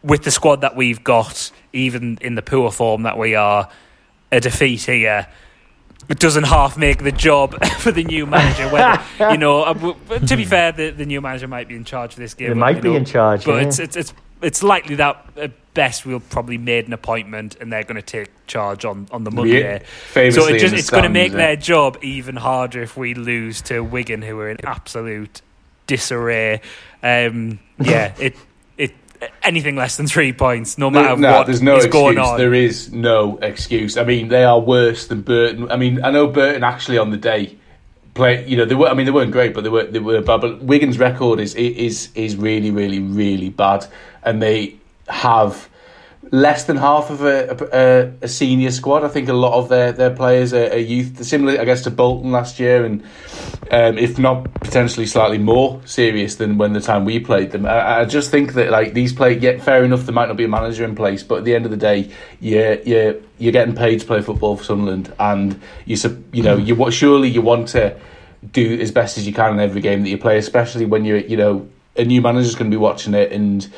with 0.04 0.24
the 0.24 0.32
squad 0.32 0.62
that 0.62 0.76
we've 0.76 1.02
got, 1.02 1.50
even 1.72 2.18
in 2.20 2.36
the 2.36 2.42
poor 2.42 2.72
form 2.72 3.04
that 3.04 3.18
we 3.18 3.36
are, 3.36 3.70
a 4.34 4.42
defeat 4.42 4.84
here. 4.84 5.28
It 6.10 6.20
doesn't 6.20 6.44
half 6.44 6.78
make 6.78 7.04
the 7.04 7.12
job 7.14 7.56
for 7.80 7.92
the 7.94 8.04
new 8.04 8.26
manager. 8.26 8.68
Whether 8.70 9.02
you 9.32 9.38
know, 9.38 9.64
uh, 9.64 10.20
to 10.20 10.36
be 10.36 10.44
fair, 10.44 10.74
the, 10.74 10.90
the 10.90 11.06
new 11.06 11.22
manager 11.22 11.48
might 11.48 11.70
be 11.70 11.76
in 11.76 11.86
charge 11.86 12.12
of 12.12 12.20
this 12.20 12.34
game. 12.34 12.50
But, 12.50 12.58
might 12.58 12.82
be 12.82 12.90
know, 12.90 12.98
in 12.98 13.06
charge. 13.06 13.46
but 13.46 13.56
yeah. 13.56 13.68
it's, 13.68 13.80
it's 13.80 13.96
it's 13.96 14.14
it's 14.42 14.62
likely 14.62 14.96
that 14.96 15.26
at 15.38 15.52
best 15.76 16.06
we'll 16.06 16.20
probably 16.20 16.58
made 16.58 16.88
an 16.88 16.94
appointment 16.94 17.56
and 17.62 17.72
they're 17.72 17.84
going 17.84 17.98
to 17.98 18.02
take 18.02 18.30
charge 18.48 18.84
on 18.84 19.08
on 19.12 19.24
the 19.24 19.30
Monday. 19.30 19.84
Famously 20.08 20.42
So 20.42 20.48
it 20.48 20.58
just 20.58 20.74
it's 20.74 20.90
going 20.90 21.04
to 21.04 21.10
make 21.10 21.34
yeah. 21.34 21.38
their 21.38 21.56
job 21.56 22.00
even 22.02 22.36
harder 22.36 22.82
if 22.82 22.98
we 22.98 23.14
lose 23.14 23.62
to 23.64 23.82
Wigan, 23.82 24.24
who 24.24 24.40
are 24.40 24.50
in 24.50 24.66
absolute 24.66 25.44
disarray. 25.86 26.62
Um, 27.04 27.60
yeah, 27.80 28.16
it 28.20 28.36
it 28.78 28.96
anything 29.44 29.76
less 29.76 29.98
than 29.98 30.08
three 30.08 30.34
points, 30.34 30.78
no 30.80 30.90
matter 30.90 31.20
no, 31.20 31.34
what 31.34 31.46
there's 31.46 31.62
no 31.62 31.76
is 31.76 31.86
excuse. 31.86 32.02
going 32.02 32.18
on. 32.18 32.40
There 32.40 32.54
is 32.54 32.92
no 32.92 33.38
excuse. 33.38 33.98
I 33.98 34.04
mean, 34.04 34.30
they 34.30 34.44
are 34.44 34.60
worse 34.60 35.08
than 35.08 35.22
Burton. 35.22 35.70
I 35.72 35.76
mean, 35.76 36.04
I 36.04 36.10
know 36.10 36.28
Burton 36.28 36.64
actually 36.64 36.98
on 36.98 37.12
the 37.12 37.18
day 37.18 37.58
play. 38.14 38.48
You 38.48 38.58
know, 38.58 38.66
they 38.66 38.76
were. 38.76 38.88
I 38.88 38.94
mean, 38.94 39.06
they 39.06 39.12
weren't 39.12 39.32
great, 39.32 39.54
but 39.54 39.64
they 39.64 39.70
were. 39.70 39.86
They 39.86 40.00
were 40.00 40.22
bad. 40.22 40.42
But 40.42 40.64
Wigan's 40.64 40.98
record 40.98 41.40
is 41.40 41.54
is 41.54 42.10
is 42.16 42.36
really, 42.36 42.72
really, 42.72 43.00
really 43.00 43.50
bad, 43.50 43.86
and 44.24 44.42
they 44.42 44.78
have 45.08 45.70
less 46.32 46.64
than 46.64 46.78
half 46.78 47.10
of 47.10 47.22
a, 47.22 48.16
a, 48.22 48.26
a 48.26 48.28
senior 48.28 48.72
squad. 48.72 49.04
I 49.04 49.08
think 49.08 49.30
a 49.30 49.34
lot 49.34 49.54
of 49.54 49.70
their, 49.70 49.92
their 49.92 50.10
players 50.10 50.54
are, 50.54 50.72
are 50.72 50.78
youth, 50.78 51.24
similar, 51.24 51.60
I 51.60 51.66
guess, 51.66 51.84
to 51.84 51.92
Bolton 51.92 52.32
last 52.32 52.60
year, 52.60 52.84
and 52.84 53.04
um, 53.72 53.98
if 53.98 54.18
not 54.18 54.52
potentially 54.56 55.06
slightly 55.06 55.38
more 55.38 55.82
serious 55.86 56.36
than 56.36 56.58
when 56.58 56.74
the 56.74 56.82
time 56.82 57.06
we 57.06 57.20
played 57.20 57.52
them. 57.52 57.66
I, 57.66 58.02
I 58.02 58.06
just 58.06 58.32
think 58.32 58.54
that 58.54 58.72
like 58.72 58.94
these 58.94 59.14
play, 59.14 59.38
yeah, 59.38 59.58
fair 59.60 59.84
enough. 59.84 60.06
There 60.06 60.14
might 60.14 60.28
not 60.28 60.38
be 60.38 60.46
a 60.46 60.50
manager 60.50 60.84
in 60.84 60.96
place, 60.96 61.24
but 61.24 61.40
at 61.40 61.44
the 61.46 61.56
end 61.56 61.66
of 61.66 61.72
the 61.72 61.78
day, 61.78 62.12
you're 62.40 62.82
you're, 62.82 63.16
you're 63.38 63.54
getting 63.54 63.76
paid 63.76 64.00
to 64.00 64.06
play 64.06 64.22
football 64.22 64.58
for 64.58 64.64
Sunderland, 64.64 65.14
and 65.20 65.60
you 65.86 65.98
you 66.32 66.44
know 66.44 66.58
you 66.58 66.76
wa- 66.76 66.90
surely 66.90 67.30
you 67.30 67.42
want 67.42 67.68
to 67.70 68.00
do 68.52 68.80
as 68.80 68.92
best 68.92 69.18
as 69.18 69.26
you 69.26 69.34
can 69.34 69.54
in 69.54 69.60
every 69.60 69.82
game 69.82 70.04
that 70.04 70.10
you 70.10 70.18
play, 70.18 70.38
especially 70.38 70.86
when 70.86 71.06
you're 71.06 71.18
you 71.18 71.38
know 71.38 71.68
a 71.98 72.04
new 72.04 72.22
manager's 72.22 72.56
going 72.56 72.70
to 72.70 72.76
be 72.76 72.80
watching 72.80 73.14
it 73.14 73.32
and. 73.32 73.72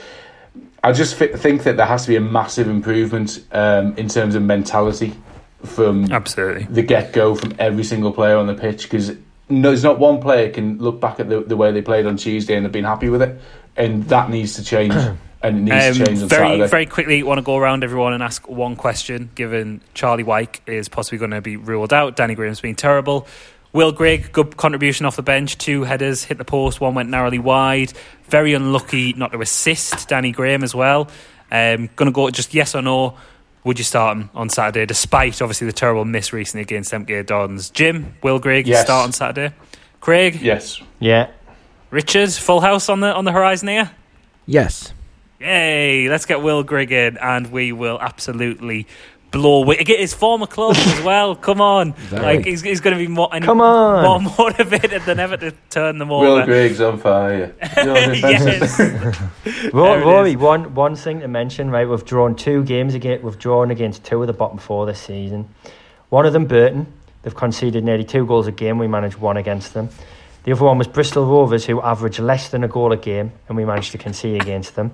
I 0.83 0.91
just 0.93 1.15
think 1.15 1.63
that 1.63 1.77
there 1.77 1.85
has 1.85 2.03
to 2.03 2.09
be 2.09 2.15
a 2.15 2.21
massive 2.21 2.67
improvement 2.67 3.43
um, 3.51 3.97
in 3.97 4.07
terms 4.07 4.35
of 4.35 4.43
mentality 4.43 5.13
from 5.63 6.11
Absolutely. 6.11 6.63
the 6.65 6.83
get 6.83 7.13
go 7.13 7.35
from 7.35 7.55
every 7.57 7.83
single 7.83 8.11
player 8.13 8.37
on 8.37 8.47
the 8.47 8.53
pitch 8.53 8.83
because 8.83 9.11
no, 9.49 9.69
there's 9.69 9.83
not 9.83 9.97
one 9.99 10.21
player 10.21 10.49
can 10.51 10.77
look 10.77 10.99
back 10.99 11.19
at 11.19 11.29
the, 11.29 11.41
the 11.41 11.55
way 11.57 11.71
they 11.71 11.81
played 11.81 12.05
on 12.05 12.17
Tuesday 12.17 12.55
and 12.55 12.63
have 12.63 12.71
been 12.71 12.83
happy 12.83 13.09
with 13.09 13.21
it, 13.21 13.39
and 13.75 14.03
that 14.09 14.29
needs 14.29 14.55
to 14.55 14.63
change. 14.63 14.93
and 15.41 15.69
it 15.69 15.73
needs 15.73 15.97
to 15.97 16.05
change 16.05 16.17
Um, 16.17 16.23
on 16.23 16.29
very, 16.29 16.47
Saturday. 16.47 16.67
very 16.67 16.85
quickly, 16.85 17.23
want 17.23 17.37
to 17.37 17.43
go 17.43 17.57
around 17.57 17.83
everyone 17.83 18.13
and 18.13 18.21
ask 18.21 18.47
one 18.49 18.75
question. 18.75 19.29
Given 19.35 19.81
Charlie 19.93 20.23
Wyke 20.23 20.61
is 20.67 20.89
possibly 20.89 21.17
going 21.17 21.31
to 21.31 21.41
be 21.41 21.57
ruled 21.57 21.93
out, 21.93 22.15
Danny 22.15 22.35
Graham's 22.35 22.59
been 22.59 22.75
terrible. 22.75 23.27
Will 23.77 23.91
Grigg, 23.91 24.31
good 24.31 24.57
contribution 24.57 25.05
off 25.05 25.17
the 25.17 25.21
bench. 25.21 25.55
Two 25.59 25.83
headers 25.83 26.23
hit 26.23 26.39
the 26.39 26.43
post. 26.43 26.81
One 26.81 26.95
went 26.95 27.09
narrowly 27.09 27.37
wide. 27.37 27.93
Very 28.23 28.55
unlucky 28.55 29.13
not 29.13 29.33
to 29.33 29.39
assist 29.39 30.07
Danny 30.07 30.31
Graham 30.31 30.63
as 30.63 30.73
well. 30.73 31.09
Um, 31.51 31.87
going 31.95 32.07
to 32.07 32.11
go 32.11 32.27
just 32.31 32.55
yes 32.55 32.73
or 32.73 32.81
no. 32.81 33.19
Would 33.65 33.77
you 33.77 33.83
start 33.83 34.17
him 34.17 34.31
on 34.33 34.49
Saturday, 34.49 34.87
despite 34.87 35.43
obviously 35.43 35.67
the 35.67 35.73
terrible 35.73 36.05
miss 36.05 36.33
recently 36.33 36.63
against 36.63 36.91
MK 36.91 37.27
Dons? 37.27 37.69
Jim, 37.69 38.15
Will 38.23 38.39
Grigg, 38.39 38.65
Yes. 38.65 38.83
start 38.83 39.05
on 39.05 39.11
Saturday. 39.11 39.53
Craig, 39.99 40.41
yes, 40.41 40.81
yeah. 40.97 41.29
Richards, 41.91 42.39
full 42.39 42.61
house 42.61 42.89
on 42.89 43.01
the 43.01 43.13
on 43.13 43.25
the 43.25 43.31
horizon 43.31 43.67
here. 43.67 43.91
Yes. 44.47 44.91
Yay! 45.39 46.09
Let's 46.09 46.25
get 46.25 46.41
Will 46.41 46.63
Grigg 46.63 46.91
in, 46.91 47.17
and 47.19 47.51
we 47.51 47.73
will 47.73 47.99
absolutely 48.01 48.87
blow. 49.37 49.61
Wi- 49.61 49.83
Get 49.83 49.99
his 49.99 50.13
former 50.13 50.47
club 50.47 50.75
as 50.75 51.01
well. 51.03 51.35
Come 51.35 51.61
on, 51.61 51.93
that 52.09 52.21
like 52.21 52.45
he's, 52.45 52.61
he's 52.61 52.81
going 52.81 52.97
to 52.97 53.01
be 53.03 53.07
more, 53.07 53.29
any, 53.33 53.45
Come 53.45 53.61
on. 53.61 54.23
more 54.23 54.33
motivated 54.37 55.03
than 55.03 55.19
ever 55.19 55.37
to 55.37 55.51
turn 55.69 55.97
them 55.99 56.09
Will 56.09 56.21
over. 56.33 56.45
Grigg's 56.45 56.81
on 56.81 56.97
fire. 56.97 57.53
Your 57.83 57.95
defense 57.95 58.79
yes, 58.79 59.19
Ro- 59.73 59.99
Rory, 60.03 60.35
one 60.35 60.73
one 60.75 60.95
thing 60.95 61.19
to 61.21 61.27
mention, 61.27 61.69
right? 61.69 61.87
We've 61.87 62.03
drawn 62.05 62.35
two 62.35 62.63
games 62.63 62.93
again. 62.93 63.21
We've 63.21 63.37
drawn 63.39 63.71
against 63.71 64.03
two 64.03 64.21
of 64.21 64.27
the 64.27 64.33
bottom 64.33 64.57
four 64.57 64.85
this 64.85 64.99
season. 64.99 65.47
One 66.09 66.25
of 66.25 66.33
them, 66.33 66.45
Burton. 66.45 66.87
They've 67.23 67.35
conceded 67.35 67.83
nearly 67.83 68.03
two 68.05 68.25
goals 68.25 68.47
a 68.47 68.51
game. 68.51 68.77
We 68.77 68.87
managed 68.87 69.17
one 69.17 69.35
against 69.37 69.73
them. 69.73 69.89
The 70.43 70.53
other 70.53 70.63
one 70.63 70.77
was 70.77 70.87
Bristol 70.87 71.25
Rovers, 71.25 71.65
who 71.65 71.81
average 71.81 72.19
less 72.19 72.47
than 72.49 72.63
a 72.63 72.69
goal 72.69 72.93
a 72.93 72.97
game, 72.97 73.33
and 73.49 73.57
we 73.57 73.65
managed 73.65 73.91
to 73.91 73.97
concede 73.97 74.41
against 74.41 74.75
them. 74.75 74.91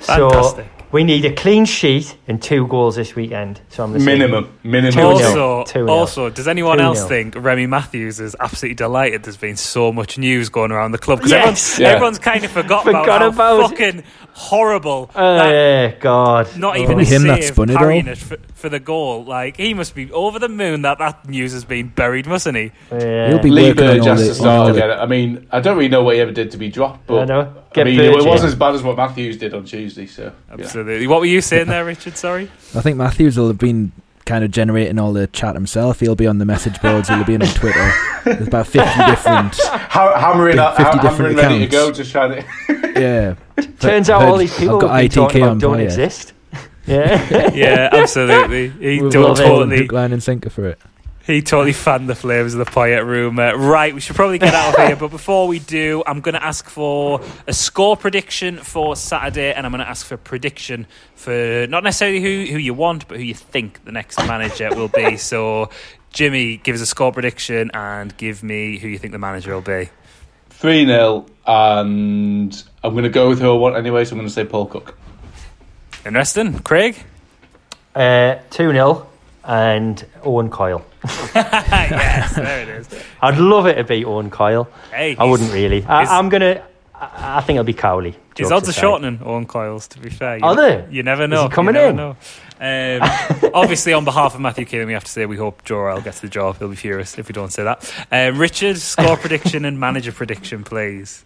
so 0.00 0.30
Fantastic. 0.30 0.66
We 0.94 1.02
need 1.02 1.24
a 1.24 1.32
clean 1.34 1.64
sheet 1.64 2.16
and 2.28 2.40
two 2.40 2.68
goals 2.68 2.94
this 2.94 3.16
weekend. 3.16 3.60
So 3.68 3.82
I'm 3.82 3.92
the 3.92 3.98
same. 3.98 4.06
minimum, 4.06 4.56
minimum. 4.62 4.92
Two 4.92 5.00
nil. 5.00 5.10
Also, 5.10 5.64
Two 5.64 5.84
nil. 5.86 5.90
also, 5.94 6.30
does 6.30 6.46
anyone 6.46 6.78
Two 6.78 6.84
else 6.84 7.00
nil. 7.00 7.08
think 7.08 7.34
Remy 7.36 7.66
Matthews 7.66 8.20
is 8.20 8.36
absolutely 8.38 8.76
delighted? 8.76 9.24
There's 9.24 9.36
been 9.36 9.56
so 9.56 9.92
much 9.92 10.18
news 10.18 10.48
going 10.50 10.70
around 10.70 10.92
the 10.92 10.98
club 10.98 11.18
because 11.18 11.32
Yes. 11.32 11.40
everyone's, 11.42 11.78
Yeah. 11.80 11.88
everyone's 11.88 12.18
kind 12.20 12.44
of 12.44 12.50
forgot, 12.52 12.84
Forgot 12.84 13.04
about, 13.04 13.20
how 13.20 13.26
about- 13.58 13.70
fucking 13.70 14.04
horrible 14.36 15.10
Oh, 15.14 15.36
that 15.36 15.50
yeah, 15.50 15.94
God. 16.00 16.56
not 16.58 16.76
Oh. 16.76 16.78
even 16.80 16.84
a 17.00 17.04
Probably 17.04 17.04
him 17.06 17.22
that 17.28 17.42
save 17.42 17.52
spun 17.54 17.70
it 17.70 17.76
all. 17.76 17.88
it 17.88 18.18
for, 18.18 18.36
for 18.54 18.68
the 18.68 18.80
goal. 18.80 19.24
Like 19.24 19.56
he 19.56 19.74
must 19.74 19.94
be 19.94 20.10
over 20.12 20.38
the 20.38 20.48
moon 20.48 20.82
that 20.82 20.98
that 20.98 21.28
news 21.28 21.52
has 21.52 21.64
been 21.64 21.88
buried, 21.88 22.26
mustn't 22.26 22.56
he? 22.56 22.72
Yeah. 22.90 23.28
He'll 23.28 23.38
be 23.38 23.50
Lee 23.50 23.68
working 23.68 23.84
on 23.88 23.96
Burge 23.98 24.06
all 24.08 24.16
to 24.16 24.34
start 24.34 24.46
all 24.70 24.76
again. 24.76 24.90
I 24.90 25.06
mean, 25.06 25.46
I 25.50 25.60
don't 25.60 25.76
really 25.76 25.88
know 25.88 26.02
what 26.02 26.16
he 26.16 26.20
ever 26.20 26.32
did 26.32 26.50
to 26.50 26.58
be 26.58 26.68
dropped, 26.68 27.06
but 27.06 27.22
I 27.22 27.24
know. 27.26 27.54
I 27.76 27.84
mean, 27.84 27.98
it 28.00 28.24
wasn't 28.26 28.48
as 28.50 28.54
bad 28.54 28.74
as 28.74 28.82
what 28.82 28.96
Matthews 28.96 29.36
did 29.36 29.54
on 29.54 29.64
Tuesday. 29.64 30.06
So 30.06 30.24
yeah. 30.24 30.54
Absolutely. 30.54 31.06
What 31.06 31.20
were 31.20 31.26
you 31.26 31.40
saying 31.40 31.68
there, 31.68 31.84
Richard? 31.84 32.16
Sorry. 32.16 32.44
I 32.74 32.80
think 32.80 32.96
Matthews 32.96 33.38
will 33.38 33.48
have 33.48 33.58
been 33.58 33.92
kind 34.26 34.44
of 34.44 34.50
generating 34.50 34.98
all 34.98 35.12
the 35.12 35.26
chat 35.28 35.54
himself. 35.54 36.00
He'll 36.00 36.14
be 36.16 36.26
on 36.26 36.38
the 36.38 36.44
message 36.44 36.80
boards. 36.80 37.08
He'll 37.08 37.24
be 37.24 37.34
on 37.34 37.40
Twitter. 37.40 37.92
There's 38.24 38.48
about 38.48 38.66
fifty 38.66 39.04
different. 39.06 39.56
Ha- 39.60 40.18
hammering, 40.18 40.52
Big 40.56 40.60
out, 40.60 40.76
50 40.76 40.82
hammering 40.90 41.10
different 41.10 41.36
ready 41.36 41.58
to 41.60 41.66
go, 41.66 41.82
accounts. 41.84 41.98
just 41.98 42.10
trying 42.12 42.42
to. 42.42 42.44
Yeah. 42.94 43.34
Turns 43.80 44.08
out 44.08 44.22
Heard- 44.22 44.28
all 44.30 44.36
these 44.36 44.56
people 44.56 44.76
I've 44.76 44.80
got 44.82 45.00
we've 45.00 45.10
been 45.10 45.16
talking 45.24 45.40
ITK 45.40 45.42
about 45.42 45.50
on 45.50 45.58
don't 45.58 45.74
fire. 45.74 45.84
exist. 45.84 46.32
Yeah. 46.86 47.50
Yeah, 47.54 47.88
absolutely. 47.92 48.68
He 48.68 49.00
We'll 49.00 49.10
don't 49.10 49.22
love 49.24 49.40
it. 49.40 49.44
totally. 49.44 49.78
Hook, 49.78 49.92
line 49.92 50.12
and 50.12 50.22
sinker 50.22 50.50
for 50.50 50.68
it. 50.68 50.78
He 51.26 51.40
totally 51.40 51.72
fanned 51.72 52.06
the 52.06 52.14
flames 52.14 52.52
of 52.52 52.58
the 52.58 52.70
Poyet 52.70 53.06
room. 53.06 53.38
Uh, 53.38 53.54
right, 53.54 53.94
we 53.94 54.00
should 54.00 54.14
probably 54.14 54.38
get 54.38 54.52
out 54.52 54.78
of 54.78 54.86
here. 54.86 54.94
But 54.94 55.08
before 55.08 55.48
we 55.48 55.58
do, 55.58 56.02
I'm 56.06 56.20
going 56.20 56.34
to 56.34 56.44
ask 56.44 56.68
for 56.68 57.22
a 57.46 57.52
score 57.54 57.96
prediction 57.96 58.58
for 58.58 58.94
Saturday, 58.94 59.54
and 59.54 59.64
I'm 59.64 59.72
going 59.72 59.82
to 59.82 59.88
ask 59.88 60.04
for 60.04 60.16
a 60.16 60.18
prediction 60.18 60.86
for 61.14 61.66
not 61.66 61.82
necessarily 61.82 62.20
who, 62.20 62.52
who 62.52 62.58
you 62.58 62.74
want, 62.74 63.08
but 63.08 63.16
who 63.16 63.22
you 63.22 63.32
think 63.32 63.82
the 63.86 63.92
next 63.92 64.18
manager 64.18 64.68
will 64.74 64.88
be. 64.88 65.16
So, 65.24 65.70
Jimmy, 66.10 66.58
give 66.58 66.74
us 66.74 66.82
a 66.82 66.86
score 66.86 67.10
prediction 67.10 67.70
and 67.72 68.14
give 68.18 68.42
me 68.42 68.78
who 68.78 68.88
you 68.88 68.98
think 68.98 69.12
the 69.12 69.18
manager 69.18 69.54
will 69.54 69.62
be. 69.62 69.88
3 70.50 70.84
0, 70.84 71.26
and 71.46 72.62
I'm 72.82 72.92
going 72.92 73.04
to 73.04 73.10
go 73.10 73.30
with 73.30 73.40
who 73.40 73.50
I 73.50 73.56
want 73.56 73.76
anyway, 73.76 74.04
so 74.04 74.12
I'm 74.12 74.18
going 74.18 74.28
to 74.28 74.34
say 74.34 74.44
Paul 74.44 74.66
Cook. 74.66 74.98
Interesting. 76.04 76.58
Craig? 76.58 77.02
Uh, 77.94 78.36
2 78.50 78.72
0 78.72 79.08
and 79.44 80.04
Owen 80.22 80.50
Coyle. 80.50 80.84
yes, 81.34 82.34
there 82.34 82.62
it 82.62 82.68
is. 82.68 82.88
I'd 83.20 83.38
love 83.38 83.66
it 83.66 83.74
to 83.74 83.84
be 83.84 84.04
Owen 84.04 84.30
Coyle. 84.30 84.68
Hey, 84.90 85.16
I 85.16 85.24
wouldn't 85.24 85.52
really. 85.52 85.84
I, 85.84 86.18
I'm 86.18 86.28
going 86.28 86.40
to. 86.40 86.62
I 86.94 87.38
I 87.38 87.40
think 87.40 87.56
it'll 87.56 87.64
be 87.64 87.74
Cowley. 87.74 88.16
His 88.36 88.50
odds 88.50 88.68
are 88.68 88.72
shortening 88.72 89.20
Owen 89.22 89.46
Coyle's, 89.46 89.86
to 89.88 89.98
be 89.98 90.10
fair. 90.10 90.38
You 90.38 90.44
Are 90.44 90.56
they? 90.56 90.86
You 90.90 91.02
never 91.02 91.24
Is 91.24 91.30
know. 91.30 91.44
he 91.44 91.48
coming 91.50 91.74
you 91.74 91.80
never 91.80 91.90
in? 91.90 91.96
Know. 91.96 92.16
Um, 92.60 93.50
obviously, 93.54 93.92
on 93.92 94.04
behalf 94.04 94.34
of 94.34 94.40
Matthew 94.40 94.64
Keelan, 94.64 94.86
we 94.86 94.92
have 94.92 95.04
to 95.04 95.10
say 95.10 95.26
we 95.26 95.36
hope 95.36 95.64
Joe 95.64 96.00
gets 96.00 96.20
the 96.20 96.28
job. 96.28 96.58
He'll 96.58 96.68
be 96.68 96.76
furious 96.76 97.18
if 97.18 97.28
we 97.28 97.32
don't 97.32 97.52
say 97.52 97.64
that. 97.64 97.92
Um, 98.10 98.38
Richard, 98.38 98.78
score 98.78 99.16
prediction 99.16 99.64
and 99.64 99.78
manager 99.78 100.12
prediction, 100.12 100.64
please. 100.64 101.24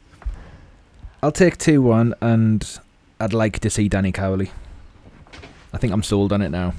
I'll 1.23 1.33
take 1.33 1.59
2 1.59 1.83
1, 1.83 2.15
and 2.21 2.79
I'd 3.21 3.33
like 3.33 3.59
to 3.61 3.71
see 3.71 3.89
Danny 3.89 4.13
Cowley. 4.13 4.51
I 5.73 5.79
think 5.79 5.93
I'm 5.93 6.03
sold 6.03 6.33
on 6.33 6.43
it 6.43 6.51
now. 6.51 6.75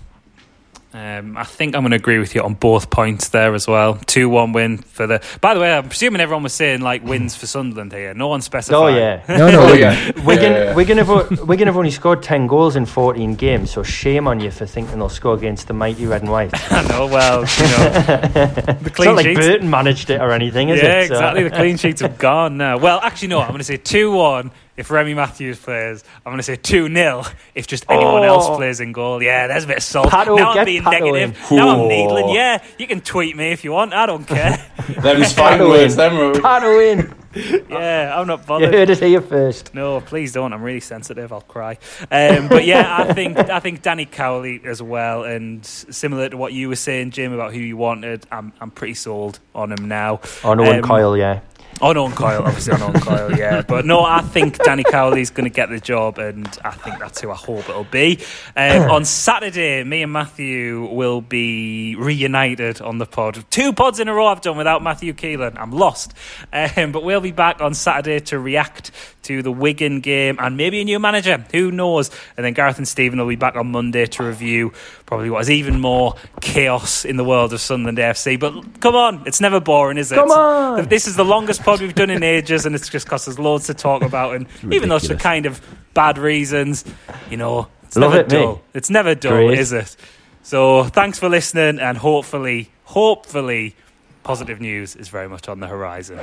Um, 0.91 1.38
I 1.38 1.44
think 1.44 1.76
I'm 1.76 1.84
going 1.84 1.91
to 1.91 1.98
agree 1.98 2.18
with 2.18 2.34
you 2.34 2.41
on 2.41 2.56
both 2.56 2.90
points 2.90 3.30
there 3.30 3.53
as 3.53 3.68
well. 3.68 3.95
2 4.07 4.28
1 4.28 4.53
win 4.53 4.80
for 4.80 5.06
the. 5.06 5.22
By 5.40 5.53
the 5.53 5.60
way, 5.60 5.72
I'm 5.72 5.88
presuming 5.88 6.20
everyone 6.20 6.41
was 6.41 6.53
saying 6.53 6.82
like 6.82 7.03
wins 7.03 7.36
for 7.36 7.45
Sunderland 7.45 7.91
here. 7.91 8.16
No 8.16 8.28
one 8.28 8.41
specified. 8.41 8.76
Oh, 8.76 8.88
yeah. 8.88 9.24
No, 9.38 9.52
no, 9.52 9.61
Oh, 9.68 9.72
Wigan. 9.72 9.80
yeah. 9.94 10.26
Wigan, 10.26 10.52
Yeah, 10.52 10.64
yeah. 10.64 10.76
Wigan, 10.76 10.98
have, 10.98 11.48
Wigan 11.48 11.68
have 11.68 11.78
only 11.78 11.91
scored 11.91 12.24
10 12.24 12.48
goals 12.48 12.76
in 12.76 12.88
14 12.88 13.36
games, 13.36 13.70
so 13.70 13.84
shame 13.84 14.28
on 14.28 14.40
you 14.40 14.49
for 14.49 14.66
thinking 14.66 14.98
they'll 14.98 15.10
score 15.10 15.36
against 15.36 15.68
the 15.68 15.74
mighty 15.74 16.07
red 16.07 16.22
and 16.24 16.32
white. 16.32 16.49
I 16.72 16.88
know, 16.88 17.06
well, 17.06 17.41
you 17.41 17.45
know. 17.45 17.90
the 17.91 18.78
It's 18.82 18.95
clean 18.95 19.16
not 19.16 19.24
like. 19.24 19.36
Burton 19.36 19.70
managed 19.70 20.10
it 20.10 20.20
or 20.20 20.32
anything, 20.32 20.70
is 20.70 20.82
yeah, 20.82 21.02
it? 21.02 21.07
So- 21.10 21.14
exactly. 21.14 21.44
The 21.44 21.52
clean 21.52 21.78
sheets 21.78 22.02
have 22.02 22.18
gone 22.18 22.57
now. 22.57 22.80
Well, 22.80 22.99
actually, 23.03 23.28
no. 23.28 23.41
I'm 23.41 23.49
going 23.49 23.60
to 23.60 23.64
say 23.64 23.78
2 23.78 24.11
1 24.11 24.52
if 24.80 24.89
Remy 24.89 25.14
Matthews 25.14 25.60
plays. 25.60 26.03
I'm 26.26 26.31
going 26.31 26.38
to 26.38 26.43
say 26.43 26.56
2 26.56 26.88
0 26.93 27.23
if 27.53 27.68
just 27.68 27.85
anyone 27.89 28.22
Oh. 28.23 28.34
else 28.34 28.47
plays 28.57 28.80
in 28.80 28.91
goal. 28.93 29.22
Yeah, 29.22 29.47
there's 29.47 29.65
a 29.65 29.68
bit 29.68 29.77
of 29.77 29.84
salt. 29.84 30.07
Pato, 30.10 30.35
now 30.38 30.51
I'm 30.53 30.65
being 30.65 30.81
Pato 30.81 30.91
negative. 31.14 31.51
in. 31.51 31.57
Now 31.57 31.69
I'm 31.81 31.88
needling. 31.88 32.30
Yeah, 32.30 32.64
you 32.77 32.88
can 32.88 33.01
tweet 33.01 33.35
me 33.38 33.51
if 33.51 33.64
you 33.64 33.72
want. 33.73 33.93
I 33.93 34.06
don't 34.06 34.26
care. 34.26 34.57
Them's 35.01 35.34
fighting 35.34 35.68
Pato 35.68 35.69
words, 35.69 35.93
in. 35.93 35.97
them, 35.97 36.18
Rory. 36.18 36.35
Pato 36.35 36.91
in. 36.91 37.14
yeah, 37.69 38.19
I'm 38.19 38.26
not 38.26 38.47
bothered. 38.47 38.68
You 38.68 38.72
bothered. 38.72 38.89
heard 38.89 38.89
it 38.89 39.07
here 39.07 39.22
first. 39.22 39.76
No, 39.76 40.01
please 40.01 40.31
don't. 40.34 40.51
I'm 40.51 40.64
really 40.64 40.80
sensitive. 40.80 41.31
I'll 41.31 41.41
cry. 41.41 41.77
Um, 42.10 42.47
but 42.47 42.65
yeah, 42.65 42.95
I 43.07 43.14
think 43.14 43.38
I 43.38 43.60
think 43.60 43.84
Danny 43.84 44.06
Cowley 44.06 44.61
as 44.65 44.81
well, 44.81 45.26
and 45.26 45.64
similar 45.64 46.30
to 46.30 46.38
what 46.38 46.53
you 46.53 46.69
were 46.69 46.76
saying, 46.76 47.11
Jim, 47.11 47.31
about 47.34 47.53
who 47.53 47.60
you 47.60 47.77
wanted. 47.77 48.26
I'm 48.31 48.51
I'm 48.60 48.72
pretty 48.72 48.95
sold 48.95 49.38
on 49.53 49.72
him 49.72 49.88
now. 49.88 50.22
On 50.43 50.60
Owen 50.60 50.77
Um, 50.77 50.81
Coyle, 50.81 51.15
yeah. 51.18 51.41
On 51.81 51.95
Owen 51.95 52.11
Coyle, 52.11 52.43
obviously 52.43 52.73
on 52.73 52.93
Coyle, 52.99 53.38
yeah. 53.38 53.61
But 53.68 53.85
no, 53.85 54.01
I 54.01 54.22
think 54.22 54.57
Danny 54.57 54.84
Cowley's 54.84 55.30
going 55.30 55.45
to 55.45 55.53
get 55.53 55.69
the 55.69 55.80
job, 55.80 56.18
and 56.18 56.45
I 56.64 56.72
think 56.72 56.99
that's 56.99 57.22
who 57.22 57.31
I 57.31 57.35
hope 57.35 57.69
it'll 57.69 57.85
be. 57.85 58.19
Um, 58.57 58.91
on 58.91 59.06
Saturday, 59.06 59.84
me 59.85 60.03
and 60.03 60.11
Matthew 60.11 60.85
will 60.91 61.22
be 61.22 61.95
reunited 61.95 62.81
on 62.81 62.97
the 62.97 63.06
pod. 63.06 63.45
Two 63.49 63.72
pods 63.72 64.01
in 64.01 64.10
a 64.10 64.14
row 64.14 64.27
I've 64.27 64.41
done 64.41 64.57
without 64.57 64.84
Matthew 64.84 65.14
Keelan. 65.14 65.57
I'm 65.57 65.72
lost. 65.72 66.14
Um, 66.51 66.91
but 66.91 67.03
we'll 67.03 67.22
be 67.22 67.31
back 67.31 67.61
on 67.61 67.73
Saturday 67.73 68.19
to 68.26 68.39
react 68.39 68.91
to 69.23 69.41
the 69.41 69.51
Wigan 69.51 69.99
game 69.99 70.38
and 70.39 70.57
maybe 70.57 70.81
a 70.81 70.84
new 70.84 70.99
manager. 70.99 71.45
Who 71.51 71.72
knows? 71.72 72.10
And 72.35 72.45
then 72.45 72.53
Gareth 72.53 72.77
and 72.77 72.88
Stephen 72.88 73.19
will 73.19 73.27
be 73.27 73.35
back 73.35 73.56
on 73.56 73.72
Monday 73.72 74.06
to 74.06 74.23
review 74.23 74.73
probably 75.10 75.31
what 75.31 75.41
is 75.41 75.49
even 75.49 75.80
more 75.80 76.14
chaos 76.40 77.03
in 77.03 77.18
the 77.18 77.23
world 77.23 77.52
of 77.52 77.60
Sunderland 77.60 77.98
FC. 77.98 78.40
But 78.40 78.80
come 78.80 78.95
on, 78.95 79.23
it's 79.26 79.41
never 79.41 79.60
boring, 79.60 79.98
is 79.98 80.11
it? 80.11 80.15
Come 80.15 80.30
on. 80.30 80.88
This 80.88 81.07
is 81.07 81.15
the 81.15 81.26
longest 81.26 81.64
pod 81.64 81.81
we've 81.81 81.95
done 81.95 82.11
in 82.11 82.22
ages, 82.22 82.68
and 82.68 82.76
it's 82.76 82.88
just 82.88 83.07
cost 83.07 83.27
us 83.27 83.40
loads 83.40 83.65
to 83.65 83.73
talk 83.73 84.03
about. 84.03 84.36
And 84.36 84.45
even 84.72 84.88
though 84.88 84.98
it's 84.98 85.07
for 85.07 85.15
kind 85.15 85.48
of 85.48 85.61
bad 85.95 86.19
reasons, 86.19 86.86
you 87.27 87.38
know, 87.38 87.68
it's 87.84 87.95
Love 87.98 88.11
never 88.11 88.22
it, 88.22 88.31
mate. 88.31 88.38
dull. 88.40 88.61
It's 88.76 88.91
never 88.91 89.15
dull, 89.15 89.48
Great. 89.48 89.57
is 89.57 89.73
it? 89.73 89.95
So 90.44 90.84
thanks 90.84 91.18
for 91.18 91.27
listening, 91.27 91.80
and 91.80 91.98
hopefully, 91.98 92.69
hopefully, 92.84 93.76
positive 94.22 94.61
news 94.61 94.95
is 94.95 95.10
very 95.10 95.27
much 95.27 95.49
on 95.49 95.60
the 95.60 95.65
horizon. 95.68 96.19